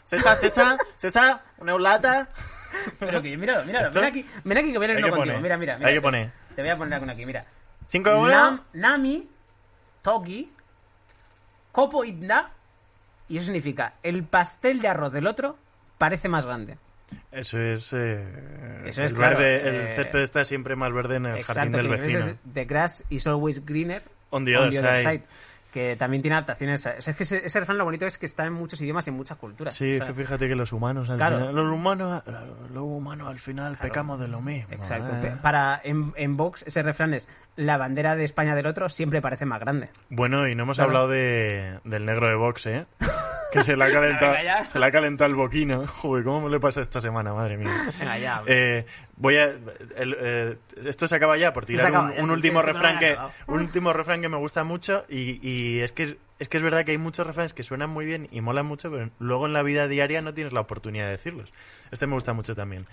César, 0.06 0.38
César, 0.38 0.78
César, 0.96 1.42
una 1.58 1.78
lata. 1.78 2.30
Pero 3.00 3.22
que, 3.22 3.36
míralo, 3.36 3.66
míralo. 3.66 3.92
Mira 3.94 4.08
aquí, 4.08 4.26
mira 4.46 4.62
aquí 4.62 4.72
que 4.72 4.78
voy 4.78 4.86
a 4.86 4.94
leerlo 4.94 5.10
contigo. 5.14 5.40
Mira, 5.42 5.58
mira, 5.58 5.76
mira. 5.78 5.88
Hay 5.90 5.94
que 5.96 6.00
te- 6.00 6.04
poner. 6.04 6.32
Te 6.56 6.62
voy 6.62 6.72
a 6.72 6.78
poner 6.78 6.94
alguna 6.94 7.12
aquí, 7.14 7.26
mira. 7.26 7.46
Cinco 7.86 8.10
de 8.12 8.32
Nam, 8.32 8.62
Nami, 8.72 9.28
Togi, 10.02 10.54
Kopo 11.74 12.06
Idna. 12.06 12.50
Y 13.34 13.38
eso 13.38 13.46
significa, 13.48 13.94
el 14.04 14.24
pastel 14.24 14.80
de 14.82 14.88
arroz 14.88 15.12
del 15.12 15.26
otro 15.28 15.58
parece 15.98 16.30
más 16.30 16.46
grande. 16.46 16.78
Eso 17.32 17.60
es. 17.60 17.92
eh, 17.94 18.84
Eso 18.86 19.02
el 19.02 19.06
es, 19.08 19.14
claro, 19.14 19.38
verde, 19.38 19.56
eh, 19.58 19.90
el 19.92 19.96
césped 19.96 20.20
está 20.22 20.46
siempre 20.46 20.76
más 20.76 20.92
verde 20.94 21.16
en 21.18 21.26
el 21.26 21.44
jardín 21.44 21.72
del 21.72 21.88
vecino. 21.88 22.20
es 22.20 22.36
The 22.54 22.66
grass 22.66 23.04
is 23.10 23.28
always 23.28 23.66
greener 23.66 24.04
On 24.30 24.46
the 24.46 24.58
other 24.58 24.98
side. 25.00 25.24
Que 25.72 25.96
también 25.96 26.22
tiene 26.22 26.36
adaptaciones. 26.38 26.86
Es 26.86 27.16
que 27.16 27.24
ese, 27.24 27.44
ese 27.44 27.60
refrán 27.60 27.80
lo 27.80 27.84
bonito 27.86 28.06
es 28.06 28.20
que 28.20 28.28
está 28.28 28.46
en 28.46 28.54
muchos 28.54 28.80
idiomas 28.82 29.08
y 29.08 29.10
en 29.10 29.16
muchas 29.16 29.40
culturas. 29.40 29.74
Sí, 29.74 29.96
O 29.96 29.98
sea, 29.98 30.06
que 30.06 30.14
fíjate 30.14 30.48
que 30.48 30.54
los 30.56 30.72
humanos 30.72 31.10
al 31.10 31.18
Claro. 31.18 31.38
final, 31.40 31.56
los 31.56 31.66
humanos, 31.74 32.24
los 32.72 32.84
humanos 32.84 33.28
al 33.28 33.40
final 33.40 33.78
pecamos 33.82 34.20
de 34.20 34.28
lo 34.28 34.40
mismo. 34.40 34.68
Exacto. 34.72 35.14
¿eh? 35.26 35.36
Para 35.42 35.82
en, 35.84 36.14
en 36.16 36.38
Vox 36.38 36.64
ese 36.68 36.84
refrán 36.84 37.16
es 37.16 37.28
la 37.56 37.78
bandera 37.78 38.16
de 38.16 38.24
España 38.24 38.54
del 38.54 38.68
otro 38.68 38.88
siempre 38.88 39.20
parece 39.20 39.48
más 39.48 39.60
grande. 39.60 39.90
Bueno, 40.10 40.48
y 40.48 40.54
no 40.54 40.62
hemos 40.64 40.78
Claro. 40.78 40.90
hablado 40.92 41.08
de, 41.10 41.80
del 41.86 42.06
negro 42.06 42.28
de 42.28 42.36
Vox, 42.36 42.68
¿eh? 42.68 42.86
Que 43.54 43.64
se 43.64 43.78
le 43.78 43.84
ha 43.86 43.92
calentado, 43.92 44.36
se 44.66 44.80
le 44.80 44.86
ha 44.86 44.92
calentado 44.92 45.30
el 45.30 45.36
boquino. 45.36 45.88
Joder, 45.88 46.24
¿cómo 46.24 46.42
me 46.42 46.50
le 46.50 46.60
pasa 46.60 46.82
esta 46.82 47.00
semana? 47.00 47.34
Madre 47.34 47.58
mía. 47.58 47.94
Venga, 48.00 48.18
ya. 48.18 48.44
Eh, 48.48 48.86
voy 49.16 49.38
a 49.38 49.46
el, 49.96 50.18
eh, 50.20 50.58
esto 50.86 51.08
se 51.08 51.16
acaba 51.16 51.38
ya 51.38 51.54
por 51.54 51.66
tirar 51.66 51.88
acaba, 51.88 52.12
un, 52.18 52.30
último 52.30 52.62
que 52.62 52.66
refrán 52.66 53.00
que 53.00 53.18
un 53.48 53.60
último 53.60 53.94
refrán 53.94 54.22
que 54.22 54.30
me 54.30 54.38
gusta 54.38 54.64
mucho 54.64 55.06
y, 55.08 55.40
y 55.48 55.82
es 55.82 55.92
que 55.92 56.18
es 56.40 56.50
que 56.50 56.58
es 56.58 56.64
verdad 56.64 56.84
que 56.84 56.92
hay 56.92 56.98
muchos 56.98 57.26
refranes 57.26 57.54
que 57.54 57.64
suenan 57.64 57.90
muy 57.90 58.06
bien 58.06 58.28
y 58.32 58.42
molan 58.42 58.66
mucho 58.66 58.92
pero 58.92 59.10
luego 59.20 59.46
en 59.46 59.54
la 59.54 59.62
vida 59.62 59.88
diaria 59.88 60.22
no 60.22 60.34
tienes 60.34 60.52
la 60.52 60.62
oportunidad 60.62 61.06
de 61.06 61.12
decirlos 61.12 61.54
este 61.92 62.08
me 62.08 62.16
gusta 62.16 62.34
mucho 62.34 62.56
también 62.56 62.86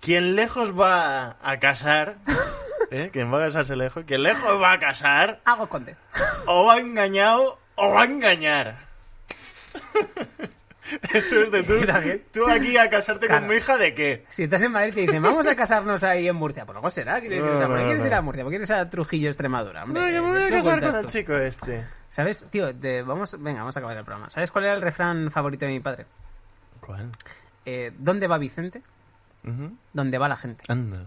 quien 0.00 0.34
lejos 0.34 0.78
va 0.78 1.36
a 1.42 1.58
casar 1.60 2.16
¿eh? 2.90 3.10
quien 3.12 3.32
va 3.32 3.42
a 3.42 3.46
casarse 3.46 3.76
lejos 3.76 4.04
quien 4.06 4.22
lejos 4.22 4.60
va 4.60 4.72
a 4.72 4.78
casar 4.78 5.40
Hago 5.44 5.68
conte. 5.68 5.96
o 6.46 6.64
va 6.66 6.78
engañado 6.78 7.58
o 7.76 7.90
va 7.90 8.02
a 8.02 8.04
engañar 8.06 8.83
eso 11.14 11.42
es 11.42 11.50
de 11.50 11.62
tú 11.62 11.74
tú 12.32 12.46
aquí 12.48 12.76
a 12.76 12.88
casarte 12.90 13.26
Claro. 13.26 13.42
con 13.42 13.48
mi 13.50 13.56
hija 13.56 13.76
de 13.76 13.94
qué 13.94 14.24
Si 14.28 14.44
estás 14.44 14.62
en 14.62 14.72
Madrid 14.72 14.92
y 14.92 14.94
te 14.96 15.00
dicen, 15.02 15.22
vamos 15.22 15.46
a 15.46 15.56
casarnos 15.56 16.04
ahí 16.04 16.28
en 16.28 16.36
Murcia, 16.36 16.64
pues 16.66 16.74
luego 16.74 16.90
será. 16.90 17.20
Quiero 17.20 17.36
decir, 17.36 17.50
o 17.50 17.56
sea, 17.56 17.66
No, 17.66 17.72
¿por 17.72 17.78
qué 17.78 17.84
quieres 17.86 18.02
no. 18.02 18.08
ir 18.08 18.14
a 18.14 18.22
Murcia? 18.22 18.44
¿Por 18.44 18.50
qué 18.52 18.56
quieres 18.58 18.70
ir 18.70 18.76
a 18.76 18.90
Trujillo, 18.90 19.28
Extremadura? 19.28 19.84
Hombre, 19.84 20.00
No, 20.02 20.06
que 20.08 20.12
me 20.12 20.20
voy 20.20 20.38
¿qué 20.38 20.44
a 20.46 20.50
casar 20.58 20.80
con 20.90 21.00
el 21.00 21.06
chico 21.06 21.32
este. 21.34 21.84
¿Sabes, 22.10 22.46
tío? 22.50 22.74
te- 22.74 23.02
vamos, 23.02 23.36
venga, 23.40 23.60
vamos 23.60 23.76
a 23.76 23.80
acabar 23.80 23.96
el 23.96 24.04
programa. 24.04 24.30
¿Sabes 24.30 24.50
cuál 24.50 24.64
era 24.64 24.74
el 24.74 24.82
refrán 24.82 25.30
favorito 25.30 25.64
de 25.66 25.72
mi 25.72 25.80
padre? 25.80 26.06
¿Cuál? 26.80 27.10
Eh, 27.66 27.92
¿Dónde 27.98 28.26
va 28.26 28.38
Vicente? 28.38 28.82
¿Dónde 29.92 30.18
va 30.18 30.28
la 30.28 30.36
gente? 30.36 30.64
Anda. 30.68 31.06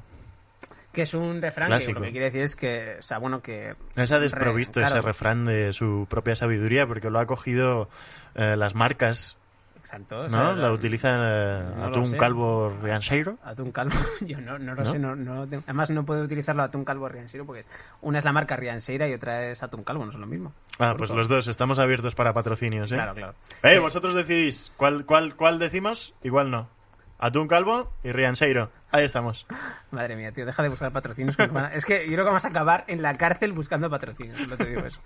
Que 0.98 1.04
es 1.04 1.14
un 1.14 1.40
refrán 1.44 1.68
Clásico. 1.68 1.94
que 1.94 2.00
lo 2.00 2.06
que 2.08 2.12
quiere 2.12 2.26
decir 2.26 2.42
es 2.42 2.56
que, 2.56 2.96
o 2.98 3.02
sea, 3.04 3.20
bueno, 3.20 3.40
que... 3.44 3.76
No 3.96 4.08
se 4.08 4.16
ha 4.16 4.20
desprovisto 4.20 4.80
Re- 4.80 4.88
ese 4.88 5.00
refrán 5.00 5.46
de 5.46 5.72
su 5.72 6.08
propia 6.10 6.36
sabiduría 6.36 6.88
porque 6.88 7.12
lo 7.12 7.20
ha 7.20 7.28
cogido 7.28 7.88
eh, 8.34 8.56
las 8.58 8.74
marcas, 8.74 9.38
Exacto. 9.80 10.22
o 10.22 10.24
¿no? 10.24 10.30
sea, 10.32 10.54
la 10.54 10.72
utilizan 10.72 11.20
eh, 11.24 11.64
no 11.78 11.86
Atún. 11.86 12.12
Calvo 12.18 12.76
Rianseiro. 12.82 13.38
Atún 13.44 13.72
calvo, 13.72 13.94
yo 14.22 14.42
no, 14.42 14.58
no 14.58 14.74
lo 14.74 14.82
¿No? 14.84 14.90
sé, 14.90 14.98
no, 14.98 15.16
no 15.16 15.36
lo 15.36 15.46
tengo. 15.48 15.62
Además 15.68 15.92
no 15.92 16.04
puedo 16.04 16.24
utilizarlo 16.24 16.64
atún 16.64 16.84
calvo 16.84 17.08
Rianseiro 17.08 17.46
porque 17.46 17.66
una 18.02 18.18
es 18.18 18.26
la 18.26 18.32
marca 18.34 18.56
Rianseira 18.56 19.08
y 19.08 19.14
otra 19.14 19.46
es 19.52 19.62
atún 19.62 19.84
calvo, 19.84 20.04
no 20.04 20.12
son 20.12 20.22
lo 20.22 20.28
mismo. 20.28 20.52
Ah, 20.80 20.96
pues 20.98 21.12
los 21.12 21.28
dos, 21.28 21.48
estamos 21.48 21.78
abiertos 21.78 22.16
para 22.16 22.34
patrocinios, 22.34 22.92
¿eh? 22.92 22.96
Claro, 22.96 23.14
claro. 23.14 23.34
Eh, 23.62 23.76
Eh, 23.76 23.80
vosotros 23.80 24.16
decidís. 24.16 24.72
¿Cuál, 24.78 25.06
cuál, 25.06 25.36
¿Cuál 25.36 25.60
decimos? 25.60 26.16
Igual 26.24 26.50
no. 26.50 26.76
Atún 27.20 27.48
Calvo 27.48 27.92
y 28.04 28.12
Rianseiro. 28.12 28.70
Ahí 28.92 29.04
estamos. 29.06 29.46
Madre 29.92 30.16
mía, 30.16 30.32
tío, 30.32 30.46
deja 30.46 30.62
de 30.64 30.70
buscar 30.70 30.92
patrocinios. 30.92 31.36
que 31.36 31.44
a- 31.44 31.72
Es 31.74 31.84
que 31.86 32.06
yo 32.06 32.12
creo 32.14 32.20
que 32.26 32.30
vamos 32.30 32.46
a 32.46 32.50
acabar 32.50 32.84
en 32.88 33.02
la 33.02 33.18
cárcel 33.18 33.54
buscando 33.54 33.90
patrocinios, 33.90 34.48
no 34.48 34.56
te 34.56 34.66
digo 34.66 34.86
eso. 34.86 35.02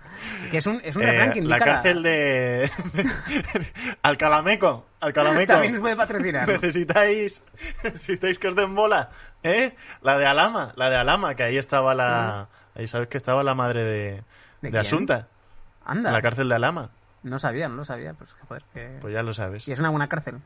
Que 0.50 0.58
es 0.58 0.66
un, 0.66 0.80
es 0.84 0.94
un 0.96 1.02
Eh, 1.02 1.06
refrán 1.06 1.32
que 1.32 1.40
la 1.40 1.56
indica... 1.56 1.64
cárcel 1.64 2.02
de... 2.02 2.70
Alcalameco. 4.02 4.86
Alcalameco. 5.00 5.52
También 5.52 5.72
nos 5.72 5.80
puede 5.80 5.96
patrocinar. 5.96 6.48
Necesitáis, 6.48 7.42
necesitáis 7.84 8.38
que 8.38 8.48
os 8.48 8.56
den 8.56 8.74
bola, 8.74 9.10
¿eh? 9.42 9.74
La 10.02 10.18
de 10.18 10.26
Alama, 10.26 10.72
la 10.76 10.90
de 10.90 10.96
Alama, 10.96 11.34
que 11.34 11.42
ahí 11.44 11.56
estaba 11.56 11.94
la, 11.94 12.48
ahí 12.74 12.86
sabes 12.86 13.08
que 13.08 13.16
estaba 13.16 13.42
la 13.42 13.54
madre 13.54 13.84
de, 13.84 14.22
¿De? 14.70 14.78
Asunta, 14.78 15.28
Anda, 15.84 16.10
en 16.10 16.14
la 16.14 16.22
cárcel 16.22 16.48
de 16.48 16.54
Alama, 16.54 16.90
no 17.22 17.38
sabía, 17.38 17.68
no 17.68 17.76
lo 17.76 17.84
sabía. 17.84 18.14
Pues 18.14 18.34
joder, 18.48 18.62
que... 18.74 18.98
pues 19.00 19.14
ya 19.14 19.22
lo 19.22 19.34
sabes. 19.34 19.66
¿Y 19.68 19.72
es 19.72 19.80
una 19.80 19.90
buena 19.90 20.08
cárcel? 20.08 20.36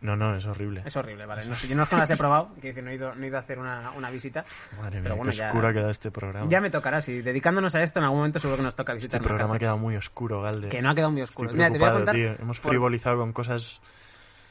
No, 0.00 0.14
no, 0.16 0.36
es 0.36 0.46
horrible. 0.46 0.82
Es 0.86 0.96
horrible, 0.96 1.26
vale. 1.26 1.44
No 1.46 1.56
sé, 1.56 1.66
yo 1.66 1.74
no 1.74 1.82
es 1.82 1.88
que 1.88 1.96
no 1.96 2.00
las 2.02 2.10
he 2.10 2.16
probado, 2.18 2.50
quiero 2.60 2.68
decir, 2.68 2.84
no 2.84 2.90
he 2.90 2.94
ido, 2.94 3.14
no 3.14 3.24
he 3.24 3.26
ido 3.28 3.36
a 3.36 3.40
hacer 3.40 3.58
una, 3.58 3.90
una 3.96 4.10
visita. 4.10 4.44
Madre 4.80 4.96
mía, 4.96 5.00
pero 5.02 5.16
bueno, 5.16 5.32
qué 5.32 5.38
ya- 5.38 5.46
oscuro 5.48 5.68
ha 5.68 5.72
quedado 5.72 5.90
este 5.90 6.10
programa. 6.10 6.46
Ya 6.48 6.60
me 6.60 6.70
tocará, 6.70 7.00
si 7.00 7.20
dedicándonos 7.20 7.74
a 7.74 7.82
esto 7.82 7.98
en 7.98 8.04
algún 8.04 8.18
momento 8.20 8.38
seguro 8.38 8.58
que 8.58 8.62
nos 8.62 8.76
toca 8.76 8.92
este 8.92 8.98
visitar 9.06 9.20
una 9.20 9.28
programa 9.28 9.54
ha 9.56 9.58
quedado 9.58 9.78
muy 9.78 9.96
oscuro, 9.96 10.42
Galde. 10.42 10.68
Que 10.68 10.80
no 10.82 10.90
ha 10.90 10.94
quedado 10.94 11.10
muy 11.10 11.22
Estoy 11.22 11.46
oscuro. 11.46 11.52
Mira, 11.52 11.70
te 11.70 11.78
voy 11.78 11.88
a 11.88 11.92
contar 11.92 12.14
tío. 12.14 12.32
Hemos 12.38 12.60
por- 12.60 12.70
frivolizado 12.70 13.16
con 13.18 13.32
cosas... 13.32 13.80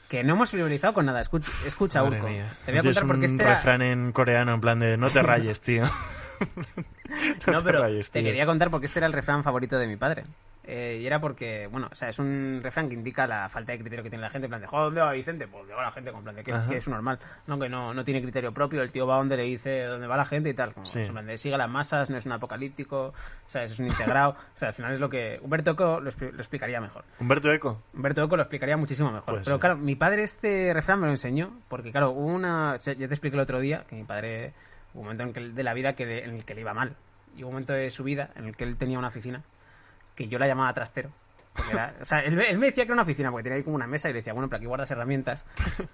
que 0.09 0.23
no 0.23 0.33
hemos 0.33 0.49
frivolizado 0.51 0.93
con 0.93 1.05
nada. 1.05 1.21
Escucha, 1.21 1.51
escucha 1.65 2.03
Madre 2.03 2.17
Urco. 2.17 2.29
mía. 2.29 2.53
Te 2.65 2.71
voy 2.73 2.79
a 2.79 2.83
contar 2.83 3.03
un 3.05 3.23
este 3.23 3.43
era... 3.43 3.55
refrán 3.55 3.81
en 3.81 4.11
coreano 4.11 4.53
en 4.53 4.59
plan 4.61 4.79
de 4.79 4.97
no 4.97 5.09
te 5.09 5.21
rayes, 5.21 5.61
tío. 5.61 5.83
No, 7.47 7.59
te 7.59 7.63
pero 7.63 7.81
rayes, 7.81 8.11
te 8.11 8.19
tío. 8.19 8.27
quería 8.27 8.45
contar 8.45 8.69
porque 8.69 8.85
este 8.85 8.99
era 8.99 9.07
el 9.07 9.13
refrán 9.13 9.41
favorito 9.43 9.79
de 9.79 9.87
mi 9.87 9.95
padre. 9.95 10.23
Eh, 10.69 10.99
y 11.01 11.07
era 11.07 11.21
porque, 11.21 11.65
bueno, 11.67 11.87
o 11.89 11.95
sea, 11.95 12.09
es 12.09 12.19
un 12.19 12.59
refrán 12.61 12.89
que 12.89 12.95
indica 12.95 13.25
la 13.25 13.47
falta 13.47 13.71
de 13.71 13.79
criterio 13.79 14.03
que 14.03 14.09
tiene 14.09 14.21
la 14.21 14.29
gente. 14.29 14.47
En 14.47 14.49
plan 14.49 14.59
de, 14.61 14.67
"Joder, 14.67 14.83
¿dónde 14.87 14.99
va 14.99 15.13
Vicente? 15.13 15.47
Pues 15.47 15.63
va 15.71 15.81
la 15.81 15.91
gente, 15.93 16.11
con 16.11 16.23
plan 16.23 16.35
de 16.35 16.43
que, 16.43 16.53
es 16.75 16.87
normal. 16.89 17.17
No, 17.47 17.57
que 17.57 17.69
no, 17.69 17.93
no 17.93 18.03
tiene 18.03 18.21
criterio 18.21 18.51
propio. 18.53 18.81
El 18.81 18.91
tío 18.91 19.07
va 19.07 19.15
donde 19.15 19.37
le 19.37 19.43
dice 19.43 19.83
dónde 19.85 20.07
va 20.07 20.17
la 20.17 20.25
gente 20.25 20.49
y 20.49 20.53
tal. 20.53 20.73
Como, 20.73 20.85
Sí. 20.85 20.99
en 20.99 21.13
plan 21.13 21.25
de, 21.25 21.37
sigue 21.37 21.57
las 21.57 21.69
masas, 21.69 22.09
no 22.09 22.17
es 22.17 22.25
un 22.25 22.33
apocalíptico, 22.33 23.07
o 23.07 23.49
sea, 23.49 23.63
es 23.63 23.79
un 23.79 23.87
integrado. 23.87 24.31
o 24.55 24.57
sea, 24.57 24.67
al 24.67 24.73
final 24.73 24.91
es 24.93 24.99
lo 24.99 25.09
que 25.09 25.39
Humberto 25.41 25.71
Eco 25.71 26.01
lo, 26.01 26.11
expli- 26.11 26.31
lo 26.31 26.39
explicaría 26.39 26.81
mejor. 26.81 27.05
Humberto 27.19 27.49
Eco. 27.53 27.81
Humberto 27.93 28.23
Eco 28.25 28.35
lo 28.35 28.43
explicaría 28.43 28.75
muchísimo 28.75 29.09
mejor. 29.09 29.41
Pero 29.45 29.59
claro, 29.61 29.77
mi 29.77 29.95
padre 29.95 30.23
este 30.23 30.73
refrán 30.73 30.99
me 30.99 31.05
lo 31.05 31.11
enseñó, 31.13 31.53
porque 31.69 31.91
claro, 31.91 32.09
hubo 32.11 32.25
una... 32.25 32.73
o 32.73 32.77
sea, 32.77 32.93
Ya 32.93 33.07
te 33.07 33.13
expliqué 33.13 33.37
el 33.37 33.41
otro 33.41 33.61
día 33.61 33.85
que 33.89 33.95
mi 33.95 34.03
padre... 34.03 34.51
Hubo 34.93 35.01
un 35.01 35.05
momento 35.05 35.23
en 35.23 35.33
que, 35.33 35.39
de 35.53 35.63
la 35.63 35.73
vida 35.73 35.93
que 35.93 36.05
le- 36.05 36.25
en 36.25 36.35
el 36.35 36.43
que 36.43 36.55
le 36.55 36.61
iba 36.61 36.73
mal. 36.73 36.95
Y 37.37 37.43
hubo 37.43 37.49
un 37.49 37.53
momento 37.53 37.71
de 37.71 37.89
su 37.89 38.03
vida 38.03 38.31
en 38.35 38.45
el 38.47 38.55
que 38.57 38.63
él 38.65 38.75
tenía 38.77 38.97
una 38.99 39.07
oficina 39.09 39.43
que 40.17 40.27
yo 40.27 40.37
la 40.37 40.47
llamaba 40.47 40.73
trastero. 40.73 41.09
Era- 41.71 41.93
o 42.01 42.05
sea, 42.05 42.19
él, 42.19 42.35
me- 42.35 42.49
él 42.49 42.57
me 42.57 42.65
decía 42.65 42.83
que 42.83 42.87
era 42.89 42.93
una 42.95 43.03
oficina, 43.03 43.31
porque 43.31 43.43
tenía 43.43 43.55
ahí 43.57 43.63
como 43.63 43.75
una 43.77 43.87
mesa 43.87 44.09
y 44.09 44.13
le 44.13 44.19
decía, 44.19 44.33
bueno, 44.33 44.49
pero 44.49 44.57
aquí 44.57 44.65
guardas 44.65 44.91
herramientas. 44.91 45.45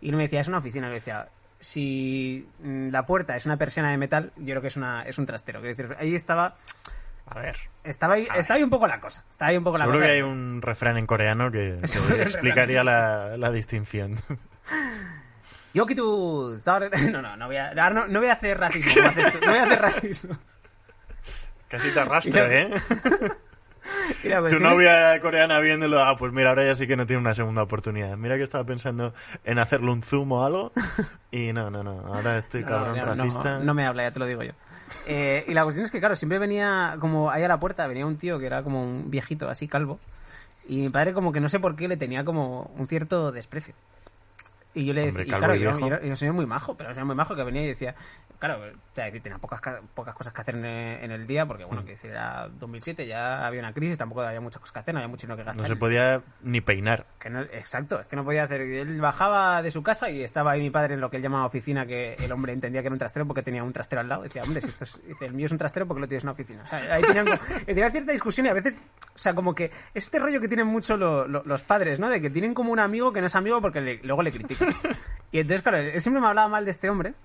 Y 0.02 0.10
él 0.10 0.16
me 0.16 0.24
decía, 0.24 0.42
es 0.42 0.48
una 0.48 0.58
oficina. 0.58 0.88
Y 0.88 0.90
le 0.90 0.96
decía, 0.96 1.28
si 1.60 2.48
mm, 2.64 2.90
la 2.90 3.06
puerta 3.06 3.36
es 3.36 3.46
una 3.46 3.58
persiana 3.58 3.92
de 3.92 3.98
metal, 3.98 4.32
yo 4.38 4.46
creo 4.46 4.62
que 4.62 4.68
es, 4.70 4.78
una, 4.78 5.04
es 5.04 5.18
un 5.20 5.26
trastero. 5.28 5.60
Quiero 5.62 5.76
decir, 5.76 5.96
ahí 6.00 6.16
estaba... 6.16 6.56
A 7.26 7.40
ver. 7.40 7.56
Estaba 7.86 8.16
ahí, 8.16 8.28
estaba 8.36 8.58
ahí 8.58 8.64
un 8.64 8.70
poco 8.70 8.86
la 8.88 9.00
cosa. 9.00 9.24
Estaba 9.30 9.52
ahí 9.52 9.58
un 9.58 9.64
poco 9.64 9.78
la 9.78 9.86
Seguro 9.86 10.00
cosa. 10.00 10.08
que 10.10 10.14
hay 10.16 10.22
un 10.22 10.62
refrán 10.62 10.98
en 10.98 11.06
coreano 11.06 11.50
que, 11.52 11.80
que 12.10 12.22
explicaría 12.22 12.84
la, 12.84 13.38
la 13.38 13.52
distinción. 13.52 14.18
Yo 15.74 15.86
que 15.86 15.96
tú... 15.96 16.56
No, 17.12 17.22
no, 17.22 17.38
no 17.38 17.48
voy 17.48 17.56
a, 17.58 17.74
no, 17.74 18.08
no 18.08 18.20
voy 18.20 18.28
a 18.30 18.34
hacer 18.34 18.60
racismo. 18.60 19.02
No 19.02 19.12
voy 19.48 19.58
a 19.58 19.64
hacer 19.64 19.82
racismo. 19.82 20.38
Casi 21.70 21.90
te 21.92 22.00
arrastra, 22.00 22.54
¿eh? 22.62 22.70
La 24.24 24.48
Tu 24.48 24.60
novia 24.60 25.20
coreana 25.20 25.60
viéndolo, 25.60 26.02
ah, 26.02 26.16
pues 26.18 26.32
mira, 26.32 26.50
ahora 26.50 26.66
ya 26.66 26.76
sí 26.76 26.88
que 26.88 26.96
no 26.96 27.06
tiene 27.06 27.22
una 27.22 27.34
segunda 27.34 27.64
oportunidad. 27.64 28.16
Mira 28.18 28.38
que 28.38 28.44
estaba 28.44 28.64
pensando 28.64 29.14
en 29.44 29.60
hacerle 29.60 29.92
un 29.92 30.04
zoom 30.04 30.32
o 30.32 30.44
algo. 30.44 30.72
Y 31.32 31.52
no, 31.54 31.70
no, 31.70 31.84
no. 31.84 32.00
Ahora 32.14 32.38
este 32.38 32.62
No, 32.62 32.68
cabrón 32.68 32.96
ya 32.96 33.06
no, 33.06 33.16
racista. 33.16 33.60
No, 33.60 33.74
me 33.74 33.86
habla, 33.86 34.04
ya 34.04 34.12
te 34.12 34.20
lo 34.20 34.26
digo 34.26 34.44
yo. 34.44 34.54
Eh, 35.08 35.44
y 35.48 35.54
la 35.54 35.64
cuestión 35.64 35.84
es 35.84 35.92
que, 35.92 36.00
claro, 36.00 36.16
siempre 36.16 36.40
venía 36.40 36.96
como 37.00 37.32
ahí 37.32 37.44
a 37.44 37.48
la 37.48 37.60
puerta, 37.60 37.88
venía 37.88 38.06
un 38.06 38.18
tío 38.18 38.40
que 38.40 38.46
era 38.46 38.64
como 38.64 38.84
un 38.84 39.10
viejito 39.10 39.50
así 39.50 39.68
calvo. 39.68 40.00
Y 40.68 40.78
mi 40.78 40.90
padre 40.90 41.14
como 41.14 41.32
que 41.32 41.40
no 41.42 41.50
sé 41.50 41.60
por 41.60 41.76
qué 41.76 41.88
le 41.88 41.98
tenía 41.98 42.24
como 42.24 42.72
un 42.78 42.88
cierto 42.88 43.32
desprecio. 43.32 43.74
Y 44.76 44.86
yo 44.86 44.94
le 44.94 45.04
Hombre, 45.10 45.24
decía, 45.24 45.36
y 45.38 45.40
claro, 45.40 45.56
y 45.56 45.60
yo, 45.60 45.70
era- 45.88 46.02
yo 46.02 46.34
muy 46.34 46.46
majo, 46.48 46.76
pero 46.76 46.94
señor 46.94 47.06
muy 47.06 47.16
majo 47.16 47.36
que 47.36 47.44
venía 47.44 47.62
y 47.62 47.68
decía, 47.68 47.94
claro, 48.40 48.60
o 48.60 48.96
sea, 48.96 49.12
tenía 49.12 49.38
pocas, 49.38 49.62
ca- 49.62 49.82
pocas 49.94 50.16
cosas 50.16 50.34
que 50.34 50.42
hacer 50.42 50.56
en, 50.56 50.66
en 50.66 51.12
el 51.12 51.28
día, 51.28 51.46
porque 51.46 51.64
Mm. 51.66 51.68
bueno, 51.68 51.86
que 51.86 51.92
decir, 51.92 52.10
era 52.10 52.50
2007, 52.50 53.06
ya 53.06 53.46
había 53.46 53.60
una 53.60 53.72
crisis, 53.74 53.98
tampoco 54.00 54.22
había 54.24 54.42
muchas 54.42 54.60
cosas 54.60 54.74
que 54.74 54.80
hacer, 54.80 54.94
no 54.96 55.00
había 55.00 55.08
mucho 55.10 55.28
dinero 55.28 55.38
que 55.38 55.44
gastar. 55.44 55.62
No 55.62 55.68
se 55.68 55.76
podía 55.76 56.24
ni 56.42 56.60
peinar. 56.62 57.06
Que 57.20 57.30
no- 57.30 57.42
exacto, 57.42 58.00
es 58.02 58.08
que 58.08 58.16
no 58.16 58.24
podía 58.26 58.44
hacer. 58.46 58.62
Él 58.62 59.00
bajaba 59.00 59.62
de 59.62 59.70
su 59.70 59.84
casa 59.84 60.10
y 60.10 60.24
estaba 60.24 60.52
ahí 60.52 60.62
mi 60.62 60.72
padre 60.72 60.96
en 60.96 61.02
lo 61.02 61.10
que 61.12 61.18
él 61.18 61.24
llamaba 61.24 61.46
oficina, 61.46 61.86
que 61.86 62.16
el 62.16 62.32
hombre 62.32 62.54
entendía 62.54 62.82
que 62.82 62.88
era 62.88 62.94
un 62.94 63.00
trastero 63.00 63.28
porque 63.28 63.44
tenía 63.44 63.64
un 63.64 63.74
trastero 63.74 64.02
al 64.02 64.10
lado. 64.10 64.24
Decía, 64.24 64.42
hombre, 64.44 64.62
si 64.62 64.70
esto 64.70 64.86
es, 64.86 65.00
dice, 65.08 65.26
el 65.26 65.34
mío 65.34 65.46
es 65.46 65.52
un 65.52 65.58
trastero 65.60 65.88
porque 65.88 66.02
lo 66.02 66.08
tienes 66.08 66.24
en 66.24 66.30
una 66.30 66.34
oficina. 66.34 66.64
O 66.64 66.68
sea, 66.68 66.80
ahí 66.96 67.04
tenían, 67.04 67.28
cierta 67.92 68.12
discusión 68.12 68.48
y 68.48 68.50
a 68.50 68.54
veces, 68.54 68.76
o 69.14 69.18
sea, 69.20 69.36
como 69.36 69.54
que 69.54 69.70
este 69.94 70.18
rollo 70.18 70.42
que 70.42 70.48
tienen 70.48 70.66
mucho 70.68 70.98
lo- 70.98 71.28
lo- 71.28 71.44
los 71.46 71.62
padres, 71.62 72.00
¿no? 72.00 72.10
De 72.10 72.20
que 72.20 72.32
tienen 72.32 72.54
como 72.56 72.72
un 72.72 72.80
amigo 72.80 73.14
que 73.14 73.20
no 73.22 73.28
es 73.28 73.36
amigo 73.36 73.62
porque 73.62 73.80
le- 73.80 74.00
luego 74.04 74.24
le 74.24 74.32
critican. 74.32 74.63
Y 75.32 75.40
entonces, 75.40 75.64
claro, 75.64 75.78
él 75.80 76.00
siempre 76.00 76.22
me 76.22 76.28
hablaba 76.28 76.48
mal 76.48 76.64
de 76.64 76.70
este 76.70 76.90
hombre. 76.92 77.16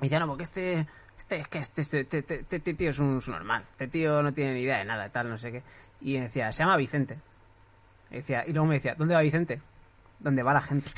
Y 0.00 0.04
decía, 0.04 0.20
no, 0.20 0.28
porque 0.28 0.44
este, 0.44 0.86
este 1.18 1.36
es 1.40 1.48
que 1.48 1.58
este, 1.58 1.80
este, 1.80 2.00
este- 2.02 2.18
este- 2.18 2.56
este 2.56 2.74
tío 2.74 2.90
es 2.90 2.98
un 3.00 3.18
normal. 3.26 3.64
Este 3.72 3.88
tío 3.88 4.22
no 4.22 4.32
tiene 4.32 4.54
ni 4.54 4.60
idea 4.60 4.78
de 4.78 4.84
nada, 4.84 5.08
tal, 5.08 5.28
no 5.28 5.36
sé 5.38 5.50
qué. 5.50 5.62
Y 6.00 6.18
decía, 6.18 6.52
se 6.52 6.62
llama 6.62 6.76
Vicente. 6.76 7.18
Y, 8.12 8.16
decía, 8.16 8.44
y 8.46 8.52
luego 8.52 8.66
me 8.66 8.76
decía, 8.76 8.94
¿dónde 8.94 9.14
va 9.16 9.22
Vicente? 9.22 9.60
¿Dónde 10.20 10.44
va 10.44 10.52
la 10.54 10.60
gente? 10.60 10.88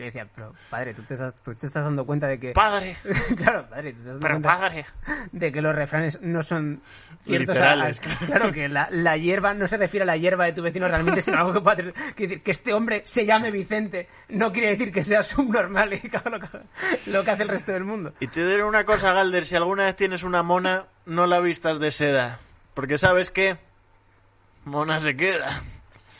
Y 0.00 0.04
le 0.04 0.06
decía, 0.06 0.26
pero 0.34 0.54
padre, 0.70 0.94
tú 0.94 1.02
te 1.02 1.12
estás, 1.12 1.34
tú 1.42 1.54
te 1.54 1.66
estás 1.66 1.84
dando 1.84 2.06
cuenta 2.06 2.26
de 2.26 2.40
que... 2.40 2.52
¡Padre! 2.52 2.96
claro, 3.36 3.66
padre, 3.68 3.92
tú 3.92 3.98
te 4.02 4.08
estás 4.08 4.14
dando 4.14 4.20
¡Pero 4.20 4.34
cuenta 4.40 4.58
padre! 4.58 4.86
de 5.30 5.52
que 5.52 5.60
los 5.60 5.74
refranes 5.74 6.18
no 6.22 6.42
son 6.42 6.80
ciertos 7.22 7.58
a- 7.60 7.72
a- 7.72 7.76
Literales. 7.76 8.00
claro 8.24 8.50
que 8.50 8.66
la, 8.70 8.88
la 8.90 9.18
hierba 9.18 9.52
no 9.52 9.68
se 9.68 9.76
refiere 9.76 10.04
a 10.04 10.06
la 10.06 10.16
hierba 10.16 10.46
de 10.46 10.54
tu 10.54 10.62
vecino 10.62 10.88
realmente 10.88 11.20
sino 11.20 11.36
a 11.36 11.40
algo 11.40 11.52
que 11.52 11.60
pueda 11.60 11.76
tener 11.76 11.92
que 12.16 12.22
decir 12.26 12.42
que 12.42 12.50
este 12.50 12.72
hombre 12.72 13.02
se 13.04 13.26
llame 13.26 13.50
Vicente 13.50 14.08
no 14.30 14.50
quiere 14.52 14.68
decir 14.70 14.90
que 14.90 15.04
sea 15.04 15.22
subnormal 15.22 15.92
y 15.92 16.00
que 16.00 16.16
haga 16.16 16.30
lo 16.30 16.40
que, 16.40 16.48
lo 17.10 17.22
que 17.22 17.30
hace 17.30 17.42
el 17.42 17.48
resto 17.50 17.72
del 17.72 17.84
mundo 17.84 18.14
Y 18.20 18.28
te 18.28 18.46
diré 18.46 18.64
una 18.64 18.84
cosa, 18.84 19.12
Galder. 19.12 19.44
Si 19.44 19.54
alguna 19.54 19.84
vez 19.84 19.96
tienes 19.96 20.22
una 20.22 20.42
mona, 20.42 20.86
no 21.04 21.26
la 21.26 21.40
vistas 21.40 21.78
de 21.78 21.90
seda. 21.90 22.40
Porque 22.72 22.96
sabes 22.96 23.30
que... 23.30 23.58
Mona 24.64 24.98
se 24.98 25.14
queda. 25.14 25.60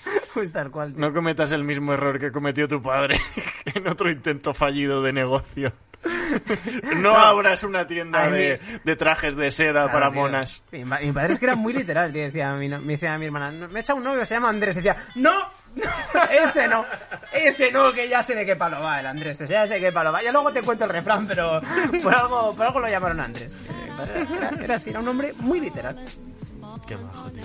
pues 0.35 0.53
tal 0.53 0.71
cual 0.71 0.93
tío. 0.95 1.01
No 1.01 1.13
cometas 1.13 1.53
el 1.53 1.65
mismo 1.65 1.93
error 1.93 2.19
que 2.19 2.33
cometió 2.33 2.67
tu 2.69 2.83
padre 2.83 3.21
en 3.75 3.87
otro 3.89 4.11
intento 4.11 4.55
fallido 4.55 5.03
de 5.03 5.13
negocio. 5.13 5.73
No, 6.97 7.15
abras 7.15 7.63
una 7.63 7.87
tienda 7.87 8.31
de, 8.31 8.59
de 8.85 8.97
trajes 8.97 9.37
de 9.37 9.51
seda 9.51 9.83
Claro, 9.85 9.93
para 9.93 10.11
tío. 10.11 10.21
monas. 10.23 10.63
Mi, 10.73 10.83
mi 10.85 11.13
padre 11.13 11.35
es 11.35 11.39
que 11.39 11.45
era 11.45 11.57
muy 11.57 11.73
literal, 11.75 12.11
tío. 12.13 12.23
Decía 12.23 12.53
a 12.53 12.57
mi, 12.57 12.69
no- 12.69 12.81
me 12.81 12.93
decía 12.95 13.13
a 13.15 13.19
mi 13.19 13.27
hermana, 13.27 13.51
"No, 13.53 13.69
me 13.69 13.81
echa 13.81 13.93
un 13.95 14.03
novio, 14.05 14.25
se 14.25 14.35
llama 14.35 14.49
Andrés. 14.49 14.77
Decía, 14.77 14.97
¡No! 15.17 15.33
ese 16.31 16.67
no, 16.69 16.85
ese 17.33 17.71
no, 17.71 17.93
que 17.93 18.09
ya 18.09 18.23
sé 18.23 18.35
de 18.35 18.47
qué 18.47 18.57
palo 18.57 18.81
va 18.81 19.01
el 19.01 19.07
Andrés, 19.07 19.41
ese 19.41 19.53
ya 19.53 19.67
sé 19.67 19.75
de 19.75 19.81
qué 19.81 19.93
palo 19.93 20.11
va. 20.13 20.23
Ya 20.23 20.33
luego 20.33 20.53
te 20.53 20.63
cuento 20.63 20.85
el 20.85 20.91
refrán, 20.91 21.27
pero 21.27 21.61
por 22.03 22.15
algo, 22.15 22.55
por 22.57 22.67
algo 22.67 22.81
lo 22.81 22.89
llamaron 22.89 23.21
Andrés. 23.21 23.57
Era- 24.37 24.51
era 24.65 24.75
así, 24.77 24.91
era 24.91 25.01
un 25.01 25.09
hombre 25.09 25.33
muy 25.39 25.61
literal. 25.61 25.97
Qué 26.87 26.97
majo, 26.97 27.31
tío. 27.31 27.43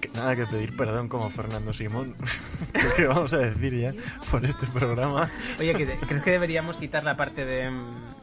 Que 0.00 0.08
nada 0.10 0.36
que 0.36 0.46
pedir 0.46 0.76
perdón 0.76 1.08
como 1.08 1.30
Fernando 1.30 1.72
Simón. 1.72 2.14
¿Qué 2.96 3.06
vamos 3.06 3.32
a 3.32 3.38
decir 3.38 3.74
ya 3.78 3.92
por 4.30 4.44
este 4.44 4.66
programa? 4.66 5.30
Oye, 5.58 5.74
¿que 5.74 5.86
de- 5.86 5.98
¿crees 6.00 6.22
que 6.22 6.30
deberíamos 6.32 6.76
quitar 6.76 7.02
la 7.04 7.16
parte 7.16 7.44
de, 7.44 7.70
mm, 7.70 8.14